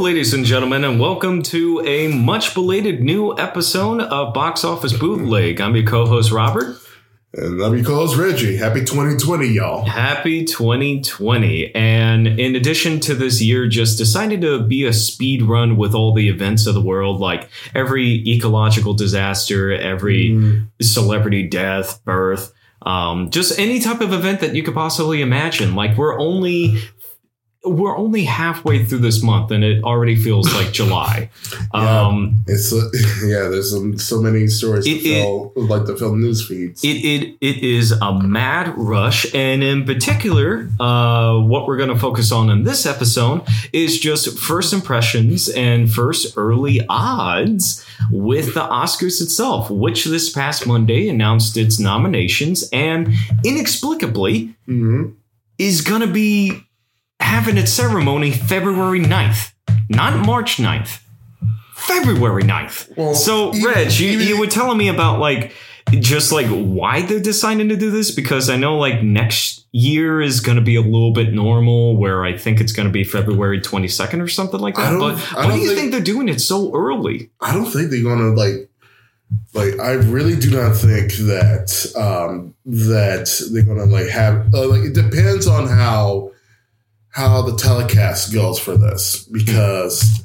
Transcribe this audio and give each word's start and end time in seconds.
Ladies 0.00 0.32
and 0.32 0.46
gentlemen, 0.46 0.82
and 0.84 0.98
welcome 0.98 1.42
to 1.42 1.82
a 1.86 2.08
much 2.08 2.54
belated 2.54 3.02
new 3.02 3.36
episode 3.36 4.00
of 4.00 4.32
Box 4.32 4.64
Office 4.64 4.94
Bootleg. 4.94 5.60
I'm 5.60 5.76
your 5.76 5.84
co 5.84 6.06
host, 6.06 6.32
Robert. 6.32 6.78
And 7.34 7.62
I'm 7.62 7.76
your 7.76 7.84
co-host 7.84 8.16
Reggie. 8.16 8.56
Happy 8.56 8.80
2020, 8.80 9.46
y'all. 9.48 9.84
Happy 9.84 10.44
2020. 10.46 11.74
And 11.74 12.26
in 12.26 12.56
addition 12.56 12.98
to 13.00 13.14
this 13.14 13.40
year 13.42 13.68
just 13.68 13.98
decided 13.98 14.40
to 14.40 14.62
be 14.62 14.84
a 14.86 14.92
speed 14.92 15.42
run 15.42 15.76
with 15.76 15.94
all 15.94 16.14
the 16.14 16.28
events 16.28 16.66
of 16.66 16.74
the 16.74 16.80
world, 16.80 17.20
like 17.20 17.48
every 17.74 18.26
ecological 18.26 18.94
disaster, 18.94 19.70
every 19.72 20.30
Mm. 20.30 20.66
celebrity 20.82 21.46
death, 21.46 22.00
birth, 22.04 22.52
um, 22.82 23.30
just 23.30 23.58
any 23.60 23.78
type 23.78 24.00
of 24.00 24.12
event 24.14 24.40
that 24.40 24.56
you 24.56 24.62
could 24.62 24.74
possibly 24.74 25.20
imagine. 25.20 25.74
Like 25.76 25.96
we're 25.98 26.18
only 26.18 26.78
we're 27.62 27.94
only 27.96 28.24
halfway 28.24 28.82
through 28.84 28.98
this 29.00 29.22
month 29.22 29.50
and 29.50 29.62
it 29.62 29.84
already 29.84 30.16
feels 30.16 30.52
like 30.54 30.72
July. 30.80 31.28
Yeah. 31.74 32.06
Um, 32.06 32.38
It's 32.46 32.72
yeah. 33.22 33.48
There's 33.48 33.70
so 34.02 34.20
many 34.22 34.46
stories 34.46 34.86
It- 34.86 35.02
to 35.02 35.02
fill, 35.02 35.52
like 35.56 35.84
to 35.86 35.96
fill 35.96 36.16
news 36.16 36.46
feeds. 36.46 36.82
It, 36.82 37.04
it 37.04 37.36
it 37.42 37.58
is 37.62 37.92
a 37.92 38.12
mad 38.18 38.72
rush, 38.78 39.26
and 39.34 39.62
in 39.62 39.84
particular, 39.84 40.70
uh, 40.80 41.38
what 41.38 41.66
we're 41.66 41.76
going 41.76 41.90
to 41.90 41.98
focus 41.98 42.32
on 42.32 42.48
in 42.48 42.64
this 42.64 42.86
episode 42.86 43.42
is 43.74 43.98
just 43.98 44.38
first 44.38 44.72
impressions 44.72 45.48
and 45.50 45.92
first 45.92 46.38
early 46.38 46.80
odds 46.88 47.84
with 48.10 48.54
the 48.54 48.60
Oscars 48.60 49.20
itself, 49.20 49.70
which 49.70 50.04
this 50.06 50.30
past 50.30 50.66
Monday 50.66 51.08
announced 51.10 51.56
its 51.58 51.78
nominations 51.78 52.66
and 52.72 53.12
inexplicably 53.44 54.54
Mhm. 54.68 55.12
is 55.58 55.82
going 55.82 56.00
to 56.00 56.06
be 56.06 56.52
having 57.20 57.56
its 57.56 57.72
ceremony 57.72 58.32
February 58.32 59.00
9th, 59.00 59.52
not 59.88 60.24
March 60.26 60.56
9th. 60.56 61.00
February 61.74 62.42
9th. 62.42 62.96
Well, 62.96 63.14
so, 63.14 63.54
even- 63.54 63.70
Reg, 63.72 63.92
you, 63.92 64.10
even- 64.10 64.26
you 64.26 64.38
were 64.38 64.46
telling 64.46 64.76
me 64.78 64.88
about 64.88 65.18
like 65.18 65.52
just 65.90 66.30
like 66.30 66.46
why 66.46 67.02
they're 67.02 67.18
deciding 67.20 67.68
to 67.70 67.76
do 67.76 67.90
this 67.90 68.10
because 68.12 68.48
I 68.48 68.56
know 68.56 68.76
like 68.76 69.02
next 69.02 69.66
year 69.72 70.20
is 70.20 70.40
going 70.40 70.56
to 70.56 70.62
be 70.62 70.76
a 70.76 70.80
little 70.82 71.12
bit 71.12 71.32
normal 71.32 71.96
where 71.96 72.24
I 72.24 72.36
think 72.36 72.60
it's 72.60 72.72
going 72.72 72.86
to 72.86 72.92
be 72.92 73.02
February 73.02 73.60
22nd 73.60 74.20
or 74.22 74.28
something 74.28 74.60
like 74.60 74.76
that. 74.76 74.98
But 74.98 75.18
why 75.18 75.46
do 75.54 75.58
you 75.58 75.68
think, 75.68 75.78
think- 75.80 75.92
they're 75.92 76.00
doing 76.00 76.28
it 76.28 76.40
so 76.40 76.72
early? 76.74 77.30
I 77.40 77.52
don't 77.54 77.66
think 77.70 77.90
they're 77.90 78.02
gonna 78.02 78.34
like. 78.34 78.68
Like 79.54 79.78
I 79.78 79.92
really 79.92 80.34
do 80.36 80.50
not 80.50 80.74
think 80.76 81.12
that 81.12 81.92
um, 81.96 82.52
that 82.66 83.48
they're 83.52 83.62
gonna 83.62 83.84
like 83.84 84.08
have 84.08 84.52
uh, 84.52 84.66
like 84.68 84.80
it 84.82 84.92
depends 84.92 85.46
on 85.46 85.68
how 85.68 86.29
how 87.10 87.42
the 87.42 87.56
telecast 87.56 88.32
goes 88.32 88.58
for 88.58 88.76
this 88.76 89.24
because 89.24 90.24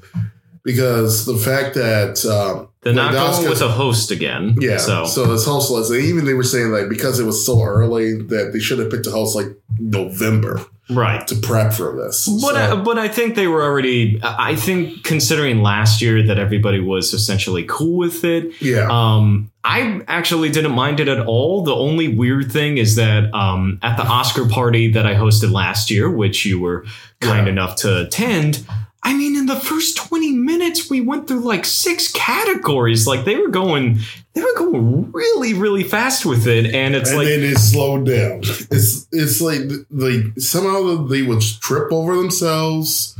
because 0.63 1.25
the 1.25 1.37
fact 1.37 1.75
that 1.75 2.25
um, 2.25 2.69
They're 2.85 2.93
like, 2.93 3.13
not 3.13 3.31
the 3.33 3.37
going 3.41 3.49
with 3.49 3.61
a 3.61 3.67
host 3.69 4.11
again. 4.11 4.55
Yeah. 4.59 4.77
So, 4.77 5.05
So, 5.05 5.33
it's 5.33 5.45
hostless. 5.45 5.89
And 5.89 6.01
even 6.01 6.23
they 6.25 6.35
were 6.35 6.43
saying 6.43 6.69
like 6.71 6.87
because 6.87 7.19
it 7.19 7.25
was 7.25 7.43
so 7.45 7.61
early 7.63 8.21
that 8.21 8.51
they 8.53 8.59
should 8.59 8.79
have 8.79 8.89
picked 8.91 9.07
a 9.07 9.11
host 9.11 9.35
like 9.35 9.47
November 9.79 10.63
right. 10.89 11.25
to 11.27 11.35
prep 11.35 11.73
for 11.73 11.95
this. 11.95 12.27
But 12.27 12.53
So- 12.53 12.55
I, 12.55 12.75
but 12.75 12.97
I 12.99 13.07
think 13.07 13.35
they 13.35 13.47
were 13.47 13.63
already. 13.63 14.19
I 14.23 14.55
think 14.55 15.03
considering 15.03 15.61
last 15.63 16.01
year 16.01 16.21
that 16.27 16.37
everybody 16.37 16.79
was 16.79 17.13
essentially 17.13 17.65
cool 17.67 17.97
with 17.97 18.23
it. 18.23 18.51
yeah. 18.61 18.87
Um, 18.89 19.51
I 19.63 20.01
actually 20.07 20.49
didn't 20.49 20.73
mind 20.73 20.99
it 20.99 21.07
at 21.07 21.25
all. 21.25 21.63
The 21.63 21.75
only 21.75 22.07
weird 22.07 22.51
thing 22.51 22.77
is 22.77 22.97
that 22.97 23.33
um, 23.33 23.79
at 23.81 23.97
the 23.97 24.03
Oscar 24.03 24.47
party 24.47 24.91
that 24.91 25.07
I 25.07 25.15
hosted 25.15 25.51
last 25.51 25.89
year, 25.89 26.07
which 26.07 26.45
you 26.45 26.59
were 26.59 26.85
kind 27.19 27.47
Yeah. 27.47 27.53
enough 27.53 27.75
to 27.77 28.01
attend. 28.05 28.63
I 29.05 29.13
mean, 29.13 29.35
in 29.35 29.45
the 29.45 29.55
first 29.55 29.95
20 29.97 30.31
minutes, 30.31 30.89
we 30.89 30.99
went 30.99 31.27
through 31.27 31.41
like 31.41 31.63
six 31.63 32.11
categories. 32.11 33.05
Like 33.05 33.23
they 33.23 33.35
were 33.35 33.49
going, 33.49 33.99
they 34.33 34.41
were 34.41 34.55
going 34.57 35.11
really, 35.11 35.53
really 35.53 35.83
fast 35.83 36.25
with 36.25 36.47
it. 36.47 36.73
And 36.73 36.95
it's 36.95 37.09
and 37.09 37.19
like, 37.19 37.27
then 37.27 37.43
it 37.43 37.59
slowed 37.59 38.07
down. 38.07 38.39
It's 38.39 39.07
it's 39.11 39.41
like 39.41 39.61
like 39.91 40.39
somehow 40.39 41.05
they 41.05 41.21
would 41.21 41.41
trip 41.41 41.91
over 41.91 42.15
themselves. 42.15 43.15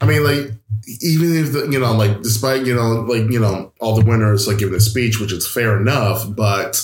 I 0.00 0.06
mean, 0.06 0.24
like 0.24 0.50
even 1.00 1.36
if 1.36 1.52
the, 1.52 1.68
you 1.70 1.78
know, 1.78 1.92
like 1.92 2.22
despite 2.22 2.66
you 2.66 2.74
know, 2.74 3.02
like 3.02 3.30
you 3.30 3.38
know, 3.38 3.72
all 3.78 3.94
the 3.94 4.04
winners 4.04 4.48
like 4.48 4.58
giving 4.58 4.74
a 4.74 4.80
speech, 4.80 5.20
which 5.20 5.32
is 5.32 5.46
fair 5.46 5.80
enough, 5.80 6.24
but 6.28 6.76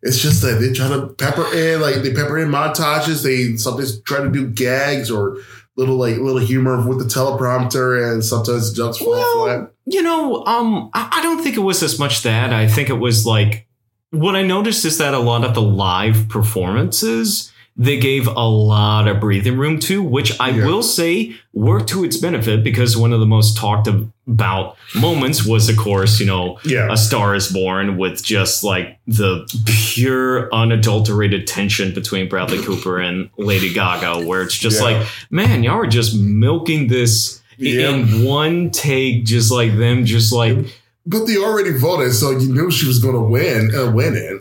it's 0.00 0.18
just 0.18 0.40
that 0.40 0.60
they 0.60 0.72
try 0.72 0.88
to 0.88 1.08
pepper 1.08 1.44
in 1.54 1.82
like 1.82 1.96
they 1.96 2.14
pepper 2.14 2.38
in 2.38 2.48
montages. 2.48 3.22
They 3.22 3.58
sometimes 3.58 4.00
try 4.00 4.22
to 4.22 4.30
do 4.30 4.48
gags 4.48 5.10
or 5.10 5.36
little 5.76 5.96
like 5.96 6.16
little 6.18 6.38
humor 6.40 6.86
with 6.86 6.98
the 6.98 7.04
teleprompter, 7.04 8.12
and 8.12 8.24
sometimes 8.24 8.72
jokes 8.72 8.98
fall 8.98 9.10
Well, 9.10 9.44
flat. 9.46 9.72
You 9.86 10.02
know, 10.02 10.44
um, 10.46 10.90
I, 10.94 11.08
I 11.18 11.22
don't 11.22 11.42
think 11.42 11.56
it 11.56 11.60
was 11.60 11.82
as 11.82 11.98
much 11.98 12.22
that. 12.22 12.52
I 12.52 12.68
think 12.68 12.88
it 12.90 12.94
was 12.98 13.26
like 13.26 13.66
what 14.10 14.36
I 14.36 14.42
noticed 14.42 14.84
is 14.84 14.98
that 14.98 15.14
a 15.14 15.18
lot 15.18 15.44
of 15.44 15.54
the 15.54 15.62
live 15.62 16.28
performances 16.28 17.50
they 17.74 17.98
gave 17.98 18.26
a 18.26 18.46
lot 18.46 19.08
of 19.08 19.18
breathing 19.18 19.56
room 19.56 19.78
to, 19.80 20.02
which 20.02 20.38
I 20.38 20.50
Yeah. 20.50 20.66
will 20.66 20.82
say 20.82 21.34
worked 21.54 21.88
to 21.88 22.04
its 22.04 22.18
benefit 22.18 22.62
because 22.62 22.98
one 22.98 23.14
of 23.14 23.20
the 23.20 23.24
most 23.26 23.56
talked 23.56 23.88
about 24.32 24.76
moments 24.94 25.44
was, 25.46 25.68
of 25.68 25.76
course, 25.76 26.18
you 26.20 26.26
know, 26.26 26.58
Yeah, 26.64 26.88
a 26.90 26.96
Star 26.96 27.34
is 27.34 27.48
Born 27.52 27.96
with 27.96 28.22
just 28.24 28.64
like 28.64 28.98
the 29.06 29.46
pure, 29.66 30.52
unadulterated 30.54 31.46
tension 31.46 31.92
between 31.94 32.28
Bradley 32.28 32.62
Cooper 32.62 32.98
and 33.00 33.28
Lady 33.36 33.72
Gaga, 33.72 34.26
where 34.26 34.42
it's 34.42 34.58
just 34.58 34.78
Yeah. 34.78 34.84
like, 34.98 35.06
man, 35.30 35.62
y'all 35.62 35.78
are 35.80 35.86
just 35.86 36.16
milking 36.18 36.88
this 36.88 37.40
Yeah. 37.58 37.90
in 37.90 38.24
one 38.24 38.70
take, 38.70 39.24
just 39.24 39.50
like 39.52 39.76
them, 39.76 40.04
just 40.04 40.32
like 40.32 40.56
but 41.04 41.24
they 41.26 41.36
already 41.36 41.72
voted, 41.76 42.12
so 42.14 42.30
you 42.30 42.54
knew 42.54 42.70
she 42.70 42.86
was 42.86 43.00
going 43.00 43.14
to 43.16 43.20
win, 43.20 43.74
uh, 43.74 43.90
win 43.90 44.14
it. 44.14 44.40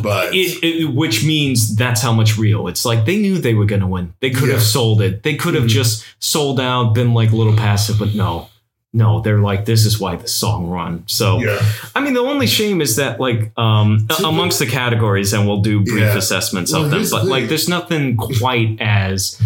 But 0.00 0.32
it, 0.32 0.62
it, 0.62 0.94
which 0.94 1.24
means 1.24 1.74
that's 1.74 2.00
how 2.00 2.12
much 2.12 2.38
real. 2.38 2.68
It's 2.68 2.84
like 2.84 3.04
they 3.04 3.16
knew 3.16 3.38
they 3.38 3.54
were 3.54 3.64
going 3.64 3.80
to 3.80 3.86
win. 3.88 4.14
They 4.20 4.30
could 4.30 4.46
Yeah. 4.46 4.54
have 4.54 4.62
sold 4.62 5.02
it. 5.02 5.24
They 5.24 5.34
could 5.34 5.54
have 5.56 5.64
Mhm. 5.64 5.68
just 5.70 6.04
sold 6.20 6.60
out, 6.60 6.94
been 6.94 7.14
like 7.14 7.32
a 7.32 7.36
little 7.36 7.56
passive, 7.56 7.98
but 7.98 8.14
no. 8.14 8.48
No, 8.94 9.20
they're 9.20 9.38
like, 9.40 9.66
this 9.66 9.84
is 9.84 10.00
why 10.00 10.16
the 10.16 10.26
song 10.26 10.68
run. 10.68 11.04
So, 11.06 11.40
yeah. 11.40 11.58
I 11.94 12.00
mean, 12.00 12.14
the 12.14 12.20
only 12.20 12.46
shame 12.46 12.80
is 12.80 12.96
that, 12.96 13.20
like, 13.20 13.52
um, 13.58 14.06
So 14.10 14.26
amongst 14.28 14.58
the 14.58 14.66
categories, 14.66 15.34
and 15.34 15.46
we'll 15.46 15.60
do 15.60 15.80
brief 15.84 16.00
Yeah. 16.04 16.16
assessments 16.16 16.72
Well, 16.72 16.84
of 16.84 16.90
them, 16.90 17.00
here's 17.00 17.10
the 17.10 17.18
but 17.18 17.26
like, 17.26 17.48
there's 17.48 17.68
nothing 17.68 18.16
quite 18.16 18.78
as 18.80 19.38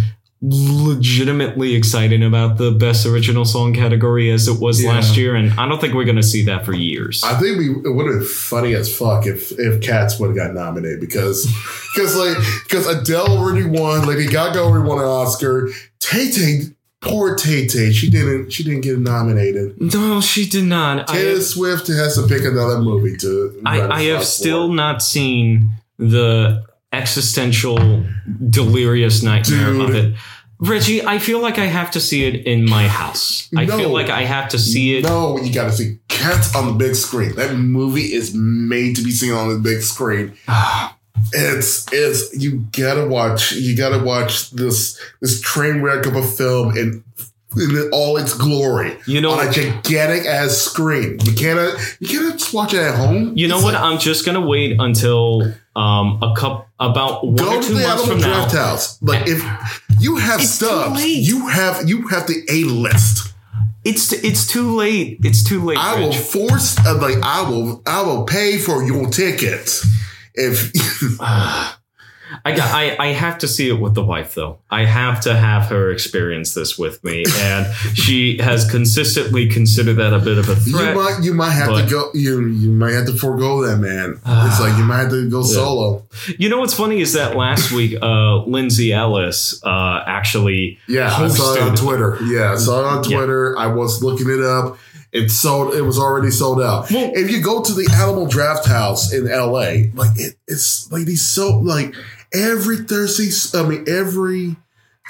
legitimately 0.45 1.75
exciting 1.75 2.23
about 2.23 2.59
the 2.59 2.71
best 2.73 3.07
original 3.07 3.45
song 3.45 3.73
category 3.75 4.31
as 4.31 4.49
it 4.49 4.59
was 4.61 4.83
Yeah. 4.83 4.91
last 4.91 5.17
year, 5.17 5.35
and 5.37 5.53
I 5.59 5.69
don't 5.69 5.81
think 5.81 5.95
we're 5.95 6.05
going 6.05 6.17
to 6.17 6.23
see 6.23 6.45
that 6.47 6.65
for 6.65 6.73
years. 6.75 7.23
I 7.25 7.35
think 7.39 7.59
we 7.59 7.71
it 7.71 7.95
would 7.95 8.07
have 8.07 8.19
been 8.21 8.29
funny 8.29 8.75
as 8.75 8.93
fuck 8.95 9.27
if 9.27 9.53
if 9.59 9.81
Cats 9.81 10.19
would 10.19 10.29
have 10.29 10.37
got 10.37 10.55
nominated 10.55 11.01
because 11.01 11.47
because 11.95 12.17
like 12.17 12.37
because 12.65 12.87
Adele 12.87 13.29
already 13.39 13.65
won, 13.65 14.07
Lady 14.07 14.27
Gaga 14.27 14.59
already 14.61 14.89
won 14.89 14.99
an 14.99 15.05
Oscar. 15.05 15.71
Tay 16.01 16.31
Tay, 16.33 16.61
poor 17.03 17.35
Tay 17.35 17.67
Tay, 17.67 17.93
she 17.93 18.09
didn't 18.09 18.51
she 18.51 18.63
didn't 18.65 18.81
get 18.81 18.99
nominated. 18.99 19.79
no, 19.93 20.21
she 20.21 20.49
did 20.49 20.65
not. 20.65 21.09
Taylor 21.09 21.41
Swift 21.41 21.89
has 21.89 22.15
to 22.15 22.27
pick 22.27 22.45
another 22.45 22.79
movie 22.81 23.17
to. 23.19 23.61
I, 23.67 23.81
I 23.83 24.03
have 24.05 24.21
for. 24.21 24.25
still 24.25 24.69
not 24.73 25.03
seen 25.03 25.71
the 25.99 26.65
existential 26.93 28.05
delirious 28.51 29.23
nightmare 29.23 29.73
Dude. 29.73 29.89
of 29.91 29.95
it. 29.95 30.15
Reggie, 30.61 31.05
I 31.05 31.19
feel 31.19 31.41
like 31.41 31.59
I 31.59 31.67
have 31.67 31.91
to 31.93 32.01
see 32.01 32.25
it 32.25 32.47
in 32.47 32.65
my 32.69 32.87
house. 32.87 33.49
I 33.57 33.65
No. 33.65 33.77
feel 33.77 33.91
like 33.91 34.11
I 34.11 34.23
have 34.23 34.49
to 34.51 34.59
see 34.61 34.97
it. 34.97 35.03
No, 35.05 35.37
you 35.39 35.53
got 35.53 35.65
to 35.65 35.73
see 35.73 35.99
Cats 36.09 36.55
on 36.55 36.67
the 36.69 36.73
big 36.75 36.95
screen. 36.95 37.35
That 37.35 37.57
movie 37.57 38.13
is 38.13 38.33
made 38.33 38.95
to 38.97 39.03
be 39.03 39.11
seen 39.11 39.33
on 39.33 39.49
the 39.49 39.59
big 39.59 39.83
screen. 39.83 40.35
Ah. 40.47 40.97
It's 41.33 41.87
it's 41.93 42.35
you 42.43 42.65
gotta 42.73 43.07
watch 43.07 43.53
you 43.53 43.77
gotta 43.77 43.99
watch 44.03 44.51
this 44.51 44.99
this 45.21 45.41
train 45.41 45.81
wreck 45.81 46.07
of 46.07 46.17
a 46.17 46.23
film 46.23 46.77
in 46.77 47.05
in 47.55 47.91
all 47.93 48.17
its 48.17 48.33
glory 48.35 48.97
You 49.07 49.21
know, 49.21 49.33
on 49.33 49.47
a 49.47 49.51
gigantic 49.53 50.27
ass 50.27 50.53
screen. 50.57 51.19
You 51.25 51.33
cannot 51.35 51.79
you 52.01 52.09
cannot 52.09 52.39
just 52.39 52.55
watch 52.55 52.73
it 52.75 52.81
at 52.81 52.95
home. 52.95 53.33
you 53.37 53.47
know 53.49 53.57
It's 53.57 53.65
what? 53.65 53.75
like, 53.75 53.83
I'm 53.83 53.99
just 53.99 54.25
gonna 54.27 54.41
wait 54.45 54.77
until 54.81 55.53
um 55.77 56.19
a 56.23 56.35
cup 56.37 56.69
about 56.81 57.25
one 57.27 57.37
go 57.37 57.57
or 57.59 57.63
to 57.63 57.69
two 57.69 57.75
the 57.75 57.83
months 57.87 58.07
from 58.07 58.19
now. 58.21 58.27
Draft 58.49 58.53
House. 58.55 59.03
Like 59.03 59.25
if 59.27 59.43
you 60.01 60.17
have 60.17 60.41
It's 60.41 60.51
stubs, 60.51 61.05
you 61.05 61.47
have 61.49 61.89
you 61.89 62.09
have 62.09 62.27
the 62.27 62.43
A 62.51 62.65
list. 62.65 63.33
It's 63.85 64.13
it's 64.13 64.47
too 64.47 64.75
late. 64.77 65.19
It's 65.23 65.43
too 65.45 65.63
late. 65.65 65.79
I 65.79 65.99
will 66.01 66.13
force 66.13 66.79
uh, 66.87 66.99
like 67.01 67.19
I 67.23 67.43
will 67.49 67.83
I 67.87 68.03
will 68.03 68.25
pay 68.25 68.59
for 68.59 68.83
your 68.83 69.09
ticket 69.09 69.71
if 70.35 70.73
I, 72.45 72.53
got, 72.57 72.75
I 72.75 72.97
I 72.99 73.07
have 73.09 73.39
to 73.41 73.49
see 73.49 73.69
it 73.69 73.75
with 73.79 73.95
the 73.95 74.03
wife 74.03 74.35
though. 74.35 74.59
I 74.71 74.87
have 74.87 75.21
to 75.23 75.35
have 75.35 75.67
her 75.67 75.91
experience 75.91 76.55
this 76.55 76.79
with 76.79 77.05
me, 77.05 77.25
and 77.39 77.67
she 77.95 78.39
has 78.39 78.69
consistently 78.71 79.49
considered 79.51 79.95
that 79.97 80.15
a 80.15 80.19
bit 80.19 80.39
of 80.39 80.49
a 80.49 80.57
threat. 80.57 80.95
You 80.97 81.03
might 81.03 81.19
you 81.23 81.35
might 81.35 81.51
have 81.51 81.69
but- 81.69 81.83
to 81.85 81.91
go 81.91 82.11
you 82.15 82.47
you 82.47 82.71
might 82.71 82.93
have 82.95 83.05
to 83.07 83.13
forego 83.13 83.61
that 83.67 83.77
man. 83.77 84.19
it's 84.25 84.61
like 84.61 84.77
you 84.79 84.85
might 84.85 85.01
have 85.01 85.11
to 85.11 85.29
go 85.29 85.43
solo. 85.59 86.07
You 86.39 86.49
know 86.49 86.59
what's 86.61 86.75
funny 86.75 87.01
is 87.03 87.13
that 87.13 87.37
last 87.37 87.71
week, 87.71 87.97
uh, 88.03 88.45
Lindsay 88.45 88.93
Ellis 88.95 89.63
uh, 89.65 90.03
actually 90.07 90.79
Yeah, 90.89 91.15
I 91.15 91.29
saw 91.29 91.55
it 91.55 91.61
on 91.63 91.77
Twitter. 91.77 92.19
Yeah, 92.25 92.53
I 92.53 92.57
saw 92.57 92.81
it 92.81 92.87
on 92.87 93.11
Yeah. 93.11 93.17
Twitter. 93.19 93.59
I 93.59 93.67
was 93.67 94.03
looking 94.03 94.31
it 94.31 94.41
up. 94.43 94.79
It 95.13 95.31
sold. 95.31 95.75
It 95.75 95.83
was 95.83 95.99
already 95.99 96.31
sold 96.31 96.61
out. 96.61 96.91
Well- 96.91 97.13
if 97.15 97.31
you 97.31 97.43
go 97.43 97.63
to 97.63 97.73
the 97.73 97.89
Alamo 97.93 98.27
Drafthouse 98.27 99.13
in 99.13 99.29
L.A., 99.31 99.91
like 99.95 100.19
it, 100.19 100.37
it's 100.49 100.91
like 100.91 101.05
these 101.05 101.23
so 101.27 101.59
like 101.59 101.95
every 102.33 102.79
Thursday. 102.79 103.29
I 103.59 103.63
mean, 103.69 103.85
every 103.87 104.57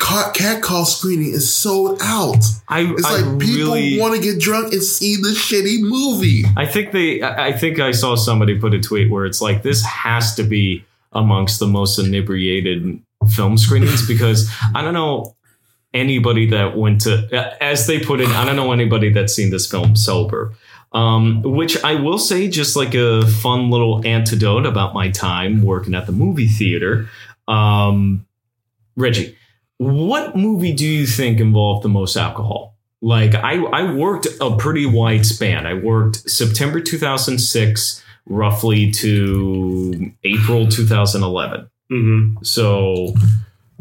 ca- 0.01 0.33
cat 0.35 0.61
call 0.63 0.85
screening 0.85 1.33
is 1.33 1.53
sold 1.55 2.01
out. 2.03 2.45
I 2.69 2.81
It's 2.81 3.05
I 3.05 3.21
like 3.21 3.39
people 3.41 3.73
really 3.75 4.01
want 4.01 4.17
to 4.17 4.21
get 4.21 4.41
drunk 4.41 4.73
and 4.73 4.83
see 4.83 5.17
the 5.17 5.29
shitty 5.29 5.83
movie. 5.83 6.45
I 6.57 6.67
think 6.67 6.91
they 6.93 7.23
I 7.23 7.53
think 7.53 7.79
I 7.79 7.93
saw 7.93 8.17
somebody 8.17 8.59
put 8.59 8.75
a 8.75 8.81
tweet 8.81 9.11
where 9.11 9.25
it's 9.25 9.41
like 9.41 9.63
this 9.63 9.85
has 9.85 10.35
to 10.35 10.43
be 10.43 10.85
amongst 11.13 11.61
the 11.61 11.67
most 11.67 11.99
inebriated 11.99 13.01
film 13.31 13.57
screenings 13.59 14.07
because 14.09 14.51
I 14.75 14.83
don't 14.83 14.95
know 14.95 15.37
anybody 15.95 16.47
that 16.51 16.77
went 16.77 17.03
to 17.03 17.57
as 17.61 17.87
they 17.87 18.01
put 18.01 18.21
it 18.21 18.29
I 18.29 18.45
don't 18.45 18.57
know 18.57 18.73
anybody 18.73 19.11
that's 19.11 19.35
seen 19.35 19.51
this 19.51 19.71
film 19.71 19.97
sober. 19.97 20.55
Um, 20.95 21.41
which 21.41 21.83
I 21.83 21.95
will 21.95 22.19
say, 22.19 22.49
just 22.49 22.77
like 22.77 22.95
a 22.95 23.27
fun 23.27 23.71
little 23.71 24.07
antidote 24.07 24.67
about 24.67 24.93
my 24.93 25.11
time 25.11 25.63
working 25.63 25.95
at 25.95 26.05
the 26.05 26.13
movie 26.13 26.49
theater. 26.49 27.09
Um, 27.49 28.27
Reggie, 28.95 29.35
what 29.79 30.37
movie 30.37 30.75
do 30.75 30.87
you 30.87 31.07
think 31.07 31.41
involved 31.41 31.83
the 31.83 31.89
most 31.89 32.15
alcohol? 32.17 32.77
Like 33.01 33.35
I, 33.35 33.57
I 33.57 33.93
worked 33.93 34.29
a 34.41 34.55
pretty 34.57 34.87
wide 34.87 35.27
span. 35.27 35.67
I 35.67 35.75
worked 35.75 36.29
September 36.31 36.81
2006 36.81 38.05
roughly 38.27 38.91
to 38.93 40.13
April 40.23 40.69
2011. 40.69 41.69
Mm-hmm. 41.91 42.45
So 42.45 43.15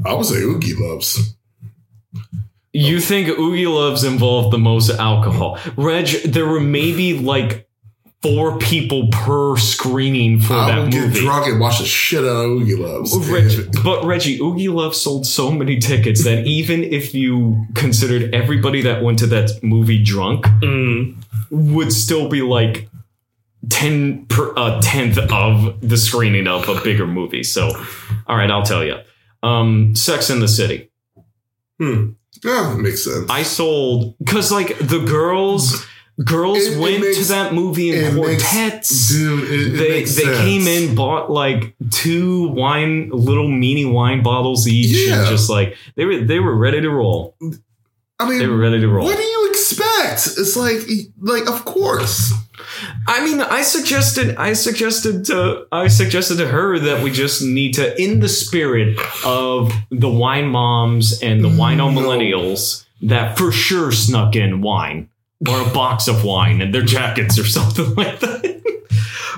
I 0.05 0.13
would 0.13 0.25
say 0.25 0.37
Oogieloves. 0.37 1.35
You 2.73 3.01
think 3.01 3.27
Oogieloves 3.27 4.07
involved 4.07 4.51
the 4.53 4.57
most 4.57 4.89
alcohol? 4.89 5.59
Reg, 5.75 6.07
there 6.23 6.45
were 6.47 6.59
maybe 6.61 7.17
like 7.19 7.67
four 8.21 8.57
people 8.59 9.07
per 9.11 9.57
screening 9.57 10.39
for 10.39 10.53
I 10.53 10.67
that 10.75 10.79
would 10.83 10.91
get 10.91 11.01
movie. 11.07 11.19
drunk 11.21 11.47
and 11.47 11.59
watch 11.59 11.79
the 11.79 11.85
shit 11.85 12.19
out 12.19 12.27
of 12.45 12.51
Oogieloves. 12.51 13.29
Reg, 13.29 13.83
but 13.83 14.05
Reggie, 14.05 14.39
Oogie 14.39 14.69
Love 14.69 14.95
sold 14.95 15.25
so 15.25 15.51
many 15.51 15.79
tickets 15.79 16.23
that 16.23 16.45
even 16.45 16.83
if 16.83 17.13
you 17.15 17.65
considered 17.73 18.33
everybody 18.33 18.83
that 18.83 19.01
went 19.03 19.19
to 19.19 19.27
that 19.27 19.61
movie 19.63 20.01
drunk, 20.01 20.45
Mm. 20.45 21.15
would 21.49 21.91
still 21.91 22.29
be 22.29 22.41
like 22.43 22.87
10 23.69 24.27
per 24.27 24.53
a 24.55 24.79
tenth 24.81 25.17
of 25.17 25.81
the 25.81 25.97
screening 25.97 26.47
of 26.47 26.69
a 26.69 26.79
bigger 26.81 27.07
movie. 27.07 27.43
So, 27.43 27.69
all 28.27 28.37
right, 28.37 28.49
I'll 28.51 28.63
tell 28.63 28.83
you. 28.83 28.97
Um, 29.43 29.95
Sex 29.95 30.29
in 30.29 30.39
the 30.39 30.47
City. 30.47 30.90
Hmm. 31.81 32.11
Yeah, 32.43 32.75
makes 32.77 33.03
sense. 33.03 33.29
I 33.29 33.43
sold 33.43 34.15
because 34.19 34.51
like 34.51 34.77
the 34.79 34.99
girls, 34.99 35.85
girls 36.23 36.59
It- 36.59 36.73
it 36.73 36.79
went 36.79 37.01
makes- 37.01 37.17
to 37.17 37.23
that 37.33 37.53
movie 37.53 37.89
in 37.89 38.03
it 38.05 38.13
quartets. 38.15 39.09
Dude, 39.09 39.43
it, 39.49 39.51
it 39.73 39.77
they 39.77 39.89
they 40.01 40.05
sense. 40.05 40.37
came 40.37 40.67
in, 40.67 40.95
bought 40.95 41.31
like 41.31 41.75
two 41.89 42.49
wine, 42.49 43.09
little 43.11 43.47
mini 43.47 43.85
wine 43.85 44.21
bottles 44.23 44.67
each, 44.67 44.91
Yeah. 45.07 45.19
and 45.21 45.27
just 45.29 45.49
like 45.49 45.75
they 45.95 46.05
were 46.05 46.19
they 46.23 46.39
were 46.39 46.55
ready 46.55 46.81
to 46.81 46.89
roll. 46.89 47.35
I 48.19 48.29
mean, 48.29 48.39
They 48.39 48.47
were 48.47 48.57
ready 48.57 48.79
to 48.79 48.87
roll. 48.87 49.05
what 49.05 49.17
do 49.17 49.23
you 49.23 49.40
expect? 50.11 50.39
It's 50.39 50.55
like, 50.55 50.81
like, 51.19 51.49
of 51.49 51.65
course. 51.65 52.33
I 53.07 53.23
mean, 53.25 53.41
I 53.41 53.61
suggested, 53.63 54.35
I 54.37 54.53
suggested 54.53 55.25
to, 55.25 55.65
I 55.71 55.87
suggested 55.87 56.37
to 56.37 56.47
her 56.47 56.79
that 56.79 57.03
we 57.03 57.11
just 57.11 57.41
need 57.41 57.73
to, 57.75 57.99
in 58.01 58.19
the 58.19 58.29
spirit 58.29 58.97
of 59.25 59.71
the 59.89 60.09
wine 60.09 60.47
moms 60.47 61.21
and 61.21 61.43
the 61.43 61.49
wino 61.49 61.77
No. 61.77 61.89
millennials 61.89 62.85
that 63.01 63.37
for 63.37 63.51
sure 63.51 63.91
snuck 63.91 64.35
in 64.35 64.61
wine 64.61 65.09
or 65.49 65.61
a 65.61 65.69
box 65.73 66.07
of 66.07 66.23
wine 66.23 66.61
in 66.61 66.71
their 66.71 66.83
jackets 66.83 67.39
or 67.39 67.45
something 67.57 67.95
like 67.95 68.19
that. 68.19 68.61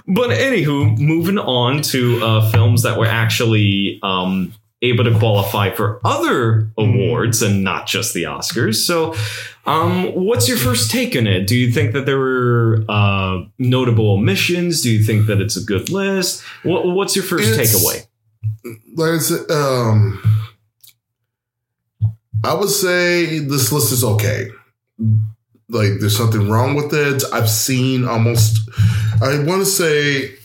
but 0.07 0.29
anywho, 0.31 0.97
moving 0.97 1.37
on 1.39 1.81
to 1.83 2.21
uh, 2.23 2.51
films 2.51 2.83
that 2.83 2.99
were 2.99 3.05
actually 3.07 3.99
um, 4.03 4.53
able 4.81 5.05
to 5.05 5.17
qualify 5.17 5.71
for 5.73 6.01
other 6.03 6.69
awards 6.77 7.41
and 7.41 7.63
not 7.63 7.87
just 7.87 8.13
the 8.13 8.23
Oscars. 8.23 8.75
So, 8.75 9.15
um, 9.65 10.07
what's 10.13 10.47
your 10.47 10.57
first 10.57 10.91
take 10.91 11.15
on 11.15 11.25
it? 11.27 11.47
Do 11.47 11.55
you 11.55 11.71
think 11.71 11.93
that 11.93 12.05
there 12.05 12.19
were 12.19 12.83
uh, 12.89 13.43
notable 13.57 14.11
omissions? 14.11 14.81
Do 14.81 14.91
you 14.91 15.03
think 15.03 15.27
that 15.27 15.39
it's 15.41 15.55
a 15.55 15.63
good 15.63 15.89
list? 15.89 16.43
What, 16.63 16.85
what's 16.85 17.15
your 17.15 17.25
first 17.25 17.49
It's- 17.51 17.73
takeaway? 17.73 18.05
Said, 19.21 19.49
um, 19.51 20.21
I 22.43 22.53
would 22.53 22.69
say 22.69 23.39
this 23.39 23.71
list 23.71 23.91
is 23.91 24.03
okay. 24.03 24.49
Like, 25.69 25.91
there's 25.99 26.15
something 26.17 26.49
wrong 26.49 26.75
with 26.75 26.93
it. 26.93 27.23
I've 27.33 27.49
seen 27.49 28.05
almost, 28.05 28.69
I 29.21 29.39
want 29.43 29.61
to 29.61 29.65
say, 29.65 30.35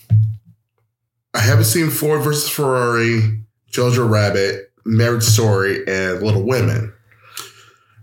I 1.35 1.41
haven't 1.41 1.65
seen 1.65 1.91
Ford 1.91 2.23
versus 2.23 2.49
Ferrari, 2.49 3.43
Jojo 3.71 4.09
Rabbit, 4.09 4.73
Marriage 4.85 5.25
Story, 5.25 5.87
and 5.87 6.23
Little 6.23 6.45
Women. 6.45 6.93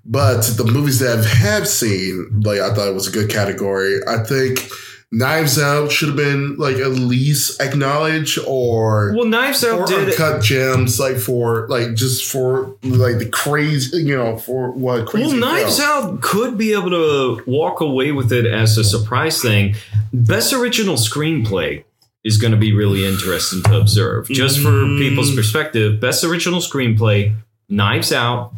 But 0.06 0.42
the 0.58 0.66
movies 0.66 1.00
that 1.00 1.18
I 1.20 1.28
have 1.28 1.68
seen, 1.68 2.42
like 2.44 2.60
I 2.60 2.74
thought 2.74 2.88
it 2.88 2.94
was 2.94 3.08
a 3.08 3.12
good 3.12 3.30
category. 3.30 4.00
I 4.08 4.20
think 4.24 4.70
Knives 5.12 5.58
Out 5.60 5.92
should 5.92 6.10
have 6.10 6.18
been 6.18 6.58
like 6.58 6.76
at 6.78 6.90
least 6.92 7.60
acknowledged 7.62 8.38
or 8.46 9.14
Well, 9.16 9.26
Knives 9.26 9.64
Out 9.64 9.88
did. 9.88 10.10
uncut 10.10 10.44
gems, 10.44 11.00
like 11.00 11.18
for 11.18 11.68
like 11.70 11.96
just 11.96 12.30
for 12.32 12.76
like 12.84 13.18
the 13.18 13.30
crazy, 13.32 13.98
you 14.04 14.16
know, 14.16 14.38
for 14.38 14.72
what 14.72 15.08
crazy. 15.08 15.28
Well, 15.32 15.38
Knives. 15.40 15.80
Out 15.80 16.22
could 16.22 16.56
be 16.58 16.74
able 16.74 16.92
to 16.92 17.42
walk 17.48 17.82
away 17.82 18.12
with 18.12 18.32
it 18.32 18.46
as 18.46 18.78
a 18.78 18.84
surprise 18.84 19.42
thing. 19.42 19.76
Best 20.14 20.54
original 20.54 20.96
screenplay 20.98 21.84
is 22.24 22.38
going 22.38 22.52
to 22.52 22.58
be 22.58 22.74
really 22.74 23.06
interesting 23.08 23.64
to 23.64 23.78
observe. 23.78 24.28
Just 24.28 24.60
for 24.60 24.70
Mm. 24.70 24.98
people's 25.00 25.34
perspective, 25.36 26.00
best 26.00 26.24
original 26.24 26.60
screenplay, 26.60 27.34
Knives 27.70 28.12
Out, 28.12 28.52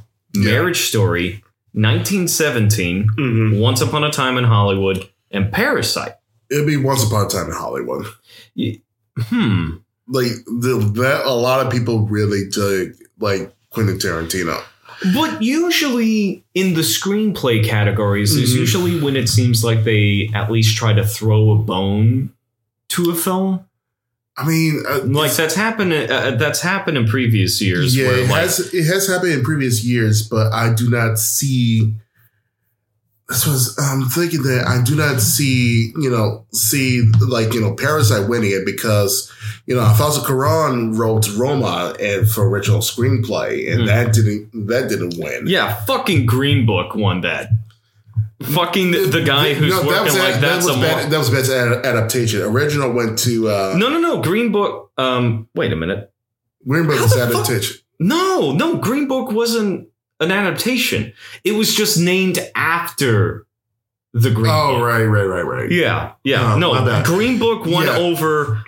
Yeah. 0.44 0.52
Marriage 0.52 0.82
Story, 0.88 1.44
1917, 1.74 3.08
Mhm. 3.18 3.60
Once 3.60 3.82
Upon 3.82 4.04
a 4.04 4.12
Time 4.12 4.38
in 4.38 4.44
Hollywood, 4.44 5.08
and 5.32 5.52
Parasite. 5.52 6.14
It'd 6.50 6.66
be 6.68 6.78
Once 6.78 7.04
Upon 7.04 7.26
a 7.26 7.30
Time 7.30 7.48
in 7.48 7.54
Hollywood. 7.54 8.06
Hmm. 9.18 9.70
Like 10.08 10.32
the, 10.46 10.92
that, 10.96 11.26
a 11.26 11.34
lot 11.34 11.66
of 11.66 11.72
people 11.72 12.08
really 12.08 12.50
dig 12.50 12.96
like 13.20 13.54
Quentin 13.72 13.98
Tarantino. 13.98 14.62
But 15.14 15.44
usually 15.44 16.44
in 16.56 16.74
the 16.74 16.82
screenplay 16.82 17.64
categories 17.64 18.34
is 18.36 18.54
Mhm. 18.56 18.60
usually 18.60 19.00
when 19.00 19.16
it 19.16 19.28
seems 19.30 19.64
like 19.64 19.84
they 19.84 20.30
at 20.34 20.52
least 20.52 20.76
try 20.78 20.94
to 20.94 21.06
throw 21.06 21.52
a 21.52 21.58
bone 21.58 22.32
to 22.90 23.12
a 23.12 23.16
film. 23.16 23.60
I 24.38 24.48
mean, 24.48 24.84
uh, 24.88 25.02
Like 25.06 25.34
that's 25.34 25.56
happened. 25.56 25.94
Uh, 25.94 26.32
that's 26.32 26.62
happened 26.62 26.98
in 26.98 27.08
previous 27.08 27.60
years. 27.62 27.96
yeah, 27.98 28.08
where 28.08 28.18
it 28.20 28.30
like, 28.30 28.42
has 28.42 28.74
it 28.74 28.86
has 28.86 29.08
happened 29.08 29.34
in 29.34 29.44
previous 29.44 29.84
years, 29.84 30.28
but 30.28 30.54
I 30.54 30.74
do 30.74 30.90
not 30.90 31.18
see. 31.18 31.96
This 33.30 33.46
was 33.46 33.78
I'm 33.78 34.04
thinking 34.06 34.44
that 34.44 34.66
I 34.68 34.82
do 34.84 34.96
not 34.96 35.20
see 35.20 35.92
you 35.98 36.10
know 36.10 36.46
see 36.54 37.02
like 37.20 37.54
you 37.54 37.60
know 37.60 37.74
Parasite 37.74 38.30
winning 38.30 38.52
it 38.52 38.66
because 38.66 39.30
you 39.66 39.76
know 39.76 39.82
Alfonso 39.82 40.22
Cuarón 40.22 40.98
wrote 40.98 41.28
Roma 41.36 41.94
and 42.00 42.30
for 42.30 42.48
original 42.48 42.80
screenplay 42.80 43.70
and 43.70 43.82
Hmm. 43.82 43.88
that 43.88 44.14
didn't 44.14 44.68
that 44.68 44.88
didn't 44.88 45.18
win. 45.18 45.48
yeah, 45.48 45.76
fucking 45.86 46.26
Green 46.26 46.66
Book 46.66 46.96
won 46.96 47.20
that. 47.22 47.50
Fucking 48.42 48.92
the, 48.92 49.24
guy 49.26 49.54
who's 49.56 49.74
No, 49.74 49.86
working 49.88 50.04
was 50.04 50.18
like 50.20 50.34
that, 50.36 50.42
that's 50.42 50.66
that 50.68 50.72
was 50.74 50.78
a 50.78 50.82
bad, 50.82 51.10
that 51.12 51.18
was 51.18 51.50
ad- 51.50 51.86
adaptation. 51.86 52.42
Original 52.44 52.92
went 52.92 53.18
to 53.20 53.50
uh, 53.50 53.74
no, 53.76 53.90
no, 53.90 54.00
no. 54.00 54.22
Green 54.22 54.52
Book. 54.52 54.92
Um, 54.98 55.50
wait 55.56 55.74
a 55.74 55.76
minute. 55.76 56.14
Green 56.68 56.86
Book 56.86 56.98
How 56.98 57.04
was 57.04 57.14
the 57.16 57.20
fuck- 57.28 57.36
adaptation. 57.50 57.78
No, 58.00 58.52
no. 58.52 58.78
Green 58.78 59.08
Book 59.08 59.32
wasn't 59.32 59.90
an 60.20 60.32
adaptation. 60.32 61.14
It 61.44 61.54
was 61.54 61.74
just 61.74 61.98
named 62.00 62.38
after 62.56 63.48
the 64.14 64.30
Green 64.30 64.52
Oh 64.54 64.76
Book. 64.76 64.84
right, 64.88 65.04
right, 65.06 65.26
right, 65.26 65.42
right. 65.46 65.72
Yeah, 65.72 66.12
yeah. 66.24 66.54
Oh, 66.54 66.60
no. 66.60 67.04
Green 67.04 67.40
Book 67.40 67.66
won 67.66 67.88
Yeah. 67.88 67.98
over. 67.98 68.64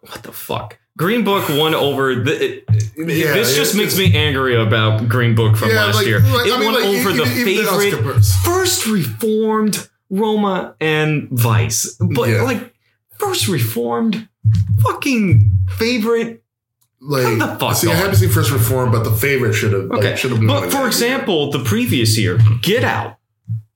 What 0.00 0.24
the 0.24 0.32
fuck? 0.32 0.78
Green 0.98 1.24
Book 1.24 1.48
won 1.48 1.74
over 1.74 2.14
the. 2.16 2.58
It, 2.58 2.64
Yeah, 2.96 3.32
this 3.32 3.56
just 3.56 3.74
makes 3.74 3.96
me 3.96 4.14
angry 4.14 4.54
about 4.60 5.08
Green 5.08 5.34
Book 5.34 5.56
from 5.56 5.70
Yeah, 5.70 5.86
last 5.86 5.96
like- 5.96 6.06
year. 6.06 6.20
like, 6.20 6.46
it 6.46 6.52
I 6.52 6.56
mean, 6.58 6.66
won 6.66 6.74
like, 6.74 6.84
over 6.84 7.10
even- 7.10 7.16
the 7.16 7.24
even 7.24 7.64
favorite 7.64 8.22
first 8.44 8.86
reformed 8.86 9.88
Roma 10.10 10.74
and 10.80 11.28
Vice, 11.30 11.96
but 11.98 12.28
Yeah. 12.28 12.42
like 12.42 12.74
first 13.18 13.48
reformed 13.48 14.28
fucking 14.82 15.50
favorite 15.78 16.42
like 17.00 17.38
the 17.38 17.56
fuck 17.58 17.74
see, 17.76 17.90
I 17.90 17.94
haven't 17.94 18.16
seen 18.16 18.28
First 18.28 18.50
reformed, 18.52 18.92
but 18.92 19.02
the 19.04 19.10
favorite 19.12 19.54
should 19.54 19.72
have 19.72 19.90
Okay, 19.90 20.10
like, 20.10 20.18
should 20.18 20.30
have 20.32 20.46
but 20.46 20.70
for 20.70 20.86
example, 20.86 21.50
the 21.50 21.58
previous 21.64 22.16
year, 22.18 22.38
Get 22.62 22.84
Out 22.84 23.16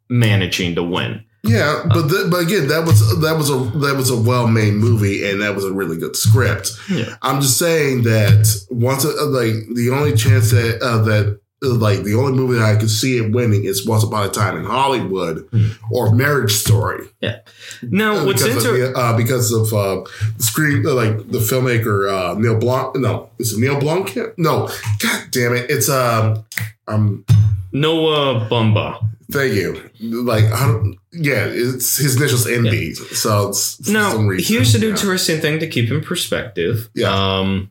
managing 0.08 0.74
to 0.76 0.82
win. 0.82 1.24
Yeah, 1.46 1.82
but 1.88 2.02
the, 2.02 2.28
but 2.30 2.42
again, 2.42 2.68
that 2.68 2.84
was 2.84 3.20
that 3.20 3.36
was 3.36 3.50
a 3.50 3.58
that 3.80 3.96
was 3.96 4.10
a 4.10 4.16
well 4.16 4.46
made 4.46 4.74
movie, 4.74 5.28
and 5.28 5.40
that 5.42 5.54
was 5.54 5.64
a 5.64 5.72
really 5.72 5.96
good 5.96 6.16
script. 6.16 6.72
Yeah. 6.88 7.16
I'm 7.22 7.40
just 7.40 7.58
saying 7.58 8.02
that 8.04 8.66
once 8.70 9.04
uh, 9.04 9.26
like 9.26 9.54
the 9.74 9.90
only 9.92 10.14
chance 10.14 10.50
that 10.50 10.82
uh, 10.82 11.02
that 11.02 11.40
like 11.62 12.02
the 12.02 12.14
only 12.14 12.32
movie 12.34 12.58
that 12.58 12.76
I 12.76 12.78
could 12.78 12.90
see 12.90 13.16
it 13.18 13.32
winning 13.32 13.64
is 13.64 13.86
Once 13.86 14.04
Upon 14.04 14.26
a 14.26 14.30
Time 14.30 14.56
in 14.58 14.64
Hollywood 14.64 15.48
Hmm. 15.50 15.68
or 15.90 16.14
Marriage 16.14 16.52
Story. 16.52 17.06
Yeah. 17.20 17.38
Now, 17.82 18.16
Uh, 18.18 18.24
what's 18.26 18.42
because 18.42 18.64
inter- 18.66 18.84
of, 18.86 18.92
the- 18.94 18.98
uh, 18.98 19.16
because 19.16 19.52
of 19.52 19.72
uh, 19.72 20.04
the 20.36 20.42
screen, 20.42 20.86
uh, 20.86 20.92
like 20.94 21.30
the 21.30 21.38
filmmaker 21.38 22.10
uh, 22.12 22.38
Neil 22.38 22.58
Blanc. 22.58 22.96
No, 22.96 23.30
is 23.38 23.54
it 23.54 23.60
Neil 23.60 23.80
Blanc? 23.80 24.16
No, 24.36 24.68
God 25.00 25.22
damn 25.30 25.54
it! 25.54 25.70
It's 25.70 25.88
um, 25.88 26.44
um, 26.88 27.24
Noah 27.72 28.46
Baumbach. 28.50 29.00
thank 29.32 29.54
you. 29.54 29.90
Like, 30.00 30.44
I 30.44 30.66
don't, 30.66 30.96
yeah, 31.12 31.46
it's 31.48 31.96
his 31.96 32.16
initials 32.16 32.46
NB. 32.46 32.94
So 33.16 33.48
it's, 33.48 33.76
for 33.84 33.92
Now, 33.92 34.12
some 34.12 34.26
reason, 34.28 34.54
here's 34.54 34.74
an 34.74 34.82
yeah. 34.82 34.88
interesting 34.90 35.40
thing 35.40 35.58
to 35.60 35.66
keep 35.66 35.90
in 35.90 36.00
perspective. 36.02 36.88
Yeah. 36.94 37.08
Um, 37.12 37.70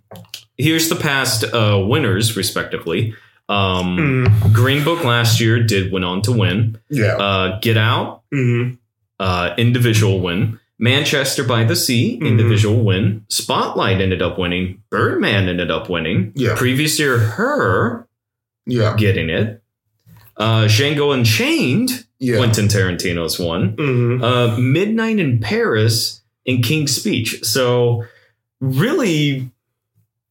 here's 0.58 0.90
the 0.90 0.96
past 0.96 1.44
uh, 1.46 1.84
winners, 1.88 2.36
respectively. 2.36 3.14
Um, 3.48 3.98
Mhm. 4.28 4.54
Green 4.54 4.84
Book 4.84 5.04
last 5.04 5.40
year 5.40 5.62
did 5.64 5.92
went 5.92 6.04
on 6.06 6.22
to 6.24 6.32
win. 6.32 6.78
Yeah. 6.90 7.16
Uh, 7.18 7.60
Get 7.60 7.78
Out, 7.78 8.22
hmm 8.32 8.72
uh, 9.20 9.52
individual 9.58 10.20
win. 10.20 10.60
Manchester 10.78 11.44
by 11.46 11.64
the 11.64 11.76
Sea, 11.76 12.20
Mhm. 12.22 12.28
individual 12.28 12.84
win. 12.84 13.22
Spotlight 13.30 14.02
ended 14.02 14.22
up 14.22 14.38
winning. 14.38 14.80
Birdman 14.90 15.48
ended 15.48 15.72
up 15.72 15.90
winning. 15.90 16.32
Yeah. 16.36 16.56
Previous 16.56 17.00
year, 17.00 17.18
Her 17.18 18.08
Yeah. 18.66 18.96
getting 18.98 19.30
it. 19.30 19.62
Uh, 20.36 20.64
Django 20.66 21.14
Unchained, 21.14 22.04
Yeah. 22.20 22.38
Quentin 22.38 22.68
Tarantino's 22.68 23.40
one. 23.40 23.70
hmm 23.78 24.22
uh, 24.24 24.58
Midnight 24.58 25.20
in 25.20 25.40
Paris 25.40 26.22
and 26.46 26.62
King's 26.64 26.94
Speech. 26.94 27.40
So 27.44 28.04
really, 28.60 29.50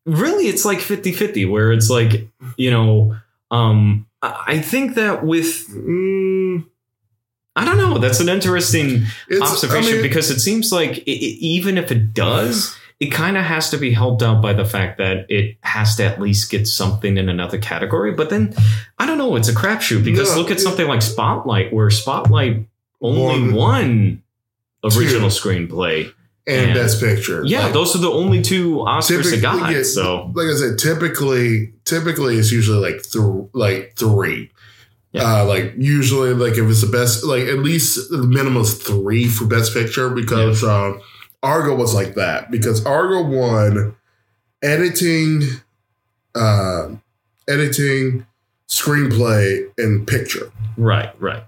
really, 0.06 0.48
it's 0.48 0.64
like 0.64 0.80
50 0.80 1.12
50, 1.12 1.44
where 1.46 1.72
it's 1.72 1.90
like, 1.90 2.28
you 2.56 2.70
know, 2.70 3.16
um, 3.50 4.06
I 4.22 4.58
think 4.58 4.94
that 4.94 5.24
with, 5.24 5.68
Mm, 5.70 6.66
I 7.56 7.64
don't 7.64 7.76
know, 7.76 7.98
that's 7.98 8.20
an 8.20 8.28
interesting 8.28 9.04
it's, 9.28 9.40
observation 9.42 9.90
I 9.90 9.92
mean, 9.94 10.02
because 10.02 10.30
it 10.30 10.40
seems 10.40 10.72
like 10.72 10.90
i 10.90 10.94
i 11.10 11.14
even 11.40 11.76
if 11.78 11.92
it 11.92 12.14
does, 12.14 12.76
it 13.00 13.10
kind 13.10 13.36
of 13.36 13.44
has 13.44 13.70
to 13.70 13.76
be 13.76 13.92
helped 13.92 14.22
out 14.22 14.40
by 14.40 14.52
the 14.54 14.64
fact 14.64 14.98
that 14.98 15.26
it 15.30 15.56
has 15.60 15.96
to 15.96 16.04
at 16.04 16.20
least 16.20 16.50
get 16.50 16.66
something 16.66 17.16
in 17.18 17.28
another 17.28 17.58
category. 17.58 18.12
But 18.12 18.30
then 18.30 18.54
I 18.98 19.04
don't 19.06 19.18
know, 19.18 19.36
it's 19.36 19.48
a 19.48 19.54
crapshoot 19.54 20.04
because 20.04 20.34
No, 20.34 20.40
look 20.42 20.50
at 20.50 20.56
it- 20.56 20.60
something 20.60 20.86
like 20.88 21.02
Spotlight, 21.02 21.72
where 21.72 21.90
Spotlight 21.90 22.66
only 23.02 23.52
One. 23.52 23.54
one 23.54 24.22
original 24.84 25.28
Two. 25.28 25.36
screenplay. 25.48 26.12
And 26.46 26.70
and- 26.70 26.74
Best 26.74 27.00
Picture. 27.00 27.42
Yeah, 27.44 27.64
Like, 27.64 27.72
those 27.72 27.94
are 27.96 27.98
the 28.00 28.10
only 28.10 28.42
two 28.42 28.76
Oscars 28.76 29.08
typically- 29.08 29.40
got. 29.40 29.72
yeah, 29.72 29.82
So 29.82 30.30
like 30.34 30.46
I 30.48 30.54
said, 30.54 30.78
typically, 30.78 31.72
typically 31.84 32.36
it's 32.36 32.52
usually 32.52 32.78
like 32.78 33.02
th- 33.02 33.48
like 33.52 33.94
three. 33.96 34.50
Yeah. 35.12 35.42
Uh, 35.42 35.44
like 35.46 35.74
usually, 35.78 36.34
like 36.34 36.54
if 36.58 36.68
it's 36.68 36.80
the 36.80 36.88
best, 36.88 37.22
like 37.24 37.44
at 37.44 37.60
least 37.60 38.10
the 38.10 38.18
minimum 38.18 38.62
is 38.62 38.74
three 38.74 39.28
for 39.28 39.44
Best 39.46 39.72
Picture 39.72 40.10
because 40.10 40.64
um, 40.64 41.00
Argo 41.42 41.74
was 41.76 41.94
like 41.94 42.14
that 42.16 42.50
because 42.50 42.84
Argo 42.84 43.22
won 43.22 43.94
editing, 44.60 45.42
uh, 46.34 46.88
editing, 47.48 48.26
screenplay, 48.68 49.66
and 49.78 50.06
picture. 50.06 50.50
right, 50.76 51.10
right. 51.20 51.44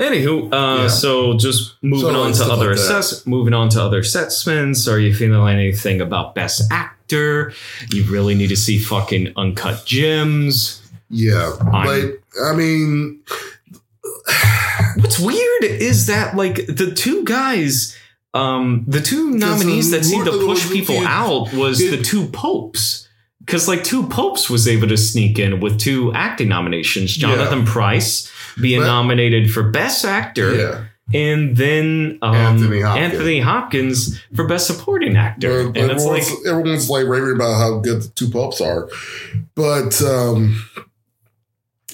Anywho, 0.00 0.52
uh, 0.52 0.82
Yeah. 0.82 0.88
so 0.88 1.34
just 1.38 1.74
moving 1.82 2.10
So, 2.14 2.20
on 2.22 2.32
to 2.32 2.44
other 2.44 2.66
like 2.70 2.76
assess, 2.76 3.26
moving 3.26 3.54
on 3.54 3.68
to 3.70 3.82
other 3.82 4.00
assessments. 4.00 4.88
Are 4.88 4.98
you 4.98 5.14
feeling 5.14 5.46
anything 5.56 6.00
about 6.00 6.34
Best 6.34 6.62
Actor? 6.72 7.52
You 7.92 8.02
really 8.04 8.34
need 8.34 8.48
to 8.48 8.56
see 8.56 8.78
fucking 8.78 9.32
Uncut 9.36 9.84
Gems. 9.86 10.80
Yeah, 11.10 11.52
I'm- 11.72 11.86
like 11.86 12.22
I 12.44 12.54
mean, 12.54 13.20
What's 14.96 15.18
weird 15.18 15.64
is 15.64 16.06
that 16.06 16.36
like 16.36 16.66
the 16.66 16.92
two 16.94 17.24
guys, 17.24 17.96
um, 18.32 18.84
the 18.86 19.00
two 19.00 19.30
nominees 19.30 19.90
that 19.90 20.04
seemed 20.04 20.24
to 20.26 20.32
push 20.46 20.68
people 20.70 20.98
out 21.06 21.52
was 21.52 21.80
it- 21.80 21.96
the 21.96 22.02
two 22.02 22.26
popes. 22.26 23.08
Because 23.40 23.68
like 23.68 23.84
two 23.84 24.04
popes 24.08 24.48
was 24.48 24.66
able 24.66 24.88
to 24.88 24.96
sneak 24.96 25.38
in 25.38 25.60
with 25.60 25.78
two 25.78 26.12
acting 26.14 26.48
nominations. 26.48 27.14
Jonathan 27.14 27.66
Pryce 27.66 28.30
being 28.60 28.80
But- 28.80 28.86
nominated 28.86 29.50
for 29.52 29.62
Best 29.64 30.04
Actor, 30.04 30.54
yeah. 30.54 30.84
and 31.12 31.56
then 31.56 32.18
um, 32.22 32.34
Anthony 32.34 32.80
Hopkins. 32.80 33.12
Anthony 33.12 33.40
Hopkins 33.40 34.20
for 34.34 34.46
Best 34.46 34.66
Supporting 34.66 35.16
Actor. 35.16 35.70
But 35.70 35.76
and 35.80 35.90
it's 35.92 36.04
like 36.04 36.22
everyone's, 36.22 36.46
everyone's 36.46 36.90
like 36.90 37.06
raving 37.06 37.34
about 37.34 37.54
how 37.58 37.78
good 37.80 38.02
the 38.02 38.08
two 38.08 38.30
pups 38.30 38.60
are, 38.60 38.88
but 39.54 40.00
um, 40.02 40.62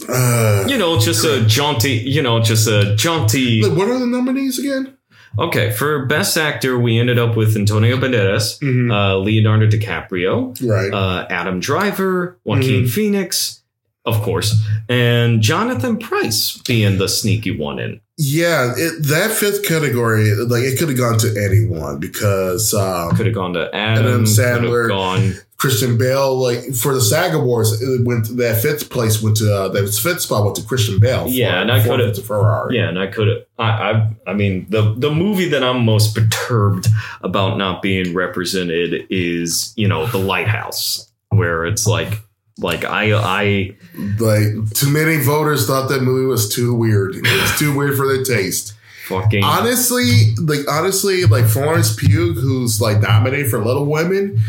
uh, 0.09 0.65
you 0.69 0.79
know, 0.79 0.99
just 0.99 1.25
a 1.25 1.45
jaunty, 1.47 1.93
you 1.99 2.23
know, 2.23 2.41
just 2.41 2.67
a 2.69 2.95
jaunty. 2.97 3.63
what 3.69 3.89
are 3.89 3.99
the 3.99 4.07
nominees 4.07 4.59
again? 4.59 4.97
Okay, 5.39 5.71
for 5.71 6.07
Best 6.07 6.37
Actor, 6.37 6.79
we 6.79 6.99
ended 6.99 7.17
up 7.19 7.37
with 7.37 7.57
Antonio 7.57 7.97
Banderas, 7.97 8.59
Mm-hmm. 8.61 8.91
uh, 8.91 9.15
Leonardo 9.17 9.67
DiCaprio, 9.69 10.57
right. 10.69 10.93
uh, 10.93 11.27
Adam 11.31 11.61
Driver, 11.61 12.37
Joaquin 12.45 12.85
Mhm. 12.85 12.91
Phoenix, 12.91 13.60
of 14.07 14.21
course, 14.23 14.55
and 14.89 15.41
Jonathan 15.43 15.99
Pryce 15.99 16.59
being 16.59 16.99
the 16.99 17.09
sneaky 17.09 17.57
one 17.57 17.79
in. 17.79 18.01
yeah, 18.17 18.73
it, 18.77 19.03
that 19.09 19.31
fifth 19.31 19.65
category, 19.67 20.35
like 20.35 20.63
it 20.63 20.79
could 20.79 20.89
have 20.89 20.99
gone 20.99 21.19
to 21.19 21.29
anyone 21.43 21.99
because 22.01 22.73
um, 22.75 23.11
Could 23.17 23.27
have 23.27 23.35
gone 23.35 23.53
to 23.55 23.75
Adam, 23.75 24.07
Adam 24.07 24.25
Sandler. 24.25 24.89
gone. 24.89 25.35
Christian 25.57 25.99
Bale, 25.99 26.35
like 26.37 26.73
for 26.75 26.95
the 26.95 27.03
SAG 27.03 27.35
Awards, 27.35 27.83
it 27.83 28.07
went 28.07 28.35
that 28.39 28.63
fifth 28.63 28.89
place 28.89 29.23
went 29.23 29.37
to 29.37 29.55
uh, 29.55 29.69
that 29.69 29.87
fifth 29.93 30.23
spot 30.23 30.43
went 30.45 30.57
to 30.57 30.63
Christian 30.63 30.99
Bale. 30.99 31.27
Yeah, 31.29 31.51
for, 31.51 31.57
and 31.59 31.71
I 31.71 31.85
coulda- 31.85 32.13
the 32.13 32.23
Ferrari. 32.23 32.77
Yeah, 32.79 32.89
and 32.89 32.99
I 32.99 33.07
could 33.09 33.29
have. 33.29 33.39
I, 33.59 33.69
I, 33.91 34.11
I 34.29 34.33
mean, 34.33 34.65
the 34.71 34.95
the 34.97 35.11
movie 35.11 35.51
that 35.51 35.63
I'm 35.63 35.85
most 35.85 36.15
perturbed 36.17 36.89
about 37.21 37.59
not 37.59 37.83
being 37.83 38.15
represented 38.15 39.07
is, 39.11 39.75
you 39.77 39.87
know, 39.87 40.07
The 40.07 40.17
Lighthouse, 40.17 41.13
where 41.29 41.67
it's 41.67 41.87
like, 41.87 42.23
like 42.61 42.85
I, 42.85 43.13
I, 43.13 43.75
like 44.19 44.71
too 44.75 44.91
many 44.91 45.19
voters 45.23 45.67
thought 45.67 45.89
that 45.89 46.03
movie 46.03 46.27
was 46.27 46.55
too 46.55 46.75
weird. 46.75 47.17
It 47.17 47.23
was 47.23 47.59
too 47.59 47.77
weird 47.77 47.97
for 47.97 48.07
their 48.07 48.23
taste. 48.23 48.75
fucking. 49.07 49.43
honestly, 49.43 50.35
like 50.43 50.61
honestly, 50.71 51.25
like 51.25 51.47
Florence 51.47 51.95
Pugh, 51.97 52.35
who's 52.35 52.81
like 52.81 53.01
nominated 53.01 53.51
for 53.51 53.65
Little 53.65 53.87
Women. 53.87 54.41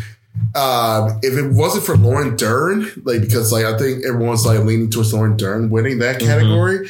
Um, 0.56 1.20
if 1.24 1.38
it 1.38 1.52
wasn't 1.52 1.84
for 1.86 1.98
Lauren 1.98 2.36
Dern, 2.36 2.90
like 3.04 3.22
because 3.22 3.52
like 3.52 3.66
I 3.66 3.78
think 3.78 4.06
everyone's 4.06 4.46
like 4.46 4.60
leaning 4.60 4.90
towards 4.90 5.14
Lauren 5.14 5.36
Dern 5.38 5.70
winning 5.70 6.00
that 6.00 6.20
Mhm. 6.20 6.26
category, 6.26 6.90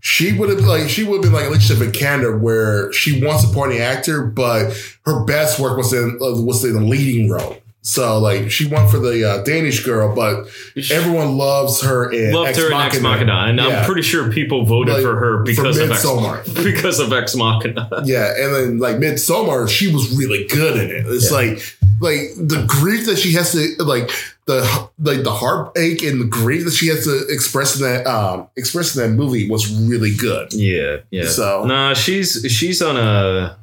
she 0.00 0.32
would 0.32 0.48
have 0.50 0.60
like 0.60 0.88
she 0.88 1.04
would 1.04 1.16
have 1.16 1.22
been 1.22 1.32
like 1.32 1.46
Alicia 1.46 1.74
Vikander, 1.74 2.38
where 2.40 2.92
she 2.92 3.22
won 3.24 3.38
supporting 3.38 3.78
actor, 3.78 4.22
but 4.24 4.72
her 5.06 5.24
best 5.24 5.58
work 5.60 5.76
was 5.76 5.92
in 5.92 6.18
uh, 6.20 6.40
was 6.42 6.64
in 6.64 6.72
the 6.74 6.80
leading 6.80 7.30
role. 7.30 7.58
So 7.82 8.18
like 8.18 8.50
she 8.50 8.66
won 8.66 8.88
for 8.88 8.98
the 8.98 9.24
uh, 9.28 9.42
Danish 9.42 9.84
girl, 9.84 10.14
but 10.14 10.46
everyone 10.90 11.38
loves 11.38 11.80
her 11.82 12.12
in 12.12 12.34
Loved 12.34 12.56
her 12.58 12.66
in 12.66 12.74
Ex 12.74 13.00
Machina, 13.00 13.46
and 13.48 13.58
Yeah. 13.58 13.66
I'm 13.68 13.84
pretty 13.86 14.02
sure 14.02 14.30
people 14.30 14.66
voted 14.66 14.94
Like, 14.94 15.02
for 15.02 15.16
her 15.16 15.42
because 15.42 15.78
for 15.78 15.84
of 15.84 15.90
Ex, 15.90 16.04
Midsommar. 16.04 16.54
because 16.64 17.00
of 17.00 17.12
Ex 17.12 17.34
Machina. 17.34 17.88
Yeah, 18.04 18.34
and 18.36 18.54
then 18.54 18.78
like 18.78 18.96
Midsommar, 18.96 19.66
she 19.68 19.92
was 19.92 20.14
really 20.16 20.46
good 20.46 20.76
in 20.78 20.90
it. 20.94 21.06
It's 21.06 21.30
Yeah. 21.30 21.36
like 21.38 21.76
like 22.02 22.20
the 22.36 22.64
grief 22.68 23.06
that 23.06 23.16
she 23.18 23.32
has 23.32 23.52
to 23.52 23.74
like 23.82 24.10
the 24.46 24.60
like 24.98 25.22
the 25.22 25.32
heartache 25.32 26.02
and 26.02 26.20
the 26.20 26.26
grief 26.26 26.64
that 26.66 26.72
she 26.74 26.88
has 26.88 27.04
to 27.04 27.26
express 27.28 27.76
in 27.80 27.82
that 27.82 28.06
um 28.06 28.46
express 28.56 28.94
in 28.94 29.02
that 29.02 29.16
movie 29.16 29.48
was 29.48 29.70
really 29.72 30.14
good. 30.14 30.52
Yeah, 30.52 30.98
yeah. 31.10 31.24
So- 31.28 31.64
nah, 31.64 31.94
she's 31.94 32.44
she's 32.50 32.82
on 32.82 32.98
a 32.98 33.56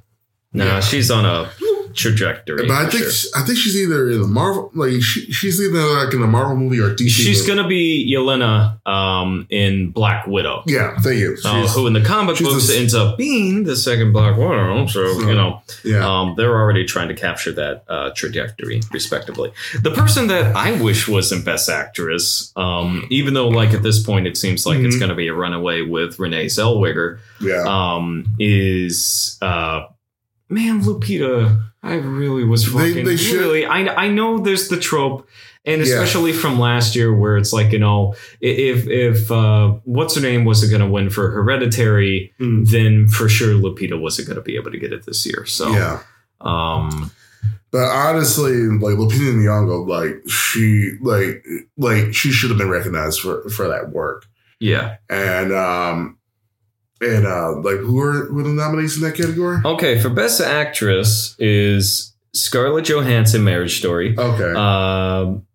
nah, 0.53 0.65
Yeah. 0.65 0.79
she's 0.79 1.11
on 1.11 1.23
a 1.25 1.51
trajectory. 1.97 2.67
But 2.67 2.71
I 2.85 2.89
think 2.89 3.05
sure. 3.05 3.31
I 3.35 3.43
think 3.45 3.57
she's 3.57 3.75
either 3.75 4.09
in 4.09 4.21
the 4.21 4.27
Marvel 4.27 4.71
like 4.73 5.01
she, 5.01 5.31
she's 5.33 5.59
either 5.59 5.79
like 6.05 6.13
in 6.13 6.21
the 6.21 6.27
Marvel 6.27 6.55
movie 6.55 6.79
or 6.79 6.93
DC. 6.93 7.09
she's 7.09 7.39
movie. 7.45 7.47
gonna 7.55 7.67
be 7.67 8.09
Yelena 8.15 8.87
um, 8.87 9.45
in 9.49 9.91
Black 9.91 10.27
Widow. 10.27 10.63
yeah, 10.67 10.97
thank 10.99 11.19
you. 11.19 11.35
Uh, 11.43 11.67
who 11.67 11.87
in 11.87 11.93
the 11.93 12.01
comic 12.01 12.37
books 12.39 12.69
a- 12.69 12.77
ends 12.77 12.93
up 12.93 13.17
being 13.17 13.63
the 13.63 13.75
second 13.75 14.13
Black 14.13 14.37
Widow. 14.37 14.85
So, 14.87 15.13
So, 15.19 15.27
you 15.27 15.35
know, 15.35 15.61
yeah, 15.83 16.07
um, 16.07 16.35
they're 16.37 16.55
already 16.55 16.85
trying 16.85 17.07
to 17.09 17.15
capture 17.15 17.51
that 17.53 17.83
uh, 17.89 18.11
trajectory, 18.15 18.81
respectively. 18.91 19.51
The 19.81 19.91
person 19.91 20.27
that 20.27 20.55
I 20.55 20.79
wish 20.81 21.07
was 21.07 21.31
in 21.31 21.43
Best 21.43 21.67
Actress, 21.69 22.51
um, 22.55 23.05
even 23.09 23.33
though, 23.33 23.47
like, 23.47 23.73
at 23.73 23.81
this 23.83 24.01
point, 24.03 24.27
it 24.27 24.37
seems 24.37 24.65
like 24.65 24.79
it's 24.79 24.95
Mhm. 24.95 24.99
going 24.99 25.09
to 25.09 25.15
be 25.15 25.27
a 25.27 25.33
runaway 25.33 25.81
with 25.81 26.19
Renee 26.19 26.45
Zellweger, 26.45 27.19
yeah. 27.41 27.63
um, 27.65 28.25
is, 28.39 29.37
uh, 29.41 29.81
man, 30.49 30.81
Lupita. 30.83 31.63
I 31.91 31.95
really 31.95 32.43
was 32.43 32.65
fucking 32.65 33.05
they 33.05 33.17
should- 33.17 33.39
really. 33.39 33.65
I 33.65 33.79
I 34.05 34.07
know 34.09 34.39
there's 34.39 34.67
the 34.67 34.77
trope, 34.77 35.27
and 35.65 35.79
Yeah. 35.79 35.87
especially 35.87 36.33
from 36.33 36.59
last 36.59 36.95
year 36.95 37.13
where 37.13 37.37
it's 37.37 37.53
like 37.53 37.71
you 37.71 37.79
know 37.79 38.13
if 38.41 38.87
if 38.87 39.31
uh, 39.31 39.69
what's 39.85 40.15
her 40.15 40.21
name 40.21 40.43
wasn't 40.45 40.71
going 40.71 40.81
to 40.81 40.87
win 40.87 41.09
for 41.09 41.31
Hereditary, 41.31 42.33
Mm. 42.39 42.69
then 42.69 43.07
for 43.07 43.29
sure 43.29 43.53
Lupita 43.53 43.99
wasn't 43.99 44.27
going 44.27 44.35
to 44.37 44.43
be 44.43 44.55
able 44.55 44.71
to 44.71 44.77
get 44.79 44.91
it 44.93 45.05
this 45.05 45.25
year. 45.25 45.45
So 45.45 45.71
Yeah. 45.71 45.99
um, 46.41 47.11
But 47.71 47.83
honestly, 47.91 48.53
like 48.53 48.95
Lupita 48.95 49.33
Nyong'o, 49.35 49.85
like 49.87 50.21
she, 50.29 50.93
like, 51.01 51.45
like 51.77 52.13
she 52.13 52.31
should 52.31 52.49
have 52.49 52.57
been 52.57 52.69
recognized 52.69 53.19
for 53.21 53.47
for 53.49 53.67
that 53.67 53.91
work. 53.91 54.25
yeah. 54.59 54.95
And 55.09 55.53
um, 55.53 56.16
and 57.01 57.25
uh, 57.27 57.55
like 57.61 57.77
who 57.77 57.99
are 57.99 58.25
who 58.25 58.39
are 58.39 58.43
the 58.43 58.49
nominees 58.49 58.97
in 58.97 59.03
that 59.03 59.15
category? 59.15 59.59
Okay, 59.63 59.99
for 59.99 60.09
best 60.09 60.41
actress 60.41 61.35
is 61.39 62.13
Scarlett 62.33 62.85
Johansson, 62.85 63.43
Marriage 63.43 63.77
Story. 63.79 64.15
Okay, 64.17 64.51
Um, 64.53 65.45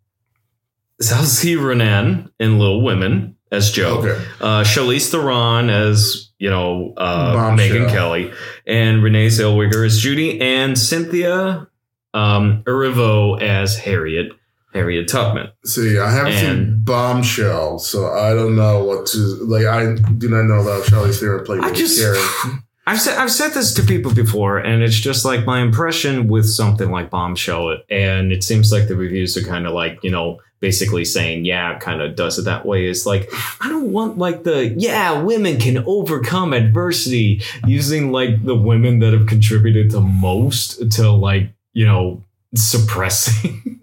Saoirse 1.01 1.61
Ronan 1.61 2.31
in 2.39 2.59
Little 2.59 2.83
Women 2.83 3.37
as 3.51 3.71
Jo. 3.71 3.99
okay, 3.99 4.25
Uh, 4.41 4.63
Charlize 4.63 5.11
Theron 5.11 5.69
as 5.71 6.31
you 6.39 6.49
know 6.51 6.95
uh, 6.97 7.35
Megyn 7.57 7.91
Kelly, 7.91 8.33
and 8.67 9.03
Renee 9.03 9.27
Zellweger 9.29 9.85
as 9.85 9.99
Judy, 9.99 10.41
and 10.41 10.79
Cynthia 10.79 11.67
um, 12.15 12.63
Erivo 12.65 13.41
as 13.41 13.77
Harriet. 13.79 14.33
Harriet 14.73 15.09
Tubman. 15.09 15.51
See, 15.65 15.99
I 15.99 16.11
haven't 16.11 16.33
seen 16.33 16.81
Bombshell, 16.83 17.79
so 17.79 18.11
I 18.13 18.33
don't 18.33 18.57
know 18.57 18.83
what 18.85 19.07
to 19.09 19.19
like. 19.45 19.67
I 19.67 19.97
do 20.17 20.29
not 20.29 20.45
know 20.45 20.63
about 20.63 20.85
Charlize 20.85 21.21
Theron 21.21 21.45
played 21.45 21.63
I 21.63 21.73
just 21.73 22.01
Carrie. 22.01 22.19
I've 22.87 23.01
said 23.01 23.19
I've 23.19 23.31
said 23.31 23.51
this 23.51 23.75
to 23.75 23.83
people 23.83 24.13
before, 24.13 24.59
and 24.59 24.83
it's 24.83 24.99
just 24.99 25.25
like 25.25 25.45
my 25.45 25.61
impression 25.61 26.27
with 26.27 26.49
something 26.49 26.91
like 26.91 27.11
Bombshell, 27.11 27.79
and 27.91 28.33
it 28.33 28.43
seems 28.43 28.73
like 28.73 28.89
the 28.89 28.97
reviews 28.97 29.37
are 29.37 29.47
kind 29.47 29.67
of 29.67 29.73
like 29.73 30.01
you 30.03 30.11
know 30.11 30.41
basically 30.59 31.05
saying 31.05 31.45
yeah, 31.45 31.79
kind 31.79 32.01
of 32.01 32.17
does 32.17 32.39
it 32.39 32.43
that 32.47 32.65
way. 32.65 32.87
Is 32.87 33.05
like 33.05 33.31
I 33.61 33.69
don't 33.69 33.93
want 33.93 34.17
like 34.17 34.43
the 34.43 34.69
yeah 34.77 35.21
women 35.21 35.59
can 35.59 35.85
overcome 35.87 36.55
adversity 36.55 37.43
using 37.67 38.11
like 38.11 38.43
the 38.43 38.57
women 38.57 39.01
that 39.01 39.13
have 39.13 39.27
contributed 39.27 39.91
the 39.91 40.01
most 40.01 40.91
to 40.93 41.11
like 41.11 41.53
you 41.75 41.87
know 41.87 42.25
suppressing 42.55 43.79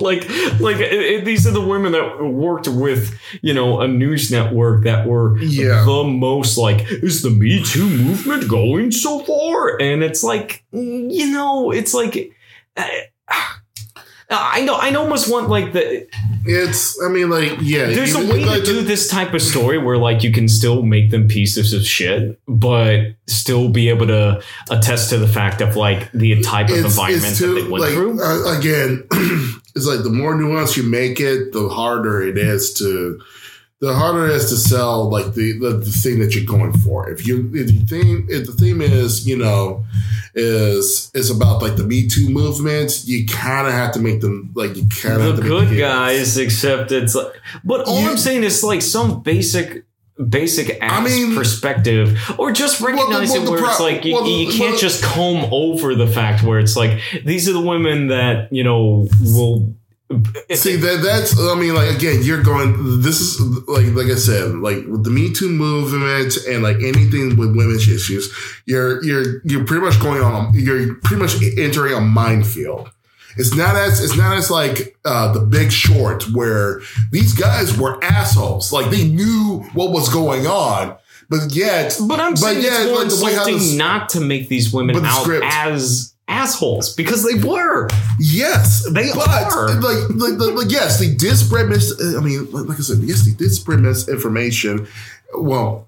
like 0.00 0.28
like 0.60 0.76
it, 0.76 0.92
it- 0.92 1.24
these 1.24 1.46
are 1.46 1.50
the 1.50 1.60
women 1.66 1.92
that 1.92 2.22
worked 2.22 2.68
with 2.68 3.18
you 3.42 3.54
know 3.54 3.80
a 3.80 3.88
news 3.88 4.30
network 4.30 4.84
that 4.84 5.06
were 5.06 5.38
Yeah. 5.38 5.82
the 5.84 6.04
most 6.04 6.58
like 6.58 6.84
is 6.90 7.22
the 7.22 7.30
me 7.30 7.62
too 7.64 7.88
movement 7.88 8.48
going 8.48 8.92
so 8.92 9.20
far 9.20 9.80
and 9.80 10.02
it's 10.02 10.22
like 10.22 10.64
you 10.72 11.30
know 11.32 11.70
it's 11.70 11.94
like 11.94 12.32
uh, 12.76 12.86
I 14.28 14.62
know 14.62 14.74
I 14.74 14.92
almost 14.94 15.30
want 15.30 15.48
like 15.48 15.72
the 15.72 16.08
It's, 16.44 17.00
I 17.02 17.08
mean, 17.08 17.30
like, 17.30 17.58
yeah. 17.60 17.86
there's 17.86 18.14
a 18.16 18.24
you- 18.24 18.32
way 18.32 18.42
to 18.44 18.64
do 18.64 18.82
this 18.82 19.08
type 19.08 19.34
of 19.34 19.42
story 19.42 19.78
where 19.78 19.98
like 19.98 20.22
you 20.24 20.32
can 20.32 20.48
still 20.48 20.82
make 20.82 21.10
them 21.10 21.28
pieces 21.28 21.72
of 21.72 21.86
shit 21.86 22.38
but 22.48 23.14
still 23.26 23.68
be 23.68 23.88
able 23.88 24.06
to 24.08 24.42
attest 24.70 25.10
to 25.10 25.18
the 25.18 25.28
fact 25.28 25.60
of 25.60 25.76
like 25.76 26.10
the 26.12 26.40
type 26.42 26.68
of 26.70 26.76
environment 26.84 27.36
that 27.36 27.46
they 27.46 27.62
went 27.68 27.82
like, 27.84 27.92
through 27.92 28.20
Uh, 28.22 28.58
again, 28.58 29.06
it's 29.76 29.86
like 29.86 30.02
the 30.02 30.10
more 30.10 30.34
nuance 30.34 30.76
you 30.76 30.82
make 30.82 31.20
it, 31.20 31.52
the 31.52 31.68
harder 31.68 32.20
it 32.22 32.36
is 32.38 32.72
to, 32.74 33.20
the 33.80 33.94
harder 33.94 34.26
it 34.26 34.34
is 34.36 34.48
to 34.48 34.56
sell 34.56 35.10
like 35.10 35.34
the, 35.34 35.58
the, 35.58 35.70
the 35.78 35.90
thing 35.90 36.18
that 36.20 36.34
you're 36.34 36.46
going 36.46 36.72
for. 36.78 37.10
If 37.10 37.26
you 37.26 37.50
if 37.54 37.70
you 37.70 37.80
theme 37.80 38.26
if 38.30 38.46
the 38.46 38.52
theme 38.52 38.80
is 38.80 39.26
you 39.26 39.36
know 39.36 39.84
is 40.34 41.10
is 41.14 41.30
about 41.30 41.62
like 41.62 41.76
the 41.76 41.84
Me 41.84 42.06
Too 42.06 42.28
movement, 42.30 43.04
you 43.04 43.26
kind 43.26 43.66
of 43.66 43.72
have 43.74 43.92
to 43.92 43.98
make 44.00 44.20
them 44.20 44.50
like 44.54 44.76
you 44.76 44.86
kind 44.88 45.20
of 45.20 45.20
the 45.22 45.26
have 45.26 45.36
to 45.36 45.42
make 45.42 45.68
good 45.70 45.78
guys 45.78 46.36
except 46.38 46.92
it's 46.92 47.14
like 47.14 47.32
but 47.64 47.86
all 47.86 48.00
You- 48.02 48.10
i'm 48.10 48.16
saying 48.16 48.44
is 48.44 48.62
like 48.64 48.82
some 48.82 49.22
basic 49.22 49.84
basic 50.28 50.78
ass 50.82 51.04
mean- 51.14 51.34
perspective 51.34 52.18
or 52.38 52.50
just 52.52 52.80
Well, 52.80 52.92
the- 52.96 52.96
recognize 53.02 53.30
well, 53.30 53.42
it 53.42 53.44
the 53.44 53.50
where 53.52 53.64
it's 53.70 53.80
like 53.80 54.04
you, 54.06 54.14
well, 54.14 54.24
the- 54.24 54.30
you 54.30 54.46
can't 54.52 54.70
well- 54.72 54.78
just 54.78 55.02
comb 55.02 55.48
over 55.52 55.94
the 55.94 56.06
fact 56.06 56.42
where 56.42 56.58
it's 56.58 56.76
like 56.76 57.00
these 57.24 57.48
are 57.48 57.52
the 57.52 57.60
women 57.60 58.08
that 58.08 58.50
you 58.52 58.64
know 58.64 59.06
will 59.22 59.74
See 60.54 60.76
that 60.76 61.00
that's 61.02 61.38
I 61.38 61.54
mean 61.56 61.74
like 61.74 61.94
again 61.96 62.20
you're 62.22 62.42
going 62.42 63.00
this 63.02 63.20
is 63.20 63.40
like 63.66 63.86
like 63.94 64.06
I 64.06 64.14
said 64.14 64.54
like 64.56 64.86
with 64.86 65.02
the 65.02 65.10
Me 65.10 65.32
Too 65.32 65.48
movement 65.48 66.36
and 66.48 66.62
like 66.62 66.76
anything 66.76 67.36
with 67.36 67.56
women's 67.56 67.88
issues 67.88 68.32
you're 68.66 69.02
you're 69.04 69.40
you're 69.44 69.64
pretty 69.64 69.84
much 69.84 70.00
going 70.00 70.22
on 70.22 70.54
you're 70.54 70.94
pretty 71.02 71.20
much 71.22 71.34
entering 71.58 71.94
a 71.94 72.00
minefield. 72.00 72.88
It's 73.36 73.54
not 73.56 73.74
as 73.74 74.02
it's 74.02 74.16
not 74.16 74.36
as 74.36 74.48
like 74.50 74.96
uh, 75.04 75.32
the 75.32 75.40
Big 75.40 75.72
Short 75.72 76.22
where 76.32 76.80
these 77.10 77.34
guys 77.34 77.76
were 77.76 78.02
assholes 78.04 78.72
like 78.72 78.90
they 78.90 79.04
knew 79.08 79.64
what 79.74 79.90
was 79.90 80.08
going 80.08 80.46
on 80.46 80.96
but 81.28 81.50
yet 81.52 81.98
but 82.08 82.20
i'm 82.20 82.32
But 82.34 82.38
saying 82.38 82.62
yeah, 82.64 82.82
it's 82.82 82.86
more 82.90 82.98
like 83.02 83.08
the 83.08 83.24
way 83.24 83.32
how 83.34 83.40
insulting 83.40 83.54
this- 83.58 83.74
not 83.74 84.08
to 84.10 84.20
make 84.20 84.48
these 84.48 84.72
women 84.72 85.04
out 85.04 85.22
script- 85.22 85.44
as 85.50 86.14
assholes 86.28 86.94
because 86.94 87.22
they 87.24 87.38
were 87.46 87.88
Yes, 88.18 88.84
They 88.90 89.10
but 89.14 89.28
are. 89.28 89.68
like, 89.80 90.08
like, 90.10 90.38
like, 90.38 90.54
like, 90.54 90.70
yes, 90.70 90.98
they 90.98 91.12
did 91.14 91.36
spread 91.36 91.68
mis. 91.68 91.92
I 92.16 92.20
mean, 92.20 92.50
like, 92.50 92.66
like 92.66 92.78
I 92.78 92.82
said, 92.82 92.98
yes, 92.98 93.24
they 93.24 93.32
did 93.32 93.50
spread 93.52 93.80
misinformation. 93.80 94.86
Well, 95.36 95.86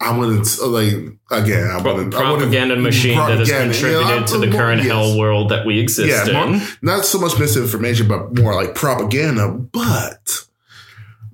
I 0.00 0.16
wouldn't 0.16 0.46
uh, 0.62 0.66
like 0.68 0.92
again. 1.30 1.68
I 1.70 1.76
wouldn't. 1.82 2.14
I 2.14 2.30
wouldn't- 2.30 2.38
propaganda 2.38 2.76
machine 2.76 3.18
that 3.18 3.38
has 3.38 3.50
contributed 3.50 4.06
yeah, 4.08 4.24
to 4.26 4.38
the 4.38 4.46
I'm- 4.46 4.52
current 4.56 4.82
yes. 4.82 4.90
hell 4.92 5.18
world 5.18 5.50
that 5.50 5.66
we 5.66 5.78
exist 5.80 6.08
Yeah, 6.08 6.44
in 6.44 6.50
more- 6.52 6.62
not 6.82 7.04
so 7.04 7.18
much 7.18 7.38
misinformation, 7.38 8.06
but 8.08 8.34
more 8.38 8.54
like 8.54 8.74
propaganda. 8.74 9.48
But, 9.50 10.46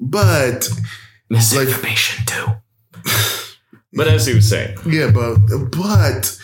but 0.01 0.69
misinformation 1.31 2.25
too 2.27 2.47
but 3.95 4.07
as 4.07 4.27
he 4.27 4.35
was 4.35 4.49
saying 4.49 4.77
yeah, 4.87 5.11
but 5.11 5.37
but 5.71 6.39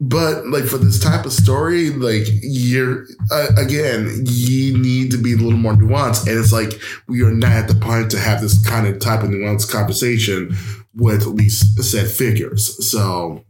but 0.00 0.46
like 0.48 0.64
for 0.64 0.78
this 0.78 0.98
type 0.98 1.24
of 1.24 1.32
story, 1.32 1.90
like 1.90 2.26
you're 2.42 3.04
uh, 3.30 3.48
again, 3.56 4.24
you 4.24 4.76
need 4.76 5.10
to 5.12 5.16
be 5.16 5.34
a 5.34 5.36
little 5.36 5.58
more 5.58 5.74
nuanced, 5.74 6.26
and 6.26 6.38
it's 6.38 6.52
like 6.52 6.72
we 7.06 7.22
are 7.22 7.30
not 7.30 7.52
at 7.52 7.68
the 7.68 7.74
point 7.74 8.10
to 8.10 8.18
have 8.18 8.40
this 8.40 8.64
kind 8.66 8.86
of 8.86 8.98
type 8.98 9.22
of 9.22 9.30
nuanced 9.30 9.70
conversation 9.70 10.54
with 10.94 11.26
least 11.26 11.82
set 11.82 12.08
figures. 12.08 12.88
So 12.88 13.44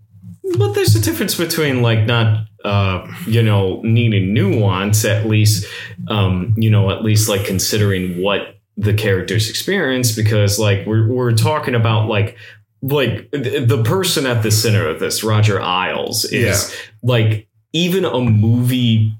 But 0.58 0.74
there's 0.74 0.94
a 0.94 1.00
difference 1.00 1.34
between 1.34 1.82
like 1.82 2.06
not 2.06 2.46
uh 2.64 3.06
you 3.26 3.42
know 3.42 3.80
needing 3.82 4.32
nuance 4.32 5.04
at 5.04 5.26
least 5.26 5.66
um 6.08 6.54
you 6.56 6.70
know 6.70 6.90
at 6.90 7.04
least 7.04 7.28
like 7.28 7.44
considering 7.44 8.22
what 8.22 8.56
the 8.76 8.94
characters 8.94 9.50
experience 9.50 10.16
because 10.16 10.58
like 10.58 10.86
we're 10.86 11.06
we're 11.06 11.32
talking 11.32 11.74
about 11.74 12.08
like 12.08 12.36
like 12.84 13.30
the 13.30 13.82
person 13.84 14.26
at 14.26 14.42
the 14.42 14.50
center 14.50 14.86
of 14.86 15.00
this 15.00 15.24
Roger 15.24 15.58
Ailes 15.58 16.26
is 16.26 16.76
like 17.02 17.48
even 17.72 18.04
a 18.04 18.20
movie 18.20 19.14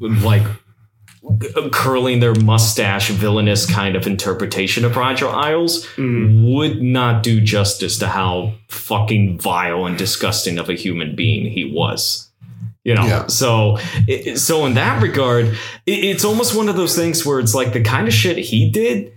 like 0.00 0.42
curling 1.70 2.20
their 2.20 2.34
mustache 2.34 3.10
villainous 3.10 3.70
kind 3.70 3.96
of 3.96 4.06
interpretation 4.06 4.84
of 4.84 4.96
Roger 4.96 5.26
Ailes 5.26 5.86
mm-hmm. 5.96 6.52
would 6.52 6.82
not 6.82 7.22
do 7.22 7.40
justice 7.40 7.98
to 7.98 8.08
how 8.08 8.54
fucking 8.68 9.38
vile 9.38 9.86
and 9.86 9.96
disgusting 9.96 10.58
of 10.58 10.68
a 10.68 10.74
human 10.74 11.14
being 11.14 11.50
he 11.50 11.64
was. 11.64 12.30
You 12.82 12.94
know, 12.94 13.06
Yeah. 13.06 13.26
so 13.28 13.78
so 14.34 14.66
in 14.66 14.74
that 14.74 15.02
regard, 15.02 15.56
it's 15.86 16.24
almost 16.24 16.54
one 16.54 16.68
of 16.68 16.76
those 16.76 16.94
things 16.94 17.24
where 17.24 17.40
it's 17.40 17.54
like 17.54 17.72
the 17.72 17.82
kind 17.82 18.06
of 18.08 18.12
shit 18.12 18.36
he 18.36 18.70
did. 18.70 19.13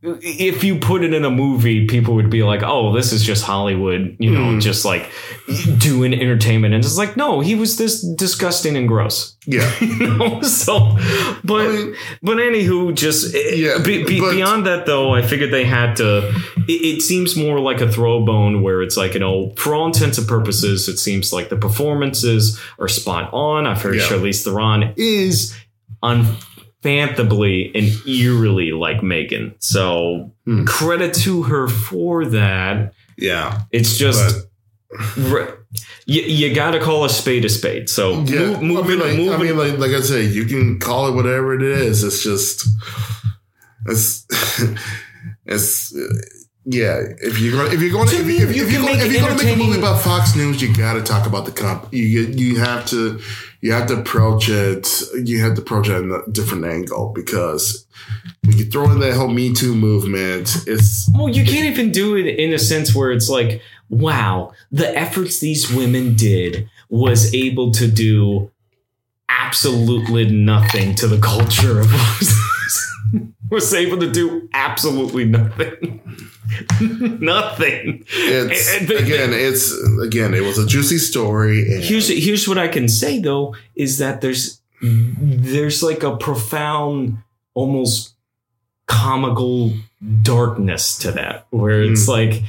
If 0.00 0.62
you 0.62 0.78
put 0.78 1.02
it 1.02 1.12
in 1.12 1.24
a 1.24 1.30
movie, 1.30 1.86
people 1.88 2.14
would 2.14 2.30
be 2.30 2.44
like, 2.44 2.62
"Oh, 2.62 2.92
this 2.94 3.12
is 3.12 3.24
just 3.24 3.42
Hollywood," 3.42 4.14
you 4.20 4.30
know, 4.30 4.52
Mm. 4.52 4.60
just 4.60 4.84
like 4.84 5.10
doing 5.78 6.14
entertainment. 6.14 6.72
And 6.72 6.84
it's 6.84 6.96
like, 6.96 7.16
no, 7.16 7.40
he 7.40 7.56
was 7.56 7.78
this 7.78 8.00
disgusting 8.02 8.76
and 8.76 8.86
gross. 8.86 9.34
yeah, 9.44 9.68
you 9.80 10.06
know, 10.16 10.40
so, 10.42 10.96
but 11.42 11.66
I 11.66 11.68
mean- 11.68 11.94
but 12.22 12.36
anywho, 12.38 12.94
just 12.94 13.34
Yeah, 13.34 13.50
yeah. 13.54 13.78
Be, 13.78 14.04
be, 14.04 14.20
but- 14.20 14.30
beyond 14.34 14.66
that, 14.66 14.86
though, 14.86 15.12
I 15.14 15.22
figured 15.22 15.50
they 15.52 15.64
had 15.64 15.96
to. 15.96 16.28
It, 16.68 16.72
it 16.98 17.02
seems 17.02 17.34
more 17.36 17.58
like 17.58 17.80
a 17.80 17.90
throw 17.90 18.24
bone, 18.24 18.62
where 18.62 18.82
it's 18.82 18.96
like 18.96 19.14
you 19.14 19.20
know, 19.20 19.52
for 19.56 19.74
all 19.74 19.86
intents 19.86 20.16
and 20.16 20.28
purposes, 20.28 20.86
it 20.88 20.98
seems 20.98 21.32
like 21.32 21.48
the 21.48 21.56
performances 21.56 22.60
are 22.78 22.86
spot 22.88 23.30
on. 23.32 23.66
I've 23.66 23.82
heard 23.82 23.96
Yeah. 23.96 24.02
Charlize 24.02 24.44
Theron 24.44 24.92
is 24.96 25.56
unfathomably 26.88 27.70
and 27.74 27.88
eerily 28.06 28.72
like 28.72 28.98
Megyn, 29.00 29.54
so 29.58 30.32
Hmm. 30.44 30.64
credit 30.64 31.14
to 31.14 31.42
her 31.44 31.68
for 31.68 32.24
that. 32.26 32.92
yeah. 33.16 33.62
It's 33.72 33.96
just. 33.98 34.46
But 34.90 35.30
re- 35.30 35.48
you, 36.06 36.22
you 36.22 36.54
got 36.54 36.70
to 36.70 36.80
call 36.80 37.04
a 37.04 37.10
spade 37.10 37.44
a 37.44 37.48
spade. 37.50 37.90
So 37.90 38.22
yeah, 38.22 38.58
move, 38.58 38.62
moving, 38.62 38.78
I 38.80 38.82
mean, 38.88 38.98
like, 39.00 39.16
moving 39.18 39.32
I 39.32 39.36
mean, 39.42 39.56
like, 39.58 39.78
like 39.78 39.90
I 39.90 40.00
said, 40.00 40.30
you 40.30 40.46
can 40.46 40.78
call 40.78 41.08
it 41.08 41.12
whatever 41.14 41.54
it 41.54 41.62
is. 41.62 42.02
It's 42.02 42.22
just, 42.22 42.66
it's, 43.86 44.26
it's. 45.46 45.94
uh, 45.94 46.08
yeah, 46.70 47.00
if 47.22 47.38
you're 47.38 47.52
going, 47.52 47.72
if 47.72 47.80
you're 47.80 47.90
going, 47.92 48.08
To 48.08 48.16
if, 48.16 48.26
me, 48.26 48.36
if, 48.38 48.54
you, 48.54 48.62
if, 48.66 48.70
you're 48.72 48.82
going, 48.82 48.96
make 48.98 49.06
if 49.06 49.12
you're 49.12 49.22
going 49.22 49.38
to 49.38 49.44
make 49.44 49.54
a 49.54 49.58
movie 49.58 49.78
about 49.78 50.02
Fox 50.02 50.36
News, 50.36 50.60
you 50.60 50.74
got 50.76 50.94
to 50.94 51.02
talk 51.02 51.26
about 51.26 51.46
the 51.46 51.50
comp. 51.50 51.88
You 51.94 52.02
you 52.02 52.58
have 52.58 52.84
to 52.86 53.20
you 53.60 53.72
have 53.72 53.88
to 53.88 53.98
approach 53.98 54.48
it. 54.48 55.02
You 55.14 55.40
have 55.42 55.54
to 55.54 55.62
approach 55.62 55.88
it 55.88 55.96
in 55.96 56.12
a 56.12 56.30
different 56.30 56.64
angle 56.64 57.12
because 57.14 57.86
when 58.44 58.56
you 58.56 58.64
throw 58.64 58.90
in 58.90 59.00
that 59.00 59.14
whole 59.14 59.28
Me 59.28 59.52
Too 59.52 59.74
movement, 59.74 60.64
it's 60.66 61.10
Well, 61.14 61.28
you 61.28 61.44
can't 61.44 61.66
even 61.66 61.90
do 61.90 62.16
it 62.16 62.26
in 62.26 62.52
a 62.52 62.58
sense 62.58 62.94
where 62.94 63.10
it's 63.10 63.28
like, 63.28 63.60
wow, 63.88 64.52
the 64.70 64.96
efforts 64.96 65.40
these 65.40 65.72
women 65.72 66.14
did 66.14 66.68
was 66.88 67.34
able 67.34 67.72
to 67.72 67.88
do 67.88 68.50
absolutely 69.28 70.30
nothing 70.30 70.94
to 70.94 71.06
the 71.06 71.18
culture 71.18 71.80
of 71.80 71.90
was 73.50 73.74
able 73.74 73.98
to 73.98 74.10
do 74.10 74.48
absolutely 74.54 75.24
nothing. 75.24 76.00
nothing. 76.80 78.04
it's 78.08 78.74
And- 78.74 78.80
and 78.80 78.88
the- 78.88 78.96
again, 78.98 79.32
it's 79.32 79.72
again, 80.02 80.34
it 80.34 80.42
was 80.42 80.58
a 80.58 80.66
juicy 80.66 80.98
story. 80.98 81.72
And 81.72 81.82
Here's 81.84 82.08
here's 82.08 82.48
what 82.48 82.58
I 82.58 82.68
can 82.68 82.88
say 82.88 83.20
though 83.20 83.54
is 83.74 83.98
that 83.98 84.20
there's 84.20 84.60
there's 84.80 85.82
like 85.82 86.02
a 86.02 86.16
profound 86.16 87.18
almost 87.54 88.14
comical 88.86 89.72
darkness 90.22 90.96
to 90.98 91.12
that 91.12 91.46
where 91.50 91.82
it's 91.82 92.08
mm. 92.08 92.08
like 92.08 92.42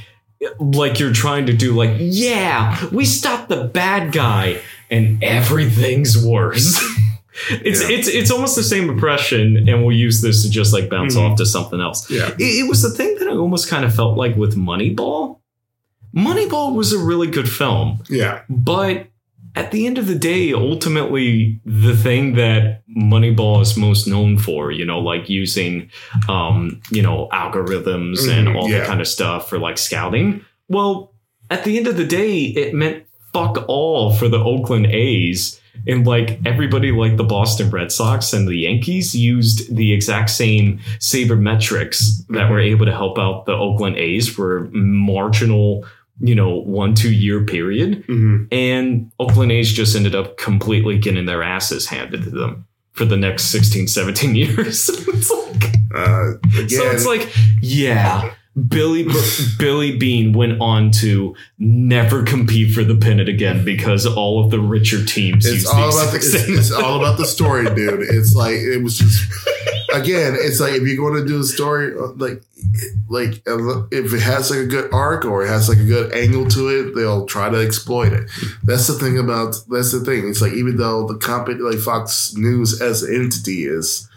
like 0.60 0.98
you're 0.98 1.12
trying 1.12 1.46
to 1.46 1.52
do 1.52 1.74
like 1.74 1.90
yeah 1.98 2.86
we 2.92 3.04
stopped 3.04 3.48
the 3.48 3.64
bad 3.64 4.12
guy 4.12 4.58
and 4.90 5.22
everything's 5.22 6.16
worse 6.24 6.80
it's 7.50 7.80
Yeah. 7.82 7.96
it's 7.96 8.08
it's 8.08 8.30
almost 8.30 8.56
the 8.56 8.62
same 8.62 8.88
impression 8.90 9.68
and 9.68 9.84
we'll 9.84 9.96
use 9.96 10.20
this 10.20 10.42
to 10.42 10.50
just 10.50 10.72
like 10.72 10.88
bounce 10.90 11.14
Mhm. 11.16 11.30
off 11.30 11.36
to 11.38 11.46
something 11.46 11.80
else 11.80 12.10
yeah, 12.10 12.30
it, 12.38 12.42
it 12.64 12.68
was 12.68 12.82
the 12.82 12.90
thing 12.90 13.16
that 13.18 13.28
I 13.28 13.32
almost 13.36 13.68
kind 13.68 13.84
of 13.84 13.94
felt 13.94 14.16
like 14.16 14.36
with 14.36 14.56
Moneyball 14.56 15.38
Moneyball 16.14 16.74
was 16.74 16.92
a 16.92 16.98
really 16.98 17.28
good 17.28 17.48
film 17.48 18.02
yeah, 18.08 18.42
but 18.48 19.06
at 19.56 19.72
the 19.72 19.84
end 19.88 19.98
of 19.98 20.06
the 20.06 20.14
day, 20.14 20.52
ultimately, 20.52 21.60
the 21.66 21.96
thing 21.96 22.36
that 22.36 22.82
Moneyball 22.96 23.60
is 23.60 23.76
most 23.76 24.06
known 24.06 24.38
for, 24.38 24.70
you 24.70 24.84
know, 24.84 25.00
like 25.00 25.28
using, 25.28 25.90
um, 26.28 26.80
you 26.92 27.02
know, 27.02 27.28
algorithms 27.32 28.30
and 28.30 28.46
Mhm, 28.46 28.54
all 28.56 28.68
yeah. 28.70 28.78
that 28.78 28.86
kind 28.86 29.00
of 29.00 29.08
stuff 29.08 29.48
for 29.50 29.58
like 29.58 29.76
scouting. 29.76 30.44
Well, 30.68 31.14
at 31.50 31.64
the 31.64 31.76
end 31.76 31.88
of 31.88 31.96
the 31.96 32.04
day, 32.04 32.42
it 32.42 32.74
meant 32.74 33.02
fuck 33.32 33.64
all 33.66 34.12
for 34.12 34.28
the 34.28 34.38
Oakland 34.38 34.86
A's. 34.86 35.59
And 35.86 36.06
like 36.06 36.40
everybody, 36.44 36.92
like 36.92 37.16
the 37.16 37.24
Boston 37.24 37.70
Red 37.70 37.90
Sox 37.92 38.32
and 38.32 38.46
the 38.46 38.56
Yankees, 38.56 39.14
used 39.14 39.74
the 39.74 39.92
exact 39.92 40.30
same 40.30 40.78
sabermetrics 40.98 42.26
that 42.28 42.50
were 42.50 42.60
able 42.60 42.86
to 42.86 42.92
help 42.92 43.18
out 43.18 43.46
the 43.46 43.52
Oakland 43.52 43.96
A's 43.96 44.28
for 44.28 44.68
marginal, 44.72 45.84
you 46.20 46.34
know, 46.34 46.50
one, 46.60 46.94
two 46.94 47.12
year 47.12 47.44
period. 47.44 48.04
hmm 48.06 48.44
And 48.52 49.10
Oakland 49.18 49.52
A's 49.52 49.72
just 49.72 49.96
ended 49.96 50.14
up 50.14 50.36
completely 50.36 50.98
getting 50.98 51.26
their 51.26 51.42
asses 51.42 51.86
handed 51.86 52.22
to 52.24 52.30
them 52.30 52.66
for 52.92 53.04
the 53.04 53.16
next 53.16 53.44
16, 53.44 53.88
17 53.88 54.34
years. 54.36 54.88
it's 55.08 55.30
like, 55.30 55.74
Uh, 55.94 56.32
again, 56.58 56.68
so 56.68 56.90
it's 56.90 57.06
like, 57.06 57.28
yeah, 57.62 58.32
Billy 58.68 59.06
Billy 59.58 59.96
Beane 59.96 60.32
went 60.32 60.60
on 60.60 60.90
to 60.92 61.36
never 61.58 62.24
compete 62.24 62.74
for 62.74 62.82
the 62.82 62.96
pennant 62.96 63.28
again 63.28 63.64
because 63.64 64.06
all 64.06 64.44
of 64.44 64.50
the 64.50 64.58
richer 64.58 65.04
teams 65.04 65.46
it's 65.46 65.54
used 65.54 65.68
all 65.68 65.92
the 65.92 66.02
about 66.02 66.10
the, 66.10 66.16
it's, 66.16 66.34
it's 66.34 66.72
all 66.84 66.96
about 66.96 67.16
the 67.16 67.26
story, 67.26 67.64
dude. 67.74 68.00
It's 68.02 68.34
like 68.34 68.56
it 68.56 68.82
was 68.82 68.98
just 68.98 69.30
again. 69.94 70.34
It's 70.36 70.58
like 70.58 70.72
if 70.72 70.82
you're 70.82 70.96
going 70.96 71.22
to 71.22 71.26
do 71.26 71.38
a 71.38 71.44
story, 71.44 71.94
like 72.16 72.42
like 73.08 73.42
if 73.46 74.12
it 74.12 74.20
has 74.20 74.50
like 74.50 74.60
a 74.60 74.66
good 74.66 74.92
arc 74.92 75.24
or 75.24 75.44
it 75.44 75.48
has 75.48 75.68
like 75.68 75.78
a 75.78 75.84
good 75.84 76.12
angle 76.12 76.48
to 76.48 76.68
it, 76.68 76.94
they'll 76.96 77.26
try 77.26 77.48
to 77.50 77.58
exploit 77.58 78.12
it. 78.12 78.28
That's 78.64 78.88
the 78.88 78.94
thing 78.94 79.16
about 79.16 79.56
that's 79.68 79.92
the 79.92 80.00
thing. 80.00 80.28
It's 80.28 80.42
like 80.42 80.54
even 80.54 80.76
though 80.76 81.06
the 81.06 81.18
company 81.18 81.60
like 81.60 81.78
Fox 81.78 82.34
News 82.34 82.80
as 82.80 83.04
an 83.04 83.14
entity 83.14 83.64
is 83.64 84.08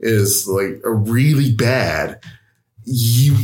is 0.00 0.48
like 0.48 0.80
a 0.84 0.92
really 0.92 1.52
bad, 1.52 2.20
you. 2.84 3.36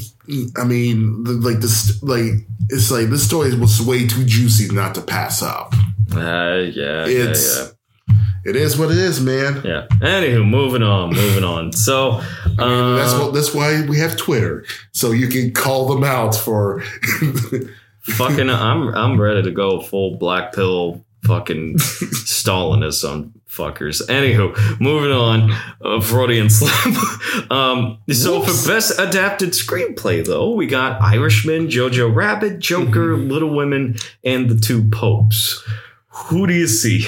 I 0.56 0.64
mean, 0.64 1.24
the, 1.24 1.32
like 1.32 1.60
this, 1.60 2.02
like 2.02 2.32
it's 2.68 2.90
like 2.90 3.08
this 3.08 3.24
story 3.24 3.54
was 3.56 3.80
way 3.80 4.06
too 4.06 4.24
juicy 4.24 4.74
not 4.74 4.94
to 4.96 5.00
pass 5.02 5.42
up. 5.42 5.74
Uh, 6.14 6.64
yeah, 6.72 7.06
It's- 7.06 7.72
yeah, 8.08 8.14
It 8.44 8.54
is 8.56 8.78
what 8.78 8.90
it 8.92 8.98
is, 8.98 9.20
man. 9.20 9.62
yeah, 9.64 9.86
yeah. 10.00 10.20
Anywho, 10.20 10.48
moving 10.48 10.82
on, 10.82 11.10
moving 11.14 11.42
on. 11.44 11.72
So, 11.72 12.20
I 12.44 12.68
mean, 12.68 12.96
that's 12.96 13.12
uh, 13.12 13.18
what. 13.20 13.34
That's 13.34 13.52
why 13.54 13.84
we 13.86 13.98
have 13.98 14.16
Twitter, 14.16 14.64
so 14.92 15.10
you 15.10 15.26
can 15.28 15.52
call 15.52 15.88
them 15.88 16.04
out 16.04 16.34
for. 16.34 16.80
fucking, 18.02 18.48
I'm 18.48 18.88
I'm 18.94 19.20
ready 19.20 19.42
to 19.42 19.50
go 19.50 19.80
full 19.80 20.16
black 20.16 20.52
pill 20.54 21.04
fucking 21.24 21.78
Stalinist 21.78 23.02
on 23.08 23.32
fuckers. 23.56 24.06
Anywho, 24.08 24.80
moving 24.80 25.12
on. 25.12 25.50
Uh, 25.84 26.00
Freudian 26.00 26.50
slip. 26.50 27.50
um, 27.50 27.98
so 28.10 28.42
for 28.42 28.68
best 28.68 28.98
adapted 28.98 29.50
screenplay, 29.50 30.24
though, 30.24 30.52
we 30.52 30.66
got 30.66 31.00
Irishman, 31.00 31.68
Jojo 31.68 32.14
Rabbit, 32.14 32.58
Joker, 32.58 33.16
Mm-hmm. 33.16 33.30
Little 33.30 33.54
Women, 33.54 33.96
and 34.24 34.48
The 34.50 34.58
Two 34.58 34.88
Popes. 34.90 35.62
Who 36.08 36.46
do 36.46 36.54
you 36.54 36.66
see? 36.66 37.06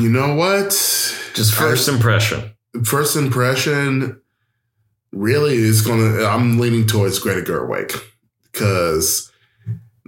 you 0.00 0.08
know 0.08 0.34
what? 0.34 0.70
Just 1.34 1.54
first 1.54 1.88
impression. 1.88 2.50
First 2.84 3.16
impression, 3.16 4.20
really 5.12 5.54
is 5.54 5.82
gonna. 5.82 6.24
I'm 6.24 6.58
leaning 6.58 6.86
towards 6.86 7.18
Greta 7.18 7.42
Gerwig 7.42 8.00
because, 8.52 9.29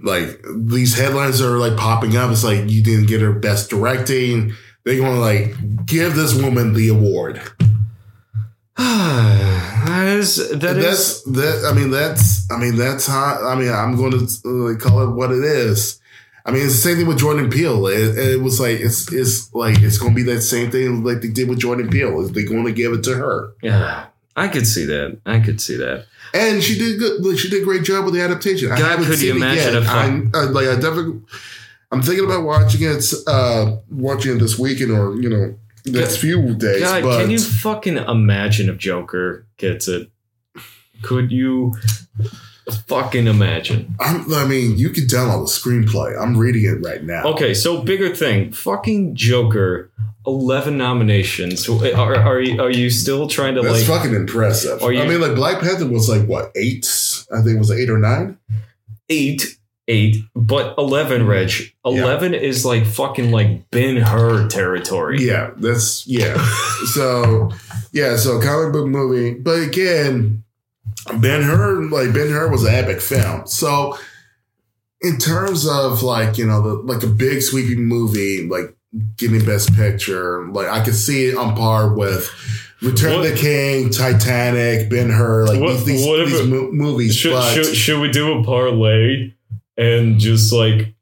like, 0.03 0.39
these 0.55 0.97
headlines 0.97 1.41
are 1.41 1.57
like 1.57 1.77
popping 1.77 2.15
up. 2.15 2.29
It's 2.31 2.43
like 2.43 2.69
you 2.69 2.83
didn't 2.83 3.07
get 3.07 3.21
her 3.21 3.33
best 3.33 3.69
directing. 3.69 4.53
They're 4.83 4.99
gonna 4.99 5.19
like 5.19 5.55
give 5.85 6.15
this 6.15 6.33
woman 6.33 6.73
the 6.73 6.89
award. 6.89 7.41
that 8.77 10.17
is 10.17 10.49
that 10.59 10.77
is 10.77 10.83
that's 10.83 11.23
that. 11.23 11.69
I 11.71 11.75
mean, 11.75 11.91
that's. 11.91 12.51
I 12.51 12.57
mean, 12.57 12.75
that's 12.75 13.07
how. 13.07 13.47
I 13.47 13.55
mean, 13.55 13.71
I'm 13.71 13.95
going 13.95 14.11
to 14.11 14.77
call 14.77 15.03
it 15.03 15.15
what 15.15 15.31
it 15.31 15.43
is. 15.43 16.01
I 16.45 16.51
mean, 16.51 16.65
it's 16.65 16.73
the 16.73 16.81
same 16.81 16.97
thing 16.97 17.07
with 17.07 17.19
Jordan 17.19 17.49
Peele. 17.49 17.87
It, 17.87 18.17
it 18.17 18.41
was 18.41 18.59
like 18.59 18.79
it's 18.79 19.11
it's 19.13 19.53
like 19.53 19.81
it's 19.81 19.97
going 19.97 20.13
to 20.13 20.15
be 20.15 20.29
that 20.33 20.41
same 20.41 20.71
thing 20.71 21.03
like 21.03 21.21
they 21.21 21.29
did 21.29 21.47
with 21.47 21.59
Jordan 21.59 21.89
Peele. 21.89 22.19
Is 22.21 22.31
they're 22.31 22.47
going 22.47 22.65
to 22.65 22.73
give 22.73 22.93
it 22.93 23.03
to 23.03 23.15
her, 23.15 23.53
yeah. 23.61 24.07
I 24.35 24.47
could 24.47 24.67
see 24.67 24.85
that. 24.85 25.19
I 25.25 25.39
could 25.39 25.61
see 25.61 25.77
that. 25.77 26.07
And 26.33 26.63
she 26.63 26.77
did 26.77 26.99
good. 26.99 27.23
Like, 27.23 27.37
she 27.37 27.49
did 27.49 27.61
a 27.61 27.65
great 27.65 27.83
job 27.83 28.05
with 28.05 28.13
the 28.13 28.21
adaptation. 28.21 28.71
I 28.71 28.77
God, 28.77 28.91
haven't 28.91 29.05
could 29.05 29.21
you 29.21 29.33
seen 29.33 29.35
it 29.35 29.35
imagine 29.37 29.73
yet. 29.73 29.83
if, 29.83 29.89
I, 29.89 30.39
I 30.39 30.43
like 30.45 30.67
I 30.67 30.75
definitely. 30.75 31.21
I'm 31.91 32.01
thinking 32.01 32.25
about 32.25 32.43
watching 32.43 32.81
it. 32.81 33.13
Uh, 33.27 33.77
watching 33.91 34.35
it 34.35 34.39
this 34.39 34.57
weekend 34.57 34.91
or 34.91 35.15
you 35.15 35.29
know 35.29 35.55
next 35.85 36.17
few 36.17 36.55
days. 36.55 36.81
God, 36.81 37.03
but 37.03 37.21
can 37.21 37.29
you 37.29 37.39
fucking 37.39 37.97
imagine 37.97 38.69
if 38.69 38.77
Joker 38.77 39.45
gets 39.57 39.87
it? 39.87 40.09
Could 41.01 41.31
you 41.31 41.75
fucking 42.87 43.27
imagine? 43.27 43.95
I'm, 43.99 44.31
I 44.33 44.45
mean, 44.45 44.77
you 44.77 44.89
can 44.89 45.05
download 45.05 45.45
the 45.47 45.69
screenplay. 45.69 46.19
I'm 46.19 46.37
reading 46.37 46.63
it 46.65 46.85
right 46.85 47.03
now. 47.03 47.23
Okay, 47.25 47.53
so 47.53 47.81
bigger 47.81 48.15
thing. 48.15 48.51
Fucking 48.51 49.15
Joker, 49.15 49.91
eleven 50.25 50.77
nominations. 50.77 51.67
Eh, 51.67 51.91
are 51.93 52.15
are 52.15 52.39
you, 52.39 52.61
are 52.61 52.71
you 52.71 52.89
still 52.89 53.27
trying 53.27 53.55
to 53.55 53.61
That's 53.61 53.87
like 53.89 53.99
fucking 53.99 54.15
impressive. 54.15 54.81
Are 54.83 54.91
you- 54.93 55.01
I 55.01 55.07
mean, 55.07 55.21
like 55.21 55.35
Black 55.35 55.59
Panther 55.61 55.87
was 55.87 56.09
like 56.09 56.25
what 56.27 56.51
eight? 56.55 56.85
I 57.31 57.41
think 57.41 57.55
it 57.55 57.59
was 57.59 57.71
eight 57.71 57.89
or 57.89 57.97
nine. 57.97 58.37
eight? 59.09 59.57
Eight, 59.89 60.15
but 60.33 60.75
eleven, 60.77 61.27
Reg. 61.27 61.51
Eleven 61.83 62.33
is 62.33 62.63
like 62.63 62.85
fucking 62.85 63.31
like 63.31 63.69
Ben 63.69 63.97
Hur 63.97 64.47
territory. 64.47 65.17
Yeah, 65.19 65.51
that's 65.57 66.07
yeah. 66.07 66.37
so 66.93 67.51
yeah, 67.91 68.15
so 68.15 68.39
comic 68.39 68.71
book 68.71 68.87
movie, 68.87 69.33
but 69.33 69.59
again, 69.61 70.42
Ben 71.19 71.43
Hur 71.43 71.83
like 71.89 72.13
Ben 72.13 72.29
Hur 72.29 72.49
was 72.49 72.63
an 72.63 72.73
epic 72.73 73.01
film. 73.01 73.45
So 73.47 73.97
in 75.01 75.17
terms 75.17 75.67
of 75.67 76.01
like 76.03 76.37
you 76.37 76.45
know 76.45 76.61
the, 76.61 76.73
like 76.75 77.03
a 77.03 77.07
big 77.07 77.41
sweeping 77.41 77.85
movie 77.85 78.47
like 78.47 78.75
getting 79.17 79.43
best 79.45 79.73
picture, 79.75 80.47
like 80.49 80.67
I 80.67 80.83
could 80.83 80.95
see 80.95 81.25
it 81.27 81.37
on 81.37 81.55
par 81.55 81.93
with. 81.93 82.29
Return 82.81 83.13
of 83.13 83.23
the 83.23 83.33
King, 83.33 83.89
Titanic, 83.91 84.89
Ben 84.89 85.09
Hur, 85.09 85.45
like 85.47 85.61
What- 85.61 85.85
these, 85.85 86.05
what 86.05 86.25
these 86.25 86.45
mo- 86.45 86.69
movies. 86.69 87.15
Should, 87.15 87.31
but 87.31 87.53
should 87.53 87.73
should 87.77 88.01
we 88.01 88.11
do 88.11 88.37
a 88.39 88.43
parlay 88.43 89.31
and 89.77 90.19
just 90.19 90.51
like 90.51 90.93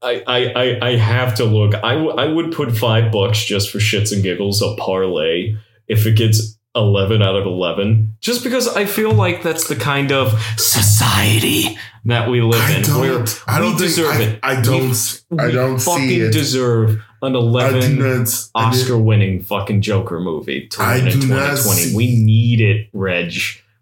I 0.00 0.22
I 0.26 0.38
I, 0.46 0.88
I 0.92 0.96
have 0.96 1.34
to 1.36 1.44
look. 1.44 1.74
I, 1.74 1.92
w- 1.92 2.12
I 2.12 2.26
would 2.26 2.52
put 2.52 2.74
five 2.74 3.12
bucks 3.12 3.44
just 3.44 3.68
for 3.70 3.76
shits 3.78 4.12
and 4.14 4.22
giggles 4.22 4.62
a 4.62 4.74
parlay 4.76 5.56
if 5.88 6.06
it 6.06 6.16
gets 6.16 6.57
eleven 6.74 7.22
out 7.22 7.36
of 7.36 7.46
eleven. 7.46 8.16
Just 8.20 8.44
because 8.44 8.68
I 8.68 8.84
feel 8.84 9.12
like 9.12 9.42
that's 9.42 9.68
the 9.68 9.76
kind 9.76 10.12
of 10.12 10.32
society 10.56 11.78
that 12.04 12.28
we 12.30 12.40
live 12.40 12.60
I 12.60 12.76
in 12.76 12.82
don't, 12.82 13.00
where 13.00 13.24
I 13.46 13.58
don't 13.58 13.72
we 13.74 13.78
deserve 13.78 14.16
I, 14.16 14.22
it. 14.22 14.38
I 14.42 14.60
don't. 14.60 15.22
I 15.38 15.46
We 15.46 15.52
don't 15.52 15.78
fucking 15.80 16.08
see 16.08 16.20
it. 16.20 16.32
deserve 16.32 17.02
an 17.22 17.34
eleven 17.34 17.98
not. 17.98 18.50
Oscar 18.54 18.96
winning 18.98 19.42
fucking 19.42 19.82
Joker 19.82 20.20
movie 20.20 20.68
to 20.68 20.82
I 20.82 20.96
win 20.98 21.08
in 21.08 21.20
do 21.20 21.26
not 21.28 21.56
2020. 21.56 21.80
see- 21.80 21.96
We 21.96 22.16
need 22.22 22.60
it, 22.60 22.88
Reg. 22.92 23.32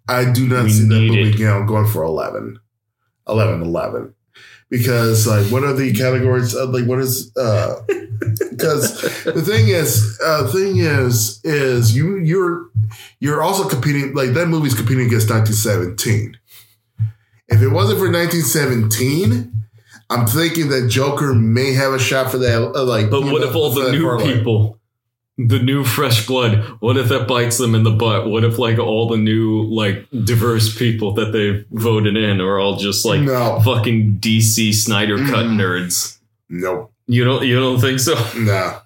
I 0.09 0.31
do 0.33 0.47
not 0.49 0.65
We 0.65 0.71
see 0.71 0.89
that 0.89 0.95
movie 1.01 1.31
it. 1.31 1.67
going 1.67 1.87
for 1.87 2.03
11. 2.05 2.59
11 3.29 3.63
11. 3.63 4.15
Because 4.69 5.27
like 5.27 5.47
what 5.53 5.65
are 5.65 5.73
the 5.73 5.93
categories? 5.93 6.55
Uh, 6.55 6.67
like 6.67 6.87
what 6.87 6.99
is 6.99 7.35
uh 7.37 7.81
because 8.51 9.01
the 9.25 9.43
thing 9.43 9.69
is 9.69 10.19
uh 10.25 10.51
thing 10.53 10.79
is 10.79 11.41
is 11.45 11.97
you 11.97 12.17
you're 12.19 12.69
you're 13.21 13.43
also 13.43 13.69
competing 13.69 14.15
like 14.15 14.31
that 14.31 14.47
movie's 14.47 14.75
competing 14.75 15.07
against 15.07 15.31
1917. 15.31 16.39
If 17.49 17.63
it 17.63 17.69
wasn't 17.69 17.99
for 17.99 18.11
1917. 18.11 19.53
I'm 20.09 20.25
thinking 20.27 20.69
that 20.69 20.89
Joker 20.89 21.35
may 21.35 21.73
have 21.73 21.93
a 21.93 21.99
shot 21.99 22.31
for 22.31 22.39
that. 22.39 22.63
Uh, 22.63 22.85
like, 22.85 23.11
But 23.11 23.23
what 23.25 23.43
if 23.43 23.57
all 23.57 23.71
the 23.71 23.91
new 23.91 24.17
people, 24.19 24.79
the 25.39 25.59
new 25.59 25.85
fresh 25.85 26.27
blood, 26.27 26.65
what 26.81 26.97
if 26.97 27.09
that 27.11 27.29
bites 27.29 27.59
them 27.59 27.75
in 27.75 27.83
the 27.85 27.91
butt? 27.91 28.27
What 28.29 28.43
if 28.45 28.59
like 28.59 28.79
all 28.79 29.09
the 29.09 29.19
new 29.19 29.65
like 29.65 30.07
diverse 30.25 30.75
people 30.77 31.13
that 31.15 31.33
they 31.33 31.65
voted 31.71 32.17
in 32.17 32.41
are 32.41 32.59
all 32.59 32.77
just 32.77 33.05
like 33.05 33.21
no, 33.21 33.61
fucking 33.65 34.19
DC 34.21 34.73
Snyder 34.75 35.19
cut 35.19 35.47
nerds? 35.47 36.19
nope, 36.49 36.93
You 37.07 37.25
don't 37.25 37.45
you 37.45 37.59
don't 37.59 37.81
think 37.81 38.01
so? 38.01 38.15
no. 38.39 38.79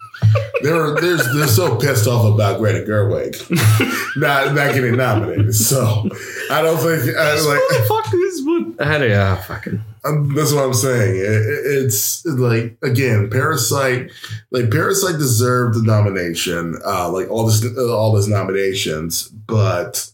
They're 0.63 0.95
they're 1.01 1.17
they're 1.35 1.47
so 1.49 1.77
pissed 1.77 2.07
off 2.07 2.33
about 2.35 2.59
Greta 2.59 2.81
Gerwig 2.87 3.35
not 4.17 4.55
not 4.55 4.75
getting 4.75 4.97
nominated. 4.97 5.55
So 5.55 6.09
I 6.51 6.61
don't 6.63 6.77
think 6.79 7.17
I, 7.17 7.35
These 7.35 7.47
like 7.47 7.61
motherfuckers 7.73 8.45
would. 8.79 8.87
How 8.87 8.99
do 8.99 9.09
yeah, 9.09 9.37
fucking. 9.37 9.81
um, 10.05 10.35
that's 10.35 10.53
what 10.53 10.65
I'm 10.65 10.75
saying. 10.75 11.17
It, 11.17 11.23
it- 11.25 11.85
it's 11.85 12.25
like 12.27 12.77
again, 12.83 13.31
Parasite. 13.31 14.11
Like 14.51 14.71
Parasite 14.71 15.19
deserved 15.19 15.77
the 15.79 15.83
nomination. 15.83 16.77
Uh, 16.85 17.09
like 17.11 17.31
all 17.31 17.47
this 17.47 17.65
uh, 17.65 17.95
all 17.97 18.15
these 18.15 18.29
nominations, 18.29 19.29
but 19.29 20.11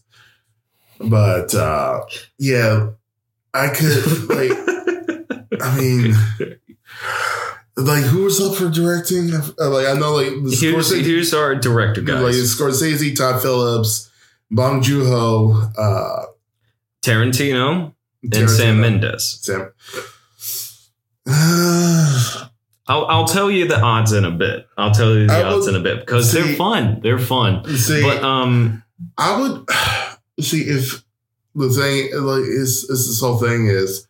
but 0.99 1.53
uh, 1.53 2.01
yeah, 2.37 2.89
I 3.53 3.67
could 3.69 4.29
like. 4.29 4.51
I 5.61 5.77
mean, 5.79 6.13
like 7.77 8.03
who 8.03 8.23
was 8.23 8.41
up 8.41 8.55
for 8.55 8.69
directing? 8.69 9.31
Uh, 9.33 9.69
Like 9.69 9.87
I 9.87 9.93
know, 9.93 10.15
like 10.15 10.29
the 10.29 10.57
Here's, 10.59 10.91
Scorsese, 10.91 11.03
here's 11.03 11.33
our 11.33 11.55
director 11.55 12.01
guys 12.01 12.21
like. 12.21 12.33
Scorsese, 12.33 13.15
Todd 13.15 13.41
Phillips, 13.41 14.09
Bong 14.51 14.81
Joon 14.81 15.05
Ho, 15.07 15.69
uh, 15.77 16.25
Tarantino 17.03 17.93
and 18.33 18.49
Sam 18.49 18.81
Mendes. 18.81 19.39
Sam. 19.41 19.71
Uh, 21.29 22.47
I'll, 22.89 23.05
I'll 23.07 23.25
tell 23.27 23.51
you 23.51 23.67
the 23.67 23.79
odds 23.81 24.13
in 24.13 24.23
a 24.23 24.31
bit. 24.31 24.65
I'll 24.77 24.93
tell 24.93 25.13
you 25.13 25.27
the 25.27 25.33
I 25.33 25.43
odds 25.43 25.65
will- 25.67 25.75
in 25.75 25.81
a 25.81 25.83
bit 25.83 25.99
because 25.99 26.31
they're 26.31 26.55
fun. 26.55 27.01
They're 27.01 27.19
fun. 27.19 27.67
see, 27.77 28.01
But 28.01 28.23
um, 28.23 28.81
I 29.17 29.39
would 29.41 29.69
see 30.45 30.61
if 30.61 31.03
the 31.53 31.69
thing 31.69 32.17
like 32.23 32.43
is, 32.43 32.85
is 32.85 33.07
this 33.07 33.19
whole 33.19 33.39
thing 33.39 33.67
is 33.67 34.06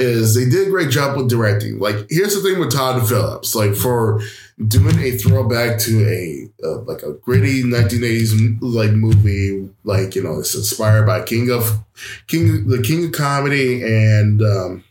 is 0.00 0.34
they 0.34 0.48
did 0.48 0.68
a 0.68 0.70
great 0.70 0.90
job 0.90 1.16
with 1.16 1.28
directing. 1.28 1.78
Like 1.78 2.06
here's 2.08 2.34
the 2.34 2.40
thing 2.40 2.58
with 2.58 2.72
Todd 2.72 3.06
Phillips, 3.08 3.54
like 3.54 3.74
for 3.74 4.20
doing 4.66 4.98
a 4.98 5.12
throwback 5.12 5.78
to 5.80 6.06
a 6.08 6.48
uh, 6.66 6.78
like 6.82 7.02
a 7.02 7.12
gritty 7.12 7.62
1980s 7.62 8.58
like 8.60 8.92
movie, 8.92 9.68
like 9.84 10.14
you 10.14 10.22
know 10.22 10.40
it's 10.40 10.54
inspired 10.54 11.06
by 11.06 11.22
King 11.22 11.50
of 11.50 11.78
King 12.26 12.68
the 12.68 12.82
King 12.82 13.06
of 13.06 13.12
Comedy 13.12 13.82
and 13.82 14.42
um 14.42 14.84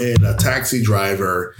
and 0.00 0.24
a 0.24 0.34
Taxi 0.36 0.82
Driver. 0.82 1.54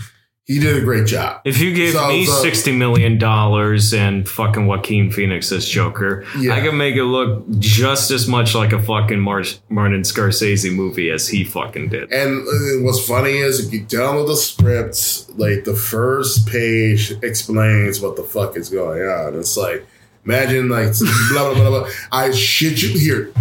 He 0.49 0.59
did 0.59 0.79
a 0.79 0.81
great 0.81 1.07
job. 1.07 1.43
if 1.45 1.61
you 1.61 1.75
gave 1.75 1.93
So- 1.93 2.09
me 2.09 2.25
so- 2.25 2.33
sixty 2.43 2.73
million 2.73 3.19
dollars 3.19 3.93
and 3.93 4.27
fucking 4.27 4.67
Joaquin 4.67 5.11
Phoenix 5.11 5.53
as 5.53 5.69
Joker, 5.69 6.25
Yeah. 6.41 6.55
I 6.55 6.61
can 6.61 6.75
make 6.79 6.97
it 6.97 7.05
look 7.05 7.45
just 7.59 8.11
as 8.11 8.27
much 8.27 8.55
like 8.55 8.73
a 8.73 8.81
fucking 8.81 9.21
Mar- 9.21 9.45
Martin 9.69 10.01
Scorsese 10.05 10.75
movie 10.75 11.11
as 11.11 11.29
he 11.29 11.45
fucking 11.45 11.91
did. 11.91 12.11
And 12.11 12.49
uh, 12.49 12.83
what's 12.83 13.07
funny 13.07 13.37
is 13.37 13.61
if 13.67 13.71
you 13.75 13.81
download 13.83 14.29
the 14.29 14.37
script, 14.37 15.27
like 15.39 15.65
the 15.65 15.75
first 15.77 16.47
page 16.49 17.13
explains 17.23 18.01
what 18.01 18.17
the 18.17 18.23
fuck 18.23 18.57
is 18.57 18.71
going 18.71 19.03
on. 19.03 19.35
It's 19.39 19.55
like, 19.59 19.87
imagine 20.25 20.71
like 20.71 20.93
blah 21.31 21.53
blah 21.53 21.55
blah 21.55 21.81
blah. 21.81 21.89
I 22.11 22.31
shit 22.33 22.83
you 22.83 22.99
here. 22.99 23.33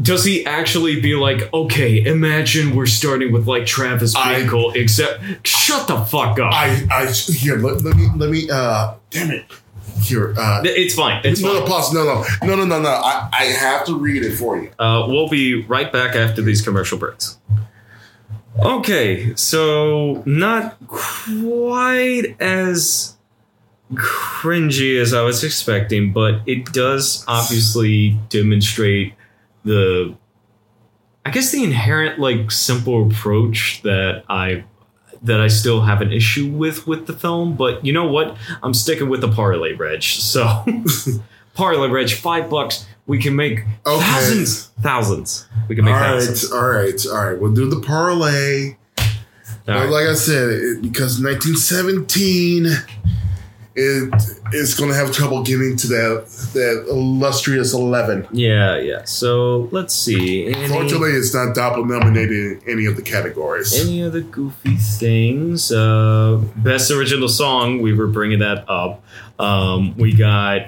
Does 0.00 0.24
he 0.24 0.44
actually 0.46 1.00
be 1.00 1.14
like, 1.14 1.52
okay, 1.52 2.02
imagine 2.02 2.74
we're 2.74 2.86
starting 2.86 3.30
with 3.30 3.46
like 3.46 3.66
Travis 3.66 4.14
Bickle, 4.14 4.74
except 4.74 5.46
shut 5.46 5.86
the 5.86 6.00
fuck 6.00 6.38
up. 6.38 6.52
I 6.52 6.86
I 6.90 7.06
here 7.06 7.58
let, 7.58 7.82
let 7.82 7.96
me 7.96 8.08
let 8.16 8.30
me 8.30 8.48
uh 8.50 8.94
damn 9.10 9.30
it 9.30 9.44
here 10.00 10.34
uh 10.38 10.62
it's 10.64 10.94
fine. 10.94 11.20
It's 11.24 11.42
no 11.42 11.52
fine. 11.52 11.60
no 11.60 11.66
pause 11.66 11.92
no 11.92 12.04
no 12.04 12.24
no 12.42 12.56
no 12.56 12.64
no 12.64 12.80
no 12.80 12.88
I 12.88 13.28
I 13.32 13.44
have 13.44 13.84
to 13.86 13.98
read 13.98 14.24
it 14.24 14.34
for 14.34 14.56
you. 14.56 14.70
Uh, 14.78 15.04
we'll 15.08 15.28
be 15.28 15.62
right 15.64 15.92
back 15.92 16.16
after 16.16 16.40
these 16.40 16.62
commercial 16.62 16.96
breaks. 16.96 17.38
Okay, 18.58 19.34
so 19.34 20.22
not 20.26 20.76
quite 20.86 22.34
as 22.40 23.16
cringy 23.94 25.00
as 25.00 25.12
I 25.12 25.22
was 25.22 25.44
expecting, 25.44 26.12
but 26.12 26.40
it 26.46 26.72
does 26.72 27.24
obviously 27.28 28.18
demonstrate 28.28 29.14
the, 29.64 30.14
I 31.24 31.30
guess, 31.30 31.50
the 31.52 31.62
inherent 31.64 32.18
like 32.18 32.50
simple 32.50 33.06
approach 33.06 33.80
that 33.82 34.24
I 34.28 34.64
that 35.24 35.40
I 35.40 35.46
still 35.46 35.82
have 35.82 36.00
an 36.02 36.12
issue 36.12 36.48
with 36.50 36.86
with 36.86 37.06
the 37.06 37.12
film. 37.12 37.54
But 37.56 37.84
you 37.84 37.92
know 37.92 38.06
what? 38.06 38.36
I'm 38.62 38.74
sticking 38.74 39.08
with 39.08 39.20
the 39.20 39.28
parlay, 39.28 39.74
Reg. 39.74 40.02
So 40.02 40.64
parlay, 41.54 41.88
Reg, 41.88 42.10
five 42.10 42.50
bucks. 42.50 42.86
We 43.06 43.18
can 43.20 43.34
make 43.36 43.60
Okay. 43.86 44.00
thousands, 44.04 44.66
thousands. 44.80 45.46
We 45.68 45.74
can 45.76 45.84
make 45.84 45.94
All 45.94 46.00
right, 46.00 46.10
thousands. 46.22 46.52
all 46.52 46.68
right, 46.68 47.06
all 47.12 47.30
right. 47.30 47.40
We'll 47.40 47.52
do 47.52 47.68
the 47.68 47.80
parlay. 47.80 48.76
Right. 49.66 49.88
like 49.88 50.06
I 50.08 50.14
said, 50.14 50.48
it, 50.50 50.82
because 50.82 51.20
1917, 51.22 52.66
it 53.74 54.12
is 54.52 54.74
going 54.74 54.90
to 54.90 54.96
have 54.96 55.12
trouble 55.12 55.42
getting 55.42 55.76
to 55.78 55.86
that 55.88 56.26
that 56.52 56.86
illustrious 56.90 57.72
11. 57.72 58.28
Yeah, 58.32 58.76
yeah. 58.78 59.04
So 59.04 59.68
let's 59.72 59.94
see. 59.94 60.46
Any, 60.46 60.68
Fortunately, 60.68 61.10
it's 61.10 61.34
not 61.34 61.54
double 61.54 61.84
nominated 61.84 62.30
in 62.32 62.60
any 62.68 62.86
of 62.86 62.96
the 62.96 63.02
categories. 63.02 63.72
any 63.84 64.02
other 64.02 64.20
goofy 64.20 64.76
things? 64.76 65.72
Uh, 65.72 66.40
best 66.56 66.90
original 66.90 67.28
song. 67.28 67.80
We 67.80 67.94
were 67.94 68.06
bringing 68.08 68.40
that 68.40 68.68
up. 68.68 69.02
Um, 69.38 69.96
we 69.96 70.12
got 70.12 70.66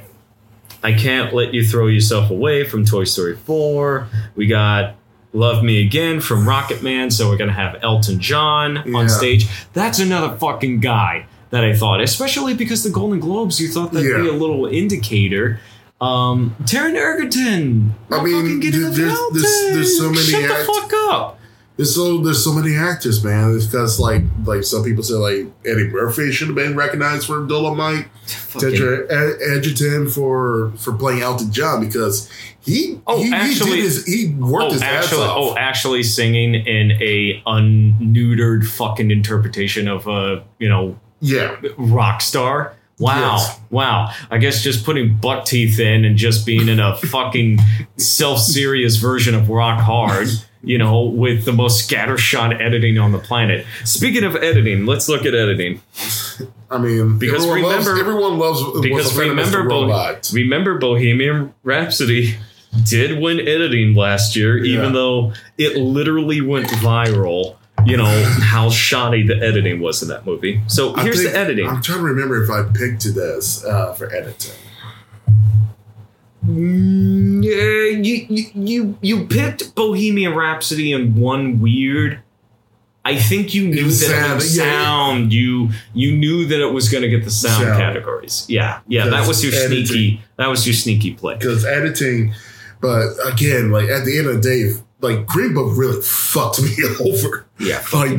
"I 0.82 0.92
Can't 0.94 1.34
Let 1.34 1.52
You 1.54 1.64
Throw 1.66 1.86
Yourself 1.88 2.30
Away" 2.30 2.64
from 2.64 2.84
Toy 2.84 3.04
Story 3.04 3.36
4. 3.36 4.08
We 4.34 4.46
got 4.46 4.94
"Love 5.32 5.62
Me 5.62 5.84
Again" 5.84 6.20
from 6.20 6.48
Rocket 6.48 6.82
Man. 6.82 7.10
So 7.10 7.28
we're 7.28 7.36
gonna 7.36 7.52
have 7.52 7.76
Elton 7.82 8.18
John 8.18 8.82
Yeah. 8.86 8.96
on 8.98 9.08
stage. 9.08 9.46
That's 9.74 9.98
another 9.98 10.36
fucking 10.36 10.80
guy 10.80 11.26
that 11.54 11.64
I 11.64 11.74
thought, 11.74 12.00
especially 12.00 12.54
because 12.54 12.82
the 12.82 12.90
Golden 12.90 13.20
Globes. 13.20 13.60
You 13.60 13.68
thought 13.68 13.92
that'd 13.92 14.06
be 14.22 14.28
a 14.28 14.32
little 14.32 14.66
indicator. 14.66 15.60
Um, 16.00 16.54
Taron 16.64 16.96
Egerton. 16.96 17.94
I 18.10 18.22
mean, 18.22 18.34
fucking 18.42 18.60
getting 18.60 18.80
there- 18.82 18.90
the 18.90 18.96
there's- 19.00 19.18
there's- 19.32 19.74
there's 19.74 19.96
so 19.98 20.10
many 20.10 20.22
Shut 20.22 20.50
act- 20.50 20.66
the 20.66 20.72
fuck 20.72 20.92
up. 21.10 21.38
There's 21.76 21.92
so 21.94 22.18
there's 22.18 22.44
so 22.44 22.52
many 22.52 22.76
actors, 22.76 23.24
man. 23.24 23.54
It's 23.56 23.66
because 23.66 23.98
like 23.98 24.22
like 24.44 24.62
some 24.62 24.84
people 24.84 25.02
say 25.02 25.14
like 25.14 25.46
Eddie 25.66 25.88
Murphy 25.88 26.30
should 26.30 26.46
have 26.48 26.54
been 26.56 26.76
recognized 26.76 27.26
for 27.26 27.44
Dolomite, 27.46 28.06
Taron 28.52 29.36
Egerton 29.56 30.08
for 30.08 30.72
for 30.76 30.92
playing 30.92 31.22
Elton 31.22 31.50
John 31.52 31.84
because 31.84 32.28
he 32.60 33.00
Oh, 33.08 33.20
he, 33.20 33.32
actually- 33.32 33.70
he 33.70 33.76
did 33.76 33.84
his 33.84 34.04
he 34.06 34.26
worked 34.38 34.66
Oh, 34.66 34.72
his 34.74 34.82
actually, 34.82 35.22
ass 35.22 35.28
off. 35.30 35.36
oh, 35.36 35.56
actually 35.56 36.02
singing 36.04 36.54
in 36.54 36.92
a 37.02 37.42
unneutered 37.44 38.64
fucking 38.66 39.10
interpretation 39.10 39.88
of 39.88 40.06
a 40.06 40.44
you 40.60 40.68
know 40.68 40.96
yeah, 41.24 41.56
rock 41.76 42.20
star. 42.20 42.74
Wow, 43.00 43.36
Yes. 43.38 43.60
wow. 43.70 44.10
I 44.30 44.38
guess 44.38 44.62
just 44.62 44.84
putting 44.84 45.16
buck 45.16 45.46
teeth 45.46 45.80
in 45.80 46.04
and 46.04 46.16
just 46.16 46.46
being 46.46 46.68
in 46.68 46.78
a 46.78 46.96
fucking 47.10 47.58
self-serious 47.96 48.96
version 48.96 49.34
of 49.34 49.48
Rock 49.48 49.80
Hard, 49.80 50.28
you 50.62 50.78
know, 50.78 51.02
with 51.02 51.44
the 51.44 51.52
most 51.52 51.90
scattershot 51.90 52.60
editing 52.60 52.96
on 52.98 53.10
the 53.10 53.18
planet. 53.18 53.66
Speaking 53.84 54.22
of 54.22 54.36
editing, 54.36 54.86
let's 54.86 55.08
look 55.08 55.26
at 55.26 55.34
editing. 55.34 55.80
I 56.70 56.78
mean 56.78 57.18
Because 57.18 57.44
everyone 57.44 57.72
loves, 57.72 57.86
remember- 57.88 58.10
everyone 58.10 58.38
loves 58.38 58.62
because 58.80 59.04
was 59.06 59.16
a 59.16 59.20
fan 59.20 59.30
of 59.30 59.36
Mr. 59.46 59.62
remember 59.64 59.68
Bo-. 59.68 60.18
Remember 60.32 60.78
Bohemian 60.78 61.52
Rhapsody 61.64 62.36
did 62.88 63.20
win 63.20 63.40
editing 63.40 63.94
last 63.94 64.34
year, 64.36 64.56
Yeah. 64.56 64.78
even 64.78 64.92
though 64.92 65.32
it 65.58 65.76
literally 65.76 66.40
went 66.40 66.68
viral. 66.68 67.56
You 67.86 67.96
know 67.96 68.24
how 68.40 68.70
shoddy 68.70 69.26
the 69.26 69.36
editing 69.36 69.80
was 69.80 70.02
in 70.02 70.08
that 70.08 70.24
movie. 70.26 70.60
So 70.68 70.94
here's 70.94 71.20
think- 71.20 71.32
the 71.32 71.38
editing. 71.38 71.66
I'm 71.68 71.82
trying 71.82 71.98
to 71.98 72.04
remember 72.04 72.42
if 72.42 72.50
I 72.50 72.62
picked 72.64 73.04
this 73.14 73.64
uh, 73.64 73.92
for 73.94 74.12
editing. 74.14 74.52
Mm, 76.46 77.42
yeah, 77.42 77.98
you, 78.02 78.26
you 78.28 78.50
you 78.54 78.98
you 79.00 79.26
picked 79.26 79.74
Bohemian 79.74 80.34
Rhapsody 80.34 80.92
in 80.92 81.14
one 81.16 81.60
weird. 81.60 82.20
I 83.06 83.16
think 83.16 83.54
you 83.54 83.68
knew 83.68 83.84
was 83.84 84.00
that 84.00 84.06
it 84.36 84.40
sound, 84.42 85.24
would 85.24 85.32
yeah. 85.32 85.40
You 85.40 85.70
you 85.94 86.16
knew 86.16 86.46
that 86.46 86.60
it 86.60 86.72
was 86.72 86.88
going 86.90 87.02
to 87.02 87.08
get 87.08 87.24
the 87.24 87.30
sound, 87.30 87.62
Sound. 87.64 87.78
categories. 87.78 88.46
Yeah, 88.48 88.80
yeah. 88.88 89.06
That 89.08 89.26
was 89.26 89.42
your 89.44 89.54
editing. 89.54 89.86
sneaky. 89.86 90.20
That 90.36 90.48
was 90.48 90.66
your 90.66 90.74
sneaky 90.74 91.14
play. 91.14 91.34
because 91.36 91.64
editing 91.64 92.34
but 92.80 93.06
again 93.26 93.70
like 93.70 93.88
at 93.88 94.04
the 94.04 94.18
end 94.18 94.26
of 94.26 94.42
the 94.42 94.42
day 94.42 94.78
like 95.04 95.26
Green 95.26 95.54
Book 95.54 95.72
really 95.76 96.00
fucked 96.02 96.60
me 96.62 96.70
over. 97.00 97.46
Yeah. 97.60 97.82
Like 97.92 98.10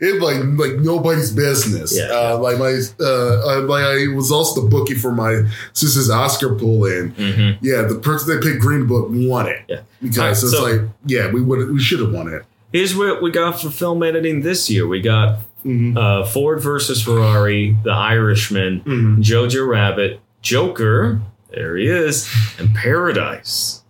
it 0.00 0.20
like 0.20 0.38
like 0.58 0.80
nobody's 0.80 1.30
business. 1.32 1.96
Yeah. 1.96 2.06
Uh, 2.06 2.38
like 2.38 2.58
my 2.58 2.80
uh, 3.00 3.46
I, 3.46 3.54
like 3.58 3.84
I 3.84 4.08
was 4.14 4.32
also 4.32 4.62
the 4.62 4.68
bookie 4.68 4.94
for 4.94 5.12
my 5.12 5.42
sister's 5.72 6.10
Oscar 6.10 6.54
pool 6.56 6.84
in. 6.86 7.12
Mm-hmm. 7.12 7.64
Yeah, 7.64 7.82
the 7.82 7.94
person 8.02 8.34
that 8.34 8.42
picked 8.42 8.60
Green 8.60 8.86
Book 8.86 9.06
won 9.10 9.46
it. 9.46 9.62
Yeah. 9.68 9.80
Because 10.02 10.18
Alright, 10.18 10.32
it's 10.32 10.50
so- 10.50 10.62
like 10.64 10.80
yeah, 11.04 11.30
we 11.30 11.40
would 11.42 11.70
we 11.70 11.78
should 11.80 12.00
have 12.00 12.12
won 12.12 12.32
it. 12.32 12.42
Here's 12.72 12.96
what 12.96 13.22
we 13.22 13.30
got 13.30 13.60
for 13.60 13.70
film 13.70 14.02
editing 14.02 14.40
this 14.42 14.68
year. 14.70 14.86
We 14.88 15.00
got 15.00 15.38
Mm-hmm. 15.64 15.98
uh, 15.98 16.24
Ford 16.26 16.62
versus 16.62 17.02
Ferrari, 17.02 17.76
The 17.82 17.90
Irishman, 17.90 18.82
Mhm. 18.82 19.16
Jojo 19.18 19.66
Rabbit, 19.66 20.20
Joker, 20.40 21.20
there 21.50 21.76
he 21.76 21.88
is, 21.88 22.32
and 22.60 22.72
Parasite. 22.72 23.80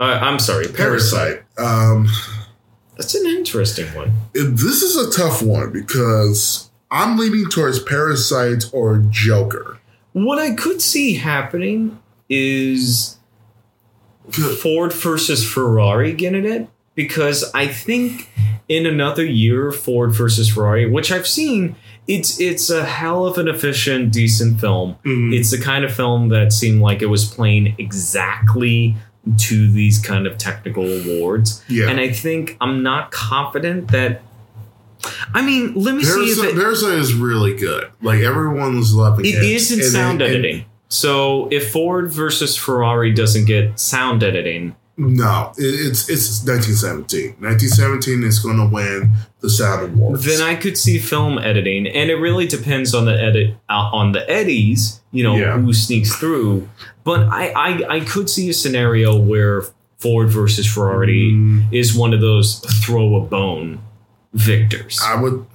Uh, 0.00 0.18
I'm 0.20 0.38
sorry, 0.38 0.66
Parasite. 0.68 1.42
Parasite. 1.56 1.58
Um, 1.58 2.08
That's 2.96 3.14
an 3.14 3.26
interesting 3.26 3.86
one. 3.94 4.12
this 4.32 4.82
is 4.82 4.96
a 4.96 5.10
tough 5.16 5.42
one 5.42 5.72
because 5.72 6.70
I'm 6.90 7.16
leaning 7.16 7.48
towards 7.48 7.78
Parasite 7.82 8.64
or 8.72 8.98
Joker. 9.10 9.78
What 10.12 10.38
I 10.38 10.54
could 10.54 10.80
see 10.82 11.14
happening 11.14 11.98
is 12.28 13.18
Ford 14.60 14.92
versus 14.92 15.48
Ferrari 15.48 16.12
getting 16.12 16.44
it 16.44 16.68
because 16.94 17.50
I 17.54 17.66
think 17.68 18.30
in 18.68 18.86
another 18.86 19.24
year, 19.24 19.70
Ford 19.72 20.12
versus 20.12 20.48
Ferrari, 20.48 20.88
which 20.88 21.12
I've 21.12 21.26
seen, 21.26 21.76
it's 22.06 22.40
it's 22.40 22.70
a 22.70 22.84
hell 22.84 23.26
of 23.26 23.38
an 23.38 23.48
efficient, 23.48 24.12
decent 24.12 24.60
film. 24.60 24.96
Mhm. 25.04 25.34
It's 25.36 25.50
the 25.50 25.58
kind 25.60 25.84
of 25.84 25.92
film 25.92 26.28
that 26.30 26.52
seemed 26.52 26.80
like 26.80 27.02
it 27.02 27.06
was 27.06 27.24
playing 27.24 27.74
exactly 27.78 28.96
to 29.38 29.70
these 29.70 29.98
kind 29.98 30.26
of 30.26 30.36
technical 30.38 30.84
awards. 30.86 31.64
Yeah. 31.68 31.88
And 31.88 31.98
I 32.00 32.12
think 32.12 32.56
I'm 32.60 32.82
not 32.82 33.10
confident 33.10 33.90
that. 33.90 34.22
I 35.34 35.42
mean, 35.42 35.74
let 35.74 35.94
me 35.94 36.02
see 36.04 36.30
if 36.30 36.38
it, 36.44 36.56
is 36.98 37.14
really 37.14 37.54
good. 37.56 37.90
Like 38.00 38.20
everyone's 38.20 38.94
loving 38.94 39.26
it. 39.26 39.34
it 39.34 39.42
is 39.44 39.70
in 39.70 39.80
And 39.80 39.88
sound 39.88 40.20
then- 40.20 40.28
and- 40.28 40.36
editing. 40.44 40.64
So 40.88 41.48
if 41.50 41.72
Ford 41.72 42.12
versus 42.12 42.56
Ferrari 42.56 43.12
doesn't 43.12 43.46
get 43.46 43.80
sound 43.80 44.22
editing, 44.22 44.76
No, 44.96 45.52
it, 45.58 45.62
it's 45.64 46.08
it's 46.08 46.44
1917. 46.46 47.36
1917 47.40 48.22
is 48.22 48.38
going 48.38 48.58
to 48.58 48.66
win 48.72 49.10
the 49.40 49.50
Sound 49.50 49.92
Awards. 49.94 50.24
then 50.24 50.40
I 50.40 50.54
could 50.54 50.78
see 50.78 50.98
film 51.00 51.38
editing, 51.38 51.88
and 51.88 52.10
it 52.10 52.14
really 52.16 52.46
depends 52.46 52.94
on 52.94 53.06
the 53.06 53.20
edit 53.20 53.56
uh, 53.68 53.90
on 53.92 54.12
the 54.12 54.28
eddies. 54.30 55.00
You 55.14 55.22
know 55.22 55.36
Yeah. 55.36 55.58
who 55.58 55.72
sneaks 55.72 56.14
through, 56.16 56.68
but 57.04 57.20
I, 57.30 57.44
I 57.66 57.96
I 57.96 58.00
could 58.00 58.28
see 58.28 58.50
a 58.50 58.52
scenario 58.52 59.16
where 59.16 59.62
Ford 59.98 60.28
versus 60.28 60.66
Ferrari 60.66 61.30
Mm, 61.32 61.72
is 61.72 61.94
one 61.94 62.12
of 62.12 62.20
those 62.20 62.58
throw 62.84 63.14
a 63.16 63.20
bone 63.20 63.78
victors. 64.34 65.00
I 65.02 65.14
would, 65.22 65.46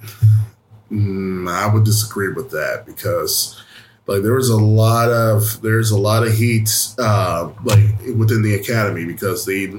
mm, 0.90 1.48
I 1.50 1.72
would 1.72 1.84
disagree 1.84 2.32
with 2.32 2.50
that 2.50 2.84
because, 2.86 3.60
like, 4.06 4.22
there 4.22 4.34
was 4.34 4.48
a 4.48 4.56
lot 4.56 5.10
of 5.10 5.60
there's 5.62 5.90
a 5.90 5.98
lot 5.98 6.26
of 6.26 6.32
heat, 6.34 6.70
uh, 6.98 7.50
like 7.64 7.84
within 8.16 8.42
the 8.42 8.54
Academy 8.54 9.04
because 9.04 9.44
they, 9.44 9.72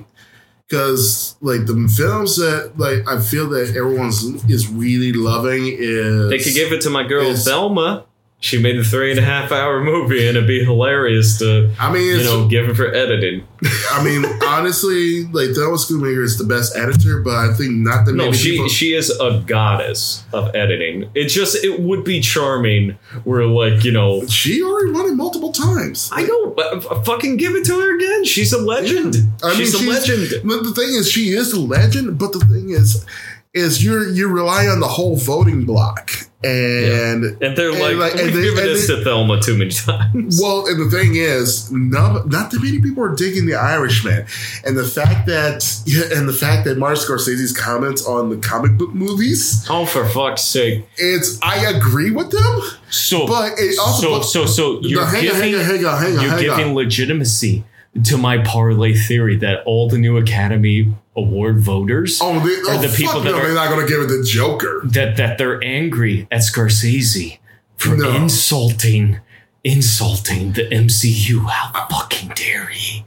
because 0.68 1.36
like 1.42 1.66
the 1.66 1.92
films 1.98 2.38
that 2.38 2.74
like 2.78 3.06
I 3.08 3.20
feel 3.20 3.50
that 3.50 3.76
everyone's 3.76 4.24
is 4.46 4.68
really 4.70 5.12
loving 5.12 5.68
is 5.68 6.30
they 6.30 6.38
could 6.38 6.54
give 6.54 6.72
it 6.72 6.82
to 6.82 6.90
my 6.90 7.04
girl 7.04 7.36
Thelma. 7.36 8.06
She 8.44 8.60
made 8.60 8.76
a 8.78 8.84
three 8.84 9.12
and 9.12 9.20
a 9.20 9.24
half 9.24 9.52
hour 9.52 9.84
movie, 9.84 10.28
and 10.28 10.36
it'd 10.36 10.48
be 10.48 10.64
hilarious 10.66 11.38
to 11.40 11.72
I 11.80 11.94
mean, 11.94 12.18
you 12.18 12.24
know 12.24 12.48
give 12.48 12.68
it 12.70 12.76
for 12.76 12.92
editing. 12.92 13.46
I 13.92 14.04
mean, 14.04 14.26
honestly, 14.48 15.26
like 15.26 15.52
Thelma 15.52 15.78
Schoonmaker 15.78 16.24
is 16.24 16.40
the 16.40 16.44
best 16.46 16.76
editor, 16.76 17.22
but 17.22 17.36
I 17.36 17.54
think 17.54 17.72
not 17.74 18.06
that 18.08 18.14
No, 18.14 18.26
many 18.26 18.38
she 18.38 18.52
people. 18.54 18.68
she 18.68 18.94
is 18.94 19.12
a 19.12 19.44
goddess 19.46 20.24
of 20.34 20.56
editing. 20.56 21.08
It 21.14 21.28
just 21.28 21.64
it 21.64 21.82
would 21.82 22.04
be 22.04 22.20
charming. 22.20 22.98
Where 23.26 23.46
like 23.46 23.84
you 23.84 23.92
know, 23.92 24.26
She 24.26 24.64
already 24.64 24.92
won 24.92 25.06
it 25.06 25.14
multiple 25.14 25.52
times. 25.52 26.10
I 26.12 26.24
know, 26.24 26.48
but 26.50 26.84
uh, 26.92 27.00
fucking 27.04 27.38
give 27.38 27.54
it 27.54 27.64
to 27.66 27.74
her 27.80 27.96
again. 27.96 28.26
She's 28.26 28.54
a 28.54 28.60
legend. 28.60 29.18
I 29.44 29.50
mean, 29.50 29.58
she's 29.58 29.76
a 29.76 29.88
legend. 29.88 30.50
But 30.50 30.64
the 30.64 30.74
thing 30.74 30.90
is, 30.96 31.12
she 31.12 31.30
is 31.30 31.54
a 31.54 31.60
legend. 31.60 32.18
But 32.18 32.34
the 32.34 32.40
thing 32.40 32.72
is, 32.72 33.06
is 33.54 33.84
you're 33.86 34.10
you 34.10 34.28
rely 34.30 34.66
on 34.66 34.80
the 34.80 34.88
whole 34.88 35.16
voting 35.16 35.64
block, 35.66 36.10
and 36.44 37.24
And 37.42 37.56
they're 37.56 37.70
And 37.70 37.80
like, 37.80 37.98
like- 37.98 38.14
we've 38.16 38.34
they- 38.34 38.42
given 38.42 38.64
this 38.66 38.88
they- 38.88 38.96
to 38.96 39.04
Thelma 39.04 39.40
too 39.42 39.58
many 39.58 39.70
times. 39.72 40.40
well, 40.42 40.66
and 40.68 40.80
the 40.80 40.96
thing 40.96 41.16
is, 41.16 41.72
no, 41.72 42.24
not 42.26 42.52
that 42.52 42.62
many 42.64 42.80
people 42.80 43.04
are 43.04 43.16
digging 43.16 43.46
the 43.46 43.56
Irishman, 43.56 44.26
and 44.66 44.78
the 44.78 44.84
fact 44.86 45.28
that 45.28 45.66
yeah, 45.86 46.04
and 46.18 46.28
the 46.28 46.34
fact 46.34 46.66
that 46.66 46.78
Martin 46.78 47.04
Scorsese's 47.04 47.56
comments 47.56 48.06
on 48.06 48.30
the 48.30 48.38
comic 48.38 48.78
book 48.78 48.94
movies, 48.94 49.66
oh, 49.70 49.86
for 49.86 50.08
fuck's 50.08 50.42
sake! 50.44 50.86
it's 50.98 51.38
I 51.42 51.68
agree 51.70 52.12
with 52.12 52.32
them, 52.32 52.62
So, 52.90 53.28
but 53.28 53.54
it 53.58 53.78
also 53.80 54.22
so, 54.22 54.46
so, 54.46 54.46
so 54.48 54.80
you're 54.82 55.02
no, 55.02 55.06
hang 55.08 55.18
on, 55.18 55.22
giving 55.36 55.42
hang 55.42 55.56
on, 55.56 55.66
hang 55.66 55.86
on, 55.86 55.98
hang 56.02 56.18
on, 56.18 56.22
you're 56.24 56.32
hang 56.32 56.42
giving 56.42 56.66
on. 56.70 56.74
legitimacy 56.76 57.64
to 58.06 58.18
my 58.18 58.38
parlay 58.44 58.94
theory 58.94 59.36
that 59.38 59.64
all 59.66 59.90
the 59.90 59.98
new 59.98 60.18
Academy 60.18 60.94
Award 61.16 61.60
voters 61.60 62.20
Oh, 62.22 62.40
they, 62.40 62.54
are 62.72 62.76
oh 62.78 62.82
the 62.82 62.88
people 62.96 63.14
fuck 63.16 63.24
that 63.24 63.32
no, 63.32 63.38
are- 63.38 63.44
they're 63.46 63.54
not 63.54 63.70
going 63.70 63.86
to 63.86 63.92
give 63.92 64.02
it 64.02 64.08
to 64.08 64.24
Joker. 64.24 64.82
that 64.86 65.18
that 65.18 65.38
they're 65.38 65.62
angry 65.64 66.26
at 66.32 66.40
Scorsese 66.42 67.40
for 67.78 67.96
No. 67.98 68.16
insulting 68.16 69.20
insulting 69.64 70.54
the 70.54 70.64
MCU. 70.70 71.46
How 71.50 71.88
fucking 71.90 72.30
dare 72.36 72.68
he? 72.68 73.06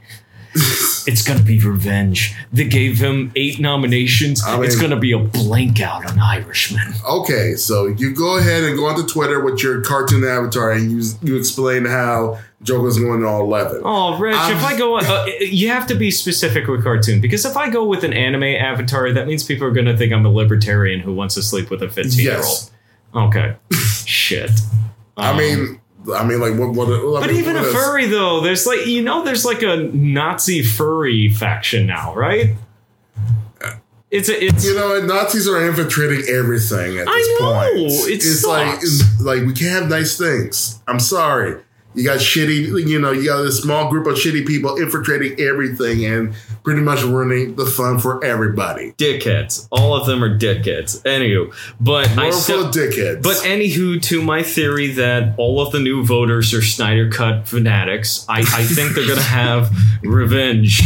It's 0.55 1.21
gonna 1.21 1.43
be 1.43 1.59
revenge. 1.59 2.33
They 2.53 2.65
gave 2.65 2.97
him 2.99 3.31
eight 3.35 3.59
nominations. 3.59 4.43
I 4.43 4.61
it's 4.63 4.79
gonna 4.79 4.95
be 4.99 5.11
a 5.11 5.19
blank 5.19 5.81
out 5.81 6.09
on 6.09 6.19
Irishman. 6.19 6.93
Okay, 7.07 7.55
so 7.55 7.87
you 7.87 8.13
go 8.15 8.37
ahead 8.37 8.63
and 8.63 8.77
go 8.77 8.85
onto 8.85 9.05
Twitter 9.05 9.43
with 9.43 9.61
your 9.61 9.81
cartoon 9.81 10.23
avatar 10.23 10.71
and 10.71 10.91
you 10.91 11.03
you 11.21 11.37
explain 11.37 11.85
how 11.85 12.39
Joker's 12.63 12.97
going 12.97 13.21
to 13.21 13.27
all 13.27 13.41
eleven. 13.41 13.81
Oh, 13.83 14.17
Rich, 14.17 14.35
I'm- 14.37 14.55
if 14.57 14.63
I 14.63 14.77
go, 14.77 14.97
uh, 14.97 15.25
you 15.41 15.67
have 15.69 15.85
to 15.87 15.95
be 15.95 16.09
specific 16.09 16.67
with 16.67 16.83
cartoon 16.83 17.19
because 17.21 17.45
if 17.45 17.57
I 17.57 17.69
go 17.69 17.85
with 17.85 18.03
an 18.03 18.13
anime 18.13 18.43
avatar, 18.43 19.11
that 19.11 19.27
means 19.27 19.43
people 19.43 19.67
are 19.67 19.71
gonna 19.71 19.97
think 19.97 20.13
I'm 20.13 20.25
a 20.25 20.31
libertarian 20.31 20.99
who 21.01 21.13
wants 21.13 21.35
to 21.35 21.41
sleep 21.43 21.69
with 21.69 21.83
a 21.83 21.89
15 21.89 22.19
year 22.23 22.41
old. 22.43 23.27
Okay, 23.27 23.55
shit. 24.05 24.51
I 25.17 25.29
Um, 25.31 25.37
mean, 25.37 25.81
I 26.13 26.23
mean, 26.25 26.39
like 26.39 26.53
what? 26.55 26.69
what 26.75 27.21
But 27.21 27.27
mean, 27.31 27.37
even 27.39 27.55
a 27.55 27.59
what 27.59 27.67
is- 27.67 27.73
furry 27.73 28.05
though, 28.07 28.41
there's 28.41 28.65
like 28.67 28.85
you 28.85 29.01
know, 29.01 29.23
there's 29.23 29.45
like 29.45 29.61
a 29.63 29.77
Nazi 29.93 30.61
furry 30.63 31.29
faction 31.29 31.87
now, 31.87 32.13
right? 32.15 32.55
It's 34.11 34.29
a, 34.29 34.43
it's 34.45 34.65
You 34.65 34.75
know, 34.75 35.01
Nazis 35.01 35.47
are 35.47 35.65
infiltrating 35.67 36.23
everything 36.33 36.97
at 36.99 37.05
this 37.05 37.09
I 37.09 37.37
know, 37.39 37.53
point. 37.73 37.91
it 38.07 38.13
it's 38.13 38.45
like 38.45 38.75
sucks. 38.75 38.83
it's 39.01 39.21
like 39.21 39.41
we 39.41 39.53
can't 39.53 39.81
have 39.81 39.89
nice 39.89 40.17
things. 40.17 40.79
I'm 40.87 40.99
sorry. 40.99 41.59
You 41.95 42.03
got 42.03 42.19
shitty, 42.19 42.87
you 42.87 42.99
know, 42.99 43.11
you 43.11 43.25
got 43.25 43.41
this 43.41 43.61
small 43.61 43.89
group 43.89 44.05
of 44.05 44.15
shitty 44.15 44.45
people 44.45 44.75
infiltrating 44.77 45.39
everything 45.39 46.05
and 46.05 46.33
pretty 46.65 46.81
much 46.81 47.03
ruining 47.03 47.55
the 47.55 47.65
fun 47.65 47.99
for 47.99 48.21
everybody. 48.25 48.91
dickheads. 48.97 49.67
All 49.71 49.95
of 49.95 50.07
them 50.07 50.23
are 50.23 50.37
dickheads. 50.37 51.01
Anywho, 51.03 51.53
but 51.79 52.09
I 52.17 52.31
still, 52.31 52.69
dickheads. 52.69 53.23
But 53.23 53.37
anywho, 53.37 54.01
to 54.01 54.21
my 54.21 54.43
theory 54.43 54.91
that 54.93 55.35
all 55.37 55.61
of 55.65 55.71
the 55.71 55.79
new 55.79 56.03
voters 56.03 56.53
are 56.53 56.61
Snyder 56.63 57.09
Cut 57.09 57.47
fanatics, 57.47 58.25
I, 58.27 58.39
I 58.39 58.63
think 58.63 58.95
they're 58.95 59.07
gonna 59.07 59.21
have 59.21 59.71
revenge 60.03 60.81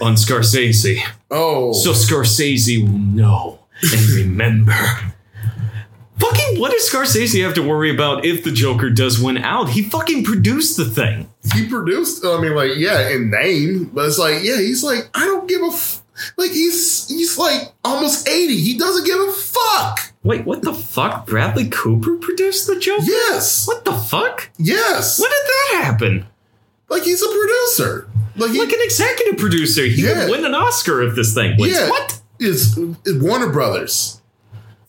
on 0.00 0.14
Scorsese. 0.14 1.00
oh, 1.30 1.72
So 1.72 1.92
Scorsese 1.92 2.82
will 2.82 2.98
know 2.98 3.58
and 3.82 4.00
remember. 4.10 4.74
Fucking 6.22 6.60
what 6.60 6.70
does 6.72 6.88
Scorsese 6.88 7.42
have 7.44 7.54
to 7.54 7.62
worry 7.62 7.90
about 7.92 8.24
if 8.24 8.44
the 8.44 8.52
Joker 8.52 8.88
does 8.90 9.20
win 9.20 9.38
out? 9.38 9.68
He 9.70 9.82
fucking 9.82 10.24
produced 10.24 10.76
the 10.76 10.84
thing. 10.84 11.28
he 11.54 11.68
produced. 11.68 12.24
I 12.24 12.40
mean, 12.40 12.54
like, 12.54 12.72
yeah, 12.76 13.08
in 13.10 13.30
name, 13.30 13.90
but 13.92 14.06
it's 14.06 14.18
like, 14.18 14.42
yeah, 14.42 14.56
he's 14.58 14.82
like, 14.84 15.10
I 15.14 15.24
don't 15.26 15.48
give 15.48 15.62
a 15.62 15.66
f- 15.66 16.02
like. 16.36 16.50
He's 16.52 17.08
he's 17.08 17.36
like 17.38 17.72
almost 17.84 18.28
eighty. 18.28 18.56
He 18.60 18.78
doesn't 18.78 19.04
give 19.04 19.18
a 19.18 19.32
fuck. 19.32 20.12
Wait, 20.22 20.44
what 20.44 20.62
the 20.62 20.72
fuck? 20.72 21.26
Bradley 21.26 21.68
Cooper 21.68 22.16
produced 22.16 22.68
the 22.68 22.78
Joker? 22.78 23.02
Yes, 23.02 23.66
What 23.66 23.84
the 23.84 23.92
fuck? 23.92 24.50
yes. 24.56 25.18
When 25.20 25.28
did 25.30 25.38
that 25.46 25.84
happen? 25.84 26.26
Like 26.88 27.02
he's 27.02 27.20
a 27.22 27.26
producer. 27.28 28.08
Like 28.36 28.52
he, 28.52 28.60
Like 28.60 28.72
an 28.72 28.78
executive 28.82 29.38
producer. 29.38 29.82
He 29.84 30.02
Yeah. 30.06 30.26
would 30.26 30.30
win 30.30 30.44
an 30.44 30.54
Oscar 30.54 31.02
if 31.02 31.16
this 31.16 31.34
thing 31.34 31.56
wins. 31.58 31.72
Yeah. 31.74 31.90
What? 31.90 32.20
it's, 32.38 32.76
it's 33.04 33.20
Warner 33.22 33.50
Brothers. 33.50 34.21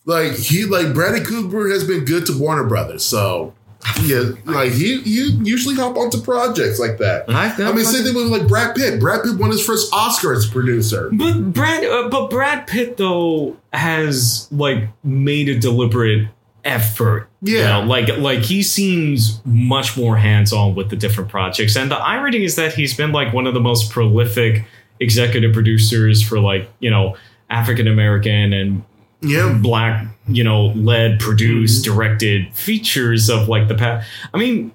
Like 0.04 0.32
he 0.32 0.64
like 0.64 0.92
Bradley 0.92 1.24
Cooper 1.24 1.68
has 1.70 1.84
been 1.86 2.04
good 2.04 2.26
to 2.26 2.38
Warner 2.38 2.64
Brothers, 2.64 3.04
so 3.04 3.54
yeah, 4.02 4.32
like 4.44 4.72
he 4.72 4.96
you 5.04 5.38
usually 5.42 5.74
hop 5.74 5.96
onto 5.96 6.20
projects 6.20 6.78
like 6.78 6.98
that. 6.98 7.24
I've 7.28 7.58
I 7.60 7.72
mean, 7.72 7.84
same 7.84 8.04
thing 8.04 8.14
with 8.14 8.26
like 8.28 8.46
Brad 8.48 8.74
Pitt. 8.74 9.00
Brad 9.00 9.22
Pitt 9.22 9.38
won 9.38 9.50
his 9.50 9.64
first 9.64 9.92
Oscar 9.94 10.34
as 10.34 10.46
a 10.46 10.52
producer. 10.52 11.10
But 11.12 11.52
Brad, 11.54 11.84
uh, 11.84 12.08
but 12.10 12.28
Brad 12.30 12.66
Pitt 12.66 12.96
though 12.98 13.56
has 13.72 14.46
like 14.50 14.88
made 15.02 15.48
a 15.48 15.58
deliberate 15.58 16.28
effort. 16.64 17.28
you 17.42 17.58
Yeah. 17.58 17.80
know, 17.80 17.86
like 17.86 18.08
like 18.18 18.40
he 18.40 18.62
seems 18.62 19.40
much 19.46 19.96
more 19.96 20.16
hands 20.18 20.52
on 20.52 20.74
with 20.74 20.90
the 20.90 20.96
different 20.96 21.30
projects, 21.30 21.76
and 21.76 21.90
the 21.90 21.96
irony 21.98 22.44
is 22.44 22.56
that 22.56 22.74
he's 22.74 22.94
been 22.94 23.12
like 23.12 23.32
one 23.32 23.46
of 23.46 23.54
the 23.54 23.60
most 23.60 23.90
prolific 23.90 24.64
executive 25.00 25.52
producers 25.52 26.22
for 26.22 26.38
like 26.40 26.70
you 26.80 26.90
know 26.90 27.16
African 27.50 27.86
American 27.88 28.52
and 28.52 28.82
Yeah. 29.24 29.58
black 29.62 30.06
you 30.28 30.44
know 30.44 30.66
led 30.68 31.20
produced 31.20 31.84
Mm-hmm. 31.84 31.94
directed 31.94 32.54
features 32.54 33.28
of 33.28 33.48
like 33.48 33.68
the 33.68 33.74
past 33.74 34.08
i 34.32 34.38
mean 34.38 34.72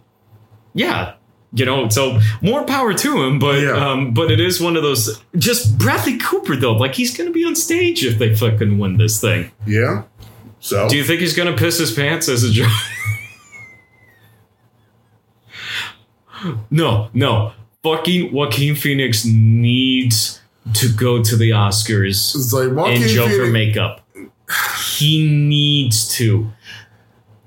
yeah 0.74 1.14
you 1.54 1.66
know 1.66 1.90
so 1.90 2.20
more 2.42 2.64
power 2.64 2.94
to 2.94 3.24
him 3.24 3.40
but 3.40 3.60
Yeah. 3.62 3.72
um 3.92 4.14
but 4.14 4.30
it 4.32 4.40
is 4.40 4.62
one 4.62 4.76
of 4.76 4.84
those 4.84 5.22
just 5.38 5.78
bradley 5.80 6.18
cooper 6.18 6.56
though 6.56 6.74
like 6.74 6.94
he's 6.96 7.16
gonna 7.18 7.32
be 7.32 7.44
on 7.46 7.56
stage 7.56 8.04
if 8.06 8.20
they 8.20 8.36
fucking 8.36 8.78
win 8.78 8.98
this 8.98 9.20
thing 9.20 9.52
Yeah. 9.66 10.04
So 10.60 10.88
do 10.90 10.98
you 10.98 11.04
think 11.04 11.22
he's 11.22 11.36
gonna 11.36 11.56
piss 11.58 11.80
his 11.80 11.92
pants 11.92 12.30
as 12.30 12.44
a 12.44 12.52
joke 12.52 12.72
no 16.70 17.10
no 17.14 17.54
fucking 17.84 18.32
joaquin 18.34 18.76
phoenix 18.76 19.26
needs 19.26 20.42
to 20.74 20.90
go 20.94 21.24
to 21.24 21.36
the 21.36 21.50
oscars 21.52 22.36
it's 22.36 22.54
like 22.54 22.72
Joaquin 22.72 23.02
in 23.02 23.08
Joker 23.08 23.30
Phoenix- 23.46 23.52
makeup. 23.54 24.02
He 24.98 25.28
needs 25.28 26.10
to. 26.16 26.50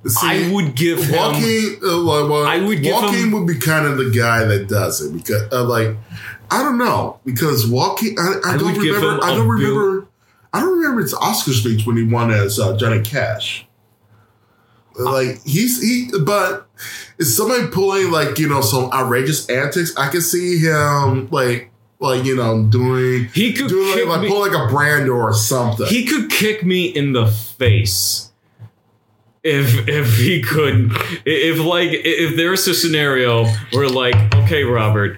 See, 0.07 0.27
I 0.27 0.53
would 0.53 0.75
give 0.75 0.99
him. 1.03 1.13
Joaquin, 1.17 1.79
uh, 1.85 1.97
like, 1.99 2.29
well, 2.31 2.45
I 2.45 2.59
would 2.59 2.83
give 2.83 2.93
Joaquin 2.95 3.15
him- 3.25 3.33
would 3.33 3.47
be 3.47 3.57
kind 3.57 3.87
of 3.87 3.99
the 3.99 4.11
guy 4.11 4.45
that 4.45 4.69
does 4.69 5.01
it 5.01 5.13
because, 5.13 5.43
uh, 5.53 5.65
like, 5.65 5.97
I 6.51 6.63
don't 6.63 6.77
know 6.79 7.21
because 7.25 7.67
Joaquin, 7.69 8.17
I, 8.19 8.41
I, 8.45 8.55
I 8.55 8.57
don't 8.57 8.73
would 8.73 8.83
give 8.83 8.97
him 8.97 9.03
remember. 9.03 9.25
I 9.25 9.29
don't 9.35 9.47
bill- 9.59 9.77
remember. 9.77 10.09
I 10.53 10.61
don't 10.61 10.77
remember 10.79 11.01
his 11.03 11.15
Oscar 11.15 11.53
speech 11.53 11.87
when 11.87 11.97
he 11.97 12.03
won 12.05 12.31
as 12.31 12.59
uh, 12.61 12.77
Johnny 12.77 13.01
Cash. 13.01 13.65
Like 14.99 15.41
he's 15.47 15.81
he, 15.81 16.11
but 16.27 16.69
is 17.19 17.35
somebody 17.35 17.69
pulling 17.69 18.11
like 18.11 18.39
you 18.39 18.47
know 18.49 18.61
some 18.61 18.91
outrageous 18.93 19.49
antics? 19.49 19.97
I 19.97 20.09
can 20.11 20.21
see 20.21 20.59
him 20.59 21.29
like 21.31 21.72
like 22.03 22.25
you 22.25 22.37
know 22.37 22.65
doing 22.65 23.29
He 23.33 23.53
could 23.53 23.69
doing 23.69 23.97
like, 23.97 24.07
like 24.07 24.21
me. 24.23 24.29
pull 24.29 24.41
like 24.41 24.53
a 24.53 24.67
brand 24.69 25.09
or 25.09 25.33
something. 25.33 25.87
He 25.87 26.05
could 26.05 26.31
kick 26.31 26.65
me 26.65 26.87
in 26.87 27.13
the 27.13 27.27
face. 27.27 28.31
If 29.43 29.89
if 29.89 30.19
he 30.19 30.41
could, 30.43 30.93
if 31.25 31.59
like 31.59 31.91
if 31.93 32.37
there's 32.37 32.67
a 32.69 32.75
scenario 32.75 33.47
where 33.73 33.89
like 33.89 34.15
okay 34.35 34.63
Robert, 34.63 35.17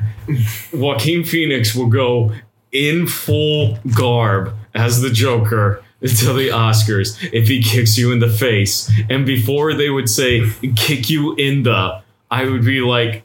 Joaquin 0.73 1.25
Phoenix 1.25 1.75
will 1.75 1.89
go 1.89 2.33
in 2.73 3.07
full 3.07 3.79
garb 3.97 4.55
as 4.75 5.01
the 5.03 5.11
Joker 5.11 5.83
to 6.01 6.33
the 6.33 6.49
Oscars 6.49 7.19
if 7.33 7.49
he 7.49 7.63
kicks 7.63 7.97
you 7.97 8.13
in 8.13 8.19
the 8.19 8.29
face, 8.29 8.91
and 9.09 9.27
before 9.27 9.75
they 9.75 9.91
would 9.91 10.09
say 10.09 10.51
kick 10.77 11.09
you 11.11 11.35
in 11.37 11.63
the, 11.63 12.03
I 12.31 12.45
would 12.45 12.65
be 12.65 12.81
like, 12.81 13.25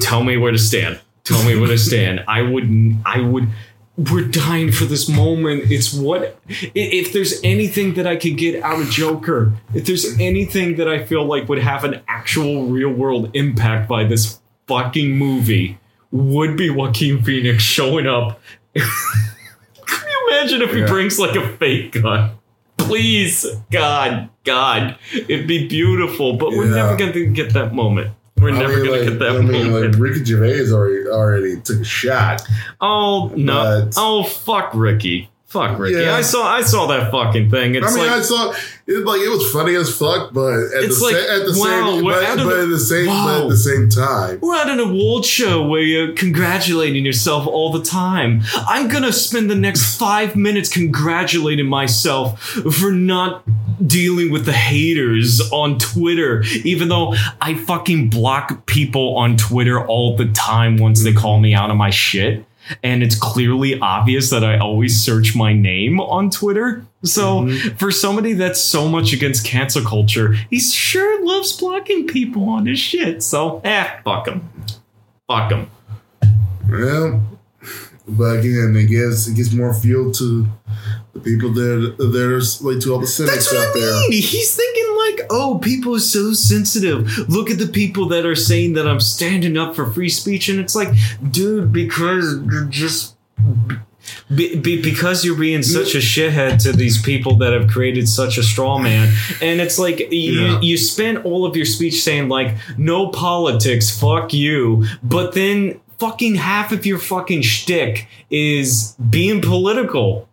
tell 0.00 0.24
me 0.24 0.36
where 0.36 0.52
to 0.52 0.58
stand. 0.58 1.00
Tell 1.28 1.44
me 1.44 1.56
where 1.58 1.68
to 1.68 1.78
stand. 1.78 2.24
I 2.26 2.42
would 2.42 2.68
I 3.04 3.20
would 3.20 3.48
we're 3.96 4.22
dying 4.28 4.70
for 4.70 4.84
this 4.84 5.08
moment. 5.08 5.70
It's 5.72 5.92
what 5.92 6.38
if 6.48 7.12
there's 7.12 7.40
anything 7.42 7.94
that 7.94 8.06
I 8.06 8.16
could 8.16 8.36
get 8.36 8.62
out 8.62 8.80
of 8.80 8.88
Joker, 8.90 9.52
if 9.74 9.86
there's 9.86 10.18
anything 10.20 10.76
that 10.76 10.88
I 10.88 11.04
feel 11.04 11.24
like 11.24 11.48
would 11.48 11.58
have 11.58 11.82
an 11.84 12.00
actual 12.06 12.66
real 12.66 12.90
world 12.90 13.30
impact 13.34 13.88
by 13.88 14.04
this 14.04 14.40
fucking 14.68 15.16
movie, 15.16 15.78
would 16.12 16.56
be 16.56 16.70
Joaquin 16.70 17.22
Phoenix 17.24 17.62
showing 17.62 18.06
up. 18.06 18.40
Can 19.86 20.08
you 20.08 20.28
imagine 20.30 20.62
if 20.62 20.72
he 20.72 20.80
Yeah. 20.80 20.86
brings 20.86 21.18
like 21.18 21.34
a 21.36 21.56
fake 21.56 22.00
gun? 22.00 22.30
Please, 22.76 23.44
God, 23.72 24.28
God, 24.44 24.96
it'd 25.12 25.46
be 25.48 25.66
beautiful, 25.68 26.36
but 26.36 26.50
we're 26.52 26.72
never 26.74 26.96
gonna 26.96 27.26
get 27.26 27.52
that 27.54 27.74
moment. 27.74 28.12
We're 28.40 28.50
I 28.50 28.58
never 28.58 28.76
mean, 28.76 28.86
gonna 28.86 28.96
like, 28.98 29.08
get 29.08 29.18
that 29.18 29.28
I 29.36 29.40
mean, 29.40 29.70
moment. 29.70 29.92
like 29.94 30.00
Ricky 30.00 30.24
Gervais 30.24 30.70
already 30.72 31.08
already 31.08 31.60
took 31.60 31.80
a 31.80 31.84
shot. 31.84 32.42
Oh 32.80 33.32
no! 33.36 33.84
But- 33.86 33.94
oh 33.96 34.22
fuck, 34.24 34.70
Ricky! 34.74 35.30
Fuck 35.48 35.78
Ricky! 35.78 35.98
Yeah. 36.02 36.14
I 36.14 36.20
saw 36.20 36.46
I 36.46 36.60
saw 36.60 36.86
that 36.88 37.10
fucking 37.10 37.48
thing. 37.50 37.74
It's 37.74 37.86
I 37.90 37.94
mean, 37.96 38.06
like 38.06 38.18
I 38.18 38.20
saw 38.20 38.52
it 38.86 39.04
like 39.06 39.22
it 39.22 39.30
was 39.30 39.50
funny 39.50 39.74
as 39.76 39.88
fuck, 39.96 40.34
but 40.34 40.52
at 40.52 40.70
the 40.70 40.98
like, 41.02 41.16
sa- 41.16 41.34
at 41.36 41.46
the 41.46 41.54
wow, 41.56 41.90
same 41.94 42.04
but, 42.04 42.36
but 42.36 42.44
the- 42.44 42.62
at 42.62 42.68
the 42.68 42.78
same 42.78 43.06
but 43.06 43.12
Wow. 43.14 43.42
at 43.44 43.48
the 43.48 43.56
same 43.56 43.88
time. 43.88 44.38
we're 44.42 44.54
at 44.56 44.68
an 44.68 44.78
award 44.78 45.24
show 45.24 45.66
where 45.66 45.80
you're 45.80 46.12
congratulating 46.12 47.04
yourself 47.06 47.46
all 47.46 47.72
the 47.72 47.82
time. 47.82 48.42
I'm 48.56 48.88
gonna 48.88 49.10
spend 49.12 49.50
the 49.50 49.54
next 49.54 49.96
five 49.96 50.36
minutes 50.36 50.68
congratulating 50.70 51.66
myself 51.66 52.38
for 52.40 52.92
not 52.92 53.42
dealing 53.86 54.30
with 54.30 54.44
the 54.44 54.52
haters 54.52 55.40
on 55.50 55.78
Twitter, 55.78 56.42
even 56.64 56.88
though 56.90 57.14
I 57.40 57.54
fucking 57.54 58.10
block 58.10 58.66
people 58.66 59.16
on 59.16 59.38
Twitter 59.38 59.82
all 59.82 60.14
the 60.14 60.26
time 60.26 60.76
once 60.76 61.02
they 61.04 61.14
call 61.14 61.40
me 61.40 61.54
out 61.54 61.70
on 61.70 61.78
my 61.78 61.88
shit. 61.90 62.44
And 62.82 63.02
it's 63.02 63.14
clearly 63.14 63.78
obvious 63.80 64.30
that 64.30 64.44
I 64.44 64.58
always 64.58 64.98
search 64.98 65.34
my 65.34 65.52
name 65.52 66.00
on 66.00 66.30
Twitter. 66.30 66.84
So, 67.04 67.48
for 67.76 67.90
somebody 67.90 68.32
that's 68.32 68.60
so 68.60 68.88
much 68.88 69.12
against 69.12 69.44
cancel 69.44 69.84
culture, 69.84 70.32
he 70.50 70.58
sure 70.58 71.24
loves 71.24 71.56
blocking 71.56 72.06
people 72.06 72.48
on 72.48 72.66
his 72.66 72.78
shit. 72.78 73.22
So, 73.22 73.60
eh, 73.64 74.00
fuck 74.04 74.26
him. 74.26 74.48
Fuck 75.28 75.52
him. 75.52 75.70
Well, 76.68 77.22
but 78.08 78.38
again, 78.40 78.74
it 78.76 78.86
gives 78.86 79.28
it 79.28 79.36
gives 79.36 79.54
more 79.54 79.74
fuel 79.74 80.12
to 80.12 80.46
the 81.14 81.20
people 81.20 81.50
that 81.52 82.10
there's 82.12 82.62
like 82.62 82.80
to 82.80 82.92
all 82.92 82.98
the 83.00 83.06
cynics 83.06 83.34
That's 83.34 83.52
what 83.52 83.68
out 83.68 83.76
I 83.76 83.80
there. 83.80 83.92
mean. 84.08 84.12
He's 84.22 84.54
thinking 84.56 84.96
like, 84.96 85.26
oh, 85.30 85.58
people 85.62 85.94
are 85.96 86.00
so 86.00 86.32
sensitive. 86.32 87.28
Look 87.28 87.50
at 87.50 87.58
the 87.58 87.66
people 87.66 88.06
that 88.08 88.24
are 88.26 88.36
saying 88.36 88.74
that 88.74 88.86
I'm 88.86 89.00
standing 89.00 89.56
up 89.56 89.74
for 89.74 89.90
free 89.90 90.08
speech, 90.10 90.48
and 90.48 90.60
it's 90.60 90.74
like, 90.76 90.88
dude, 91.30 91.72
because 91.72 92.40
you're 92.50 92.64
just. 92.66 93.16
Be, 94.34 94.56
be, 94.56 94.80
because 94.80 95.24
you're 95.24 95.38
being 95.38 95.62
such 95.62 95.94
a 95.94 95.98
shithead 95.98 96.62
to 96.62 96.72
these 96.72 97.00
people 97.02 97.36
that 97.38 97.52
have 97.52 97.68
created 97.68 98.08
such 98.08 98.38
a 98.38 98.42
straw 98.42 98.78
man, 98.78 99.12
and 99.42 99.60
it's 99.60 99.78
like 99.78 99.98
you 100.12 100.40
Yeah. 100.40 100.60
you 100.60 100.76
spend 100.78 101.18
all 101.18 101.44
of 101.46 101.56
your 101.56 101.66
speech 101.66 102.02
saying 102.02 102.28
like 102.28 102.56
no 102.78 103.08
politics, 103.08 103.90
fuck 103.98 104.32
you, 104.32 104.84
but 105.02 105.34
then 105.34 105.80
fucking 105.98 106.36
half 106.36 106.72
of 106.72 106.86
your 106.86 106.98
fucking 106.98 107.42
shtick 107.42 108.06
is 108.30 108.94
being 109.10 109.40
political 109.42 110.27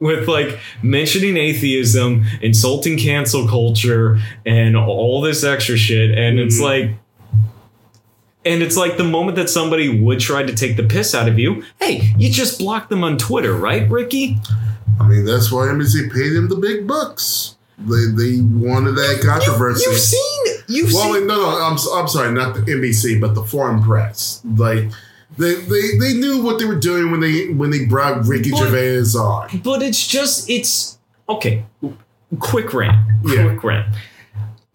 with 0.00 0.28
like 0.28 0.58
mentioning 0.82 1.36
atheism, 1.36 2.24
insulting 2.40 2.98
cancel 2.98 3.48
culture, 3.48 4.20
and 4.46 4.76
all 4.76 5.20
this 5.20 5.42
extra 5.44 5.76
shit. 5.76 6.16
And 6.16 6.38
it's 6.38 6.58
Mhm. 6.58 6.62
like, 6.62 6.90
and 8.44 8.62
it's 8.62 8.76
like 8.76 8.96
the 8.96 9.04
moment 9.04 9.36
that 9.36 9.50
somebody 9.50 9.88
would 10.00 10.20
try 10.20 10.42
to 10.42 10.54
take 10.54 10.76
the 10.76 10.84
piss 10.84 11.14
out 11.14 11.28
of 11.28 11.38
you, 11.38 11.62
hey, 11.80 12.14
you 12.16 12.30
just 12.30 12.58
block 12.58 12.88
them 12.88 13.02
on 13.04 13.18
Twitter, 13.18 13.54
right, 13.54 13.90
Ricky? 13.90 14.38
I 15.00 15.06
mean, 15.08 15.24
that's 15.24 15.50
why 15.52 15.68
NBC 15.68 16.08
paid 16.12 16.32
him 16.34 16.48
the 16.48 16.56
big 16.56 16.86
bucks. 16.86 17.56
They 17.78 18.06
they 18.16 18.40
wanted 18.40 18.92
that 18.96 19.20
controversy. 19.24 19.84
You, 19.84 19.90
have 19.90 20.00
seen, 20.00 20.44
you've 20.66 20.92
well, 20.92 21.14
seen. 21.14 21.26
no, 21.28 21.36
no, 21.36 21.48
I'm, 21.60 21.76
I'm 21.94 22.08
sorry, 22.08 22.32
not 22.32 22.54
the 22.54 22.62
NBC, 22.62 23.20
but 23.20 23.34
the 23.36 23.42
foreign 23.44 23.82
press. 23.82 24.40
Like 24.56 24.90
they, 25.38 25.54
they 25.54 25.96
they 25.98 26.14
knew 26.14 26.42
what 26.42 26.58
they 26.58 26.64
were 26.64 26.78
doing 26.78 27.10
when 27.10 27.20
they 27.20 27.48
when 27.52 27.70
they 27.70 27.84
brought 27.86 28.26
Ricky 28.26 28.50
But- 28.50 28.58
Gervais 28.68 29.16
on. 29.18 29.60
But 29.62 29.82
it's 29.82 30.06
just, 30.06 30.48
it's 30.50 30.98
okay. 31.28 31.64
Quick 32.40 32.74
rant. 32.74 32.96
Yeah. 33.24 33.44
Quick 33.44 33.64
rant. 33.64 33.94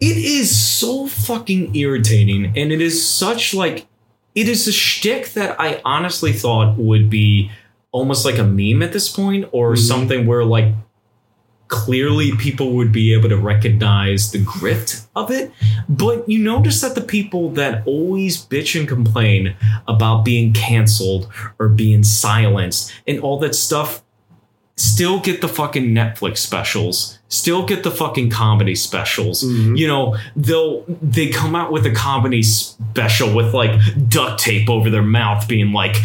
It 0.00 0.16
is 0.16 0.54
so 0.60 1.06
fucking 1.06 1.76
irritating, 1.76 2.46
and 2.56 2.72
it 2.72 2.80
is 2.80 3.06
such 3.06 3.54
like, 3.54 3.86
it 4.34 4.48
is 4.48 4.66
a 4.66 4.72
shtick 4.72 5.32
that 5.34 5.58
I 5.60 5.80
honestly 5.84 6.32
thought 6.32 6.76
would 6.76 7.08
be 7.08 7.50
almost 7.92 8.24
like 8.24 8.36
a 8.38 8.44
meme 8.44 8.82
at 8.82 8.92
this 8.92 9.08
point, 9.08 9.48
or 9.52 9.74
Mhm. 9.74 9.78
something 9.78 10.26
where 10.26 10.44
like 10.44 10.74
clearly 11.68 12.32
people 12.36 12.72
would 12.72 12.92
be 12.92 13.12
able 13.14 13.28
to 13.28 13.36
recognize 13.36 14.32
the 14.32 14.38
grift 14.38 15.06
of 15.16 15.30
it. 15.30 15.50
But 15.88 16.28
you 16.28 16.38
notice 16.38 16.80
that 16.82 16.94
the 16.94 17.00
people 17.00 17.50
that 17.50 17.86
always 17.86 18.44
bitch 18.44 18.78
and 18.78 18.88
complain 18.88 19.56
about 19.88 20.24
being 20.24 20.52
canceled 20.52 21.30
or 21.58 21.68
being 21.68 22.04
silenced 22.04 22.92
and 23.06 23.20
all 23.20 23.38
that 23.38 23.54
stuff 23.54 24.02
still 24.76 25.20
get 25.20 25.40
the 25.40 25.46
fucking 25.48 25.86
Netflix 25.94 26.38
specials, 26.38 27.20
still 27.28 27.64
get 27.64 27.84
the 27.84 27.92
fucking 27.92 28.28
comedy 28.28 28.74
specials. 28.74 29.44
Mhm. 29.44 29.78
You 29.78 29.86
know, 29.86 30.16
they'll 30.34 30.84
they 31.00 31.28
come 31.28 31.54
out 31.54 31.70
with 31.70 31.86
a 31.86 31.92
comedy 31.92 32.42
special 32.42 33.32
with 33.32 33.54
like 33.54 33.72
duct 34.08 34.40
tape 34.40 34.68
over 34.68 34.90
their 34.90 35.02
mouth 35.02 35.46
being 35.46 35.72
like 35.72 35.96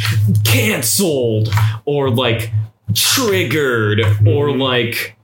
canceled 0.43 1.51
or 1.85 2.11
like 2.11 2.51
triggered 2.93 4.01
or 4.27 4.55
like 4.55 5.15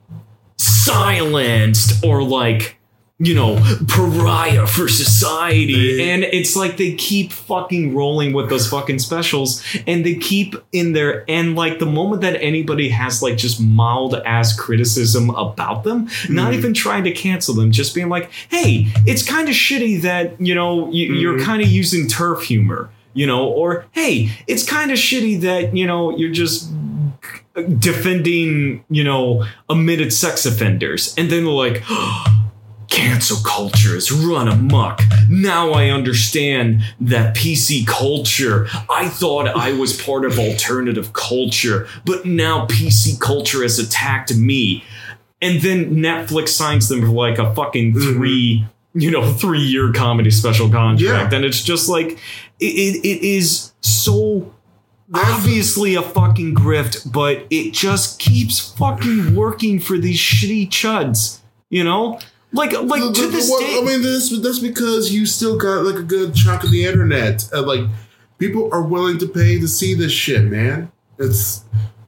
silenced 0.86 2.04
or 2.04 2.22
like 2.22 2.76
you 3.18 3.34
know 3.34 3.56
pariah 3.88 4.66
for 4.66 4.88
society 4.88 6.10
and 6.10 6.22
it's 6.22 6.54
like 6.54 6.76
they 6.76 6.92
keep 6.94 7.32
fucking 7.32 7.94
rolling 7.94 8.34
with 8.34 8.50
those 8.50 8.68
fucking 8.68 8.98
specials 8.98 9.64
and 9.86 10.04
they 10.04 10.14
keep 10.14 10.54
in 10.72 10.92
there 10.92 11.24
and 11.26 11.56
like 11.56 11.78
the 11.78 11.86
moment 11.86 12.20
that 12.20 12.38
anybody 12.42 12.90
has 12.90 13.22
like 13.22 13.38
just 13.38 13.58
mild 13.58 14.14
ass 14.26 14.54
criticism 14.54 15.30
about 15.30 15.82
them 15.82 16.06
not 16.28 16.52
Mhm. 16.52 16.58
even 16.58 16.74
trying 16.74 17.04
to 17.04 17.10
cancel 17.10 17.54
them 17.54 17.72
just 17.72 17.94
being 17.94 18.10
like 18.10 18.30
hey 18.50 18.86
it's 19.06 19.22
kind 19.22 19.48
of 19.48 19.54
shitty 19.54 20.02
that 20.02 20.38
you 20.38 20.54
know 20.54 20.90
you, 20.92 21.14
you're 21.14 21.38
Mhm. 21.38 21.44
kind 21.44 21.62
of 21.62 21.68
using 21.68 22.06
TERF 22.08 22.42
humor 22.42 22.90
you 23.14 23.26
know, 23.26 23.46
or 23.46 23.86
hey, 23.92 24.28
it's 24.46 24.62
kind 24.62 24.90
of 24.92 24.98
shitty 24.98 25.40
that, 25.40 25.74
you 25.74 25.86
know, 25.86 26.14
you're 26.18 26.30
just 26.30 26.68
defending, 27.78 28.84
you 28.90 29.04
know, 29.04 29.44
admitted 29.68 30.12
sex 30.12 30.46
offenders. 30.46 31.14
And 31.16 31.30
then 31.30 31.44
they're 31.44 31.52
like, 31.52 31.82
cancel 32.88 33.38
culture 33.44 33.96
is 33.96 34.12
run 34.12 34.48
amok. 34.48 35.02
Now 35.28 35.72
I 35.72 35.90
understand 35.90 36.82
that 37.00 37.34
PC 37.34 37.86
culture. 37.86 38.68
I 38.90 39.08
thought 39.08 39.48
I 39.48 39.72
was 39.72 40.00
part 40.00 40.24
of 40.24 40.38
alternative 40.38 41.12
culture, 41.12 41.88
but 42.04 42.24
now 42.24 42.66
PC 42.66 43.20
culture 43.20 43.62
has 43.62 43.78
attacked 43.78 44.34
me. 44.34 44.84
And 45.42 45.60
then 45.60 45.96
Netflix 45.96 46.48
signs 46.50 46.88
them 46.88 47.02
for 47.02 47.08
like 47.08 47.38
a 47.38 47.54
fucking 47.54 47.94
mm-hmm. 47.94 48.18
3 48.18 48.66
you 48.98 49.10
know, 49.10 49.30
three 49.30 49.60
year 49.60 49.92
comedy 49.92 50.30
special 50.30 50.70
contract. 50.70 51.00
Yeah. 51.30 51.36
And 51.36 51.44
it's 51.44 51.62
just 51.62 51.86
like, 51.86 52.18
it, 52.58 52.64
it, 52.64 53.06
it 53.06 53.22
is 53.22 53.74
so 53.82 54.54
obviously 55.14 55.94
a 55.94 56.02
fucking 56.02 56.54
grift, 56.54 57.10
but 57.12 57.46
it 57.50 57.72
just 57.72 58.18
keeps 58.18 58.58
fucking 58.76 59.34
working 59.34 59.78
for 59.80 59.98
these 59.98 60.18
shitty 60.18 60.68
chuds, 60.68 61.38
you 61.70 61.84
know? 61.84 62.18
Like, 62.52 62.72
like 62.82 63.02
The- 63.02 63.12
to 63.12 63.22
the- 63.22 63.28
this 63.28 63.50
what- 63.50 63.60
day. 63.60 63.78
I 63.78 63.84
mean, 63.84 64.02
that's 64.02 64.30
that's 64.40 64.58
because 64.58 65.12
you 65.12 65.26
still 65.26 65.56
got 65.56 65.84
like 65.84 65.96
a 65.96 66.02
good 66.02 66.34
chunk 66.34 66.64
of 66.64 66.70
the 66.70 66.84
internet. 66.84 67.48
Uh, 67.52 67.62
like 67.62 67.82
people 68.38 68.68
are 68.72 68.82
willing 68.82 69.18
to 69.18 69.26
pay 69.26 69.58
to 69.60 69.68
see 69.68 69.94
this 69.94 70.12
shit, 70.12 70.44
man. 70.44 70.90
It's 71.18 71.62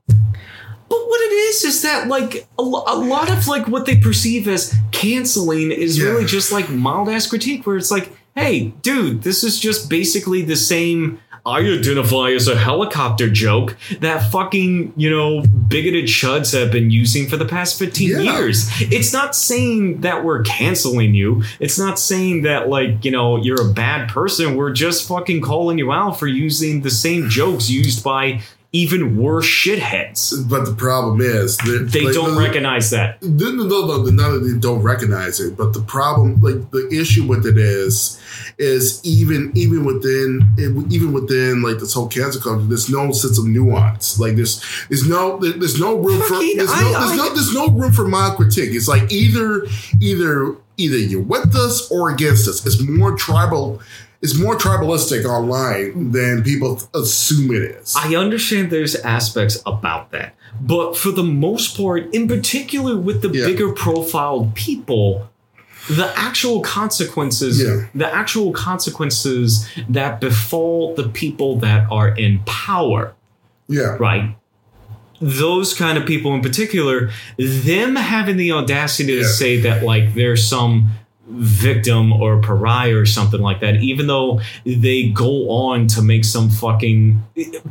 But 0.07 0.99
what 1.07 1.21
it 1.21 1.33
is 1.35 1.65
is 1.65 1.83
that 1.83 2.09
like 2.09 2.49
a, 2.59 2.63
a 2.63 2.65
lot 2.65 3.31
of 3.31 3.47
like 3.47 3.69
what 3.69 3.85
they 3.85 3.97
perceive 3.97 4.49
as 4.49 4.75
canceling 4.93 5.71
is 5.71 5.99
Yeah. 5.99 6.07
really 6.07 6.25
just 6.25 6.51
like 6.53 6.71
mild 6.71 7.09
ass 7.11 7.27
critique, 7.27 7.67
where 7.67 7.77
it's 7.77 7.91
like, 7.91 8.13
hey, 8.35 8.73
dude, 8.83 9.23
this 9.23 9.45
is 9.45 9.59
just 9.59 9.91
basically 9.91 10.43
the 10.43 10.57
same. 10.57 11.19
I 11.49 11.61
identify 11.61 12.31
as 12.33 12.47
a 12.47 12.57
helicopter 12.57 13.31
joke 13.31 13.77
that 14.01 14.31
fucking, 14.31 14.93
you 14.97 15.11
know, 15.11 15.43
bigoted 15.43 16.05
chuds 16.05 16.53
have 16.59 16.71
been 16.71 16.91
using 16.91 17.27
for 17.29 17.37
the 17.37 17.47
past 17.47 17.79
15 17.79 18.11
Yeah. 18.11 18.21
years. 18.21 18.69
It's 18.81 19.13
not 19.13 19.35
saying 19.35 20.03
that 20.03 20.25
we're 20.25 20.43
canceling 20.43 21.15
you. 21.15 21.43
It's 21.59 21.79
not 21.79 21.99
saying 21.99 22.43
that, 22.43 22.69
like, 22.69 23.05
you 23.05 23.11
know, 23.11 23.37
you're 23.43 23.61
a 23.61 23.73
bad 23.73 24.09
person. 24.09 24.57
We're 24.57 24.73
just 24.73 25.09
fucking 25.09 25.41
calling 25.41 25.79
you 25.79 25.91
out 25.91 26.19
for 26.19 26.27
using 26.27 26.83
the 26.83 26.91
same 26.91 27.29
jokes 27.29 27.71
used 27.71 28.05
by 28.05 28.41
even 28.73 29.17
worse 29.17 29.47
shitheads. 29.47 30.47
but 30.49 30.67
the 30.67 30.75
problem 30.75 31.23
is 31.23 31.57
that 31.59 31.89
They 31.91 32.03
like, 32.05 32.13
don't 32.15 32.35
the- 32.35 32.41
recognize 32.41 32.91
that. 32.91 33.23
No, 33.23 33.51
no, 33.51 33.65
no, 33.65 33.87
no, 33.87 34.03
not 34.11 34.31
that 34.33 34.41
they 34.41 34.59
don't 34.59 34.83
recognize 34.83 35.41
it, 35.41 35.57
but 35.57 35.73
the 35.73 35.81
problem, 35.81 36.39
like 36.43 36.71
the 36.71 36.87
issue 36.93 37.27
with 37.27 37.47
it 37.47 37.57
is, 37.57 38.21
is 38.59 39.01
even 39.05 39.53
even 39.55 39.85
within 39.85 40.43
even 40.91 41.13
within 41.13 41.63
like 41.63 41.79
this 41.79 41.95
whole 41.95 42.09
cancer 42.09 42.41
culture, 42.41 42.65
there's 42.67 42.91
no 42.91 43.11
sense 43.13 43.39
of 43.39 43.47
nuance. 43.47 44.19
Like 44.21 44.37
there's 44.37 44.63
there's 44.91 45.09
no 45.09 45.39
there's 45.39 45.81
no 45.81 45.97
room 45.97 46.21
for 46.23 46.35
there's, 46.39 46.71
I- 46.71 46.83
no, 46.83 46.91
there's 46.93 47.11
I- 47.13 47.17
no 47.17 47.35
there's 47.35 47.55
no 47.55 47.69
room 47.71 47.93
for 47.93 48.07
mild 48.07 48.37
critique. 48.37 48.71
It's 48.75 48.89
like 48.89 49.11
either 49.11 49.65
either 50.01 50.57
either 50.77 50.97
you're 50.99 51.23
with 51.23 51.55
us 51.57 51.91
or 51.91 52.11
against 52.11 52.47
us. 52.47 52.65
It's 52.67 52.81
more 52.83 53.17
tribal. 53.17 53.81
It's 54.21 54.37
more 54.37 54.57
tribalistic 54.57 55.25
online 55.25 56.11
than 56.11 56.43
people 56.43 56.83
assume 56.95 57.53
it 57.55 57.63
is. 57.63 57.95
I 57.97 58.17
understand 58.17 58.71
there's 58.71 58.97
aspects 58.97 59.63
about 59.65 60.11
that. 60.11 60.35
But 60.61 60.97
for 60.97 61.13
the 61.13 61.23
most 61.23 61.77
part, 61.77 62.13
in 62.13 62.27
particular 62.27 62.97
with 62.97 63.23
the 63.23 63.29
Yeah. 63.29 63.47
bigger 63.47 63.71
profiled 63.73 64.55
people, 64.57 65.29
the 65.89 66.11
actual 66.19 66.61
consequences, 66.63 67.63
Yeah. 67.63 67.85
the 67.95 68.13
actual 68.13 68.51
consequences 68.53 69.67
that 69.89 70.21
befall 70.21 70.95
the 70.97 71.05
people 71.09 71.57
that 71.61 71.87
are 71.91 72.09
in 72.09 72.41
power, 72.45 73.15
yeah, 73.69 73.97
right? 74.01 74.35
Those 75.21 75.75
kind 75.75 75.97
of 75.97 76.07
people 76.07 76.35
in 76.35 76.41
particular, 76.43 77.11
them 77.39 77.95
having 77.97 78.37
the 78.37 78.51
audacity 78.53 79.15
to 79.15 79.21
Yeah. 79.23 79.29
say 79.29 79.61
that 79.61 79.85
like 79.85 80.15
there's 80.17 80.45
some 80.47 80.91
victim 81.31 82.13
or 82.13 82.41
pariah 82.41 82.97
or 82.97 83.05
something 83.07 83.41
like 83.41 83.61
that, 83.61 83.77
even 83.77 84.07
though 84.07 84.41
they 84.65 85.09
go 85.11 85.51
on 85.51 85.87
to 85.87 86.01
make 86.03 86.25
some 86.25 86.49
fucking 86.49 87.23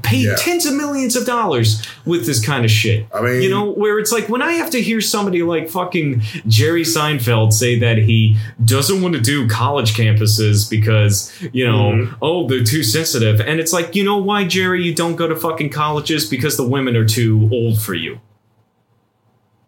pay 0.03 0.17
Yeah. 0.17 0.35
tens 0.37 0.65
of 0.65 0.75
millions 0.75 1.15
of 1.15 1.25
dollars 1.25 1.81
with 2.05 2.25
this 2.25 2.43
kind 2.43 2.63
of 2.65 2.69
shit. 2.71 3.07
I 3.13 3.21
mean, 3.21 3.41
You 3.41 3.49
know, 3.49 3.71
where 3.71 3.97
it's 3.99 4.11
like 4.11 4.29
when 4.29 4.41
I 4.41 4.53
have 4.53 4.69
to 4.71 4.81
hear 4.81 5.01
somebody 5.01 5.41
like 5.43 5.69
fucking 5.69 6.21
Jerry 6.47 6.83
Seinfeld 6.83 7.51
say 7.51 7.79
that 7.79 7.97
he 7.97 8.37
doesn't 8.63 9.01
want 9.01 9.15
to 9.15 9.21
do 9.21 9.47
college 9.47 9.93
campuses 9.95 10.69
because, 10.69 11.31
you 11.51 11.65
know, 11.65 11.91
Mhm. 11.93 12.15
oh, 12.21 12.47
they're 12.47 12.63
too 12.63 12.83
sensitive. 12.83 13.39
And 13.41 13.59
it's 13.59 13.73
like, 13.73 13.95
you 13.95 14.03
know 14.03 14.17
why, 14.17 14.43
Jerry, 14.45 14.83
you 14.83 14.93
don't 14.93 15.15
go 15.15 15.27
to 15.27 15.35
fucking 15.35 15.69
colleges? 15.69 16.25
Because 16.25 16.57
the 16.57 16.67
women 16.67 16.95
are 16.95 17.05
too 17.05 17.49
old 17.51 17.81
for 17.81 17.93
you. 17.95 18.19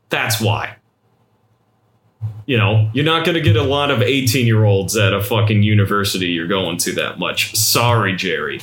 That's 0.09 0.41
why. 0.41 0.75
You 2.49 2.57
know, 2.57 2.89
you're 2.95 3.05
not 3.05 3.25
going 3.25 3.35
to 3.35 3.41
get 3.41 3.55
a 3.57 3.61
lot 3.61 3.91
of 3.91 4.01
18 4.01 4.47
year 4.47 4.63
olds 4.65 4.97
at 4.97 5.13
a 5.13 5.21
fucking 5.21 5.61
university 5.61 6.29
you're 6.29 6.47
going 6.47 6.77
to 6.77 6.93
that 6.93 7.19
much. 7.19 7.55
Sorry, 7.55 8.15
Jerry. 8.15 8.59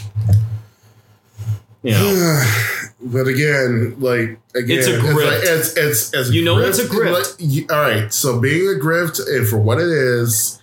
You 1.85 1.93
know. 1.93 2.45
but 3.01 3.29
again, 3.29 3.95
like 4.01 4.41
again, 4.57 4.79
It's 4.79 4.89
a 4.89 4.99
grift. 4.99 5.27
like, 5.27 5.39
it's, 5.41 5.77
it's, 5.77 6.13
it's 6.13 6.31
You 6.33 6.45
know 6.45 6.59
it's 6.59 6.81
a 6.81 6.85
grift. 6.87 7.41
Like, 7.41 7.71
all 7.71 7.81
right, 7.81 8.13
so 8.13 8.41
being 8.41 8.67
a 8.67 8.85
grift, 8.85 9.21
and 9.25 9.47
for 9.47 9.59
what 9.59 9.79
it 9.79 9.87
is, 9.87 10.61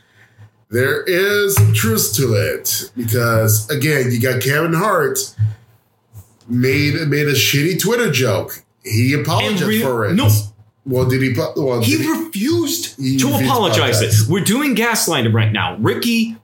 there 0.69 1.03
is 1.03 1.55
some 1.55 1.71
truth 1.71 2.13
to 2.15 2.33
it 2.33 2.91
because 2.97 3.69
again, 3.69 4.11
you 4.11 4.19
got 4.19 4.41
Kevin 4.41 4.73
Hart 4.73 5.33
made 6.49 6.95
made 7.07 7.27
a 7.29 7.35
shitty 7.35 7.79
Twitter 7.81 8.11
joke. 8.11 8.65
He 8.83 9.13
apologized 9.13 9.81
for 9.81 10.07
it. 10.07 10.13
no. 10.15 10.29
Well, 10.85 11.05
did 11.05 11.21
he? 11.21 11.33
Well, 11.55 11.81
He 11.81 11.93
did 11.97 12.01
he- 12.01 12.09
refused 12.11 12.95
He 12.99 13.17
to 13.17 13.29
to 13.29 13.35
apologize. 13.35 14.01
It. 14.01 14.13
We're 14.29 14.43
doing 14.43 14.75
gaslighting 14.75 15.33
right 15.33 15.51
now. 15.51 15.77
Ricky 15.79 16.35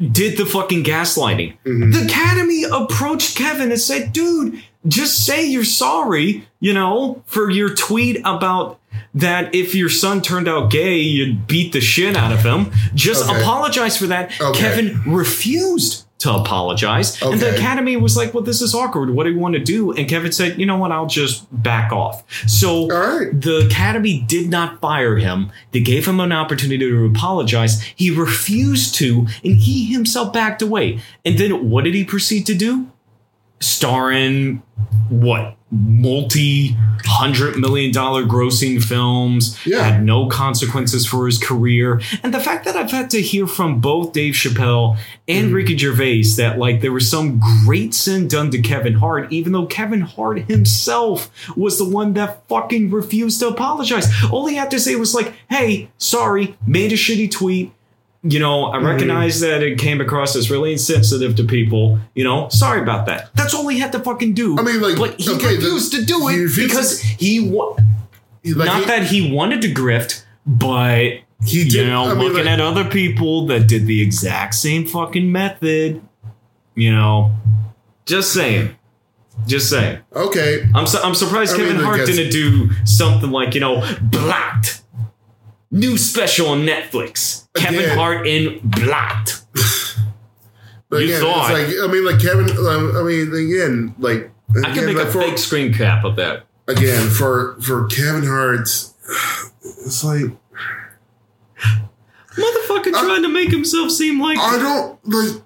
did 0.00 0.38
the 0.38 0.46
fucking 0.46 0.84
gaslighting. 0.84 1.54
Mhm. 1.66 1.92
The 1.92 2.04
Academy 2.06 2.64
approached 2.64 3.36
Kevin 3.36 3.70
and 3.70 3.80
said, 3.80 4.12
dude, 4.12 4.62
just 4.88 5.26
say 5.26 5.44
you're 5.46 5.64
sorry, 5.64 6.48
you 6.60 6.72
know, 6.72 7.22
for 7.26 7.50
your 7.50 7.68
tweet 7.74 8.20
about 8.24 8.78
that 9.14 9.54
if 9.54 9.74
your 9.74 9.88
son 9.90 10.22
turned 10.22 10.48
out 10.48 10.70
gay, 10.70 10.96
you'd 10.98 11.46
beat 11.46 11.72
the 11.72 11.80
shit 11.80 12.16
out 12.16 12.32
of 12.32 12.42
him. 12.44 12.70
Just 12.94 13.28
Okay. 13.28 13.40
apologize 13.40 13.96
for 13.96 14.06
that. 14.06 14.30
Okay. 14.40 14.58
Kevin 14.60 15.00
refused 15.06 16.04
to 16.20 16.32
apologize. 16.32 17.20
And 17.22 17.40
the 17.40 17.54
Academy 17.54 17.96
was 17.96 18.16
like, 18.16 18.34
well, 18.34 18.42
this 18.42 18.60
is 18.60 18.74
awkward. 18.74 19.10
What 19.10 19.24
do 19.24 19.32
you 19.32 19.38
want 19.38 19.54
to 19.54 19.60
do? 19.60 19.92
And 19.92 20.08
Kevin 20.08 20.32
said, 20.32 20.58
you 20.58 20.66
know 20.66 20.76
what? 20.76 20.92
I'll 20.92 21.06
just 21.06 21.46
back 21.62 21.92
off. 21.92 22.22
So 22.46 22.86
right. 22.88 23.28
the 23.32 23.66
Academy 23.66 24.20
did 24.20 24.50
not 24.50 24.80
fire 24.80 25.16
him. 25.16 25.50
They 25.72 25.80
gave 25.80 26.06
him 26.06 26.20
an 26.20 26.32
opportunity 26.32 26.78
to 26.78 27.06
apologize. 27.06 27.80
He 27.82 28.10
refused 28.10 28.94
to, 28.96 29.26
and 29.42 29.56
he 29.56 29.92
himself 29.92 30.32
backed 30.32 30.60
away. 30.60 31.00
And 31.24 31.38
then 31.38 31.70
what 31.70 31.84
did 31.84 31.94
he 31.94 32.04
proceed 32.04 32.46
to 32.46 32.54
do? 32.54 32.90
Star 33.60 34.10
in 34.10 34.62
what? 35.08 35.56
Multi 35.72 36.76
hundred 37.04 37.56
million 37.58 37.92
dollar 37.92 38.24
grossing 38.24 38.82
films, 38.82 39.56
Yeah. 39.64 39.82
had 39.84 40.04
no 40.04 40.26
consequences 40.26 41.06
for 41.06 41.26
his 41.26 41.38
career. 41.38 42.00
And 42.22 42.34
the 42.34 42.40
fact 42.40 42.64
that 42.64 42.76
I've 42.76 42.90
had 42.90 43.08
to 43.10 43.20
hear 43.22 43.46
from 43.46 43.80
both 43.80 44.12
Dave 44.12 44.34
Chappelle 44.34 44.96
and 45.28 45.50
Mhm. 45.50 45.54
Ricky 45.54 45.78
Gervais 45.78 46.24
that 46.36 46.58
like 46.58 46.80
there 46.80 46.92
was 46.92 47.08
some 47.08 47.40
great 47.64 47.94
sin 47.94 48.26
done 48.28 48.50
to 48.50 48.58
Kevin 48.60 48.94
Hart, 48.94 49.28
even 49.32 49.52
though 49.52 49.66
Kevin 49.66 50.00
Hart 50.02 50.40
himself 50.48 51.30
was 51.56 51.78
the 51.78 51.88
one 51.88 52.14
that 52.14 52.42
fucking 52.48 52.90
refused 52.90 53.38
to 53.40 53.48
apologize. 53.48 54.08
All 54.30 54.46
he 54.46 54.56
had 54.56 54.70
to 54.72 54.80
say 54.80 54.96
was 54.96 55.14
like, 55.14 55.34
hey, 55.48 55.88
sorry, 55.98 56.56
made 56.66 56.92
a 56.92 56.96
shitty 56.96 57.30
tweet. 57.30 57.72
You 58.22 58.38
know, 58.38 58.66
I 58.66 58.76
Mhm. 58.78 58.84
recognize 58.84 59.40
that 59.40 59.62
it 59.62 59.78
came 59.78 60.00
across 60.00 60.36
as 60.36 60.50
really 60.50 60.72
insensitive 60.72 61.36
to 61.36 61.44
people. 61.44 61.98
You 62.14 62.24
know, 62.24 62.48
sorry 62.50 62.82
about 62.82 63.06
that. 63.06 63.30
That's 63.34 63.54
all 63.54 63.66
he 63.68 63.78
had 63.78 63.92
to 63.92 63.98
fucking 63.98 64.34
do. 64.34 64.58
I 64.58 64.62
mean, 64.62 64.80
like, 64.82 64.96
but 64.98 65.18
he 65.18 65.30
okay, 65.30 65.54
refused 65.56 65.92
to 65.92 66.04
do 66.04 66.28
it 66.28 66.54
because 66.54 67.00
he 67.00 67.40
wa- 67.40 67.76
Like, 68.44 68.66
not 68.66 68.80
he, 68.80 68.84
that 68.86 69.02
he 69.04 69.30
wanted 69.32 69.62
to 69.62 69.72
grift, 69.72 70.22
but 70.46 71.12
he 71.46 71.62
you 71.62 71.86
know, 71.86 72.10
I 72.10 72.14
mean, 72.14 72.18
looking 72.28 72.44
like- 72.44 72.46
at 72.52 72.60
other 72.60 72.84
people 72.84 73.46
that 73.46 73.66
did 73.66 73.86
the 73.86 74.02
exact 74.02 74.54
same 74.54 74.86
fucking 74.86 75.32
method, 75.32 76.02
you 76.74 76.92
know, 76.92 77.30
just 78.04 78.32
saying, 78.34 78.70
just 79.46 79.70
saying. 79.70 79.96
okay, 80.14 80.68
I'm 80.74 80.86
su- 80.86 80.98
I'm 81.02 81.14
surprised 81.14 81.54
I 81.54 81.58
Kevin 81.58 81.76
mean, 81.76 81.84
Hart 81.86 82.04
didn't 82.04 82.30
do 82.32 82.68
something 82.84 83.30
like 83.30 83.54
you 83.54 83.60
know, 83.60 83.82
blocked. 84.02 84.79
New 85.70 85.96
special 85.98 86.48
on 86.48 86.62
Netflix. 86.66 87.46
Kevin 87.54 87.80
Again. 87.80 87.96
Hart 87.98 88.26
in 88.26 88.60
blocked. 88.64 89.42
But 90.88 91.02
You 91.02 91.14
again, 91.14 91.20
thought. 91.20 91.50
it's 91.54 91.72
like 91.80 91.88
I 91.88 91.92
mean, 91.92 92.04
like 92.04 92.20
Kevin. 92.20 92.50
um, 92.66 92.96
I 92.96 93.02
mean, 93.04 93.32
again, 93.32 93.94
like 93.98 94.30
I 94.64 94.74
can 94.74 94.86
make 94.86 94.96
like 94.96 95.06
a 95.06 95.10
for, 95.12 95.22
fake 95.22 95.38
screen 95.38 95.72
cap 95.72 96.04
of 96.04 96.16
that. 96.16 96.46
again 96.66 97.08
for 97.10 97.56
for 97.60 97.86
Kevin 97.86 98.24
Hart. 98.24 98.62
It's 98.62 100.02
like 100.04 100.24
Motherfucker 102.36 102.90
trying 102.92 103.22
to 103.22 103.28
make 103.28 103.50
himself 103.50 103.90
seem 103.90 104.20
like 104.20 104.38
I 104.38 104.58
don't 104.58 104.98
like. 105.06 105.42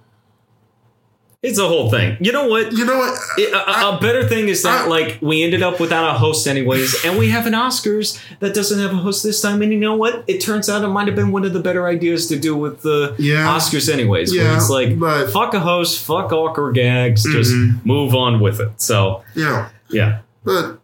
It's 1.46 1.58
a 1.58 1.68
whole 1.68 1.90
thing. 1.90 2.16
You 2.20 2.32
know 2.32 2.48
what? 2.48 2.72
You 2.72 2.86
know 2.86 2.96
what? 2.96 3.18
It- 3.36 3.52
a, 3.52 3.70
a- 3.70 3.96
a 3.96 4.00
better 4.00 4.26
thing 4.26 4.48
is 4.48 4.62
that 4.62 4.86
I- 4.86 4.88
like 4.88 5.18
we 5.20 5.42
ended 5.42 5.62
up 5.62 5.78
without 5.78 6.14
a 6.14 6.18
host 6.18 6.46
anyways, 6.46 7.04
and 7.04 7.18
we 7.18 7.28
have 7.28 7.46
an 7.46 7.52
Oscars 7.52 8.18
that 8.40 8.54
doesn't 8.54 8.78
have 8.80 8.92
a 8.92 8.96
host 8.96 9.22
this 9.22 9.42
time. 9.42 9.60
And 9.60 9.70
you 9.70 9.78
know 9.78 9.94
what? 9.94 10.24
It 10.26 10.38
turns 10.40 10.70
out 10.70 10.82
it 10.82 10.88
might 10.88 11.06
have 11.06 11.14
been 11.16 11.32
one 11.32 11.44
of 11.44 11.52
the 11.52 11.60
better 11.60 11.86
ideas 11.86 12.28
to 12.28 12.38
do 12.38 12.56
with 12.56 12.80
the 12.80 13.14
Yeah. 13.18 13.46
Oscars 13.46 13.92
anyways. 13.92 14.34
Yeah, 14.34 14.56
it's 14.56 14.70
like 14.70 14.98
but- 14.98 15.30
fuck 15.32 15.52
a 15.52 15.60
host, 15.60 16.02
fuck 16.02 16.32
awkward 16.32 16.76
gags, 16.76 17.24
just 17.24 17.52
Mhm. 17.52 17.84
move 17.84 18.14
on 18.14 18.40
with 18.40 18.58
it. 18.60 18.70
So 18.78 19.22
Yeah, 19.34 19.68
yeah, 19.90 20.20
but 20.44 20.78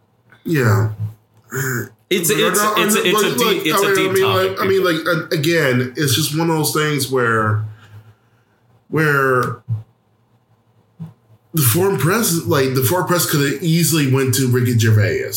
yeah. 0.45 0.91
it's 2.11 2.29
it's 2.29 2.29
no, 2.29 2.47
it's, 2.49 2.59
I 2.61 3.01
mean, 3.01 3.15
it's 3.15 3.23
a 3.23 3.35
deep 3.35 3.47
like, 3.47 3.65
it's 3.65 3.81
I 3.81 3.81
mean, 3.81 3.91
a 3.91 3.95
deep 3.95 4.09
I 4.09 4.13
mean, 4.13 4.23
topic. 4.23 4.51
Like, 4.51 4.61
I 4.61 4.67
mean, 4.69 4.83
like 4.83 5.33
again, 5.33 5.93
it's 5.97 6.13
just 6.15 6.37
one 6.37 6.51
of 6.51 6.55
those 6.57 6.71
things 6.73 7.09
where, 7.09 7.65
where 8.89 9.63
the 11.53 11.61
foreign 11.61 11.97
press, 11.97 12.45
like 12.45 12.73
the 12.75 12.83
foreign 12.83 13.07
press, 13.07 13.29
could 13.29 13.53
have 13.53 13.63
easily 13.63 14.11
went 14.11 14.33
to 14.35 14.47
Ricky 14.49 14.77
Gervais 14.77 15.31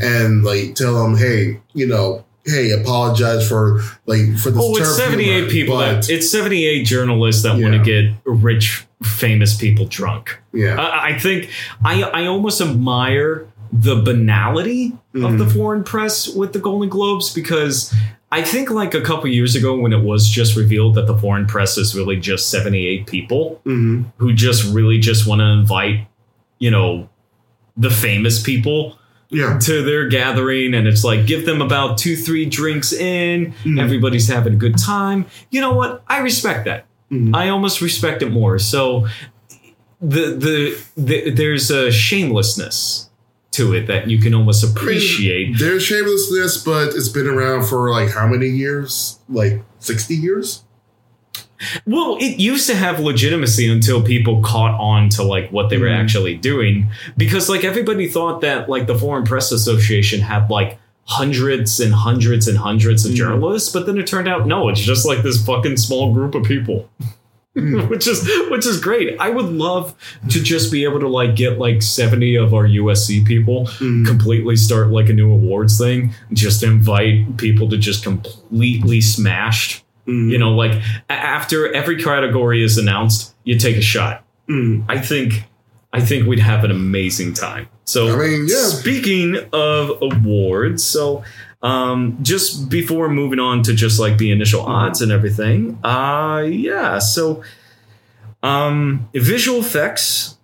and 0.00 0.44
like 0.44 0.74
tell 0.74 1.04
him, 1.04 1.16
hey, 1.16 1.60
you 1.74 1.86
know, 1.86 2.24
hey, 2.44 2.70
apologize 2.70 3.46
for 3.48 3.80
like 4.06 4.36
for 4.38 4.50
this. 4.50 4.62
Oh, 4.62 4.76
it's 4.76 4.96
78 4.96 5.50
people. 5.50 5.76
but, 5.76 6.02
That, 6.02 6.10
it's 6.10 6.30
78 6.30 6.84
journalists 6.84 7.42
that 7.42 7.58
want 7.60 7.74
to 7.74 7.82
get 7.82 8.14
rich, 8.24 8.86
famous 9.02 9.56
people 9.56 9.86
drunk. 9.86 10.38
yeah, 10.52 10.76
I, 10.80 11.08
I 11.10 11.18
think 11.18 11.50
I, 11.84 12.02
I 12.02 12.26
almost 12.26 12.60
admire 12.60 13.47
the 13.72 13.96
banality 13.96 14.92
of 15.14 15.38
the 15.38 15.44
Mhm. 15.44 15.52
foreign 15.52 15.84
press 15.84 16.28
with 16.28 16.52
the 16.52 16.58
Golden 16.58 16.88
Globes 16.88 17.32
because 17.34 17.94
I 18.30 18.42
think 18.42 18.70
like 18.70 18.94
a 18.94 19.00
couple 19.00 19.28
years 19.30 19.54
ago 19.56 19.76
when 19.78 19.92
it 19.92 20.02
was 20.02 20.28
just 20.28 20.56
revealed 20.56 20.94
that 20.96 21.06
the 21.06 21.16
foreign 21.16 21.46
press 21.46 21.78
is 21.78 21.94
really 21.94 22.16
just 22.16 22.50
78 22.50 23.06
people 23.06 23.60
Mhm. 23.66 24.06
who 24.18 24.32
just 24.32 24.64
really 24.72 24.98
just 24.98 25.26
want 25.26 25.40
to 25.40 25.46
invite, 25.46 26.06
you 26.58 26.70
know, 26.70 27.08
the 27.76 27.90
famous 27.90 28.42
people 28.42 28.98
yeah, 29.30 29.58
to 29.58 29.82
their 29.82 30.08
gathering 30.08 30.72
and 30.74 30.88
it's 30.88 31.04
like 31.04 31.26
give 31.26 31.44
them 31.44 31.60
about 31.60 31.98
two 31.98 32.16
three 32.16 32.46
drinks 32.46 32.92
in 32.94 33.52
Mhm. 33.64 33.78
everybody's 33.78 34.26
having 34.26 34.54
a 34.54 34.56
good 34.56 34.78
time 34.78 35.26
you 35.50 35.60
know 35.60 35.72
what 35.74 36.02
i 36.08 36.18
respect 36.18 36.64
that 36.64 36.86
Mhm. 37.12 37.36
i 37.36 37.50
almost 37.50 37.82
respect 37.82 38.22
it 38.22 38.32
more 38.32 38.58
so 38.58 39.06
the, 40.00 40.34
the 40.34 40.76
the 40.96 41.30
there's 41.30 41.70
a 41.70 41.90
shamelessness 41.92 43.07
to 43.58 43.74
it 43.74 43.86
that 43.86 44.08
you 44.08 44.18
can 44.18 44.34
almost 44.34 44.64
appreciate 44.64 45.58
There's 45.58 45.82
shamelessness, 45.82 46.64
but 46.64 46.88
it's 46.94 47.08
been 47.08 47.26
around 47.28 47.66
for 47.66 47.90
like 47.90 48.10
how 48.12 48.26
many 48.26 48.46
years? 48.48 49.18
Like 49.28 49.62
sixty 49.78 50.14
years. 50.16 50.64
well 51.86 52.16
it 52.20 52.38
used 52.38 52.68
to 52.68 52.74
have 52.76 53.00
legitimacy 53.00 53.68
until 53.70 54.00
people 54.02 54.40
caught 54.42 54.78
on 54.80 55.08
to 55.08 55.24
like 55.24 55.50
what 55.50 55.70
they 55.70 55.76
were 55.76 55.88
Mhm. 55.88 55.98
actually 56.04 56.36
doing 56.36 56.86
because 57.16 57.48
like 57.48 57.64
everybody 57.64 58.06
thought 58.08 58.42
that 58.42 58.68
like 58.68 58.86
the 58.86 58.94
foreign 58.96 59.24
press 59.24 59.50
association 59.50 60.20
had 60.20 60.48
like 60.50 60.78
hundreds 61.06 61.80
and 61.80 61.92
hundreds 61.94 62.46
and 62.46 62.58
hundreds 62.58 63.04
of 63.04 63.10
Mhm. 63.10 63.16
journalists 63.16 63.70
but 63.72 63.86
then 63.86 63.98
it 63.98 64.06
turned 64.06 64.28
out 64.28 64.46
no 64.46 64.68
it's 64.68 64.80
just 64.80 65.04
like 65.04 65.24
this 65.24 65.44
fucking 65.44 65.76
small 65.78 66.12
group 66.14 66.34
of 66.36 66.44
people. 66.44 66.88
which 67.88 68.06
is 68.06 68.28
which 68.50 68.64
is 68.66 68.80
great 68.80 69.18
i 69.20 69.28
would 69.30 69.46
love 69.46 69.94
to 70.30 70.40
just 70.42 70.70
be 70.70 70.84
able 70.84 71.00
to 71.00 71.08
like 71.08 71.34
get 71.36 71.58
like 71.58 71.82
70 71.82 72.36
of 72.36 72.54
our 72.54 72.66
usc 72.66 73.24
people 73.26 73.66
Mhm. 73.78 74.06
completely 74.06 74.56
start 74.56 74.88
like 74.88 75.08
a 75.08 75.12
new 75.12 75.30
awards 75.32 75.78
thing 75.78 76.12
just 76.32 76.62
invite 76.62 77.36
people 77.36 77.68
to 77.70 77.76
just 77.76 78.02
completely 78.04 79.00
smashed 79.00 79.84
Mhm. 80.06 80.30
you 80.30 80.38
know 80.38 80.54
like 80.54 80.80
after 81.10 81.72
every 81.74 82.02
category 82.02 82.62
is 82.62 82.78
announced 82.78 83.34
you 83.44 83.58
take 83.58 83.76
a 83.76 83.82
shot 83.82 84.24
Mhm. 84.48 84.84
i 84.88 84.98
think 84.98 85.44
i 85.92 86.00
think 86.00 86.26
we'd 86.26 86.38
have 86.40 86.64
an 86.64 86.70
amazing 86.70 87.32
time 87.34 87.66
so 87.84 88.08
I 88.20 88.28
mean, 88.28 88.46
yeah. 88.48 88.66
speaking 88.68 89.38
of 89.52 89.90
awards 90.02 90.84
so 90.84 91.22
um 91.62 92.16
just 92.22 92.68
before 92.70 93.08
moving 93.08 93.40
on 93.40 93.62
to 93.64 93.74
just 93.74 93.98
like 93.98 94.16
the 94.18 94.30
initial 94.30 94.60
odds 94.62 95.02
and 95.02 95.10
everything 95.10 95.76
uh 95.84 96.38
yeah 96.48 96.98
so 97.00 97.42
um 98.42 99.08
visual 99.14 99.58
effects 99.60 100.36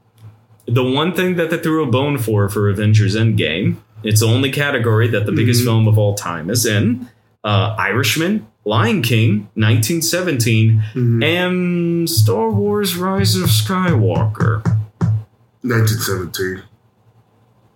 the 0.67 0.83
one 0.83 1.15
thing 1.15 1.37
that 1.37 1.51
they 1.51 1.59
threw 1.59 1.85
a 1.85 1.91
bone 1.91 2.19
for 2.19 2.49
for 2.49 2.69
avengers 2.69 3.15
endgame 3.15 3.77
it's 4.03 4.21
the 4.21 4.27
only 4.27 4.51
category 4.51 5.07
that 5.09 5.25
the 5.27 5.33
biggest 5.33 5.61
Mhm. 5.63 5.65
film 5.67 5.89
of 5.89 5.97
all 5.99 6.15
time 6.15 6.51
is 6.51 6.67
in 6.67 7.09
uh 7.45 7.77
irishman 7.79 8.45
lion 8.65 9.01
king 9.01 9.49
1917 9.55 10.83
Mhm. 10.95 11.23
and 11.25 12.11
star 12.11 12.51
wars 12.51 12.97
rise 12.97 13.37
of 13.37 13.49
skywalker 13.51 14.63
1917. 15.63 16.63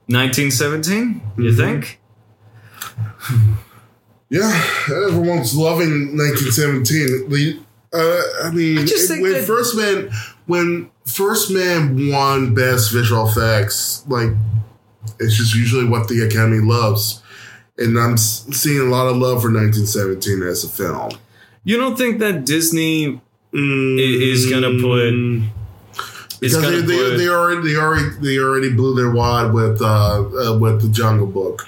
1917 0.08 1.20
you 1.36 1.52
Mhm. 1.52 1.56
think 1.56 2.00
Yeah, 4.30 4.52
everyone's 5.08 5.56
loving 5.56 6.14
1917. 6.18 7.30
The, 7.30 7.58
uh, 7.94 8.46
I 8.46 8.50
mean, 8.50 8.76
I 8.78 8.84
just 8.84 9.04
it- 9.04 9.08
think 9.08 9.22
when 9.22 9.32
that- 9.32 9.44
First 9.46 9.74
Man, 9.74 10.10
when 10.46 10.90
First 11.06 11.50
Man 11.50 12.10
won 12.10 12.54
Best 12.54 12.92
Visual 12.92 13.26
Effects, 13.26 14.02
like 14.06 14.28
it's 15.18 15.34
just 15.34 15.54
usually 15.54 15.86
what 15.88 16.08
the 16.08 16.20
Academy 16.26 16.58
loves, 16.60 17.22
and 17.78 17.98
I'm 17.98 18.18
seeing 18.18 18.80
a 18.80 18.90
lot 18.90 19.06
of 19.06 19.16
love 19.16 19.40
for 19.40 19.50
1917 19.50 20.42
as 20.42 20.62
a 20.62 20.68
film. 20.68 21.12
You 21.64 21.78
don't 21.78 21.96
think 21.96 22.18
that 22.18 22.44
Disney 22.44 23.22
Mm, 23.54 23.98
is 23.98 24.44
gonna 24.50 24.72
put- 24.78 25.48
because 26.38 26.62
they, 26.70 26.82
they, 26.82 27.16
they 27.16 27.28
already 27.28 27.62
they 27.72 27.76
already 27.76 28.10
they 28.20 28.36
already 28.38 28.70
blew 28.74 28.94
their 28.94 29.10
wad 29.10 29.54
with 29.54 29.80
uh, 29.80 29.86
uh 30.52 30.58
with 30.58 30.82
the 30.82 30.88
Jungle 30.90 31.26
Book, 31.26 31.66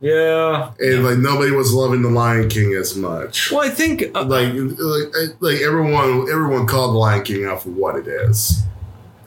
yeah. 0.00 0.72
and 0.78 1.04
like 1.04 1.18
nobody 1.18 1.50
was 1.50 1.72
loving 1.72 2.02
the 2.02 2.10
Lion 2.10 2.48
King 2.48 2.74
as 2.74 2.96
much. 2.96 3.50
Well, 3.50 3.60
I 3.60 3.70
think 3.70 4.04
uh, 4.14 4.24
like 4.24 4.52
like 4.54 5.36
like 5.40 5.60
everyone 5.60 6.28
everyone 6.30 6.66
called 6.66 6.94
the 6.94 6.98
Lion 6.98 7.24
King 7.24 7.44
out 7.46 7.62
for 7.62 7.70
what 7.70 7.96
it 7.96 8.06
is. 8.06 8.62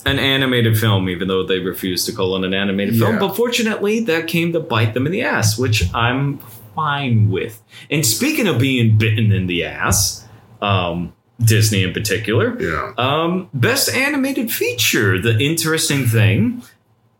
an 0.05 0.17
animated 0.20 0.78
film, 0.78 1.09
even 1.09 1.28
though 1.28 1.45
they 1.45 1.59
refused 1.59 2.05
to 2.07 2.13
call 2.13 2.36
it 2.38 2.45
an 2.45 2.53
animated 2.53 2.97
film. 2.97 3.13
Yeah. 3.15 3.20
But 3.20 3.36
fortunately, 3.36 3.99
that 4.05 4.28
came 4.28 4.53
to 4.53 4.59
bite 4.59 4.93
them 4.93 5.05
in 5.05 5.11
the 5.11 5.24
ass, 5.24 5.57
which 5.59 5.84
I'm 5.93 6.38
fine 6.76 7.30
with. 7.30 7.61
And 7.91 8.05
speaking 8.05 8.47
of 8.47 8.59
being 8.59 8.97
bitten 8.97 9.32
in 9.34 9.47
the 9.47 9.65
ass, 9.65 10.26
um, 10.61 11.13
Disney 11.41 11.84
in 11.84 11.93
particular, 11.93 12.57
Yeah. 12.59 12.93
um, 12.97 13.49
best 13.53 13.89
animated 13.93 14.51
feature. 14.51 15.22
The 15.22 15.38
interesting 15.38 16.05
thing, 16.05 16.63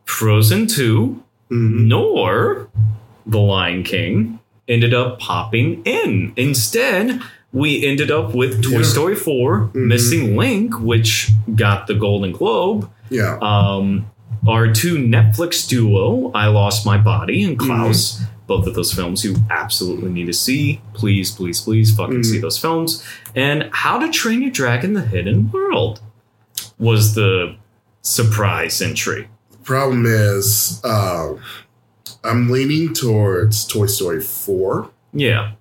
Frozen 0.06 0.68
Two, 0.68 1.22
Mhm. 1.52 1.88
nor 1.88 2.70
The 3.30 3.38
Lion 3.40 3.84
King 3.84 4.40
ended 4.68 4.94
up 4.94 5.20
popping 5.20 5.82
in. 5.86 6.34
Instead, 6.36 7.22
we 7.52 7.84
ended 7.86 8.12
up 8.12 8.34
with 8.36 8.64
Toy 8.64 8.78
Yeah. 8.80 8.84
Story 8.84 9.16
4, 9.16 9.70
Mhm. 9.74 9.88
Missing 9.88 10.38
Link, 10.38 10.80
which 10.80 11.32
got 11.56 11.88
the 11.88 11.96
Golden 11.96 12.32
Globe. 12.32 12.90
Yeah. 13.10 13.38
Um, 13.42 14.06
our 14.48 14.72
two 14.72 14.98
Netflix 14.98 15.68
duo, 15.68 16.32
I 16.34 16.48
Lost 16.48 16.86
My 16.86 16.98
Body 16.98 17.44
and 17.44 17.58
Mm-hmm. 17.58 17.68
Klaus. 17.68 18.22
Both 18.48 18.66
of 18.66 18.74
those 18.74 18.92
films 18.94 19.24
you 19.24 19.36
absolutely 19.52 20.10
need 20.12 20.26
to 20.26 20.34
see. 20.34 20.82
Please, 20.94 21.30
please, 21.32 21.62
please 21.62 21.92
fucking 21.96 22.22
Mhm. 22.22 22.26
see 22.26 22.40
those 22.40 22.58
films. 22.58 23.04
And 23.36 23.70
How 23.72 24.00
to 24.00 24.10
Train 24.10 24.42
Your 24.42 24.50
Dragon 24.52 24.94
The 24.94 25.02
Hidden 25.02 25.52
World 25.52 26.02
was 26.80 27.14
the 27.16 27.56
surprise 28.02 28.82
entry. 28.82 29.28
The 29.52 29.58
Problem 29.58 30.06
is, 30.08 30.82
uh, 30.84 31.34
I'm 32.24 32.50
leaning 32.50 32.94
towards 32.94 33.66
Toy 33.66 33.86
Story 33.88 34.22
4 34.22 34.90
Yeah. 35.14 35.54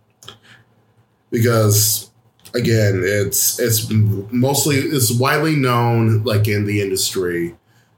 because 1.30 2.10
again, 2.54 3.02
it's 3.04 3.58
it's 3.60 3.88
mostly 3.90 4.76
it's 4.76 5.12
widely 5.12 5.56
known 5.56 6.24
like 6.24 6.48
in 6.48 6.66
the 6.66 6.80
industry 6.80 7.54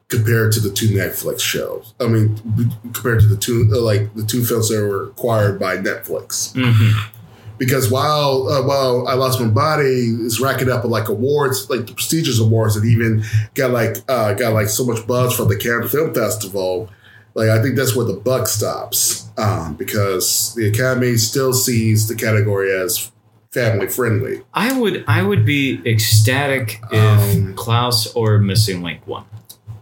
compared 0.08 0.52
to 0.52 0.60
the 0.60 0.70
two 0.70 0.88
Netflix 0.88 1.40
shows. 1.40 1.94
I 2.00 2.08
mean, 2.08 2.36
compared 2.92 3.20
to 3.20 3.26
the 3.26 3.36
two 3.36 3.70
uh, 3.72 3.80
like 3.80 4.12
the 4.14 4.24
two 4.24 4.44
films 4.44 4.68
that 4.68 4.80
were 4.82 5.04
acquired 5.08 5.58
by 5.58 5.76
Netflix. 5.76 6.52
hmm 6.54 6.90
because 7.58 7.90
while 7.90 8.48
uh, 8.48 8.62
while 8.66 9.06
I 9.06 9.12
lost 9.12 9.38
my 9.38 9.46
body 9.46 9.84
is 10.24 10.40
racking 10.40 10.70
up 10.70 10.82
like 10.86 11.10
awards, 11.10 11.68
like 11.68 11.86
the 11.86 11.92
prestigious 11.92 12.40
awards, 12.40 12.74
and 12.74 12.86
even 12.86 13.22
got 13.54 13.70
like 13.70 13.98
uh, 14.08 14.32
got 14.32 14.54
like 14.54 14.68
so 14.68 14.82
much 14.86 15.06
buzz 15.06 15.36
from 15.36 15.48
the 15.48 15.56
Cannes 15.58 15.88
Film 15.88 16.14
Festival. 16.14 16.88
Like 17.34 17.48
I 17.50 17.62
think 17.62 17.76
that's 17.76 17.94
where 17.94 18.06
the 18.06 18.14
buck 18.14 18.46
stops, 18.48 19.28
um, 19.38 19.74
because 19.76 20.54
the 20.56 20.66
Academy 20.68 21.16
still 21.16 21.52
sees 21.52 22.08
the 22.08 22.14
category 22.16 22.72
as 22.72 23.10
family 23.52 23.88
friendly. 23.88 24.42
I 24.54 24.78
would 24.78 25.04
I 25.06 25.22
would 25.22 25.44
be 25.44 25.80
ecstatic 25.86 26.80
if 26.92 27.36
Um, 27.36 27.54
Klaus 27.54 28.12
or 28.14 28.38
Missing 28.38 28.82
Link 28.82 29.06
won. 29.06 29.24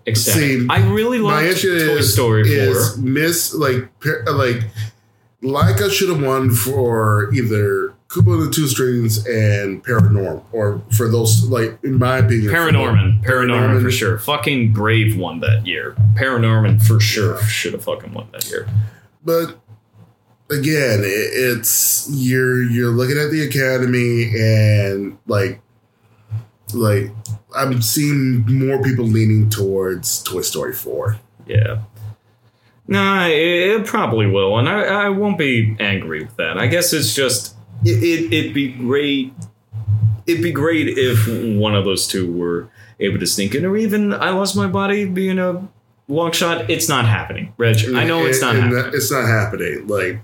Ecstatic. 0.06 0.42
See, 0.42 0.66
I 0.70 0.88
really 0.90 1.18
My 1.18 1.42
issue 1.42 1.86
Toy 1.86 1.96
is, 1.98 2.12
Story 2.14 2.42
is 2.50 2.94
4. 2.94 3.02
miss 3.02 3.54
like 3.54 3.88
like 4.32 4.62
Laika 5.42 5.90
should 5.90 6.08
have 6.08 6.22
won 6.22 6.50
for 6.50 7.30
either 7.34 7.92
Kubo 8.12 8.38
the 8.38 8.50
Two 8.50 8.66
Strings 8.66 9.26
and 9.26 9.84
Paranorm, 9.84 10.42
or 10.52 10.80
for 10.96 11.10
those 11.10 11.44
like 11.44 11.78
in 11.82 11.98
my 11.98 12.18
opinion, 12.18 12.52
Paranorman. 12.52 13.22
for- 13.22 13.30
Paranorman 13.30 13.82
for 13.82 13.90
sure. 13.90 14.18
Fucking 14.18 14.72
Brave 14.72 15.16
won 15.18 15.40
that 15.40 15.66
year. 15.66 15.94
Paranorman 16.14 16.82
for 16.82 17.00
sure 17.00 17.38
should 17.42 17.74
have 17.74 17.84
fucking 17.84 18.14
won 18.14 18.28
that 18.32 18.48
year. 18.48 18.66
But 19.24 19.58
again, 20.50 21.00
it, 21.00 21.04
it's 21.04 22.08
you're 22.10 22.62
you're 22.62 22.90
looking 22.92 23.18
at 23.18 23.30
the 23.30 23.42
Academy 23.42 24.32
and 24.34 25.18
like 25.26 25.60
like 26.72 27.10
I'm 27.54 27.82
seeing 27.82 28.40
more 28.46 28.82
people 28.82 29.04
leaning 29.04 29.50
towards 29.50 30.22
Toy 30.22 30.40
Story 30.40 30.72
Four. 30.72 31.18
Yeah. 31.46 31.82
Nah, 32.86 33.26
it, 33.26 33.32
it 33.80 33.86
probably 33.86 34.26
will, 34.26 34.58
and 34.58 34.66
I, 34.66 34.80
I 34.84 35.08
won't 35.10 35.36
be 35.36 35.76
angry 35.78 36.24
with 36.24 36.36
that. 36.36 36.56
I 36.56 36.68
guess 36.68 36.94
it's 36.94 37.14
just 37.14 37.54
it, 37.84 38.02
it 38.02 38.32
it'd 38.32 38.54
be 38.54 38.68
great. 38.72 39.32
It'd 40.26 40.42
be 40.42 40.52
great 40.52 40.88
if 40.98 41.26
one 41.58 41.74
of 41.74 41.84
those 41.84 42.06
two 42.06 42.30
were 42.30 42.68
able 43.00 43.18
to 43.18 43.26
sneak 43.26 43.54
in, 43.54 43.64
or 43.64 43.76
even 43.76 44.12
I 44.12 44.30
lost 44.30 44.56
my 44.56 44.66
body 44.66 45.04
being 45.06 45.38
a 45.38 45.66
long 46.08 46.32
shot. 46.32 46.68
It's 46.70 46.88
not 46.88 47.06
happening, 47.06 47.52
Reg. 47.56 47.78
I 47.94 48.04
know 48.04 48.26
it's 48.26 48.40
not 48.40 48.54
happening. 48.56 48.90
It's 48.92 49.10
not 49.10 49.26
happening. 49.26 49.86
Like 49.86 50.20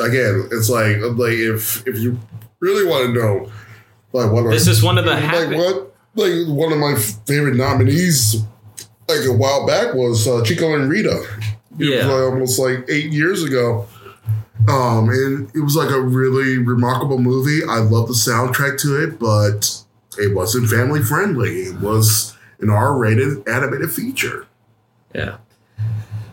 again, 0.00 0.48
it's 0.52 0.70
like 0.70 0.96
like 1.16 1.32
if 1.32 1.86
if 1.86 1.98
you 1.98 2.18
really 2.60 2.86
want 2.88 3.06
to 3.06 3.20
know, 3.20 3.50
like 4.12 4.30
what 4.30 4.46
are- 4.46 4.50
This 4.50 4.66
is 4.68 4.82
one 4.82 4.98
of 4.98 5.04
the 5.04 5.12
like 5.12 5.22
happy. 5.24 5.56
what 5.56 5.94
like 6.14 6.32
one 6.48 6.72
of 6.72 6.78
my 6.78 6.94
favorite 7.26 7.56
nominees 7.56 8.42
like 9.08 9.24
a 9.26 9.32
while 9.32 9.66
back 9.66 9.94
was 9.94 10.28
uh, 10.28 10.42
Chico 10.44 10.74
and 10.74 10.88
Rita. 10.90 11.10
It 11.78 11.78
was 11.78 11.88
Yeah. 11.88 12.06
like 12.06 12.32
almost 12.32 12.58
like 12.60 12.84
eight 12.88 13.12
years 13.12 13.42
ago. 13.42 13.86
Um, 14.68 15.08
and 15.08 15.50
it 15.54 15.60
was 15.60 15.74
like 15.76 15.90
a 15.90 16.00
really 16.00 16.58
remarkable 16.58 17.18
movie. 17.18 17.60
I 17.68 17.78
love 17.78 18.08
the 18.08 18.14
soundtrack 18.14 18.78
to 18.82 19.02
it, 19.02 19.18
but 19.18 19.82
it 20.18 20.34
wasn't 20.34 20.68
family 20.68 21.02
friendly. 21.02 21.62
It 21.62 21.80
was 21.80 22.36
an 22.60 22.70
R-rated 22.70 23.48
animated 23.48 23.90
feature. 23.90 24.46
Yeah. 25.14 25.38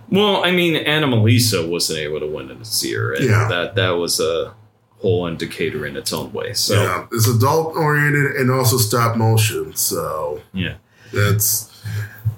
Well, 0.09 0.43
I 0.43 0.51
mean, 0.51 0.84
Anomalisa 0.86 1.67
wasn't 1.69 1.99
able 1.99 2.19
to 2.19 2.28
win 2.28 2.47
this 2.59 2.84
year, 2.84 3.13
and 3.13 3.25
Yeah. 3.25 3.47
that 3.47 3.75
that 3.75 3.91
was 3.91 4.19
a 4.19 4.53
whole 4.99 5.28
indicator 5.28 5.86
in 5.86 5.95
its 5.95 6.11
own 6.11 6.32
way. 6.34 6.53
So 6.53 6.82
yeah, 6.82 7.07
it's 7.11 7.28
adult 7.28 7.75
oriented 7.75 8.36
and 8.38 8.49
also 8.49 8.78
stop 8.78 9.15
motion. 9.15 9.75
So 9.75 10.41
yeah. 10.53 10.75
that's 11.13 11.71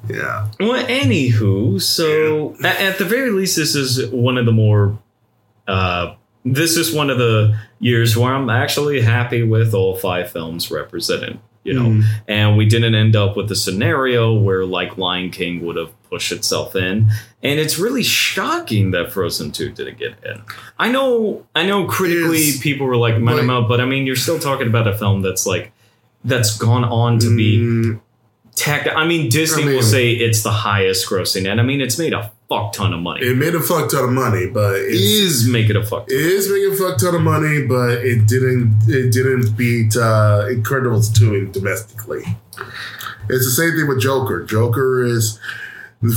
yeah. 0.09 0.47
Well, 0.59 0.83
anywho, 0.85 1.81
so 1.81 2.55
at, 2.63 2.79
at 2.81 2.97
the 2.97 3.05
very 3.05 3.31
least, 3.31 3.55
this 3.55 3.75
is 3.75 4.09
one 4.11 4.37
of 4.37 4.45
the 4.45 4.51
more. 4.51 4.97
Uh, 5.69 6.15
this 6.45 6.75
is 6.77 6.93
one 6.93 7.09
of 7.09 7.17
the 7.17 7.55
years 7.79 8.17
where 8.17 8.33
I'm 8.33 8.49
actually 8.49 9.01
happy 9.01 9.43
with 9.43 9.73
all 9.73 9.95
five 9.95 10.31
films 10.31 10.71
represented. 10.71 11.39
You 11.65 11.73
know, 11.73 11.89
Mhm. 11.89 12.03
and 12.29 12.57
we 12.57 12.65
didn't 12.65 12.95
end 12.95 13.15
up 13.17 13.35
with 13.35 13.51
a 13.51 13.55
scenario 13.55 14.33
where 14.33 14.65
like 14.65 14.97
Lion 14.97 15.29
King 15.29 15.63
would 15.65 15.75
have 15.75 15.89
pushed 16.09 16.31
itself 16.31 16.73
in, 16.75 17.09
and 17.43 17.59
it's 17.59 17.77
really 17.77 18.01
shocking 18.01 18.91
that 18.91 19.11
Frozen 19.11 19.51
Two 19.51 19.69
didn't 19.69 19.99
get 19.99 20.13
in. 20.25 20.41
I 20.79 20.89
know, 20.89 21.45
I 21.53 21.65
know, 21.65 21.83
critically 21.83 22.37
Is- 22.37 22.59
people 22.59 22.87
were 22.87 22.95
like, 22.95 23.19
"Man, 23.19 23.45
like- 23.45 23.67
but 23.67 23.81
I 23.81 23.85
mean, 23.85 24.07
you're 24.07 24.15
still 24.15 24.39
talking 24.39 24.67
about 24.67 24.87
a 24.87 24.97
film 24.97 25.21
that's 25.21 25.45
like 25.45 25.71
that's 26.23 26.57
gone 26.57 26.85
on 26.85 27.19
to 27.19 27.35
be 27.35 27.59
Mm, 27.59 27.99
tech. 28.55 28.87
I 28.95 29.05
mean, 29.05 29.29
Disney 29.29 29.63
I 29.63 29.65
mean- 29.67 29.75
will 29.75 29.83
say 29.83 30.11
it's 30.11 30.41
the 30.43 30.51
highest 30.51 31.07
grossing, 31.09 31.45
and 31.49 31.59
I 31.59 31.63
mean, 31.63 31.81
it's 31.81 31.99
made 31.99 32.13
a 32.13 32.31
fuck 32.49 32.73
ton 32.73 32.93
of 32.93 32.99
money. 32.99 33.25
it 33.25 33.37
made 33.37 33.55
a 33.55 33.61
fuck 33.61 33.89
ton 33.89 34.03
of 34.03 34.09
money, 34.09 34.47
but 34.47 34.75
it's, 34.75 34.95
is 34.95 35.47
making 35.47 35.75
a 35.75 35.85
fuck. 35.85 36.05
It 36.09 36.19
is 36.19 36.49
making 36.49 36.73
a 36.73 36.75
fuck 36.75 36.97
ton 36.97 37.15
of 37.15 37.21
money, 37.21 37.65
but 37.65 38.03
it 38.03 38.27
didn't. 38.27 38.81
It 38.87 39.11
didn't 39.11 39.55
beat 39.55 39.95
uh, 39.95 40.45
Incredibles 40.49 41.15
two 41.15 41.47
domestically. 41.47 42.23
It's 43.29 43.45
the 43.45 43.51
same 43.51 43.77
thing 43.77 43.87
with 43.87 44.01
Joker. 44.01 44.43
Joker 44.43 45.03
is 45.03 45.39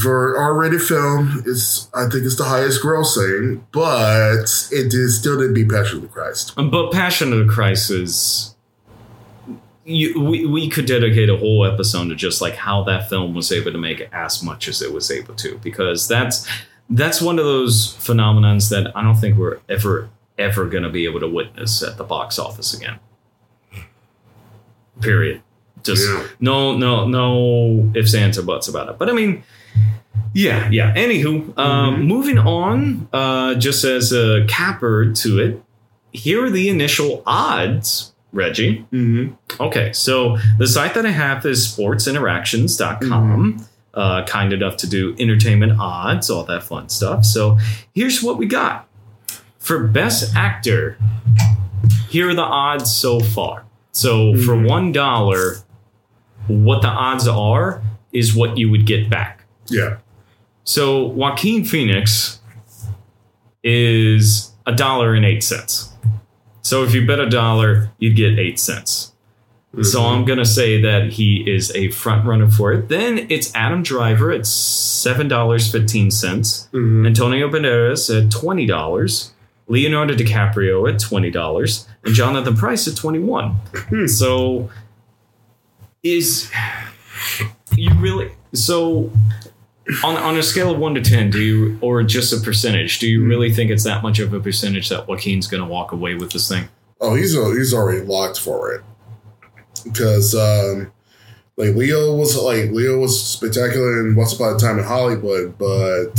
for 0.02 0.36
R-rated 0.38 0.82
film. 0.82 1.42
It's 1.46 1.90
I 1.94 2.08
think 2.08 2.24
it's 2.24 2.36
the 2.36 2.44
highest 2.44 2.82
grossing, 2.82 3.62
but 3.72 4.44
it 4.72 4.90
did, 4.90 5.10
still 5.10 5.38
didn't 5.38 5.54
beat 5.54 5.68
Passion 5.68 5.98
of 5.98 6.02
the 6.02 6.08
Christ. 6.08 6.54
But 6.56 6.92
Passion 6.92 7.32
of 7.32 7.46
the 7.46 7.52
Christ 7.52 7.90
is. 7.90 8.54
You, 9.84 10.20
we, 10.20 10.46
we 10.46 10.68
could 10.70 10.86
dedicate 10.86 11.28
a 11.28 11.36
whole 11.36 11.64
episode 11.66 12.08
to 12.08 12.14
just 12.14 12.40
like 12.40 12.54
how 12.54 12.84
that 12.84 13.08
film 13.08 13.34
was 13.34 13.50
able 13.50 13.72
to 13.72 13.78
make 13.78 14.08
as 14.12 14.40
much 14.42 14.68
as 14.68 14.80
it 14.80 14.92
was 14.92 15.10
able 15.10 15.34
to 15.34 15.58
because 15.58 16.06
that's 16.06 16.48
that's 16.88 17.20
one 17.20 17.38
of 17.38 17.44
those 17.44 17.94
phenomenons 17.98 18.70
that 18.70 18.96
I 18.96 19.02
don't 19.02 19.16
think 19.16 19.36
we're 19.36 19.58
ever 19.68 20.08
ever 20.38 20.66
going 20.66 20.84
to 20.84 20.88
be 20.88 21.04
able 21.04 21.20
to 21.20 21.28
witness 21.28 21.82
at 21.82 21.96
the 21.96 22.04
box 22.04 22.38
office 22.38 22.72
again. 22.74 22.98
Period. 25.00 25.42
Just 25.82 26.08
Yeah. 26.08 26.26
no 26.38 26.76
no 26.76 27.08
no 27.08 27.90
ifs 27.94 28.14
ands 28.14 28.38
or 28.38 28.42
buts 28.42 28.68
about 28.68 28.88
it. 28.88 28.98
But 28.98 29.08
I 29.10 29.12
mean, 29.12 29.42
yeah 30.32 30.68
yeah. 30.70 30.94
Anywho, 30.94 31.58
um, 31.58 32.04
moving 32.04 32.38
on. 32.38 33.08
Uh, 33.12 33.54
just 33.56 33.82
as 33.84 34.12
a 34.12 34.44
capper 34.46 35.10
to 35.12 35.38
it, 35.40 35.62
here 36.12 36.44
are 36.44 36.50
the 36.50 36.68
initial 36.68 37.22
odds, 37.26 38.11
Reggie. 38.32 38.84
Mm-hmm. 38.92 39.62
Okay, 39.62 39.92
so 39.92 40.36
the 40.58 40.66
site 40.66 40.94
that 40.94 41.06
I 41.06 41.10
have 41.10 41.44
is 41.46 41.66
sportsinteractions.com. 41.66 43.66
Uh, 43.94 44.24
kind 44.24 44.54
enough 44.54 44.78
to 44.78 44.88
do 44.88 45.14
entertainment 45.18 45.78
odds, 45.78 46.30
all 46.30 46.44
that 46.44 46.62
fun 46.62 46.88
stuff. 46.88 47.26
So 47.26 47.58
here's 47.94 48.22
what 48.22 48.38
we 48.38 48.46
got. 48.46 48.88
For 49.58 49.86
Best 49.86 50.34
Actor, 50.34 50.96
here 52.08 52.30
are 52.30 52.34
the 52.34 52.40
odds 52.40 52.90
so 52.90 53.20
far. 53.20 53.66
So 53.92 54.34
for 54.34 54.54
Mhm. 54.56 54.66
$1, 54.66 55.64
what 56.46 56.80
the 56.80 56.88
odds 56.88 57.28
are 57.28 57.82
is 58.14 58.34
what 58.34 58.56
you 58.56 58.70
would 58.70 58.86
get 58.86 59.10
back. 59.10 59.44
Yeah. 59.68 59.96
So 60.64 61.04
Joaquin 61.08 61.66
Phoenix 61.66 62.40
is 63.62 64.52
a 64.66 64.72
dollar 64.74 65.14
and 65.14 65.24
eight 65.24 65.44
cents. 65.44 65.92
So 66.62 66.84
if 66.84 66.94
you 66.94 67.06
bet 67.06 67.18
a 67.20 67.28
dollar, 67.28 67.90
you'd 67.98 68.16
get 68.16 68.38
eight 68.38 68.58
cents. 68.58 69.08
So 69.82 70.00
Mm-hmm. 70.00 70.14
I'm 70.14 70.24
gonna 70.26 70.44
say 70.44 70.80
that 70.82 71.12
he 71.12 71.50
is 71.50 71.74
a 71.74 71.88
front 71.90 72.26
runner 72.26 72.50
for 72.50 72.72
it. 72.74 72.88
Then 72.90 73.26
it's 73.30 73.54
Adam 73.54 73.82
Driver 73.82 74.30
at 74.30 74.46
seven 74.46 75.28
dollars 75.28 75.70
fifteen 75.72 76.10
cents, 76.10 76.68
Mhm. 76.72 77.06
Antonio 77.06 77.48
Banderas 77.48 78.10
at 78.14 78.30
twenty 78.30 78.66
dollars, 78.66 79.32
Leonardo 79.68 80.12
DiCaprio 80.14 80.92
at 80.92 81.00
twenty 81.00 81.30
dollars, 81.30 81.88
and 82.04 82.14
Jonathan 82.14 82.54
Pryce 82.54 82.86
at 82.86 82.96
twenty 82.96 83.18
one. 83.20 83.52
Hmm. 83.88 84.06
So 84.06 84.68
is 86.02 86.50
you 87.76 87.94
really 87.94 88.30
so 88.52 89.10
on 90.04 90.16
on 90.16 90.36
a 90.36 90.42
scale 90.42 90.70
of 90.70 90.78
one 90.78 90.94
to 90.94 91.00
ten, 91.00 91.30
do 91.30 91.40
you 91.40 91.78
or 91.80 92.02
just 92.02 92.32
a 92.32 92.36
percentage, 92.38 92.98
do 92.98 93.08
you 93.08 93.24
really 93.24 93.52
think 93.52 93.70
it's 93.70 93.84
that 93.84 94.02
much 94.02 94.18
of 94.18 94.32
a 94.32 94.40
percentage 94.40 94.88
that 94.88 95.08
Joaquin's 95.08 95.46
gonna 95.46 95.66
walk 95.66 95.92
away 95.92 96.14
with 96.14 96.32
this 96.32 96.48
thing? 96.48 96.68
Oh, 97.00 97.14
he's 97.14 97.32
he's 97.32 97.74
already 97.74 98.04
locked 98.04 98.38
for 98.38 98.72
it 98.72 98.82
because 99.84 100.34
um, 100.34 100.92
like 101.56 101.74
Leo 101.74 102.14
was 102.14 102.36
like 102.36 102.70
Leo 102.70 102.98
was 102.98 103.22
spectacular 103.22 104.06
in 104.06 104.14
Once 104.14 104.32
Upon 104.32 104.54
a 104.54 104.58
Time 104.58 104.78
in 104.78 104.84
Hollywood, 104.84 105.58
but 105.58 106.14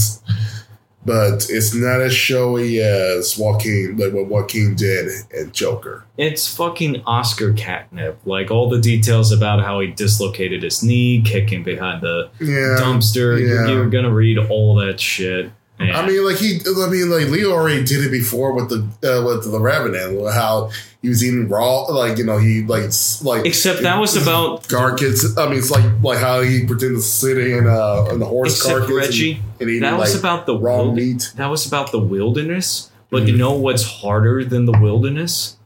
but 1.06 1.48
it's 1.50 1.74
not 1.74 2.02
as 2.02 2.14
showy 2.14 2.80
as 2.80 3.38
Joaquin 3.38 3.98
like 3.98 4.14
what 4.14 4.28
Joaquin 4.28 4.76
did 4.76 5.12
in 5.32 5.52
Joker. 5.52 6.06
It's 6.18 6.54
fucking 6.56 7.04
Oscar 7.06 7.54
catnip. 7.54 8.20
Like 8.26 8.52
all 8.52 8.70
the 8.70 8.80
details 8.80 9.32
about 9.32 9.62
how 9.64 9.80
he 9.80 9.88
dislocated 9.88 10.64
his 10.64 10.84
knee, 10.84 11.22
kicking 11.22 11.64
behind 11.64 12.02
the 12.02 12.30
Yeah, 12.40 12.78
dumpster. 12.80 13.40
You're, 13.40 13.68
you're 13.68 13.90
gonna 13.90 14.14
read 14.14 14.38
all 14.38 14.76
that 14.76 15.00
shit. 15.00 15.52
And 15.80 15.92
I 15.92 16.06
mean, 16.08 16.24
like 16.24 16.38
he, 16.38 16.60
I 16.66 16.88
mean, 16.90 17.10
like 17.10 17.28
Leo 17.30 17.52
already 17.52 17.84
did 17.84 18.06
it 18.06 18.12
before 18.12 18.54
with 18.54 18.70
the 18.70 18.78
uh, 19.10 19.26
with 19.26 19.52
the 19.52 19.60
Revenant, 19.60 20.32
how 20.34 20.70
he 21.02 21.10
was 21.10 21.24
eating 21.24 21.50
raw, 21.50 21.82
like 21.86 22.18
you 22.20 22.24
know, 22.24 22.38
he 22.38 22.64
like 22.64 22.84
s- 22.84 23.24
like 23.24 23.46
except 23.46 23.82
that 23.82 24.00
was 24.00 24.16
about 24.16 24.70
carcass. 24.70 25.36
I 25.38 25.48
mean, 25.50 25.58
it's 25.58 25.72
like 25.72 25.84
like 26.02 26.20
how 26.20 26.42
he 26.42 26.66
pretended 26.66 26.96
to 26.98 27.02
sit 27.02 27.38
in 27.40 27.68
uh 27.68 28.08
in 28.12 28.20
the 28.20 28.26
horse 28.26 28.56
except 28.58 28.80
carcass 28.88 28.96
Reggie. 29.08 29.32
and, 29.34 29.44
and 29.62 29.70
eating 29.72 29.82
that 29.82 29.98
was 29.98 30.14
like 30.14 30.20
about 30.20 30.46
the 30.46 30.58
raw 30.58 30.78
wild- 30.84 30.96
meat. 30.96 31.34
That 31.38 31.48
was 31.48 31.66
about 31.68 31.92
the 31.92 32.00
wilderness. 32.00 32.92
But 33.10 33.24
Mhm. 33.24 33.28
you 33.30 33.38
know 33.38 33.54
what's 33.54 33.84
harder 33.84 34.46
than 34.46 34.66
the 34.66 34.78
wilderness? 34.80 35.58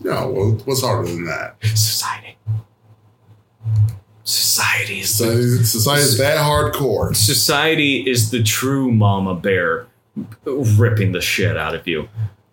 No, 0.00 0.56
what's 0.64 0.82
harder 0.82 1.08
than 1.08 1.24
that? 1.26 1.56
Society. 1.64 2.38
Society 4.28 5.00
is 5.00 5.14
So 5.14 5.34
the, 5.36 5.64
society 5.64 6.02
is 6.02 6.18
that 6.18 6.36
hardcore. 6.36 7.16
society 7.16 8.08
is 8.08 8.30
the 8.30 8.42
true 8.42 8.92
mama 8.92 9.34
bear 9.34 9.86
ripping 10.44 11.12
the 11.12 11.20
shit 11.22 11.56
out 11.56 11.74
of 11.74 11.86
you. 11.88 12.08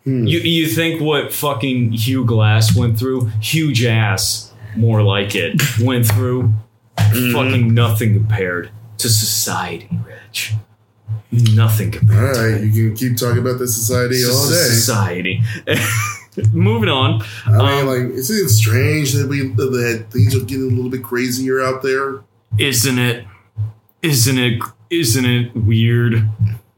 Hmm. 0.05 0.25
You 0.25 0.39
you 0.39 0.67
think 0.67 1.01
what 1.01 1.33
fucking 1.33 1.91
Hugh 1.91 2.23
Glass 2.25 2.73
went 2.75 2.97
through? 2.97 3.27
Huge 3.41 3.83
ass, 3.83 4.53
more 4.77 5.01
like 5.03 5.35
it, 5.35 5.61
went 5.81 6.05
through 6.05 6.53
Mm-hmm. 6.97 7.33
fucking 7.33 7.73
nothing 7.73 8.13
compared 8.13 8.69
to 8.99 9.09
society, 9.09 9.89
Rich. 10.07 10.53
Nothing 11.29 11.93
All 11.93 11.99
compared 11.99 12.35
to 12.35 12.41
right, 12.41 12.61
you 12.63 12.87
can 12.87 12.95
keep 12.95 13.17
talking 13.17 13.39
about 13.41 13.59
the 13.59 13.67
society 13.67 14.23
all 14.23 14.47
day. 14.49 14.55
society. 14.55 15.41
Moving 16.53 16.89
on. 16.89 17.21
I 17.45 17.49
mean, 17.51 17.61
Um, 17.61 17.87
like, 17.87 18.17
isn't 18.17 18.45
it 18.45 18.49
strange 18.49 19.13
that 19.13 19.27
we 19.27 19.47
that 19.49 20.05
things 20.11 20.35
are 20.35 20.39
getting 20.41 20.71
a 20.71 20.75
little 20.75 20.89
bit 20.91 21.03
crazier 21.03 21.61
out 21.61 21.81
there? 21.83 22.21
Isn't 22.57 22.99
it? 22.99 23.25
Isn't 24.01 24.37
it? 24.37 24.61
Isn't 24.89 25.25
it 25.25 25.55
weird 25.55 26.27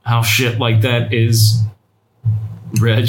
how 0.03 0.21
shit 0.21 0.59
like 0.59 0.81
that 0.81 1.13
is? 1.13 1.61
Reg. 2.81 3.05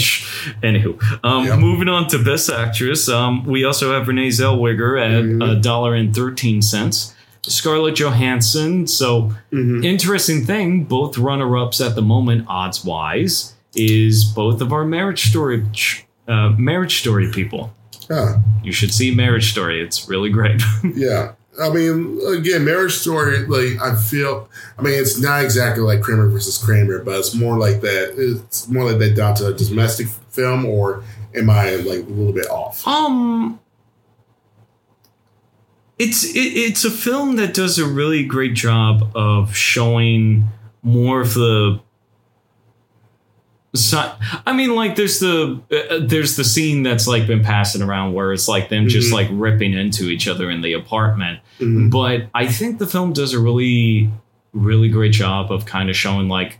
Anywho, 0.62 0.98
um, 1.24 1.44
Yep. 1.46 1.58
moving 1.58 1.88
on 1.88 2.06
to 2.08 2.18
Best 2.18 2.48
Actress, 2.48 3.08
um, 3.08 3.44
we 3.44 3.64
also 3.64 3.92
have 3.92 4.06
Renee 4.08 4.28
Zellweger 4.28 5.00
at 5.00 5.24
Mhm. 5.24 5.50
a 5.58 5.60
dollar 5.60 5.94
and 5.94 6.14
thirteen 6.14 6.62
cents. 6.62 7.12
Scarlett 7.42 7.96
Johansson. 7.96 8.86
So 8.86 9.32
Mm-hmm. 9.52 9.84
interesting 9.84 10.44
thing, 10.46 10.84
both 10.84 11.18
runner-ups 11.18 11.80
at 11.80 11.94
the 11.96 12.02
moment, 12.02 12.44
odds 12.48 12.84
wise, 12.84 13.54
is 13.74 14.24
both 14.24 14.60
of 14.60 14.72
our 14.72 14.84
marriage 14.84 15.28
story, 15.30 15.62
uh, 16.28 16.50
marriage 16.50 17.00
story 17.00 17.30
people. 17.32 17.74
Yeah, 18.10 18.40
You 18.62 18.72
should 18.72 18.92
see 18.94 19.14
Marriage 19.14 19.50
Story. 19.50 19.82
It's 19.82 20.08
really 20.08 20.30
great. 20.30 20.62
yeah. 20.94 21.32
I 21.60 21.70
mean, 21.70 22.20
again, 22.26 22.64
Marriage 22.64 22.94
Story. 22.94 23.44
Like, 23.46 23.80
I 23.82 23.96
feel. 23.96 24.48
I 24.78 24.82
mean, 24.82 24.94
it's 24.94 25.20
not 25.20 25.42
exactly 25.42 25.82
like 25.82 26.00
Kramer 26.00 26.28
versus 26.28 26.56
Kramer, 26.56 27.00
but 27.00 27.18
it's 27.18 27.34
more 27.34 27.58
like 27.58 27.80
that. 27.80 28.14
It's 28.16 28.68
more 28.68 28.84
like 28.84 28.98
that 29.00 29.14
down 29.16 29.34
to 29.36 29.48
a 29.48 29.52
domestic 29.52 30.06
film, 30.30 30.64
or 30.64 31.02
am 31.34 31.50
I 31.50 31.76
like 31.76 32.00
a 32.00 32.10
little 32.10 32.32
bit 32.32 32.48
off? 32.48 32.86
Um, 32.86 33.58
it's 35.98 36.24
it, 36.24 36.38
it's 36.38 36.84
a 36.84 36.90
film 36.90 37.36
that 37.36 37.54
does 37.54 37.78
a 37.78 37.86
really 37.86 38.24
great 38.24 38.54
job 38.54 39.10
of 39.14 39.54
showing 39.54 40.44
more 40.82 41.20
of 41.20 41.34
the. 41.34 41.80
Si- 43.74 43.96
I 44.46 44.52
mean, 44.52 44.74
like 44.74 44.96
there's 44.96 45.20
the 45.20 45.60
uh, 45.70 45.98
there's 46.00 46.36
the 46.36 46.44
scene 46.44 46.82
that's 46.82 47.06
like 47.06 47.26
been 47.26 47.42
passing 47.44 47.82
around 47.82 48.14
where 48.14 48.32
it's 48.32 48.48
like 48.48 48.68
them 48.68 48.88
just 48.88 49.10
Mhm. 49.10 49.14
like 49.14 49.28
ripping 49.30 49.72
into 49.74 50.04
each 50.10 50.26
other 50.28 50.50
in 50.50 50.62
the 50.62 50.72
apartment. 50.72 51.40
Mhm. 51.60 51.90
But 51.90 52.28
I 52.34 52.46
think 52.46 52.78
the 52.78 52.86
film 52.86 53.12
does 53.12 53.32
a 53.34 53.38
really 53.38 54.10
really 54.54 54.88
great 54.88 55.12
job 55.12 55.52
of 55.52 55.66
kind 55.66 55.90
of 55.90 55.96
showing 55.96 56.28
like 56.28 56.58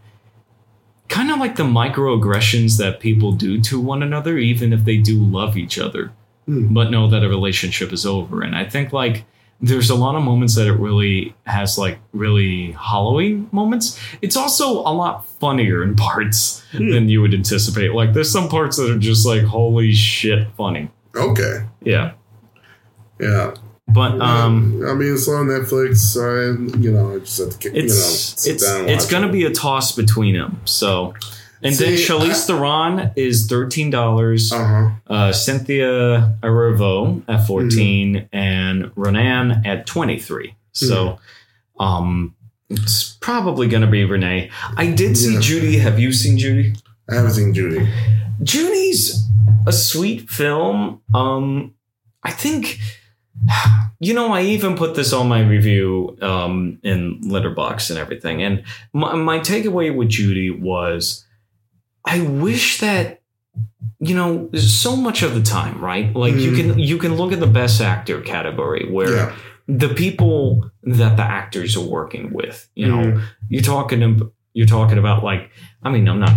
kind 1.09 1.31
of 1.31 1.39
like 1.39 1.57
the 1.57 1.65
microaggressions 1.65 2.77
that 2.79 3.01
people 3.01 3.33
do 3.33 3.59
to 3.63 3.81
one 3.81 4.03
another, 4.03 4.37
even 4.37 4.73
if 4.75 4.85
they 4.85 4.99
do 4.99 5.17
love 5.19 5.57
each 5.57 5.79
other 5.79 6.13
Hmm. 6.47 6.73
but 6.75 6.91
know 6.91 7.09
that 7.09 7.23
a 7.25 7.29
relationship 7.29 7.93
is 7.93 8.05
over. 8.07 8.43
And 8.43 8.55
I 8.55 8.65
think 8.65 8.93
like 8.93 9.25
there's 9.61 9.91
a 9.91 9.95
lot 9.97 10.15
of 10.15 10.23
moments 10.23 10.55
that 10.55 10.67
it 10.69 10.75
really 10.75 11.35
has 11.45 11.77
like 11.79 11.99
really 12.13 12.71
hollowing 12.73 13.49
moments. 13.51 13.99
It's 14.23 14.37
also 14.37 14.81
a 14.81 14.93
lot 14.95 15.27
funnier 15.41 15.83
in 15.83 15.97
parts 15.97 16.63
Hmm. 16.73 16.91
than 16.91 17.09
you 17.09 17.21
would 17.23 17.35
anticipate. 17.35 17.93
Like 17.93 18.13
there's 18.13 18.31
some 18.31 18.49
parts 18.49 18.77
that 18.77 18.89
are 18.91 18.99
just 18.99 19.27
like 19.27 19.43
holy 19.43 19.93
shit 19.93 20.47
funny. 20.57 20.91
Okay. 21.17 21.65
Yeah. 21.83 22.13
Yeah. 23.21 23.55
But 23.89 24.21
um 24.21 24.85
I 24.87 24.93
mean, 24.95 25.15
it's 25.15 25.27
on 25.29 25.47
Netflix. 25.47 26.15
I, 26.17 26.79
you 26.79 26.93
know, 26.93 27.15
I 27.17 27.19
just 27.21 27.39
have 27.39 27.59
to, 27.59 27.69
you 27.69 27.75
know, 27.75 27.85
it's 27.85 28.47
it's 28.47 28.65
it's 28.67 29.07
gonna 29.11 29.29
it. 29.29 29.33
be 29.33 29.45
a 29.45 29.51
toss 29.51 29.93
between 29.93 30.35
them. 30.37 30.61
So 30.67 31.15
and 31.63 31.75
then 31.75 31.97
See, 31.97 32.05
Charlize 32.07 32.47
Theron 32.47 33.11
is 33.17 33.47
thirteen 33.47 33.91
dollars. 33.91 34.53
Uh 34.53 34.65
huh. 34.67 34.91
uh, 35.13 35.33
Cynthia 35.33 36.37
Erivo 36.43 37.23
at 37.29 37.47
14 37.47 38.15
Mm-hmm. 38.15 38.37
and 38.37 38.93
Ronan 38.97 39.67
at 39.67 39.87
23. 39.87 40.55
So 40.73 41.19
Mm-hmm. 41.79 41.83
um, 41.85 42.35
it's 42.71 43.17
probably 43.21 43.67
going 43.69 43.81
to 43.83 43.89
be 43.89 44.05
Renee. 44.05 44.51
I 44.77 44.87
did 44.93 45.17
see 45.17 45.35
Yeah. 45.35 45.41
Judy. 45.41 45.79
Have 45.79 45.99
you 45.99 46.13
seen 46.13 46.37
Judy? 46.39 46.75
I 47.11 47.15
haven't 47.15 47.33
seen 47.33 47.55
Judy. 47.55 47.89
Judy's 48.43 49.27
a 49.67 49.73
sweet 49.73 50.29
film. 50.31 51.01
Um, 51.15 51.75
I 52.23 52.31
think, 52.31 52.79
you 54.01 54.15
know, 54.15 54.33
I 54.33 54.43
even 54.43 54.77
put 54.77 54.95
this 54.95 55.13
on 55.13 55.29
my 55.29 55.41
review 55.41 56.17
um, 56.21 56.79
in 56.83 57.21
Letterboxd 57.23 57.91
and 57.91 57.99
everything. 57.99 58.43
And 58.43 58.65
my, 58.93 59.15
my 59.15 59.39
takeaway 59.41 59.95
with 59.95 60.09
Judy 60.11 60.51
was 60.51 61.25
I 62.05 62.21
wish 62.21 62.81
that, 62.81 63.21
you 64.01 64.15
know, 64.15 64.49
so 64.55 64.97
much 64.97 65.23
of 65.23 65.35
the 65.35 65.43
time, 65.43 65.81
right? 65.81 66.15
Like 66.15 66.35
you 66.35 66.53
Mhm. 66.53 66.57
can 66.57 66.79
you 66.79 66.99
can 66.99 67.17
look 67.17 67.33
at 67.33 67.41
the 67.41 67.47
best 67.47 67.81
actor 67.81 68.21
category 68.21 68.87
where 68.91 69.15
Yeah. 69.17 69.33
the 69.67 69.89
people 69.89 70.71
that 70.85 71.17
the 71.17 71.23
actors 71.23 71.77
are 71.77 71.85
working 71.87 72.33
with, 72.33 72.69
you 72.75 72.89
know, 72.89 72.99
Mhm. 73.05 73.23
you're 73.49 73.63
talking 73.63 74.31
you're 74.55 74.67
talking 74.67 74.99
about 74.99 75.23
like 75.23 75.51
I 75.83 75.91
mean 75.91 76.09
I'm 76.09 76.21
not 76.21 76.35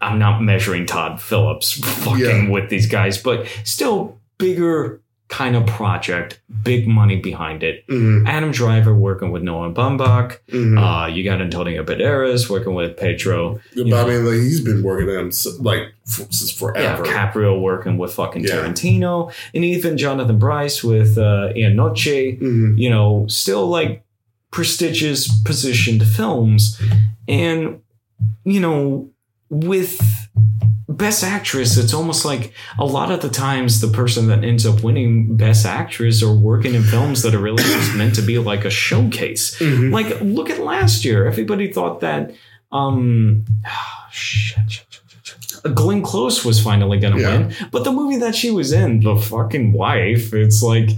I'm 0.00 0.18
not 0.18 0.42
measuring 0.42 0.86
Todd 0.86 1.20
Phillips 1.20 1.72
fucking 1.72 2.18
Yeah. 2.44 2.48
with 2.50 2.68
these 2.70 2.86
guys, 2.86 3.18
but 3.18 3.46
still 3.64 4.18
bigger 4.38 5.00
kind 5.38 5.56
of 5.56 5.66
project, 5.66 6.40
big 6.62 6.86
money 6.86 7.16
behind 7.16 7.62
it. 7.64 7.84
Mhm. 7.88 8.24
Adam 8.34 8.52
Driver 8.52 8.94
working 8.94 9.32
with 9.32 9.42
Noah 9.42 9.72
Baumbach. 9.72 10.38
Mhm. 10.52 10.76
Uh, 10.78 11.06
you 11.08 11.24
got 11.24 11.40
Antonio 11.40 11.82
Banderas 11.82 12.48
working 12.48 12.74
with 12.74 12.96
Pedro. 12.96 13.58
but 13.74 13.86
you 13.86 13.96
I 13.96 14.04
mean, 14.06 14.24
like, 14.24 14.34
he's 14.48 14.60
been 14.60 14.82
working 14.84 15.08
him 15.08 15.32
so- 15.32 15.56
like 15.60 15.82
since 16.04 16.52
Yeah, 16.52 16.58
forever. 16.58 17.04
Caprio 17.04 17.60
working 17.60 17.98
with 17.98 18.12
fucking 18.12 18.44
Yeah. 18.44 18.50
Tarantino, 18.50 19.32
and 19.54 19.64
even 19.64 19.98
Jonathan 19.98 20.38
Pryce 20.38 20.84
with 20.84 21.18
uh, 21.18 21.48
Ian 21.56 21.74
Noche. 21.76 22.38
Mhm. 22.40 22.78
you 22.78 22.88
know, 22.90 23.26
still 23.28 23.66
like 23.66 24.04
prestigious 24.52 25.20
positioned 25.42 26.02
films. 26.06 26.80
And, 27.26 27.80
you 28.44 28.60
know, 28.60 29.08
with 29.50 30.00
Best 30.96 31.24
Actress, 31.24 31.76
it's 31.76 31.94
almost 31.94 32.24
like 32.24 32.52
a 32.78 32.84
lot 32.84 33.10
of 33.10 33.20
the 33.20 33.28
times 33.28 33.80
the 33.80 33.88
person 33.88 34.26
that 34.28 34.44
ends 34.44 34.64
up 34.66 34.82
winning 34.82 35.36
Best 35.36 35.66
Actress 35.66 36.22
are 36.22 36.32
working 36.34 36.74
in 36.74 36.82
films 36.82 37.22
that 37.22 37.34
are 37.34 37.38
really 37.40 37.62
just 37.62 37.94
meant 37.96 38.14
to 38.16 38.22
be 38.22 38.38
like 38.38 38.64
a 38.64 38.70
showcase. 38.70 39.58
Mhm. 39.58 39.92
Like, 39.92 40.20
look 40.20 40.50
at 40.50 40.60
last 40.60 41.04
year. 41.04 41.26
Everybody 41.26 41.72
thought 41.72 42.00
that, 42.00 42.32
um, 42.72 43.44
shit, 44.12 44.58
shit, 44.70 44.86
shit, 44.90 45.02
shit. 45.22 45.74
Glenn 45.74 46.02
Close 46.02 46.44
was 46.44 46.60
finally 46.60 46.98
going 46.98 47.14
to 47.16 47.20
Yeah. 47.22 47.38
win. 47.38 47.54
But 47.70 47.84
the 47.84 47.92
movie 47.92 48.18
that 48.18 48.34
she 48.34 48.50
was 48.50 48.72
in, 48.72 49.00
The 49.00 49.16
Fucking 49.16 49.72
Wife, 49.72 50.32
it's 50.34 50.62
like 50.62 50.90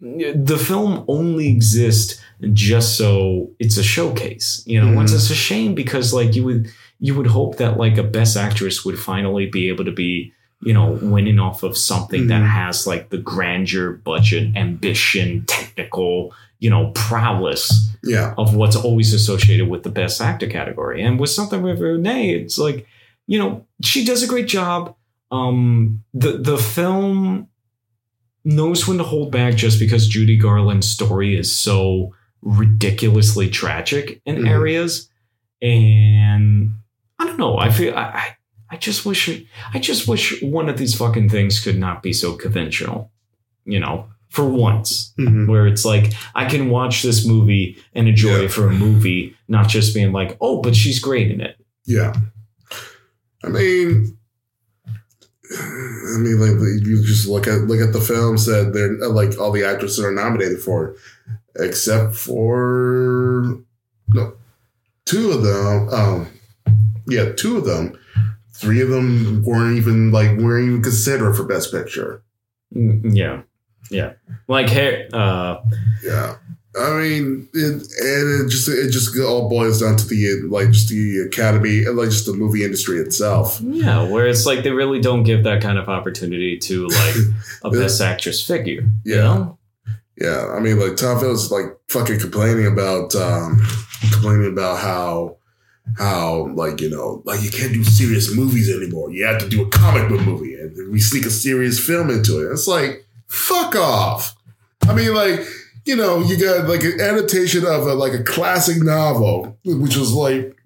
the 0.00 0.58
film 0.58 1.04
only 1.08 1.48
exists 1.48 2.20
just 2.52 2.96
so 2.96 3.50
it's 3.60 3.76
a 3.76 3.82
showcase. 3.84 4.62
You 4.66 4.80
know, 4.80 4.88
Mhm. 4.88 4.96
once 4.96 5.12
it's 5.12 5.30
a 5.30 5.34
shame 5.34 5.74
because 5.74 6.12
like 6.12 6.34
you 6.34 6.42
would 6.44 6.68
you 7.04 7.14
would 7.16 7.26
hope 7.26 7.56
that 7.56 7.76
like 7.76 7.98
a 7.98 8.02
best 8.18 8.36
actress 8.36 8.84
would 8.84 8.98
finally 8.98 9.46
be 9.46 9.68
able 9.68 9.84
to 9.84 9.90
be 9.92 10.32
you 10.64 10.72
know 10.72 10.92
winning 11.02 11.40
off 11.40 11.62
of 11.64 11.76
something 11.76 12.28
that 12.28 12.42
Mhm. 12.42 12.48
has 12.60 12.86
like 12.86 13.10
the 13.10 13.18
grandeur, 13.18 13.92
budget, 13.92 14.54
ambition, 14.56 15.44
technical 15.46 16.32
you 16.60 16.70
know 16.70 16.92
prowess 16.94 17.64
Yeah. 18.04 18.34
of 18.38 18.54
what's 18.54 18.76
always 18.76 19.12
associated 19.12 19.68
with 19.68 19.82
the 19.82 19.90
best 19.90 20.20
actor 20.20 20.46
category. 20.46 21.02
And 21.02 21.18
with 21.20 21.30
something 21.30 21.60
with 21.62 21.80
Renee, 21.80 22.30
it's 22.34 22.58
like, 22.58 22.86
you 23.26 23.38
know, 23.40 23.66
she 23.82 24.04
does 24.04 24.22
a 24.22 24.28
great 24.28 24.46
job. 24.58 24.94
Um, 25.32 26.02
the 26.14 26.32
the 26.50 26.58
film 26.58 27.48
knows 28.44 28.86
when 28.88 28.98
to 28.98 29.04
hold 29.04 29.30
back 29.32 29.56
just 29.56 29.78
because 29.80 30.06
Judy 30.08 30.36
Garland's 30.36 30.88
story 30.88 31.36
is 31.36 31.50
so 31.50 32.12
ridiculously 32.42 33.48
tragic 33.48 34.20
in 34.26 34.36
Mhm. 34.36 34.48
areas. 34.48 35.08
And 35.60 36.70
I 37.22 37.26
don't 37.26 37.38
know. 37.38 37.56
I 37.58 37.70
feel 37.70 37.94
I, 37.94 38.02
I 38.02 38.36
I 38.70 38.76
just 38.76 39.04
wish 39.06 39.28
I 39.74 39.78
just 39.78 40.08
wish 40.08 40.42
one 40.42 40.68
of 40.68 40.76
these 40.78 40.94
fucking 40.94 41.28
things 41.28 41.60
could 41.60 41.78
not 41.78 42.02
be 42.02 42.12
so 42.12 42.34
conventional. 42.36 43.10
You 43.64 43.78
know, 43.80 44.06
for 44.30 44.44
once 44.48 45.12
Mhm. 45.20 45.46
where 45.46 45.66
it's 45.66 45.84
like 45.84 46.12
I 46.34 46.46
can 46.46 46.68
watch 46.70 47.02
this 47.02 47.24
movie 47.26 47.76
and 47.94 48.08
enjoy 48.08 48.38
Yeah. 48.38 48.44
it 48.46 48.50
for 48.52 48.66
a 48.68 48.72
movie, 48.72 49.36
not 49.48 49.68
just 49.68 49.94
being 49.94 50.12
like, 50.12 50.36
oh, 50.40 50.60
but 50.62 50.74
she's 50.74 50.98
great 50.98 51.30
in 51.30 51.40
it. 51.40 51.56
Yeah. 51.86 52.12
I 53.44 53.48
mean, 53.48 54.16
I 55.54 56.18
mean, 56.18 56.40
like 56.40 56.86
you 56.86 57.04
just 57.04 57.28
look 57.28 57.46
at 57.46 57.62
look 57.68 57.80
at 57.80 57.92
the 57.92 58.00
films 58.00 58.46
that 58.46 58.72
they're 58.72 58.96
like 59.08 59.38
all 59.38 59.52
the 59.52 59.64
actresses 59.64 60.00
are 60.04 60.10
nominated 60.12 60.60
for, 60.60 60.96
except 61.56 62.14
for 62.16 63.58
no, 64.08 64.32
two 65.04 65.30
of 65.32 65.42
them. 65.42 65.88
Um, 65.90 66.26
yeah, 67.08 67.32
two 67.32 67.56
of 67.58 67.64
them. 67.64 67.98
Three 68.54 68.80
of 68.80 68.88
them 68.90 69.42
weren't 69.44 69.76
even 69.76 70.12
like 70.12 70.36
weren't 70.38 70.68
even 70.68 70.82
considered 70.82 71.34
for 71.34 71.44
Best 71.44 71.72
Picture. 71.72 72.22
Mm, 72.74 73.14
Yeah, 73.16 73.42
yeah. 73.90 74.12
Like 74.48 74.68
hey, 74.68 75.08
uh, 75.12 75.56
Yeah. 76.04 76.36
I 76.74 76.98
mean, 76.98 77.48
it, 77.52 77.72
and 77.74 78.46
it 78.46 78.48
just 78.48 78.66
it 78.66 78.90
just 78.90 79.18
all 79.20 79.46
boils 79.50 79.82
down 79.82 79.96
to 79.96 80.06
the 80.06 80.40
like 80.48 80.70
just 80.70 80.88
the 80.88 81.18
Academy, 81.26 81.84
and 81.84 81.98
like 81.98 82.08
just 82.08 82.24
the 82.24 82.32
movie 82.32 82.64
industry 82.64 82.96
itself. 82.98 83.60
yeah, 83.60 84.08
where 84.08 84.26
it's 84.26 84.46
like 84.46 84.62
they 84.64 84.70
really 84.70 84.98
don't 84.98 85.22
give 85.24 85.44
that 85.44 85.60
kind 85.60 85.76
of 85.76 85.90
opportunity 85.90 86.56
to 86.60 86.86
like 86.88 87.14
a 87.64 87.70
best 87.70 88.00
actress 88.00 88.46
figure. 88.46 88.88
You 89.04 89.16
Yeah. 89.16 89.22
know? 89.22 89.58
Yeah, 90.18 90.46
I 90.56 90.60
mean, 90.60 90.78
like 90.80 90.96
Tom 90.96 91.18
Phillips 91.20 91.50
like 91.50 91.66
fucking 91.88 92.20
complaining 92.20 92.66
about 92.66 93.14
um, 93.16 93.60
complaining 94.12 94.50
about 94.50 94.78
how 94.78 95.36
how 95.98 96.46
like 96.54 96.80
you 96.80 96.88
know 96.88 97.22
like 97.24 97.42
you 97.42 97.50
can't 97.50 97.72
do 97.72 97.84
serious 97.84 98.34
movies 98.34 98.74
anymore. 98.74 99.10
You 99.10 99.26
have 99.26 99.40
to 99.40 99.48
do 99.48 99.62
a 99.62 99.68
comic 99.68 100.08
book 100.08 100.22
movie, 100.22 100.54
and 100.54 100.90
we 100.90 101.00
sneak 101.00 101.26
a 101.26 101.30
serious 101.30 101.84
film 101.84 102.10
into 102.10 102.40
it. 102.40 102.52
It's 102.52 102.68
like 102.68 103.04
fuck 103.28 103.74
off. 103.76 104.34
I 104.88 104.94
mean, 104.94 105.14
like 105.14 105.40
you 105.84 105.96
know, 105.96 106.20
you 106.20 106.38
got 106.38 106.68
like 106.68 106.84
an 106.84 107.00
adaptation 107.00 107.66
of 107.66 107.86
a, 107.86 107.94
like 107.94 108.12
a 108.12 108.22
classic 108.22 108.82
novel, 108.82 109.58
which 109.64 109.96
was 109.96 110.12
like 110.12 110.56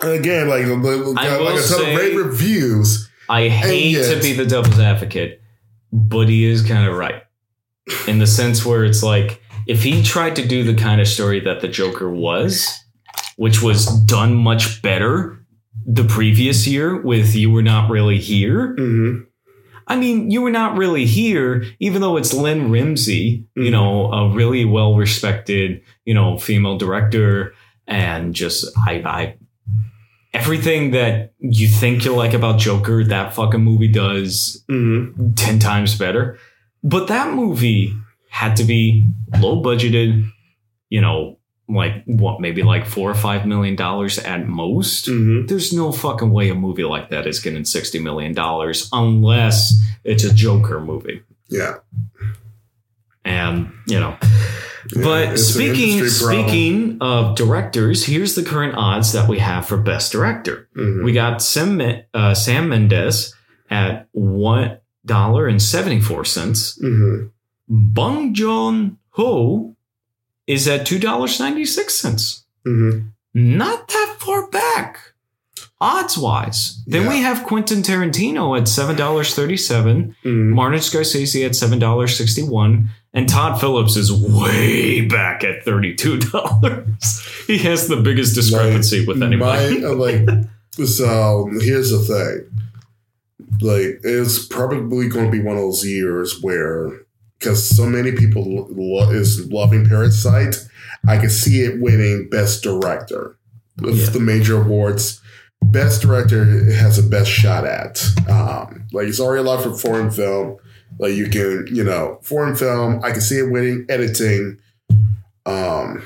again 0.00 0.48
like, 0.48 0.66
got, 0.66 1.40
like 1.40 1.58
a 1.58 1.66
ton 1.66 1.80
of 1.80 1.96
rave 1.96 2.16
reviews. 2.16 3.10
I 3.28 3.48
hate 3.48 3.92
yet- 3.92 4.14
to 4.14 4.20
be 4.20 4.34
the 4.34 4.44
devil's 4.44 4.78
advocate, 4.78 5.40
but 5.92 6.28
he 6.28 6.44
is 6.44 6.62
kind 6.62 6.86
of 6.86 6.96
right 6.96 7.22
in 8.06 8.18
the 8.18 8.26
sense 8.26 8.64
where 8.64 8.84
it's 8.84 9.02
like 9.02 9.42
if 9.66 9.82
he 9.82 10.02
tried 10.02 10.36
to 10.36 10.46
do 10.46 10.62
the 10.62 10.74
kind 10.74 11.00
of 11.00 11.08
story 11.08 11.40
that 11.40 11.60
the 11.60 11.68
Joker 11.68 12.10
was, 12.10 12.83
which 13.36 13.62
was 13.62 13.86
done 14.04 14.34
much 14.34 14.80
better 14.82 15.38
the 15.86 16.04
previous 16.04 16.66
year 16.66 17.00
with 17.02 17.34
You 17.34 17.50
Were 17.50 17.62
Not 17.62 17.90
Really 17.90 18.18
Here. 18.18 18.74
hmm 18.76 19.20
I 19.86 19.96
mean, 19.96 20.30
You 20.30 20.40
Were 20.40 20.50
Not 20.50 20.78
Really 20.78 21.04
Here, 21.04 21.62
even 21.78 22.00
though 22.00 22.16
it's 22.16 22.32
Lynne 22.32 22.70
Ramsay, 22.70 23.44
you 23.54 23.64
Mhm. 23.64 23.70
know, 23.72 24.10
a 24.12 24.30
really 24.34 24.64
well 24.64 24.96
respected, 24.96 25.82
you 26.06 26.14
know, 26.14 26.38
female 26.38 26.78
director, 26.78 27.52
and 27.86 28.34
just 28.34 28.64
I, 28.86 29.02
I 29.04 29.34
everything 30.32 30.92
that 30.92 31.32
you 31.38 31.68
think 31.68 32.04
you 32.04 32.14
like 32.14 32.32
about 32.34 32.58
Joker, 32.58 33.04
that 33.04 33.34
fucking 33.34 33.60
movie 33.62 33.88
does 33.88 34.64
hmm 34.68 35.08
10 35.36 35.58
times 35.58 35.98
better. 35.98 36.38
But 36.82 37.08
that 37.08 37.34
movie 37.34 37.92
had 38.30 38.56
to 38.56 38.64
be 38.64 39.06
low 39.38 39.62
budgeted, 39.62 40.26
you 40.88 41.00
know, 41.00 41.38
like 41.68 42.04
what, 42.04 42.40
maybe 42.40 42.62
like 42.62 42.86
four 42.86 43.10
or 43.10 43.14
five 43.14 43.46
million 43.46 43.74
dollars 43.76 44.18
at 44.18 44.46
most. 44.46 45.06
hmm 45.06 45.46
There's 45.46 45.72
no 45.72 45.92
fucking 45.92 46.30
way 46.30 46.50
a 46.50 46.54
movie 46.54 46.84
like 46.84 47.10
that 47.10 47.26
is 47.26 47.40
getting 47.40 47.62
$60 47.62 48.02
million 48.02 48.34
unless 48.92 49.74
it's 50.04 50.24
a 50.24 50.34
Joker 50.34 50.80
movie. 50.80 51.22
Yeah. 51.48 51.76
And, 53.24 53.72
you 53.86 53.98
know, 53.98 54.16
Yeah, 54.94 55.02
but 55.02 55.36
speaking 55.38 56.06
speaking 56.08 56.98
of 57.00 57.36
directors, 57.36 58.04
here's 58.04 58.34
the 58.34 58.42
current 58.42 58.74
odds 58.76 59.12
that 59.12 59.28
we 59.28 59.38
have 59.38 59.66
for 59.66 59.78
best 59.78 60.12
director. 60.12 60.68
Mhm. 60.76 61.04
We 61.04 61.12
got 61.14 61.40
Sam, 61.40 61.80
uh, 62.12 62.34
Sam 62.34 62.68
Mendes 62.68 63.34
at 63.70 64.08
one 64.12 64.76
dollar 65.06 65.46
and 65.46 65.60
seventy 65.62 66.00
four 66.00 66.26
cents. 66.26 66.78
Mhm. 66.82 67.30
Bong 67.66 68.34
Joon 68.34 68.98
Ho 69.12 69.73
is 70.46 70.66
at 70.68 70.86
two 70.86 70.98
dollars 70.98 71.38
ninety 71.40 71.64
six 71.64 71.94
cents. 71.94 72.44
Mhm. 72.66 73.10
Not 73.34 73.88
that 73.88 74.16
far 74.20 74.48
back, 74.48 74.98
odds 75.80 76.16
wise. 76.16 76.82
Then 76.86 77.02
Yeah. 77.02 77.08
we 77.10 77.18
have 77.22 77.44
Quentin 77.44 77.82
Tarantino 77.82 78.58
at 78.58 78.68
seven 78.68 78.96
dollars 78.96 79.34
thirty 79.34 79.56
seven. 79.56 80.14
Mhm. 80.24 80.50
Martin 80.50 80.80
Scorsese 80.80 81.44
at 81.44 81.56
seven 81.56 81.78
dollars 81.78 82.16
sixty 82.16 82.42
one. 82.42 82.90
And 83.16 83.28
Todd 83.28 83.60
Phillips 83.60 83.96
is 83.96 84.12
way 84.12 85.02
back 85.02 85.44
at 85.44 85.64
thirty 85.64 85.94
two 85.94 86.18
dollars. 86.18 87.22
he 87.46 87.58
has 87.58 87.86
the 87.88 87.96
biggest 87.96 88.34
discrepancy 88.34 89.06
with 89.06 89.22
anybody. 89.22 89.78
My, 89.80 89.86
uh, 89.88 89.94
like, 89.94 90.28
so 90.84 91.48
here's 91.60 91.90
the 91.90 91.98
thing. 92.00 92.50
Like, 93.60 94.00
it's 94.02 94.44
probably 94.46 95.08
going 95.08 95.26
to 95.26 95.30
be 95.30 95.40
one 95.40 95.56
of 95.56 95.62
those 95.62 95.86
years 95.86 96.40
where, 96.42 96.90
because 97.38 97.64
so 97.68 97.86
many 97.86 98.12
people 98.12 98.66
lo- 98.70 99.10
is 99.10 99.50
loving 99.50 99.86
Parasite, 99.86 100.56
I 101.06 101.18
can 101.18 101.30
see 101.30 101.60
it 101.62 101.80
winning 101.80 102.28
Best 102.30 102.62
Director 102.62 103.36
of 103.82 103.96
Yeah. 103.96 104.10
the 104.10 104.20
major 104.20 104.60
awards. 104.62 105.20
Best 105.62 106.02
Director 106.02 106.44
has 106.72 106.96
the 107.02 107.08
best 107.08 107.30
shot 107.30 107.64
at. 107.66 108.02
Um, 108.28 108.84
like, 108.92 109.08
it's 109.08 109.20
already 109.20 109.40
allowed 109.40 109.62
for 109.62 109.76
foreign 109.76 110.10
film. 110.10 110.56
Like, 110.98 111.14
you 111.14 111.28
can, 111.28 111.66
you 111.70 111.82
know, 111.84 112.18
foreign 112.22 112.54
film. 112.54 113.00
I 113.02 113.10
can 113.10 113.20
see 113.20 113.38
it 113.38 113.50
winning 113.50 113.84
editing. 113.88 114.58
Um, 115.46 116.02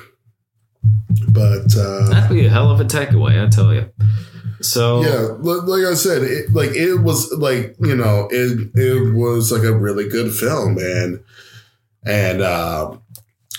but 1.28 1.76
uh, 1.76 2.08
That'd 2.10 2.30
be 2.36 2.46
a 2.46 2.50
hell 2.50 2.70
of 2.70 2.80
a 2.80 2.84
takeaway, 2.84 3.44
I 3.44 3.48
tell 3.48 3.72
you. 3.72 3.90
So 4.60 5.02
yeah, 5.02 5.36
like 5.40 5.86
I 5.86 5.94
said, 5.94 6.22
it, 6.22 6.52
like 6.52 6.70
it 6.70 6.96
was 6.96 7.32
like 7.32 7.76
you 7.80 7.94
know 7.94 8.28
it 8.30 8.70
it 8.74 9.14
was 9.14 9.52
like 9.52 9.62
a 9.62 9.72
really 9.72 10.08
good 10.08 10.34
film 10.34 10.78
and 10.78 11.22
and 12.04 12.42
uh 12.42 12.96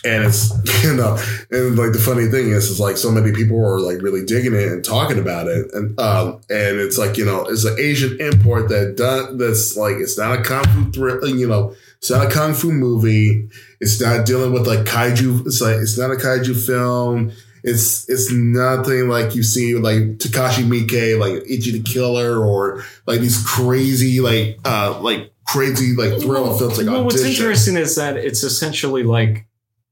and 0.05 0.23
it's 0.23 0.51
you 0.83 0.95
know 0.95 1.17
and 1.51 1.77
like 1.77 1.91
the 1.91 1.99
funny 1.99 2.27
thing 2.27 2.49
is 2.49 2.69
is 2.69 2.79
like 2.79 2.97
so 2.97 3.11
many 3.11 3.31
people 3.31 3.57
are 3.59 3.79
like 3.79 4.01
really 4.01 4.25
digging 4.25 4.53
it 4.53 4.71
and 4.71 4.83
talking 4.83 5.19
about 5.19 5.47
it. 5.47 5.71
And 5.73 5.99
um 5.99 6.41
and 6.49 6.79
it's 6.79 6.97
like 6.97 7.17
you 7.17 7.25
know 7.25 7.45
it's 7.45 7.65
an 7.65 7.77
Asian 7.79 8.19
import 8.19 8.69
that 8.69 8.95
done 8.95 9.37
that's 9.37 9.75
like 9.75 9.95
it's 9.95 10.17
not 10.17 10.39
a 10.39 10.41
kung 10.41 10.63
fu 10.65 10.91
thrill 10.91 11.27
you 11.27 11.47
know 11.47 11.75
it's 11.97 12.09
not 12.09 12.25
a 12.25 12.29
kung 12.29 12.53
fu 12.53 12.71
movie. 12.71 13.49
It's 13.81 14.01
not 14.01 14.25
dealing 14.25 14.53
with 14.53 14.67
like 14.67 14.85
kaiju 14.85 15.45
it's 15.45 15.61
like 15.61 15.77
it's 15.77 15.97
not 15.97 16.11
a 16.11 16.15
kaiju 16.15 16.65
film. 16.65 17.31
It's 17.63 18.09
it's 18.09 18.31
nothing 18.31 19.09
like 19.09 19.35
you 19.35 19.43
see 19.43 19.75
like 19.75 20.17
Takashi 20.17 20.63
Miike, 20.63 21.19
like 21.19 21.43
Ichi 21.49 21.71
the 21.71 21.83
Killer, 21.83 22.39
or 22.39 22.85
like 23.05 23.19
these 23.19 23.45
crazy 23.45 24.21
like 24.21 24.59
uh 24.63 24.97
like 25.01 25.33
crazy 25.45 25.95
like 25.95 26.21
thriller 26.21 26.57
films 26.57 26.77
like 26.77 26.87
well, 26.87 27.03
what's 27.03 27.23
interesting 27.23 27.75
is 27.75 27.95
that 27.95 28.15
it's 28.15 28.43
essentially 28.43 29.03
like 29.03 29.45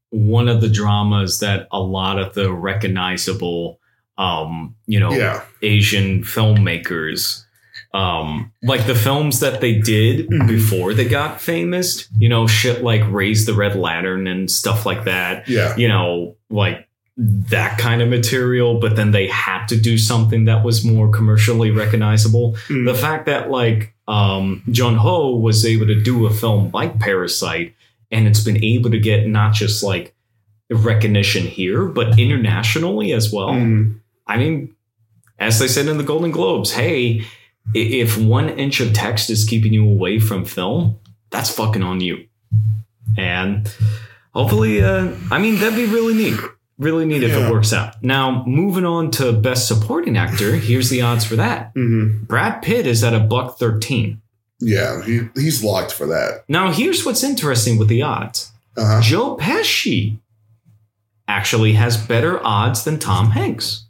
one 0.09 0.47
of 0.47 0.61
the 0.61 0.69
dramas 0.69 1.39
that 1.39 1.67
a 1.71 1.79
lot 1.79 2.17
of 2.19 2.33
the 2.33 2.51
recognizable, 2.53 3.79
um, 4.17 4.75
you 4.85 4.99
know, 4.99 5.11
Yeah, 5.11 5.41
Asian 5.61 6.23
filmmakers, 6.23 7.43
um, 7.93 8.51
like 8.63 8.85
the 8.85 8.95
films 8.95 9.39
that 9.39 9.61
they 9.61 9.73
did 9.75 10.27
Mhm. 10.29 10.47
before 10.47 10.93
they 10.93 11.05
got 11.05 11.41
famous, 11.41 12.07
you 12.17 12.29
know, 12.29 12.47
shit 12.47 12.83
like 12.83 13.01
Raise 13.11 13.45
the 13.45 13.53
Red 13.53 13.75
Lantern 13.75 14.27
and 14.27 14.49
stuff 14.49 14.85
like 14.85 15.05
that. 15.05 15.47
yeah, 15.47 15.75
you 15.77 15.87
know, 15.87 16.35
like 16.49 16.85
that 17.17 17.77
kind 17.79 18.01
of 18.01 18.09
material, 18.09 18.79
but 18.79 18.95
then 18.95 19.09
they 19.11 19.27
had 19.27 19.65
to 19.67 19.75
do 19.75 19.97
something 19.97 20.45
that 20.45 20.63
was 20.63 20.85
more 20.85 21.09
commercially 21.09 21.71
recognizable. 21.71 22.55
Mm. 22.69 22.85
The 22.85 22.93
fact 22.93 23.25
that 23.25 23.49
like 23.49 23.93
um 24.07 24.61
Joon 24.71 24.95
Ho 24.95 25.35
was 25.35 25.65
able 25.65 25.87
to 25.87 25.99
do 26.01 26.25
a 26.27 26.29
film 26.29 26.69
like 26.73 26.99
Parasite 26.99 27.73
and 28.11 28.27
it's 28.27 28.43
been 28.43 28.63
able 28.63 28.91
to 28.91 28.99
get 28.99 29.27
not 29.27 29.53
just 29.53 29.83
like 29.83 30.15
recognition 30.69 31.43
here, 31.43 31.85
but 31.85 32.19
internationally 32.19 33.13
as 33.13 33.31
well. 33.31 33.49
Mm. 33.49 33.99
I 34.25 34.37
mean, 34.37 34.75
as 35.39 35.59
they 35.59 35.67
said 35.67 35.87
in 35.87 35.97
the 35.97 36.03
Golden 36.03 36.31
Globes, 36.31 36.71
hey, 36.71 37.23
if 37.73 38.17
one 38.17 38.49
inch 38.49 38.79
of 38.79 38.93
text 38.93 39.29
is 39.29 39.45
keeping 39.45 39.73
you 39.73 39.87
away 39.87 40.19
from 40.19 40.45
film, 40.45 40.99
that's 41.29 41.49
fucking 41.53 41.83
on 41.83 42.01
you. 42.01 42.25
And 43.17 43.71
hopefully, 44.33 44.81
uh, 44.83 45.13
I 45.31 45.39
mean, 45.39 45.55
that'd 45.59 45.75
be 45.75 45.85
really 45.85 46.13
neat. 46.13 46.39
Really 46.77 47.05
neat 47.05 47.23
if 47.23 47.31
it 47.31 47.51
works 47.51 47.73
out. 47.73 47.95
Now, 48.03 48.43
moving 48.45 48.85
on 48.85 49.09
to 49.11 49.31
Best 49.33 49.67
Supporting 49.67 50.15
Actor, 50.15 50.57
here's 50.57 50.89
the 50.89 51.01
odds 51.01 51.25
for 51.25 51.35
that. 51.35 51.73
Mhm. 51.73 52.27
Brad 52.27 52.61
Pitt 52.61 52.85
is 52.85 53.03
at 53.03 53.15
a 53.15 53.19
buck 53.19 53.57
13. 53.57 54.21
Yeah. 54.59 55.03
He 55.03 55.21
he's 55.35 55.63
locked 55.63 55.91
for 55.91 56.07
that. 56.07 56.43
Now, 56.47 56.71
here's 56.71 57.05
what's 57.05 57.23
interesting 57.23 57.77
with 57.77 57.87
the 57.87 58.01
odds 58.01 58.51
Uh 58.75 58.85
huh. 58.85 59.01
Joe 59.01 59.37
Pesci 59.37 60.19
actually 61.27 61.73
has 61.73 61.97
better 61.97 62.39
odds 62.45 62.83
than 62.83 62.99
Tom 62.99 63.31
Hanks. 63.31 63.85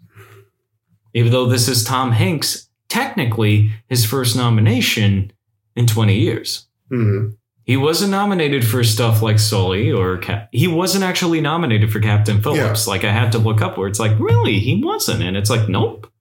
Even 1.13 1.31
though 1.31 1.45
this 1.47 1.67
is 1.67 1.83
Tom 1.83 2.11
Hanks, 2.11 2.67
technically 2.89 3.71
his 3.89 4.05
first 4.05 4.35
nomination 4.35 5.31
in 5.75 5.85
20 5.87 6.17
years. 6.17 6.67
hmm 6.89 7.29
He 7.63 7.77
wasn't 7.77 8.11
nominated 8.11 8.65
for 8.65 8.83
stuff 8.83 9.21
like 9.21 9.39
Sully 9.39 9.91
or 9.91 10.17
Cap- 10.17 10.49
he 10.51 10.67
wasn't 10.67 11.03
actually 11.03 11.41
nominated 11.41 11.91
for 11.91 11.99
Captain 11.99 12.41
Phillips. 12.41 12.87
Like 12.87 13.03
I 13.03 13.11
had 13.11 13.31
to 13.33 13.37
look 13.39 13.61
up 13.61 13.77
where 13.77 13.87
it's 13.87 13.99
like, 13.99 14.17
really, 14.19 14.59
he 14.59 14.81
wasn't, 14.83 15.21
and 15.23 15.35
it's 15.37 15.49
like, 15.49 15.67
nope, 15.69 16.11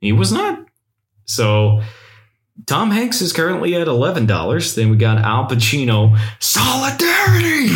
he 0.00 0.12
was 0.12 0.32
not. 0.32 0.64
So 1.24 1.82
Tom 2.66 2.90
Hanks 2.90 3.20
is 3.20 3.32
currently 3.32 3.74
at 3.74 3.88
eleven 3.88 4.26
dollars. 4.26 4.74
Then 4.74 4.90
we 4.90 4.96
got 4.96 5.18
Al 5.18 5.48
Pacino, 5.48 6.18
Solidarity, 6.38 7.68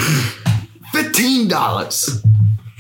fifteen 0.92 1.48
dollars, 1.48 2.22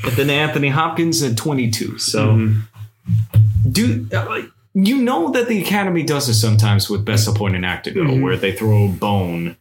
and 0.04 0.12
then 0.12 0.30
Anthony 0.30 0.68
Hopkins 0.68 1.22
at 1.22 1.36
twenty 1.36 1.70
two. 1.70 1.98
So 1.98 2.28
Mhm. 2.28 2.62
do 3.70 4.06
like, 4.12 4.44
you 4.74 4.98
know 4.98 5.30
that 5.32 5.48
the 5.48 5.60
Academy 5.62 6.02
does 6.02 6.26
this 6.26 6.40
sometimes 6.40 6.88
with 6.90 7.04
Best 7.04 7.24
Supporting 7.24 7.64
Actor, 7.64 7.92
though, 7.94 8.00
Mhm. 8.04 8.20
where 8.22 8.36
they 8.36 8.52
throw 8.52 8.84
a 8.86 8.88
bone, 8.88 9.56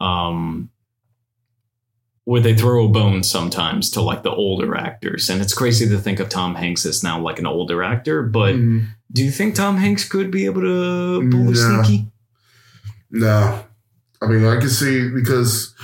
um, 0.00 0.70
where 2.24 2.40
they 2.40 2.54
throw 2.54 2.84
a 2.84 2.88
bone 2.88 3.22
sometimes 3.24 3.90
to 3.90 4.00
like 4.00 4.22
the 4.22 4.30
older 4.30 4.76
actors, 4.76 5.28
and 5.28 5.40
it's 5.42 5.54
crazy 5.54 5.88
to 5.88 5.98
think 5.98 6.20
of 6.20 6.28
Tom 6.28 6.54
Hanks 6.54 6.86
as 6.86 7.02
now 7.02 7.20
like 7.20 7.38
an 7.38 7.46
older 7.46 7.82
actor. 7.82 8.22
But 8.22 8.54
Mhm. 8.54 8.86
do 9.12 9.24
you 9.24 9.30
think 9.32 9.54
Tom 9.56 9.76
Hanks 9.76 10.04
could 10.08 10.30
be 10.30 10.44
able 10.44 10.60
to 10.62 11.28
pull 11.30 11.40
No. 11.50 11.52
sneaky? 11.52 12.06
No, 13.10 13.64
I 14.20 14.26
mean 14.26 14.44
I 14.44 14.58
can 14.60 14.70
see 14.70 15.08
because 15.08 15.74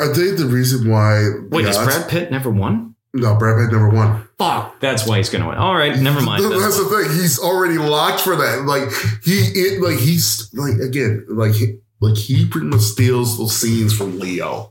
I 0.00 0.08
think 0.12 0.38
the 0.38 0.46
reason 0.46 0.88
why 0.88 1.28
Wait, 1.50 1.62
the 1.62 1.68
has 1.68 1.78
Brad 1.78 2.08
Pitt 2.08 2.30
never 2.30 2.50
won? 2.50 2.94
No, 3.14 3.34
Brad 3.34 3.58
Pitt 3.58 3.72
never 3.72 3.88
won. 3.90 4.22
Fuck, 4.38 4.80
that's 4.80 5.06
why 5.06 5.18
he's 5.18 5.28
gonna 5.28 5.46
win. 5.48 5.58
All 5.58 5.74
right, 5.76 5.98
never 5.98 6.20
mind. 6.22 6.42
Th- 6.42 6.58
That's 6.60 6.78
the 6.78 6.84
thing. 6.84 7.20
He's 7.20 7.38
already 7.38 7.78
locked 7.78 8.20
for 8.22 8.34
that. 8.36 8.62
Like 8.64 8.88
he, 9.24 9.38
it, 9.54 9.82
like 9.82 9.98
he's 9.98 10.48
like 10.54 10.78
again, 10.78 11.26
like 11.28 11.52
he, 11.52 11.78
like 12.00 12.16
he 12.16 12.46
pretty 12.46 12.68
much 12.68 12.80
steals 12.80 13.36
those 13.38 13.54
scenes 13.54 13.92
from 13.92 14.18
Leo. 14.18 14.70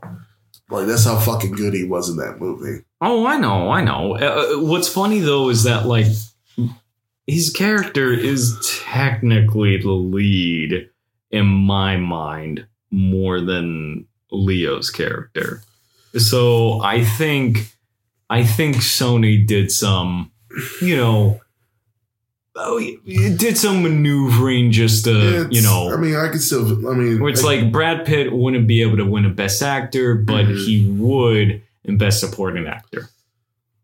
Like 0.72 0.86
that's 0.86 1.04
how 1.04 1.18
fucking 1.18 1.52
good 1.52 1.74
he 1.74 1.84
was 1.84 2.08
in 2.08 2.16
that 2.16 2.40
movie. 2.40 2.84
Oh, 3.00 3.26
I 3.26 3.36
know, 3.36 3.70
I 3.70 3.82
know. 3.82 4.16
Uh, 4.16 4.60
what's 4.60 4.88
funny 4.88 5.20
though 5.20 5.50
is 5.50 5.64
that 5.64 5.86
like 5.86 6.06
his 7.26 7.50
character 7.50 8.12
is 8.12 8.56
technically 8.84 9.76
the 9.76 9.90
lead 9.90 10.88
in 11.30 11.46
my 11.46 11.96
mind 11.96 12.66
more 12.90 13.40
than 13.40 14.06
Leo's 14.30 14.90
character. 14.90 15.62
So 16.16 16.80
I 16.80 17.04
think 17.04 17.76
I 18.30 18.44
think 18.44 18.76
Sony 18.76 19.46
did 19.46 19.70
some, 19.70 20.32
you 20.80 20.96
know, 20.96 21.40
oh, 22.56 22.78
it 22.80 23.38
did 23.38 23.56
some 23.56 23.82
maneuvering 23.82 24.70
just 24.72 25.04
to, 25.04 25.10
It's- 25.10 25.46
you 25.50 25.62
know, 25.62 25.92
I 25.92 25.96
mean, 25.96 26.14
I 26.16 26.28
could 26.28 26.42
still. 26.42 26.88
I 26.88 26.94
mean, 26.94 27.20
where 27.20 27.30
it's 27.32 27.42
I- 27.42 27.46
like 27.56 27.72
Brad 27.72 28.04
Pitt 28.04 28.32
wouldn't 28.32 28.66
be 28.66 28.82
able 28.82 28.96
to 28.98 29.04
win 29.06 29.24
a 29.24 29.30
Best 29.30 29.62
Actor, 29.62 30.16
but 30.16 30.44
Mhm. 30.46 30.64
he 30.66 30.90
would 30.98 31.62
in 31.84 31.98
Best 31.98 32.20
Supporting 32.20 32.66
Actor. 32.66 33.08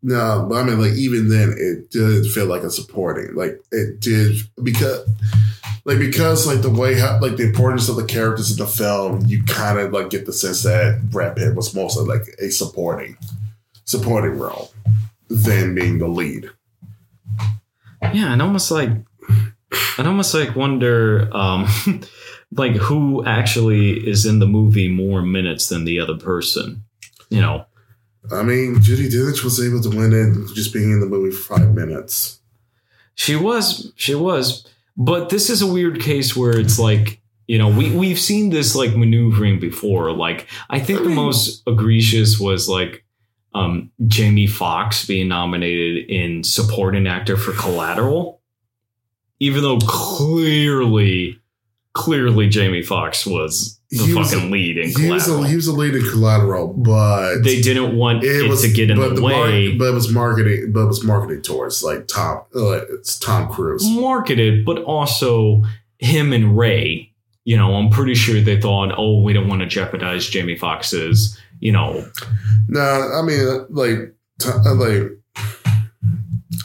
No, 0.01 0.45
but 0.49 0.55
I 0.55 0.63
mean, 0.63 0.79
like 0.81 0.93
even 0.93 1.27
then, 1.29 1.53
it 1.57 1.91
did 1.91 2.25
feel 2.27 2.45
like 2.45 2.63
a 2.63 2.69
supporting. 2.71 3.35
Like 3.35 3.61
it 3.71 3.99
did 3.99 4.37
because, 4.63 5.05
like 5.83 5.99
because 5.99 6.47
like 6.47 6.61
the 6.61 6.69
way 6.69 6.97
how 6.97 7.19
like 7.21 7.35
the 7.35 7.43
importance 7.43 7.89
of 7.89 7.97
the 7.97 8.05
characters 8.05 8.49
in 8.49 8.57
the 8.57 8.65
film, 8.65 9.25
you 9.25 9.43
kind 9.43 9.77
of 9.77 9.91
like 9.91 10.09
get 10.09 10.25
the 10.25 10.31
sense 10.31 10.63
that 10.63 11.09
Brad 11.09 11.35
Pitt 11.35 11.53
was 11.53 11.75
mostly 11.75 12.05
like 12.05 12.33
a 12.39 12.49
supporting, 12.49 13.17
supporting 13.83 14.39
role 14.39 14.71
than 15.27 15.75
being 15.75 15.99
the 15.99 16.07
lead. 16.07 16.49
Yeah, 18.01 18.31
and 18.33 18.41
almost 18.41 18.71
like 18.71 18.89
I'd 19.97 20.07
almost 20.07 20.33
like 20.33 20.55
wonder 20.55 21.29
um 21.35 21.67
like 22.51 22.75
who 22.75 23.23
actually 23.25 24.07
is 24.09 24.25
in 24.25 24.39
the 24.39 24.47
movie 24.47 24.87
more 24.89 25.21
minutes 25.21 25.69
than 25.69 25.85
the 25.85 25.99
other 25.99 26.17
person. 26.17 26.83
You 27.29 27.41
know. 27.41 27.65
I 28.31 28.43
mean, 28.43 28.75
Judi 28.75 29.09
Dench 29.09 29.43
was 29.43 29.63
able 29.65 29.81
to 29.81 29.89
win 29.89 30.11
it 30.13 30.53
just 30.55 30.73
being 30.73 30.91
in 30.91 30.99
the 30.99 31.05
movie 31.05 31.35
for 31.35 31.57
five 31.57 31.73
minutes. 31.73 32.39
She 33.15 33.35
was, 33.35 33.91
she 33.95 34.13
was. 34.15 34.67
But 34.97 35.29
this 35.29 35.49
is 35.49 35.61
a 35.61 35.67
weird 35.67 36.01
case 36.01 36.35
where 36.35 36.57
it's 36.57 36.77
like, 36.79 37.21
you 37.47 37.57
know, 37.57 37.69
we 37.69 37.95
we've 37.95 38.19
seen 38.19 38.49
this 38.49 38.75
like 38.75 38.95
maneuvering 38.95 39.59
before. 39.59 40.11
Like 40.11 40.47
I 40.69 40.79
think 40.79 40.99
I 40.99 41.03
the 41.03 41.09
mean- 41.09 41.15
most 41.15 41.63
egregious 41.67 42.39
was 42.39 42.67
like 42.69 43.03
um 43.53 43.91
Jamie 44.07 44.47
Foxx 44.47 45.05
being 45.05 45.27
nominated 45.27 46.09
in 46.09 46.43
supporting 46.43 47.07
actor 47.07 47.35
for 47.37 47.51
Collateral. 47.53 48.41
Even 49.39 49.61
though 49.63 49.79
clearly 49.79 51.39
clearly 51.93 52.47
Jamie 52.47 52.83
Foxx 52.83 53.25
was 53.25 53.79
the 53.89 54.05
He 54.05 54.13
was 54.13 54.31
fucking 54.31 54.51
lead 54.51 54.77
in 54.77 54.89
He 54.89 55.09
was 55.09 55.23
Collateral. 55.23 55.43
a, 55.45 55.47
he 55.47 55.55
was 55.55 55.67
a 55.67 55.73
lead 55.73 55.95
in 55.95 56.07
Collateral, 56.09 56.67
but 56.73 57.39
they 57.43 57.59
didn't 57.61 57.97
want 57.97 58.23
it, 58.23 58.47
was 58.47 58.61
to 58.61 58.69
get 58.71 58.89
in 58.91 58.99
the, 58.99 59.09
mar- 59.19 59.21
way. 59.23 59.75
but 59.75 59.85
it 59.89 59.93
was 59.93 60.11
marketing, 60.11 60.71
but 60.71 60.81
it 60.83 60.87
was 60.87 61.03
marketing 61.03 61.41
towards 61.41 61.81
like 61.83 62.07
Tom, 62.07 62.43
uh, 62.55 62.81
it's 62.93 63.17
Tom 63.17 63.49
Cruise. 63.51 63.83
marketed, 63.89 64.63
but 64.65 64.83
also 64.83 65.63
him 65.97 66.31
and 66.33 66.55
Ray. 66.57 67.11
You 67.45 67.57
know, 67.57 67.73
I'm 67.73 67.89
pretty 67.89 68.13
sure 68.13 68.39
they 68.39 68.61
thought, 68.61 68.93
oh, 68.95 69.21
we 69.23 69.33
don't 69.33 69.47
want 69.47 69.61
to 69.61 69.67
jeopardize 69.67 70.29
Jamie 70.29 70.55
Foxx's, 70.57 71.39
you 71.59 71.71
know, 71.71 72.05
No, 72.67 72.81
I 72.81 73.21
mean 73.21 73.45
like, 73.69 74.13
like, 74.73 75.11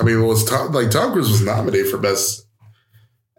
I 0.00 0.02
mean, 0.04 0.18
it 0.20 0.26
was 0.26 0.44
Tom, 0.44 0.72
like 0.72 0.90
Tom 0.90 1.12
Cruise 1.12 1.30
was 1.30 1.42
nominated 1.42 1.88
for 1.90 1.98
best 1.98 2.46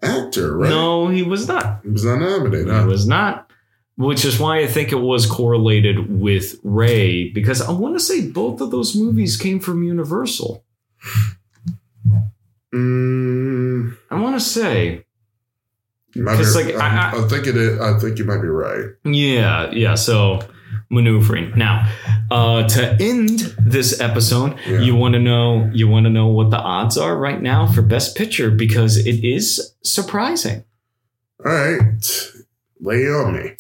actor, 0.01 0.55
right? 0.57 0.69
no, 0.69 1.07
he 1.09 1.23
was 1.23 1.47
not. 1.47 1.81
he 1.83 1.89
was 1.89 2.05
not 2.05 2.19
nominated. 2.19 2.67
He 2.67 2.73
huh? 2.73 2.85
was 2.87 3.07
not. 3.07 3.49
Which 3.97 4.25
is 4.25 4.37
why 4.39 4.59
I 4.59 4.67
think 4.67 4.91
it 4.91 4.95
was 4.99 5.25
correlated 5.25 6.19
with 6.19 6.59
Ray, 6.63 7.29
because 7.29 7.61
I 7.61 7.71
want 7.71 7.95
to 7.95 7.99
say 8.01 8.27
both 8.29 8.59
of 8.59 8.69
those 8.69 8.93
movies 8.93 9.37
came 9.37 9.61
from 9.61 9.83
Universal. 9.83 10.65
Mm, 12.73 13.95
I 14.11 14.19
want 14.19 14.35
to 14.35 14.39
say, 14.45 15.05
like, 16.15 16.75
I- 16.75 17.11
I- 17.13 17.23
I 17.23 17.27
think 17.27 17.47
it 17.47 17.55
is. 17.55 17.79
I 17.79 17.97
think 17.99 18.19
you 18.19 18.25
might 18.25 18.41
be 18.41 18.47
right. 18.49 18.85
yeah, 19.05 19.71
yeah. 19.71 19.95
So 19.95 20.39
maneuvering. 20.95 21.51
Now, 21.55 21.87
uh, 22.31 22.67
to 22.69 22.97
end 22.99 23.53
this 23.59 23.99
episode, 24.01 24.55
Yeah. 24.67 24.79
you 24.81 24.95
want 24.95 25.13
to 25.13 25.19
know 25.19 25.69
you 25.73 25.87
want 25.87 26.05
to 26.05 26.09
know 26.09 26.27
what 26.27 26.49
the 26.49 26.57
odds 26.57 26.97
are 26.97 27.15
right 27.15 27.41
now 27.41 27.67
for 27.67 27.83
Best 27.83 28.15
Picture 28.17 28.49
because 28.49 28.97
it 28.97 29.23
is 29.23 29.73
surprising. 29.83 30.63
All 31.45 31.51
right, 31.51 32.31
lay 32.81 33.03
it 33.03 33.11
on 33.13 33.33
me. 33.35 33.51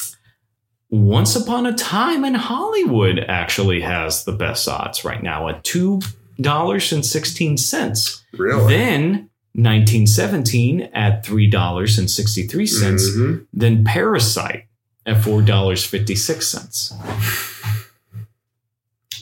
Once 0.89 1.35
Upon 1.35 1.65
a 1.65 1.73
Time 1.73 2.23
in 2.23 2.33
Hollywood 2.35 3.19
actually 3.27 3.81
has 3.81 4.23
the 4.23 4.31
best 4.31 4.67
odds 4.67 5.03
right 5.03 5.21
now 5.21 5.49
at 5.49 5.63
two 5.63 5.99
dollars 6.41 6.91
and 6.93 7.05
sixteen 7.05 7.57
cents. 7.57 8.23
Really? 8.37 8.73
Then 8.73 9.29
1917 9.53 10.89
at 10.93 11.25
three 11.25 11.47
dollars 11.49 11.97
and 11.97 12.09
sixty 12.09 12.43
three 12.47 12.65
cents. 12.67 13.09
Mhm. 13.09 13.45
Then 13.53 13.83
Parasite 13.83 14.65
at 15.05 15.23
four 15.23 15.41
dollars 15.41 15.85
fifty 15.85 16.15
six 16.15 16.47
cents. 16.47 16.93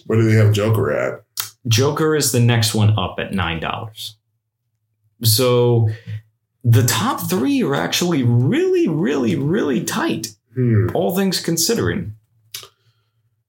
Where 0.06 0.20
do 0.20 0.30
they 0.30 0.36
have 0.36 0.54
Joker 0.54 0.92
at? 0.92 1.24
Joker 1.68 2.16
is 2.16 2.32
the 2.32 2.40
next 2.40 2.74
one 2.74 2.98
up 2.98 3.16
at 3.20 3.34
nine 3.34 3.60
dollars. 3.60 4.18
So 5.24 5.90
the 6.64 6.84
top 6.84 7.30
three 7.30 7.64
are 7.64 7.76
actually 7.76 8.24
really, 8.24 8.88
really, 8.88 9.36
really 9.36 9.84
tight. 9.84 10.36
Hmm. 10.54 10.88
All 10.94 11.16
things 11.16 11.40
considering. 11.40 12.16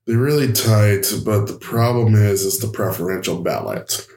They're 0.05 0.17
really 0.17 0.53
tight, 0.53 1.11
but 1.25 1.47
the 1.47 1.57
problem 1.59 2.15
is, 2.15 2.43
is 2.43 2.59
the 2.59 2.67
preferential 2.67 3.41
ballot. 3.41 4.07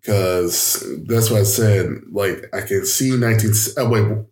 Because 0.00 0.84
that's 1.06 1.30
what 1.30 1.40
I 1.40 1.44
said. 1.44 1.88
Like 2.10 2.46
I 2.52 2.60
can 2.62 2.86
see 2.86 3.16
nineteen. 3.16 3.52
Oh 3.76 3.88
wait, 3.88 4.26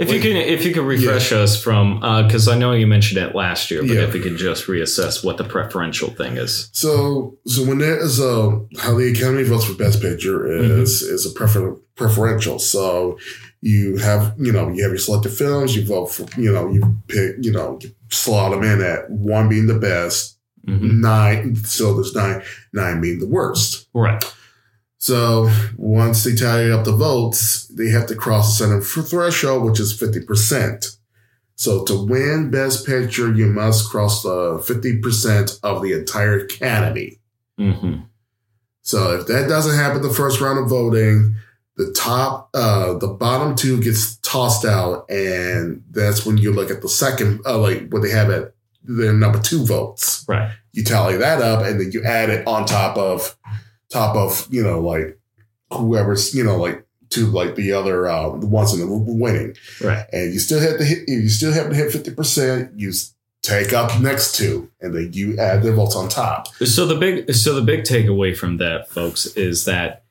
If 0.00 0.10
you 0.12 0.18
can, 0.20 0.36
if 0.36 0.64
you 0.64 0.72
can 0.72 0.84
refresh 0.86 1.30
us 1.32 1.62
from, 1.62 2.00
because 2.26 2.48
I 2.48 2.56
know 2.56 2.72
you 2.72 2.86
mentioned 2.86 3.20
it 3.22 3.34
last 3.34 3.70
year, 3.70 3.82
but 3.82 3.90
Yeah. 3.90 4.00
if 4.04 4.14
we 4.14 4.20
could 4.20 4.36
just 4.38 4.66
reassess 4.66 5.22
what 5.22 5.36
the 5.36 5.44
preferential 5.44 6.10
thing 6.10 6.36
is. 6.38 6.70
so 6.72 7.36
so 7.46 7.64
when 7.64 7.78
there 7.78 7.98
is 8.02 8.18
a 8.18 8.60
how 8.78 8.94
the 8.96 9.10
Academy 9.12 9.42
votes 9.42 9.64
for 9.66 9.74
Best 9.74 10.00
Picture 10.00 10.50
is 10.50 11.02
is 11.02 11.26
a 11.26 11.30
prefer, 11.30 11.76
preferential. 11.96 12.58
So 12.58 13.18
you 13.60 13.98
have 13.98 14.34
you 14.38 14.52
know 14.52 14.68
you 14.70 14.82
have 14.82 14.92
your 14.92 14.98
selected 14.98 15.32
films. 15.32 15.76
You 15.76 15.84
vote 15.84 16.06
for 16.06 16.24
you 16.40 16.50
know 16.52 16.70
you 16.72 16.96
pick 17.08 17.36
you 17.42 17.52
know 17.52 17.78
you 17.82 17.90
slot 18.10 18.52
them 18.52 18.62
in 18.64 18.80
at 18.80 19.10
one 19.10 19.48
being 19.50 19.66
the 19.66 19.78
best, 19.78 20.38
Mhm. 20.66 21.00
nine. 21.00 21.56
So 21.56 21.92
there's 21.94 22.14
nine 22.14 22.42
nine 22.72 23.00
being 23.02 23.18
the 23.20 23.26
worst. 23.26 23.86
Right. 23.94 24.24
So 25.00 25.50
once 25.78 26.24
they 26.24 26.34
tally 26.34 26.70
up 26.70 26.84
the 26.84 26.92
votes, 26.94 27.66
they 27.68 27.88
have 27.88 28.06
to 28.08 28.14
cross 28.14 28.52
a 28.60 28.64
certain 28.64 28.82
threshold, 28.82 29.64
which 29.64 29.80
is 29.80 29.98
50%. 29.98 30.98
So 31.56 31.84
to 31.84 32.04
win 32.06 32.50
Best 32.50 32.86
Picture, 32.86 33.34
you 33.34 33.46
must 33.46 33.90
cross 33.90 34.22
the 34.22 34.58
50% 34.58 35.58
of 35.62 35.82
the 35.82 35.92
entire 35.92 36.40
Academy. 36.40 37.18
hmm 37.58 37.96
So 38.82 39.18
if 39.18 39.26
that 39.26 39.48
doesn't 39.48 39.76
happen 39.76 40.02
the 40.02 40.10
first 40.10 40.38
round 40.38 40.58
of 40.58 40.68
voting, 40.68 41.34
the 41.76 41.92
top, 41.92 42.50
uh, 42.52 42.98
the 42.98 43.08
bottom 43.08 43.56
two 43.56 43.80
gets 43.80 44.16
tossed 44.18 44.66
out, 44.66 45.10
and 45.10 45.82
that's 45.90 46.26
when 46.26 46.36
you 46.36 46.52
look 46.52 46.70
at 46.70 46.82
the 46.82 46.90
second, 46.90 47.40
uh, 47.46 47.58
like 47.58 47.88
what 47.88 48.02
they 48.02 48.10
have 48.10 48.28
at 48.28 48.52
their 48.82 49.14
number 49.14 49.40
two 49.40 49.64
votes. 49.64 50.26
Right. 50.28 50.52
You 50.72 50.84
tally 50.84 51.16
that 51.16 51.40
up, 51.40 51.64
and 51.64 51.80
then 51.80 51.90
you 51.90 52.04
add 52.04 52.28
it 52.28 52.46
on 52.46 52.66
top 52.66 52.98
of, 52.98 53.34
top 53.90 54.16
of 54.16 54.46
you 54.50 54.62
know 54.62 54.80
like 54.80 55.18
whoever's 55.72 56.34
you 56.34 56.42
know 56.44 56.56
like 56.56 56.84
to 57.10 57.26
like 57.26 57.56
the 57.56 57.72
other 57.72 58.06
uh, 58.08 58.36
the 58.36 58.46
ones 58.46 58.72
in 58.72 58.80
the 58.80 58.86
winning, 58.86 59.56
Right. 59.82 60.06
and 60.12 60.32
you 60.32 60.38
still 60.38 60.60
have 60.60 60.78
to 60.78 60.84
hit. 60.84 60.98
If 61.08 61.22
you 61.24 61.28
still 61.28 61.52
have 61.52 61.68
to 61.70 61.74
hit 61.74 61.90
fifty 61.92 62.12
percent, 62.14 62.72
you 62.78 62.92
take 63.42 63.72
up 63.72 64.00
next 64.00 64.36
two, 64.36 64.70
and 64.80 64.94
then 64.94 65.10
you 65.12 65.36
add 65.38 65.62
their 65.62 65.72
votes 65.72 65.96
on 65.96 66.08
top. 66.08 66.46
So 66.58 66.86
the 66.86 66.94
big, 66.96 67.32
so 67.34 67.54
the 67.54 67.62
big 67.62 67.82
takeaway 67.84 68.36
from 68.36 68.58
that, 68.58 68.88
folks, 68.90 69.26
is 69.34 69.64
that 69.64 70.04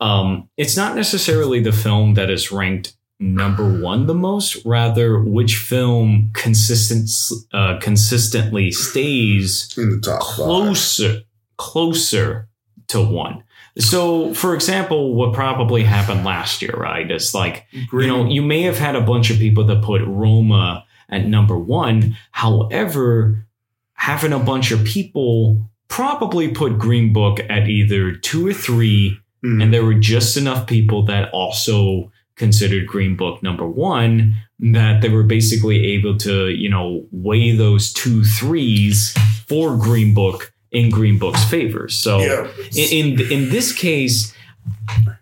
um, 0.00 0.48
it's 0.56 0.76
not 0.76 0.96
necessarily 0.96 1.60
the 1.60 1.72
film 1.72 2.14
that 2.14 2.30
is 2.30 2.50
ranked 2.52 2.94
number 3.20 3.82
one 3.82 4.06
the 4.06 4.14
most, 4.14 4.64
rather 4.64 5.18
which 5.20 5.56
film 5.56 6.30
consistent, 6.34 7.10
uh, 7.52 7.78
consistently 7.80 8.70
stays 8.70 9.74
in 9.76 9.90
the 9.90 10.00
top 10.00 10.22
five. 10.22 10.34
closer 10.36 11.20
closer 11.56 12.47
to 12.88 13.02
one. 13.02 13.42
So, 13.78 14.34
for 14.34 14.54
example, 14.54 15.14
what 15.14 15.32
probably 15.34 15.84
happened 15.84 16.24
last 16.24 16.62
year, 16.62 16.72
right, 16.76 17.08
is 17.10 17.34
like 17.34 17.66
you 17.72 18.06
know 18.06 18.26
you 18.26 18.42
may 18.42 18.62
have 18.62 18.78
had 18.78 18.96
a 18.96 19.00
bunch 19.00 19.30
of 19.30 19.38
people 19.38 19.64
that 19.66 19.82
put 19.82 20.02
Roma 20.04 20.84
at 21.08 21.26
number 21.26 21.58
one. 21.58 22.16
However, 22.32 23.46
having 23.94 24.32
a 24.32 24.38
bunch 24.38 24.70
of 24.72 24.84
people 24.84 25.70
probably 25.88 26.48
put 26.48 26.78
Green 26.78 27.12
Book 27.12 27.40
at 27.48 27.68
either 27.68 28.12
two 28.14 28.46
or 28.46 28.52
three, 28.52 29.18
Mm. 29.44 29.62
and 29.62 29.72
there 29.72 29.84
were 29.84 29.94
just 29.94 30.36
enough 30.36 30.66
people 30.66 31.04
that 31.04 31.30
also 31.30 32.10
considered 32.34 32.88
Green 32.88 33.16
Book 33.16 33.40
number 33.40 33.68
one 33.68 34.34
that 34.58 35.00
they 35.00 35.08
were 35.08 35.22
basically 35.22 35.84
able 35.94 36.16
to, 36.18 36.48
you 36.48 36.68
know, 36.68 37.06
weigh 37.12 37.52
those 37.52 37.92
two 37.92 38.24
threes 38.24 39.14
for 39.46 39.76
Green 39.76 40.12
Book 40.12 40.52
in 40.70 40.90
Green 40.90 41.18
Book's 41.18 41.44
favor. 41.44 41.88
So 41.88 42.18
yeah. 42.18 42.48
in, 42.76 43.18
in 43.18 43.32
in 43.32 43.48
this 43.50 43.72
case, 43.72 44.34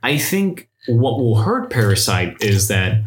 I 0.02 0.18
think 0.18 0.68
what 0.88 1.18
will 1.18 1.36
hurt 1.36 1.70
Parasite 1.70 2.36
is 2.40 2.68
that 2.68 3.04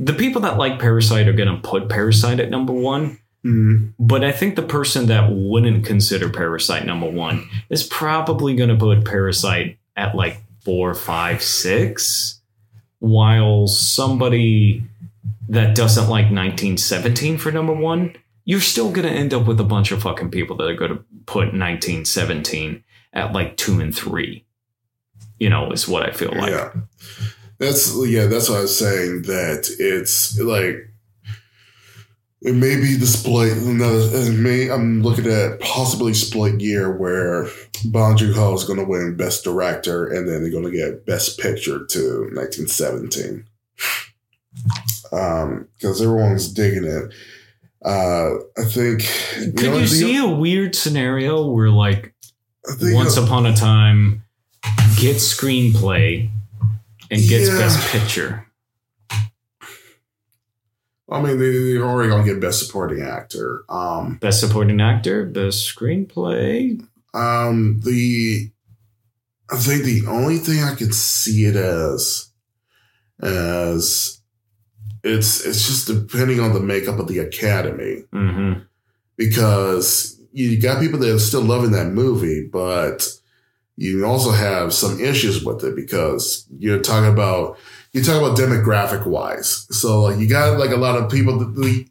the 0.00 0.14
people 0.16 0.40
that 0.42 0.58
like 0.58 0.78
Parasite 0.78 1.28
are 1.28 1.32
going 1.32 1.54
to 1.54 1.60
put 1.68 1.88
Parasite 1.88 2.40
at 2.40 2.50
number 2.50 2.72
one. 2.72 3.18
Mm. 3.44 3.92
But 3.98 4.24
I 4.24 4.32
think 4.32 4.56
the 4.56 4.62
person 4.62 5.06
that 5.06 5.30
wouldn't 5.30 5.86
consider 5.86 6.28
Parasite 6.28 6.84
number 6.84 7.08
one 7.08 7.48
is 7.70 7.84
probably 7.84 8.56
going 8.56 8.70
to 8.70 8.76
put 8.76 9.04
Parasite 9.04 9.78
at 9.96 10.14
like 10.14 10.42
four, 10.64 10.94
five, 10.94 11.42
six, 11.42 12.40
while 12.98 13.66
somebody 13.68 14.82
that 15.48 15.74
doesn't 15.74 16.04
like 16.04 16.26
1917 16.26 17.38
for 17.38 17.50
number 17.52 17.72
one, 17.72 18.14
you're 18.48 18.62
still 18.62 18.90
going 18.90 19.06
to 19.06 19.12
end 19.12 19.34
up 19.34 19.46
with 19.46 19.60
a 19.60 19.64
bunch 19.64 19.92
of 19.92 20.00
fucking 20.00 20.30
people 20.30 20.56
that 20.56 20.70
are 20.70 20.74
going 20.74 20.90
to 20.90 21.04
put 21.26 21.52
1917 21.52 22.82
at 23.12 23.34
like 23.34 23.58
two 23.58 23.78
and 23.78 23.94
three. 23.94 24.46
You 25.38 25.50
know, 25.50 25.70
is 25.70 25.86
what 25.86 26.08
I 26.08 26.12
feel 26.12 26.32
like. 26.34 26.52
yeah. 26.52 26.72
That's 27.58 27.94
yeah, 28.06 28.24
that's 28.24 28.48
what 28.48 28.58
I 28.58 28.62
was 28.62 28.78
saying. 28.78 29.22
That 29.22 29.68
it's 29.78 30.40
like 30.40 30.76
it 32.40 32.54
may 32.54 32.76
be 32.76 32.94
the 32.94 33.06
split. 33.06 33.52
It 33.54 34.32
may 34.32 34.70
I'm 34.70 35.02
looking 35.02 35.26
at 35.26 35.60
possibly 35.60 36.14
split 36.14 36.58
year 36.58 36.90
where 36.90 37.48
Bong 37.84 38.16
Joon 38.16 38.32
Ho 38.32 38.54
is 38.54 38.64
going 38.64 38.78
to 38.78 38.84
win 38.86 39.14
Best 39.14 39.44
Director, 39.44 40.06
and 40.06 40.26
then 40.26 40.40
they're 40.40 40.50
going 40.50 40.64
to 40.64 40.70
get 40.70 41.04
Best 41.04 41.38
Picture 41.38 41.84
to 41.84 42.30
1917. 42.32 43.44
Um, 45.12 45.68
because 45.74 46.00
everyone's 46.00 46.48
digging 46.50 46.84
it. 46.84 47.12
Uh, 47.84 48.30
I 48.56 48.64
think. 48.64 49.02
Could 49.34 49.54
know, 49.56 49.74
you 49.76 49.80
the- 49.80 49.86
see 49.86 50.16
a 50.16 50.26
weird 50.26 50.74
scenario 50.74 51.48
where 51.50 51.70
like 51.70 52.14
Once 52.80 53.16
Upon 53.16 53.46
a 53.46 53.54
Time 53.54 54.24
gets 54.96 55.32
screenplay 55.32 56.28
and 57.10 57.20
gets 57.28 57.48
Yeah. 57.48 57.58
Best 57.58 57.88
Picture. 57.92 58.44
I 61.10 61.22
mean, 61.22 61.38
they, 61.38 61.50
they're 61.72 61.84
already 61.84 62.10
going 62.10 62.24
to 62.26 62.32
get 62.34 62.40
Best 62.40 62.66
Supporting 62.66 63.00
Actor. 63.02 63.62
Um, 63.70 64.18
Best 64.18 64.40
Supporting 64.40 64.80
Actor, 64.80 65.26
Best 65.26 65.74
Screenplay. 65.74 66.84
Um, 67.14 67.80
the 67.82 68.50
I 69.50 69.56
think 69.56 69.84
the 69.84 70.02
only 70.06 70.36
thing 70.36 70.62
I 70.62 70.74
could 70.74 70.94
see 70.94 71.46
it 71.46 71.56
as 71.56 72.28
as 73.22 74.17
it's 75.04 75.44
it's 75.44 75.66
just 75.66 75.86
depending 75.88 76.40
on 76.40 76.52
the 76.52 76.60
makeup 76.60 76.98
of 76.98 77.08
the 77.08 77.18
academy 77.18 78.04
Mm-hmm. 78.12 78.60
because 79.16 80.20
you 80.32 80.60
got 80.60 80.80
people 80.80 80.98
that 81.00 81.14
are 81.14 81.18
still 81.18 81.42
loving 81.42 81.72
that 81.72 81.88
movie, 81.88 82.48
but 82.50 83.08
you 83.76 84.04
also 84.04 84.30
have 84.30 84.72
some 84.72 85.00
issues 85.00 85.44
with 85.44 85.64
it 85.64 85.74
because 85.76 86.46
you're 86.58 86.80
talking 86.80 87.10
about 87.12 87.58
you're 87.92 88.04
talking 88.04 88.24
about 88.24 88.36
demographic 88.38 89.06
wise. 89.06 89.66
So 89.76 90.02
like 90.02 90.18
you 90.18 90.28
got 90.28 90.58
like 90.58 90.70
a 90.70 90.76
lot 90.76 90.96
of 91.00 91.10
people 91.10 91.38
that 91.38 91.84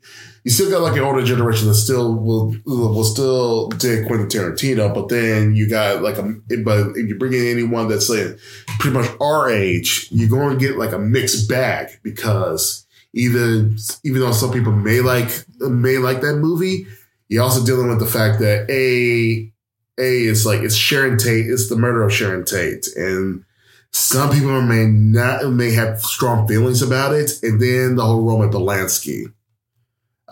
you 0.43 0.51
still 0.51 0.69
got 0.69 0.81
like 0.81 0.95
an 0.95 1.03
older 1.03 1.25
generation 1.25 1.67
that 1.67 1.73
still 1.75 2.15
will 2.15 2.55
will 2.65 3.03
still 3.03 3.67
dig 3.69 4.07
Quentin 4.07 4.27
Tarantino, 4.27 4.93
but 4.93 5.09
then 5.09 5.55
you 5.55 5.67
got 5.67 6.01
like 6.01 6.17
a 6.17 6.23
but 6.63 6.95
if 6.95 7.07
you 7.09 7.17
bring 7.17 7.33
in 7.33 7.47
anyone 7.47 7.87
that's 7.89 8.09
like 8.09 8.37
pretty 8.79 8.97
much 8.97 9.09
our 9.19 9.49
age, 9.49 10.07
you're 10.11 10.29
going 10.29 10.57
to 10.57 10.65
get 10.65 10.77
like 10.77 10.93
a 10.93 10.99
mixed 10.99 11.49
bag 11.49 11.89
because 12.03 12.85
either 13.17 13.69
even 14.03 14.21
though 14.21 14.31
some 14.31 14.51
people 14.51 14.71
may 14.71 15.01
like 15.01 15.29
may 15.59 15.97
like 15.97 16.21
that 16.21 16.35
movie, 16.35 16.87
you're 17.27 17.43
also 17.43 17.65
dealing 17.65 17.89
with 17.89 17.99
the 17.99 18.05
fact 18.05 18.39
that 18.39 18.69
a 18.69 19.51
a 19.99 20.25
is 20.25 20.45
like 20.45 20.61
it's 20.61 20.75
Sharon 20.75 21.17
Tate, 21.17 21.47
it's 21.47 21.69
the 21.69 21.75
murder 21.75 22.03
of 22.03 22.13
Sharon 22.13 22.45
Tate, 22.45 22.87
and 22.95 23.43
some 23.91 24.29
people 24.29 24.61
may 24.61 24.85
not 24.85 25.49
may 25.51 25.71
have 25.71 26.01
strong 26.01 26.47
feelings 26.47 26.81
about 26.81 27.13
it, 27.13 27.31
and 27.43 27.61
then 27.61 27.95
the 27.95 28.05
whole 28.05 28.21
Roman 28.21 28.51
Polanski 28.51 29.33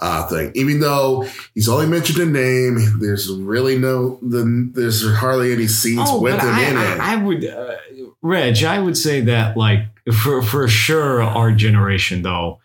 uh, 0.01 0.27
thing. 0.27 0.51
Even 0.55 0.79
though 0.79 1.27
he's 1.53 1.69
only 1.69 1.87
mentioned 1.87 2.19
a 2.19 2.25
name, 2.25 2.99
there's 2.99 3.31
really 3.31 3.77
no 3.77 4.19
the, 4.21 4.69
there's 4.73 5.07
hardly 5.15 5.53
any 5.53 5.67
scenes 5.67 6.01
Oh, 6.03 6.21
with 6.21 6.39
him 6.39 6.49
I, 6.53 6.63
in 6.63 6.77
it. 6.77 6.99
I, 6.99 7.13
I 7.13 7.15
would, 7.15 7.45
uh, 7.45 7.75
Reg, 8.21 8.63
I 8.63 8.79
would 8.79 8.97
say 8.97 9.21
that 9.21 9.57
like 9.57 9.85
for 10.13 10.41
for 10.41 10.67
sure 10.67 11.23
our 11.23 11.51
generation 11.51 12.21
though, 12.21 12.59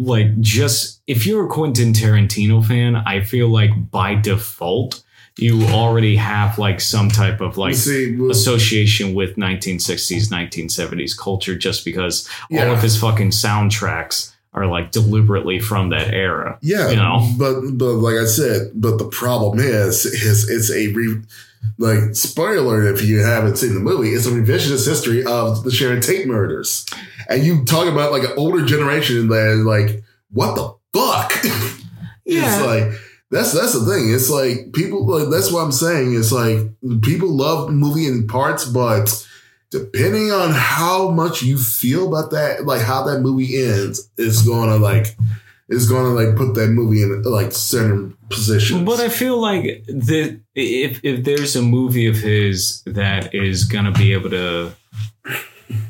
like 0.00 0.40
just 0.40 1.02
if 1.06 1.26
you're 1.26 1.46
a 1.46 1.48
Quentin 1.48 1.92
Tarantino 1.92 2.64
fan, 2.64 2.96
I 2.96 3.22
feel 3.22 3.48
like 3.48 3.90
by 3.90 4.14
default 4.14 5.02
you 5.38 5.62
already 5.68 6.16
have 6.16 6.58
like 6.58 6.80
some 6.80 7.08
type 7.08 7.40
of 7.40 7.56
like 7.56 7.74
See, 7.74 8.16
well, 8.16 8.30
association 8.30 9.14
with 9.14 9.36
1960s 9.36 10.28
1970s 10.28 11.16
culture 11.16 11.56
just 11.56 11.84
because 11.84 12.28
all 12.52 12.70
of 12.72 12.82
his 12.82 12.98
fucking 12.98 13.30
soundtracks 13.30 14.34
are 14.52 14.66
like 14.66 14.90
deliberately 14.90 15.60
from 15.60 15.90
that 15.90 16.12
era 16.12 16.58
Yeah, 16.60 16.90
you 16.90 16.96
know? 16.96 17.26
but 17.38 17.60
but 17.72 17.94
like 17.94 18.16
I 18.16 18.26
said, 18.26 18.72
but 18.74 18.98
the 18.98 19.08
problem 19.08 19.60
is, 19.60 20.04
is 20.04 20.48
it's 20.48 20.70
a 20.70 20.92
re, 20.92 21.22
like 21.78 22.14
spoiler 22.14 22.56
alert 22.56 22.94
if 22.94 23.02
you 23.02 23.20
haven't 23.20 23.56
seen 23.56 23.74
the 23.74 23.80
movie, 23.80 24.10
it's 24.10 24.26
a 24.26 24.30
revisionist 24.30 24.86
history 24.86 25.24
of 25.24 25.64
the 25.64 25.70
Sharon 25.70 26.00
Tate 26.00 26.26
murders, 26.26 26.86
and 27.28 27.42
you 27.42 27.64
talk 27.64 27.88
about 27.88 28.12
like 28.12 28.24
an 28.24 28.36
older 28.36 28.64
generation 28.64 29.28
that 29.28 29.62
like, 29.66 30.02
what 30.30 30.54
the 30.54 30.74
fuck? 30.92 31.32
it's 32.26 32.64
like 32.64 33.00
that's 33.30 33.52
that's 33.52 33.72
the 33.72 33.86
thing. 33.90 34.12
It's 34.12 34.28
like 34.28 34.72
people 34.72 35.06
like 35.06 35.30
that's 35.30 35.52
what 35.52 35.60
I'm 35.60 35.72
saying. 35.72 36.14
It's 36.14 36.32
like 36.32 36.58
people 37.02 37.28
love 37.28 37.70
movie 37.70 38.06
in 38.06 38.26
parts, 38.26 38.64
but 38.64 39.26
depending 39.70 40.32
on 40.32 40.50
how 40.52 41.10
much 41.10 41.42
you 41.42 41.56
feel 41.56 42.08
about 42.08 42.32
that, 42.32 42.66
like 42.66 42.82
how 42.82 43.04
that 43.04 43.20
movie 43.20 43.62
ends, 43.62 44.10
is 44.18 44.42
gonna 44.42 44.76
like 44.76 45.16
is 45.68 45.88
gonna 45.88 46.08
like 46.08 46.36
put 46.36 46.54
that 46.54 46.68
movie 46.68 47.02
in 47.02 47.22
like 47.22 47.52
certain 47.52 48.16
positions. 48.28 48.82
But 48.82 49.00
I 49.00 49.08
feel 49.08 49.40
like 49.40 49.84
the 49.86 50.40
if 50.60 51.00
if 51.02 51.24
there's 51.24 51.56
a 51.56 51.62
movie 51.62 52.06
of 52.06 52.16
his 52.16 52.82
that 52.86 53.34
is 53.34 53.64
gonna 53.64 53.92
be 53.92 54.12
able 54.12 54.30
to 54.30 54.72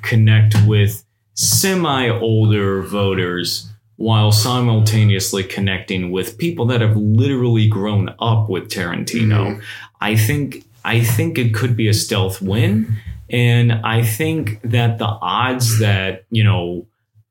connect 0.02 0.54
with 0.66 1.04
semi 1.34 2.08
older 2.08 2.82
voters 2.82 3.68
while 3.96 4.32
simultaneously 4.32 5.44
connecting 5.44 6.10
with 6.10 6.38
people 6.38 6.64
that 6.66 6.80
have 6.80 6.96
literally 6.96 7.68
grown 7.68 8.08
up 8.18 8.48
with 8.48 8.68
Tarantino, 8.68 9.56
Mhm. 9.56 9.60
I 10.00 10.16
think 10.16 10.64
I 10.84 11.00
think 11.00 11.38
it 11.38 11.52
could 11.52 11.76
be 11.76 11.88
a 11.88 11.92
stealth 11.94 12.40
win. 12.40 12.96
And 13.28 13.72
I 13.84 14.02
think 14.02 14.60
that 14.64 14.98
the 14.98 15.06
odds 15.06 15.78
that, 15.78 16.24
you 16.30 16.42
know, 16.42 16.86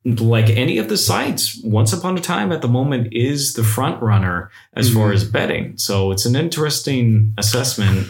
like 0.06 0.50
any 0.50 0.78
of 0.78 0.88
the 0.90 0.98
sites, 0.98 1.60
Once 1.64 1.92
Upon 1.94 2.18
a 2.18 2.22
Time 2.22 2.52
at 2.52 2.62
the 2.62 2.68
moment 2.68 3.10
is 3.12 3.54
the 3.54 3.64
front 3.64 4.02
runner 4.02 4.50
as 4.74 4.92
far 4.94 5.10
Mhm. 5.12 5.14
as 5.16 5.24
betting. 5.26 5.74
So 5.78 6.12
it's 6.12 6.26
an 6.26 6.36
interesting 6.36 7.34
assessment 7.38 8.08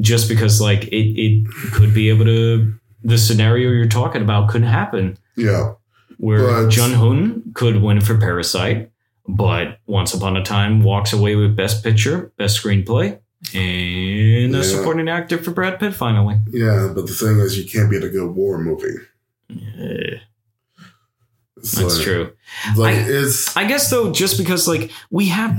just 0.00 0.28
because 0.28 0.60
like 0.60 0.84
it, 0.88 1.20
it 1.20 1.46
could 1.72 1.94
be 1.94 2.08
able 2.10 2.24
to 2.26 2.74
the 3.04 3.18
scenario 3.18 3.70
you're 3.70 3.86
talking 3.88 4.22
about 4.22 4.48
could 4.48 4.62
happen 4.62 5.16
yeah, 5.36 5.72
where 6.18 6.68
Jun 6.68 6.92
Hoon 6.92 7.42
could 7.54 7.82
win 7.82 8.00
for 8.00 8.16
Parasite, 8.16 8.90
but 9.26 9.78
Once 9.86 10.14
Upon 10.14 10.36
a 10.36 10.42
Time 10.44 10.82
walks 10.82 11.12
away 11.12 11.34
with 11.34 11.56
Best 11.56 11.82
Picture, 11.82 12.30
Best 12.38 12.62
Screenplay, 12.62 13.18
and 13.54 14.52
Yeah. 14.52 14.58
a 14.60 14.62
supporting 14.64 15.08
actor 15.08 15.38
for 15.38 15.50
Brad 15.50 15.80
Pitt 15.80 15.94
finally. 15.94 16.38
yeah. 16.52 16.92
But 16.94 17.06
the 17.06 17.12
thing 17.14 17.38
is, 17.40 17.58
you 17.58 17.64
can't 17.64 17.90
beat 17.90 18.04
a 18.04 18.08
good 18.08 18.30
war 18.30 18.58
movie. 18.58 18.98
Yeah, 19.48 20.18
It's 21.62 21.72
that's 21.72 22.00
true. 22.02 22.32
Like 22.76 22.94
I- 22.96 23.04
it's 23.06 23.56
I 23.56 23.64
guess 23.64 23.88
though, 23.90 24.12
just 24.12 24.36
because 24.38 24.66
like 24.68 24.90
we 25.10 25.28
have 25.28 25.56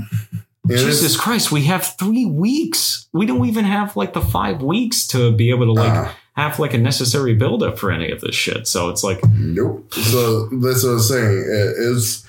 Jesus 0.68 1.16
Christ, 1.16 1.52
we 1.52 1.64
have 1.64 1.94
three 1.98 2.24
weeks. 2.26 3.06
We 3.12 3.26
don't 3.26 3.46
even 3.46 3.64
have 3.64 3.96
like 3.96 4.12
the 4.14 4.20
five 4.20 4.62
weeks 4.62 5.06
to 5.08 5.32
be 5.32 5.50
able 5.50 5.66
to 5.66 5.72
like 5.72 5.92
uh, 5.92 6.10
have 6.36 6.58
like 6.58 6.72
a 6.74 6.78
necessary 6.78 7.34
buildup 7.34 7.78
for 7.78 7.90
any 7.90 8.10
of 8.10 8.20
this 8.22 8.34
shit. 8.34 8.66
So 8.66 8.88
it's 8.88 9.04
like, 9.04 9.20
Nope. 9.28 9.92
So 9.92 10.46
that's 10.48 10.82
what 10.84 10.90
I'm 10.92 11.00
saying. 11.00 11.38
It- 11.38 11.74
It's 11.78 12.26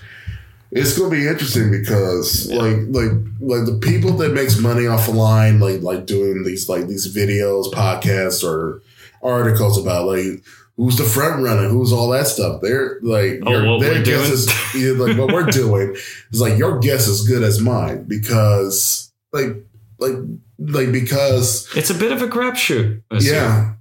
it's 0.72 0.98
gonna 0.98 1.10
be 1.12 1.26
interesting 1.28 1.72
because 1.72 2.48
Yeah. 2.50 2.58
like 2.62 2.78
like 2.90 3.12
like 3.40 3.66
the 3.66 3.80
people 3.82 4.12
that 4.18 4.34
makes 4.34 4.58
money 4.60 4.88
off 4.88 5.06
the 5.06 5.14
line, 5.14 5.60
like 5.62 5.82
like 5.82 6.06
doing 6.06 6.44
these 6.44 6.68
like 6.68 6.88
these 6.88 7.08
videos, 7.16 7.72
podcasts, 7.72 8.44
or 8.44 8.82
articles 9.24 9.78
about 9.78 10.08
like 10.08 10.44
who's 10.78 10.98
the 10.98 11.04
front 11.06 11.42
runner, 11.44 11.68
who's 11.70 11.94
all 11.94 12.10
that 12.10 12.28
stuff. 12.28 12.62
They're 12.62 13.00
like 13.02 13.40
Oh, 13.46 13.52
your- 13.52 13.80
their 13.80 14.04
guess 14.04 14.46
doing? 14.74 14.84
is 14.86 14.98
like 15.00 15.18
what 15.18 15.34
we're 15.34 15.44
doing 15.52 15.96
is 16.32 16.42
like 16.42 16.58
your 16.58 16.80
guess 16.80 17.08
is 17.08 17.28
good 17.28 17.44
as 17.44 17.60
mine 17.62 18.04
because 18.08 19.12
like 19.32 19.56
like 20.00 20.16
like 20.60 20.92
because 20.92 21.68
It's 21.76 21.90
a 21.90 21.94
bit 21.94 22.12
of 22.12 22.22
a 22.22 22.28
crapshoot. 22.28 23.02
yeah. 23.20 23.74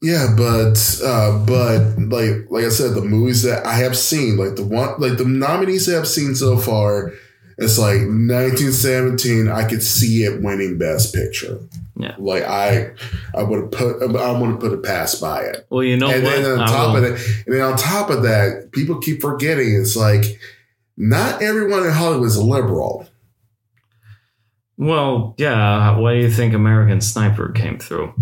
Yeah, 0.00 0.32
but 0.36 1.00
uh 1.04 1.38
but 1.44 1.98
like 1.98 2.48
like 2.50 2.64
I 2.64 2.68
said, 2.68 2.94
the 2.94 3.02
movies 3.02 3.42
that 3.42 3.66
I 3.66 3.74
have 3.74 3.96
seen, 3.96 4.36
like 4.36 4.54
the 4.54 4.62
one 4.64 4.94
like 5.00 5.18
the 5.18 5.24
nominees 5.24 5.86
that 5.86 5.98
I've 5.98 6.06
seen 6.06 6.36
so 6.36 6.56
far, 6.56 7.12
it's 7.58 7.78
like 7.78 8.02
1917. 8.02 9.48
I 9.48 9.68
could 9.68 9.82
see 9.82 10.22
it 10.22 10.40
winning 10.40 10.78
Best 10.78 11.12
Picture. 11.12 11.58
Yeah. 12.00 12.14
like 12.18 12.44
I 12.44 12.92
I 13.34 13.42
would 13.42 13.60
have 13.60 13.70
put 13.72 14.02
I 14.16 14.32
want 14.32 14.60
to 14.60 14.68
put 14.68 14.72
a 14.78 14.80
pass 14.80 15.16
by 15.16 15.42
it. 15.42 15.66
Well, 15.68 15.82
you 15.82 15.96
know 15.96 16.08
and 16.08 16.22
what? 16.22 16.36
then 16.36 16.58
on 16.60 16.68
top 16.68 16.94
of 16.96 17.02
that, 17.02 17.12
and 17.44 17.54
then 17.54 17.60
on 17.60 17.76
top 17.76 18.08
of 18.10 18.22
that, 18.22 18.70
people 18.70 18.98
keep 19.00 19.20
forgetting 19.20 19.74
it's 19.74 19.96
like 19.96 20.38
not 20.96 21.42
everyone 21.42 21.84
in 21.84 21.90
Hollywood 21.90 22.28
is 22.28 22.36
a 22.36 22.44
liberal. 22.44 23.08
well, 24.76 25.34
yeah. 25.38 25.96
Why 25.98 26.14
do 26.14 26.20
you 26.20 26.30
think 26.30 26.54
American 26.54 27.00
Sniper 27.00 27.50
came 27.50 27.78
through? 27.78 28.14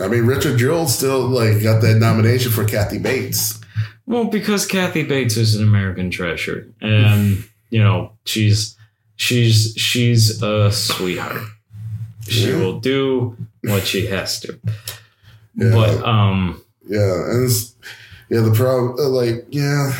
I 0.00 0.06
mean, 0.06 0.26
Richard 0.26 0.58
Jewell 0.58 0.86
still 0.86 1.20
like 1.26 1.62
got 1.62 1.82
that 1.82 1.96
nomination 1.96 2.52
for 2.52 2.64
Kathy 2.64 2.98
Bates. 2.98 3.60
Well, 4.06 4.24
because 4.26 4.66
Kathy 4.66 5.02
Bates 5.02 5.36
is 5.36 5.56
an 5.56 5.64
American 5.64 6.10
treasure, 6.10 6.72
and 6.80 7.44
you 7.70 7.82
know 7.82 8.12
she's 8.24 8.76
she's 9.16 9.74
she's 9.76 10.40
a 10.42 10.70
sweetheart. 10.70 11.42
She 12.28 12.50
Yeah. 12.50 12.58
will 12.58 12.78
do 12.80 13.36
what 13.64 13.86
she 13.86 14.06
has 14.06 14.40
to. 14.40 14.58
Yeah. 15.56 15.72
But 15.72 16.04
um, 16.04 16.62
Yeah, 16.88 17.30
and 17.30 17.44
it's, 17.46 17.74
yeah, 18.30 18.40
the 18.40 18.52
problem, 18.52 18.94
uh, 18.98 19.08
like, 19.08 19.46
yeah, 19.50 19.92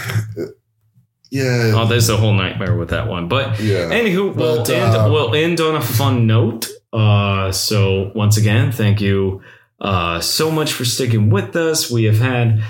yeah, 1.30 1.72
oh, 1.74 1.86
there's 1.86 2.08
a 2.08 2.16
whole 2.16 2.32
nightmare 2.32 2.74
with 2.76 2.88
that 2.90 3.06
one. 3.08 3.28
But 3.28 3.60
yeah. 3.60 3.90
Anywho, 3.90 4.34
we'll 4.34 4.58
But, 4.58 4.70
end, 4.70 4.96
uh, 4.96 5.08
we'll 5.12 5.34
end 5.34 5.60
on 5.60 5.76
a 5.76 5.82
fun 5.82 6.26
note. 6.26 6.68
Uh, 6.92 7.52
so 7.52 8.10
once 8.14 8.38
again, 8.38 8.72
thank 8.72 9.00
you 9.02 9.42
uh, 9.80 10.20
so 10.20 10.50
much 10.50 10.72
for 10.72 10.84
sticking 10.86 11.28
with 11.28 11.54
us. 11.54 11.90
We 11.90 12.04
have 12.04 12.18
had 12.18 12.62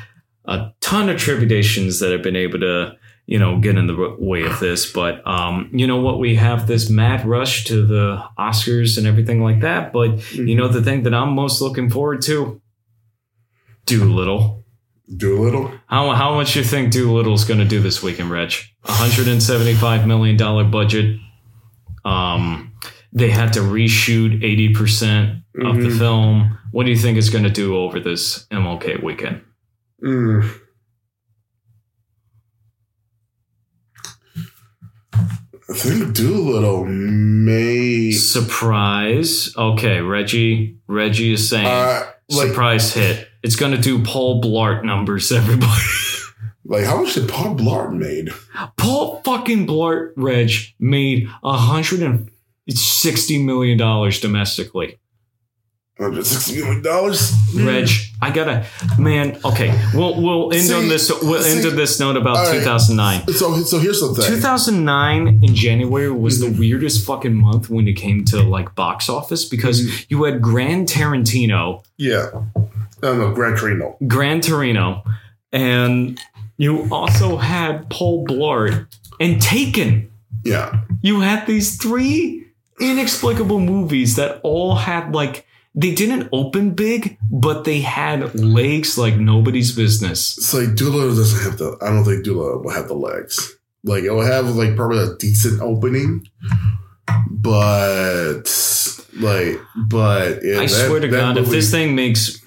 a 0.45 0.73
ton 0.81 1.09
of 1.09 1.19
tribulations 1.19 2.01
that 2.01 2.11
have 2.11 2.23
been 2.23 2.35
able 2.37 2.59
to, 2.61 2.97
you 3.31 3.39
know, 3.39 3.59
get 3.61 3.77
in 3.77 3.87
the 3.87 4.17
way 4.19 4.43
of 4.43 4.59
this. 4.59 4.91
But 4.91 5.15
um, 5.27 5.69
you 5.71 5.87
know 5.87 5.99
what? 6.01 6.19
We 6.19 6.37
have 6.37 6.67
this 6.67 6.89
mad 6.89 7.27
rush 7.27 7.65
to 7.65 7.85
the 7.87 8.23
Oscars 8.39 8.97
and 8.97 9.07
everything 9.07 9.43
like 9.43 9.61
that. 9.61 9.93
But 9.93 10.33
you 10.35 10.55
know, 10.55 10.67
the 10.69 10.83
thing 10.83 11.03
that 11.03 11.13
I'm 11.13 11.35
most 11.35 11.61
looking 11.61 11.91
forward 11.91 12.23
to, 12.23 12.61
Dolittle. 13.87 14.65
Dolittle. 15.15 15.73
How 15.87 16.11
how 16.13 16.35
much 16.35 16.57
you 16.57 16.65
think 16.65 16.93
Dolittle's 16.93 17.45
going 17.45 17.61
to 17.61 17.67
do 17.67 17.81
this 17.81 18.03
weekend, 18.03 18.31
Reg? 18.31 18.53
175 18.85 20.07
million 20.07 20.37
dollar 20.37 20.65
budget. 20.65 21.19
Um, 22.05 22.73
they 23.13 23.31
had 23.31 23.53
to 23.55 23.61
reshoot 23.61 24.43
80 24.43 24.75
percent 24.75 25.31
of 25.65 25.77
the 25.77 25.89
Mhm. 25.89 25.99
film. 25.99 26.59
What 26.73 26.85
do 26.85 26.91
you 26.91 26.97
think 26.97 27.19
it's 27.19 27.31
going 27.31 27.45
to 27.45 27.51
do 27.51 27.77
over 27.77 28.01
this 28.01 28.47
MLK 28.51 29.03
weekend? 29.03 29.41
Mm. 30.05 30.49
I 35.70 35.74
think 35.74 36.15
Dolittle 36.15 36.85
may. 36.86 38.11
Surprise. 38.12 39.55
Okay, 39.57 40.01
Reggie. 40.01 40.78
Reggie 40.86 41.35
is 41.35 41.49
saying 41.49 41.66
Uh, 41.66 42.07
like, 42.31 42.49
surprise 42.49 42.95
hit. 42.95 43.28
It's 43.43 43.57
going 43.57 43.73
to 43.73 43.78
do 43.81 44.03
Paul 44.03 44.43
Blart 44.43 44.85
numbers, 44.85 45.31
everybody. 45.32 45.82
like, 46.65 46.85
how 46.85 47.03
much 47.03 47.15
did 47.15 47.28
Paul 47.28 47.55
Blart 47.55 47.93
made? 47.95 48.31
Paul 48.77 49.20
fucking 49.24 49.66
Blart, 49.66 50.12
Reg, 50.16 50.51
made 50.78 51.28
a 51.43 51.49
160 51.51 53.43
million 53.45 53.77
dollars 53.78 54.20
domestically. 54.20 54.99
Hundred 55.99 56.27
sixty 56.27 56.61
million 56.62 56.81
dollars. 56.81 57.33
Reg, 57.57 57.89
I 58.23 58.31
gotta, 58.31 58.65
man. 59.01 59.37
Okay, 59.45 59.77
we'll 59.93 60.20
we'll 60.23 60.53
end 60.53 60.70
on 60.70 60.87
this. 60.89 61.11
We'll 61.23 61.43
end 61.45 61.62
see- 61.62 61.69
on 61.70 61.75
this 61.75 61.99
note 61.99 62.16
about 62.16 62.37
right. 62.37 62.61
2009. 62.61 63.27
So, 63.35 63.57
so 63.62 63.79
here's 63.81 64.01
the 64.01 64.15
thing. 64.15 64.33
2009 64.37 65.41
in 65.43 65.55
January 65.57 66.09
was 66.11 66.41
Mm-hmm. 66.41 66.53
the 66.53 66.59
weirdest 66.61 67.05
fucking 67.05 67.35
month 67.35 67.69
when 67.69 67.89
it 67.89 67.95
came 67.95 68.25
to 68.27 68.43
like 68.43 68.75
box 68.77 69.09
office 69.09 69.45
because 69.45 69.81
Mm-hmm. 69.85 70.05
you 70.09 70.23
had 70.23 70.41
Grand 70.41 70.87
Tarantino, 70.89 71.83
Yeah. 71.97 72.31
No, 73.03 73.16
no, 73.16 73.33
Gran 73.35 73.57
Torino. 73.57 73.97
Gran 74.07 74.41
Torino, 74.41 75.03
and 75.53 76.20
you 76.59 76.89
also 76.93 77.37
had 77.39 77.89
Paul 77.91 78.25
Blart 78.25 78.87
and 79.20 79.41
Taken. 79.43 80.11
Yeah. 80.45 80.81
You 81.03 81.20
had 81.20 81.47
these 81.49 81.77
three 81.77 82.47
inexplicable 82.81 83.59
movies 83.59 84.15
that 84.16 84.41
all 84.45 84.77
had 84.77 85.12
like 85.15 85.45
they 85.81 85.95
didn't 85.95 86.29
open 86.33 86.75
big, 86.75 87.19
but 87.31 87.63
they 87.63 87.81
had 87.81 88.35
legs 88.35 88.99
like 88.99 89.17
nobody's 89.17 89.75
business. 89.75 90.37
It's 90.37 90.53
like 90.53 90.75
Dolittle 90.75 91.15
doesn't 91.15 91.45
have 91.45 91.59
the. 91.59 91.79
I 91.81 91.91
don't 91.91 92.05
think 92.05 92.25
Dula 92.25 92.59
will 92.59 92.71
have 92.71 92.89
the 92.89 92.95
legs. 92.95 93.57
Like 93.85 94.03
it'll 94.03 94.23
have 94.25 94.57
like 94.57 94.75
probably 94.75 94.99
a 94.99 95.15
decent 95.17 95.63
opening, 95.63 96.27
but 97.31 98.43
like, 99.15 99.61
but 99.77 100.41
yeah, 100.43 100.59
I 100.61 100.67
that- 100.67 100.87
swear 100.87 101.01
to 101.01 101.09
God, 101.09 101.39
if 101.39 101.49
this 101.49 101.71
thing 101.71 101.95
makes 101.95 102.41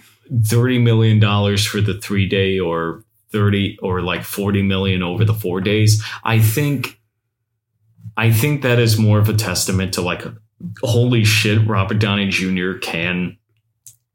thirty 0.46 0.78
million 0.80 1.20
dollars 1.20 1.66
for 1.66 1.80
the 1.82 2.00
three 2.00 2.28
day 2.28 2.60
or 2.60 3.06
thirty 3.32 3.78
or 3.82 4.02
like 4.02 4.24
forty 4.24 4.62
million 4.62 5.04
over 5.04 5.24
the 5.24 5.34
four 5.34 5.62
days, 5.62 6.04
I 6.24 6.40
think, 6.40 7.00
I 8.18 8.32
think 8.32 8.62
that 8.64 8.78
is 8.78 8.98
more 8.98 9.20
of 9.20 9.30
a 9.30 9.34
testament 9.34 9.94
to 9.94 10.02
like, 10.02 10.24
holy 10.84 11.24
shit, 11.24 11.68
Robert 11.68 12.00
Downey 12.00 12.30
Jr. 12.30 12.74
can 12.74 13.38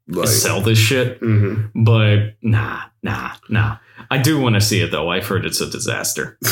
like, 0.07 0.27
sell 0.27 0.61
this 0.61 0.77
shit. 0.77 1.21
mhm. 1.21 1.71
But 1.75 2.35
nah, 2.41 2.81
nah, 3.03 3.31
nah. 3.49 3.77
I 4.09 4.17
do 4.19 4.39
want 4.39 4.55
to 4.55 4.61
see 4.61 4.81
it 4.81 4.91
though. 4.91 5.09
I've 5.09 5.27
heard 5.27 5.45
it's 5.45 5.61
a 5.61 5.69
disaster. 5.69 6.37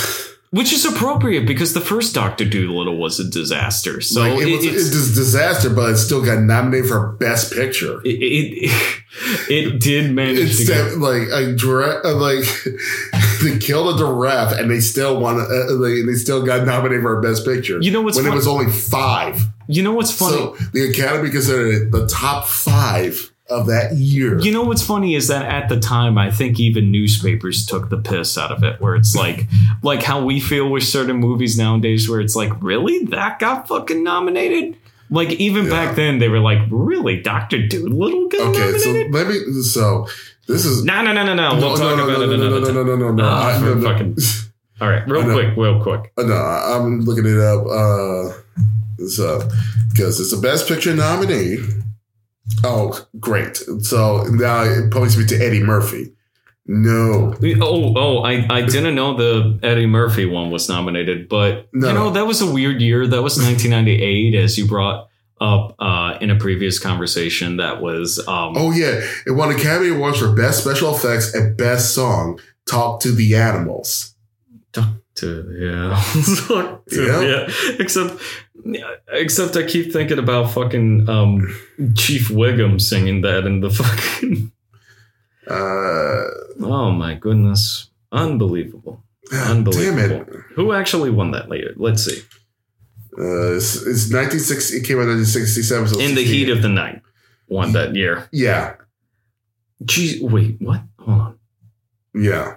Which 0.51 0.71
is 0.71 0.85
appropriate 0.85 1.45
because 1.45 1.73
the 1.73 1.81
first 1.81 2.15
Doctor 2.15 2.45
Dolittle 2.45 2.97
was 2.97 3.19
a 3.19 3.29
disaster. 3.29 3.99
So 3.99 4.21
like 4.21 4.41
it, 4.41 4.47
it, 4.47 4.55
was 4.55 4.65
it's, 4.65 4.95
it's 4.95 5.11
a 5.11 5.15
disaster, 5.15 5.69
but 5.69 5.89
it 5.89 5.97
still 5.97 6.23
got 6.23 6.39
nominated 6.39 6.87
for 6.87 7.11
Best 7.13 7.51
Picture. 7.51 7.99
it, 8.05 8.09
it, 8.21 8.71
it 9.49 9.81
did 9.81 10.13
manage 10.13 10.39
It's 10.39 10.59
to 10.59 10.65
get 10.65 10.83
that, 10.91 10.97
like 10.99 11.27
a 11.27 11.55
giraffe, 11.55 12.05
uh, 12.05 12.15
like 12.15 12.45
they 13.45 13.57
killed 13.59 13.95
a 13.95 13.97
giraffe, 13.97 14.57
and 14.57 14.69
they 14.69 14.79
still 14.79 15.19
won. 15.19 15.39
Uh, 15.39 15.75
they, 15.81 16.01
they 16.01 16.13
still 16.15 16.45
got 16.45 16.65
nominated 16.65 17.01
for 17.03 17.21
Best 17.21 17.45
Picture. 17.45 17.79
You 17.81 17.91
know 17.91 18.01
what's 18.01 18.17
when 18.17 18.25
fun- 18.25 18.33
it 18.33 18.35
was 18.35 18.47
only 18.47 18.71
five. 18.71 19.41
You 19.67 19.81
know 19.83 19.93
what's 19.93 20.11
funny? 20.11 20.37
So 20.37 20.55
the 20.73 20.89
Academy 20.89 21.29
considered 21.29 21.67
it 21.73 21.91
the 21.91 22.05
top 22.07 22.45
five 22.45 23.31
of 23.47 23.67
that 23.67 23.93
year. 23.95 24.39
you 24.39 24.51
know 24.51 24.63
what's 24.63 24.81
funny 24.83 25.13
is 25.13 25.27
that 25.27 25.45
at 25.45 25.69
the 25.69 25.79
time, 25.79 26.17
I 26.17 26.31
think 26.31 26.59
even 26.59 26.91
newspapers 26.91 27.63
took 27.65 27.89
the 27.89 27.97
piss 27.97 28.37
out 28.39 28.51
of 28.51 28.63
it, 28.63 28.81
where 28.81 28.95
it's 28.95 29.15
like, 29.23 29.47
like 29.83 30.01
how 30.03 30.23
we 30.25 30.39
feel 30.39 30.69
with 30.69 30.83
certain 30.83 31.17
movies 31.17 31.57
nowadays, 31.57 32.09
where 32.09 32.19
it's 32.21 32.35
like, 32.35 32.51
really, 32.61 33.05
that 33.05 33.37
got 33.39 33.67
fucking 33.67 34.03
nominated. 34.03 34.77
Like 35.11 35.31
even 35.33 35.65
Yeah. 35.65 35.69
back 35.69 35.95
then, 35.95 36.17
they 36.17 36.27
were 36.29 36.39
like, 36.39 36.59
really, 36.71 37.21
Doctor 37.21 37.67
Dolittle 37.67 38.27
got 38.29 38.41
okay, 38.55 38.77
so 38.79 38.89
nominated? 38.91 39.13
let 39.13 39.27
me. 39.27 39.61
So 39.61 40.07
this 40.47 40.65
is 40.65 40.83
no, 40.83 41.01
no, 41.03 41.13
no, 41.13 41.23
no, 41.25 41.33
no. 41.33 41.55
We'll 41.55 41.75
talk 41.77 41.93
about 41.93 42.21
it 42.21 42.27
no, 42.27 42.33
another 42.33 42.59
no, 42.59 42.65
time. 42.65 42.75
no, 42.75 42.83
no, 42.83 42.95
no, 42.95 43.11
no, 43.11 43.11
no. 43.13 43.29
I- 43.29 43.57
for 43.59 43.65
no, 43.65 43.73
no. 43.75 43.89
fucking- 43.91 44.17
All 44.81 44.89
right, 44.89 45.07
real 45.07 45.23
quick, 45.31 45.55
real 45.55 45.81
quick. 45.81 46.11
Uh, 46.17 46.23
No, 46.23 46.35
I'm 46.35 46.99
looking 47.01 47.25
it 47.25 47.39
up. 47.39 47.65
Uh, 47.65 49.05
so 49.07 49.47
because 49.91 50.19
it's 50.19 50.31
the 50.31 50.41
best 50.41 50.67
picture 50.67 50.93
nominee. 50.93 51.57
Oh, 52.63 53.07
great! 53.19 53.55
So 53.81 54.23
now 54.29 54.63
it 54.63 54.91
points 54.91 55.17
me 55.17 55.25
to 55.27 55.35
Eddie 55.37 55.63
Murphy. 55.63 56.11
No, 56.67 57.35
Oh, 57.61 57.93
oh, 57.95 58.17
I, 58.23 58.45
I 58.49 58.61
didn't 58.63 58.95
know 58.95 59.15
the 59.15 59.59
Eddie 59.63 59.85
Murphy 59.85 60.25
one 60.25 60.49
was 60.51 60.67
nominated, 60.67 61.29
but 61.29 61.69
No. 61.73 61.87
you 61.89 61.93
know, 61.93 62.09
that 62.11 62.25
was 62.27 62.41
a 62.41 62.51
weird 62.51 62.81
year. 62.81 63.05
That 63.07 63.21
was 63.21 63.37
1998, 63.37 64.33
as 64.35 64.57
you 64.57 64.67
brought 64.67 65.07
up 65.41 65.75
uh, 65.79 66.17
in 66.21 66.29
a 66.31 66.35
previous 66.37 66.79
conversation. 66.79 67.57
That 67.57 67.81
was, 67.81 68.19
um, 68.27 68.53
oh 68.57 68.71
yeah, 68.71 69.01
it 69.25 69.31
won 69.31 69.51
Academy 69.51 69.89
Awards 69.89 70.19
for 70.19 70.31
best 70.33 70.61
special 70.61 70.95
effects 70.95 71.33
and 71.33 71.55
best 71.57 71.93
song. 71.93 72.39
Talk 72.65 72.99
to 73.01 73.11
the 73.11 73.35
animals. 73.35 74.15
to, 74.73 75.55
yeah. 75.57 76.03
To- 76.47 76.81
Yeah. 76.91 77.21
yeah. 77.21 77.49
Except, 77.79 78.21
except 79.11 79.55
I 79.55 79.63
keep 79.63 79.93
thinking 79.93 80.19
about 80.19 80.51
fucking 80.51 81.07
um, 81.09 81.47
Chief 81.95 82.27
Wiggum 82.29 82.81
singing 82.81 83.21
that 83.21 83.45
in 83.45 83.61
the 83.61 83.69
fucking. 83.71 84.51
Uh, 85.47 86.23
Oh 86.61 86.91
my 86.91 87.13
goodness. 87.15 87.89
Unbelievable. 88.11 89.03
damn 89.29 89.51
Unbelievable. 89.57 90.21
it! 90.21 90.27
Who 90.55 90.71
actually 90.73 91.09
won 91.09 91.31
that 91.31 91.49
later? 91.49 91.73
Let's 91.75 92.03
see. 92.05 92.21
Uh, 93.17 93.55
it's, 93.55 93.75
it's 93.77 94.11
1960. 94.11 94.77
It 94.77 94.83
came 94.83 94.97
out 94.97 95.03
in 95.07 95.19
1967. 95.19 95.87
So 95.87 95.99
In 95.99 96.15
the 96.15 96.23
heat 96.23 96.49
of 96.49 96.61
the 96.61 96.69
night, 96.69 97.01
won 97.47 97.71
that 97.73 97.95
year. 97.95 98.27
yeah, 98.31 98.75
Geez, 99.83 100.21
wait, 100.21 100.57
what? 100.61 100.81
Hold 100.99 101.21
on. 101.21 101.39
yeah. 102.13 102.55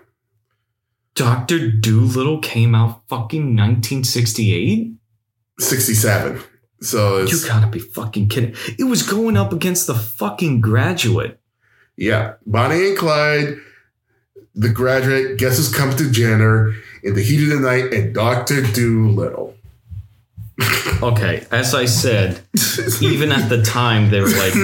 Doctor 1.15 1.71
Dolittle 1.71 2.39
came 2.39 2.75
out 2.77 3.03
fucking 3.09 3.57
1968. 3.57 4.93
67. 5.59 6.41
So 6.81 7.25
You 7.25 7.39
gotta 7.47 7.67
be 7.67 7.81
fucking 7.81 8.29
kidding. 8.29 8.55
It 8.79 8.85
was 8.85 9.03
going 9.03 9.37
up 9.37 9.53
against 9.53 9.89
the 9.89 9.95
fucking 9.97 10.61
graduate. 10.61 11.41
yeah, 11.97 12.35
Bonnie 12.47 12.91
and 12.91 12.97
Clyde, 12.99 13.57
the 14.55 14.69
graduate, 14.69 15.39
Guess 15.39 15.57
Who's 15.57 15.75
Coming 15.75 15.97
to 15.97 16.09
Dinner 16.11 16.75
in 17.03 17.15
the 17.17 17.23
heat 17.23 17.43
of 17.43 17.49
the 17.51 17.61
night, 17.69 17.93
and 17.93 18.15
Doctor 18.15 18.63
Dolittle. 18.63 19.57
Okay, 21.03 21.47
as 21.53 21.75
I 21.75 21.85
said, 21.85 22.41
even 23.01 23.31
at 23.33 23.49
the 23.49 23.63
time, 23.63 24.11
they 24.11 24.21
were 24.21 24.29
like, 24.29 24.55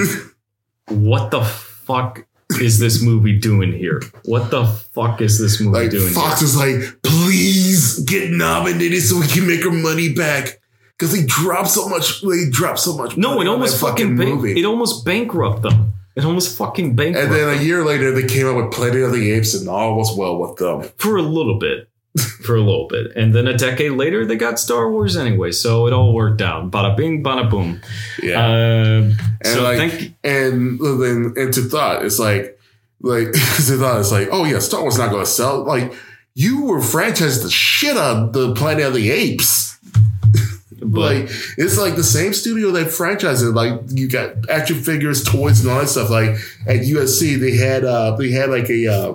what 0.89 1.31
the 1.31 1.43
fuck 1.43 2.25
is 2.59 2.79
this 2.79 3.01
movie 3.01 3.37
doing 3.39 3.71
here? 3.71 4.01
What 4.25 4.51
the 4.51 4.65
fuck 4.65 5.21
is 5.21 5.39
this 5.39 5.61
movie 5.61 5.83
like 5.83 5.91
doing 5.91 6.13
Fox 6.13 6.41
here? 6.41 6.47
is 6.47 6.57
like, 6.57 7.01
please 7.03 7.99
get 7.99 8.31
nominated 8.31 9.01
so 9.01 9.19
we 9.19 9.27
can 9.27 9.47
make 9.47 9.65
our 9.65 9.71
money 9.71 10.13
back. 10.13 10.59
Because 10.97 11.13
they 11.13 11.25
dropped 11.25 11.69
so 11.69 11.89
much, 11.89 12.21
they 12.21 12.49
dropped 12.49 12.79
so 12.79 12.97
much. 12.97 13.17
No, 13.17 13.41
it 13.41 13.47
almost 13.47 13.79
fucking 13.81 14.15
movie. 14.15 14.59
it 14.59 14.65
almost 14.65 15.05
bankrupted 15.05 15.71
them. 15.71 15.93
It 16.15 16.23
almost 16.23 16.57
fucking 16.57 16.95
bankrupted 16.95 17.31
and 17.31 17.33
then 17.33 17.57
a 17.57 17.61
year 17.61 17.83
later, 17.83 18.11
they 18.13 18.25
came 18.25 18.47
out 18.47 18.55
with 18.55 18.71
Planet 18.71 19.03
of 19.03 19.11
the 19.11 19.31
Apes, 19.31 19.53
and 19.53 19.67
all 19.67 19.97
was 19.97 20.15
well 20.17 20.37
with 20.37 20.55
them. 20.57 20.89
for 20.97 21.17
a 21.17 21.21
little 21.21 21.59
bit. 21.59 21.89
For 22.45 22.55
a 22.55 22.61
little 22.61 22.87
bit. 22.87 23.11
And 23.15 23.33
then 23.35 23.47
a 23.47 23.57
decade 23.57 23.91
later, 23.93 24.25
they 24.25 24.35
got 24.37 24.57
Star 24.59 24.89
Wars 24.91 25.17
anyway. 25.17 25.51
So 25.51 25.85
it 25.87 25.93
all 25.93 26.13
worked 26.13 26.41
out. 26.41 26.71
Bada 26.71 26.95
bing, 26.95 27.23
bada 27.23 27.49
boom. 27.49 27.81
Yeah. 28.23 28.45
Um, 28.45 29.17
And 29.41 29.47
so 29.47 29.63
like- 29.63 29.77
thank 29.77 30.13
and 30.23 30.79
then 30.79 31.33
and 31.35 31.53
to 31.53 31.61
thought 31.61 32.05
it's 32.05 32.19
like 32.19 32.57
like 33.01 33.31
to 33.33 33.77
thought 33.77 33.99
it's 33.99 34.11
like 34.11 34.29
oh 34.31 34.45
yeah 34.45 34.59
star 34.59 34.81
wars 34.81 34.97
not 34.97 35.11
gonna 35.11 35.25
sell 35.25 35.63
like 35.65 35.93
you 36.33 36.63
were 36.65 36.79
franchised 36.79 37.43
the 37.43 37.49
shit 37.51 37.95
out 37.97 38.17
of 38.17 38.33
the 38.33 38.53
planet 38.55 38.85
of 38.85 38.93
the 38.93 39.11
apes 39.11 39.77
but 40.81 40.99
like 41.15 41.29
it's 41.57 41.77
like 41.77 41.95
the 41.95 42.03
same 42.03 42.33
studio 42.33 42.71
that 42.71 42.87
franchised 42.87 43.43
it 43.43 43.51
like 43.51 43.79
you 43.89 44.07
got 44.07 44.49
action 44.49 44.81
figures 44.81 45.23
toys 45.23 45.61
and 45.61 45.69
all 45.71 45.79
that 45.79 45.87
stuff 45.87 46.09
like 46.09 46.29
at 46.67 46.81
usc 46.87 47.39
they 47.39 47.55
had 47.55 47.83
uh 47.83 48.15
they 48.15 48.31
had 48.31 48.49
like 48.49 48.69
a 48.69 48.87
uh 48.87 49.13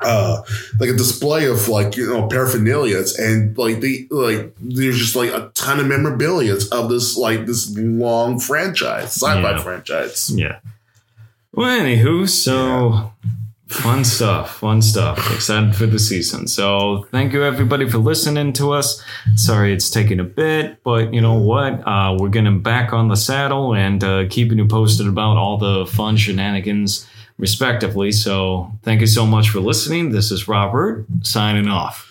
uh 0.00 0.42
like 0.78 0.90
a 0.90 0.94
display 0.96 1.46
of 1.46 1.68
like 1.68 1.96
you 1.96 2.06
know 2.06 2.28
paraphernalia 2.28 3.02
and 3.18 3.56
like 3.58 3.80
they 3.80 4.06
like 4.10 4.54
there's 4.60 4.96
just 4.98 5.16
like 5.16 5.30
a 5.30 5.50
ton 5.54 5.80
of 5.80 5.86
memorabilia 5.86 6.54
of 6.72 6.88
this 6.88 7.16
like 7.16 7.46
this 7.46 7.76
long 7.76 8.38
franchise 8.38 9.04
sci-fi 9.14 9.50
Yeah. 9.50 9.58
franchise 9.62 10.30
yeah. 10.34 10.60
Well, 11.52 11.80
anywho, 11.80 12.28
so 12.28 13.12
fun 13.66 14.04
stuff, 14.04 14.58
fun 14.58 14.80
stuff. 14.80 15.18
Excited 15.34 15.74
for 15.74 15.86
the 15.86 15.98
season. 15.98 16.46
So 16.46 17.06
thank 17.10 17.32
you 17.32 17.42
everybody 17.42 17.88
for 17.88 17.98
listening 17.98 18.52
to 18.54 18.72
us. 18.72 19.02
Sorry 19.34 19.72
it's 19.72 19.90
taking 19.90 20.20
a 20.20 20.24
bit, 20.24 20.82
but 20.84 21.12
you 21.12 21.20
know 21.20 21.34
what? 21.34 21.72
Uh, 21.86 22.16
we're 22.18 22.28
getting 22.28 22.60
back 22.62 22.92
on 22.92 23.08
the 23.08 23.16
saddle 23.16 23.74
and 23.74 24.04
uh, 24.04 24.26
keeping 24.30 24.58
you 24.58 24.66
posted 24.68 25.08
about 25.08 25.36
all 25.36 25.58
the 25.58 25.84
fun 25.86 26.16
shenanigans, 26.16 27.06
respectively. 27.38 28.12
So 28.12 28.70
thank 28.82 29.00
you 29.00 29.06
so 29.06 29.24
much 29.24 29.50
for 29.50 29.60
listening. 29.60 30.10
This 30.10 30.30
is 30.30 30.48
Robert 30.48 31.06
signing 31.22 31.68
off. 31.68 32.04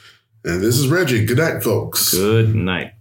And 0.43 0.61
this 0.61 0.77
is 0.77 0.87
Reggie. 0.87 1.25
Good 1.25 1.37
night, 1.37 1.61
folks. 1.61 2.13
Good 2.13 2.55
night. 2.55 2.93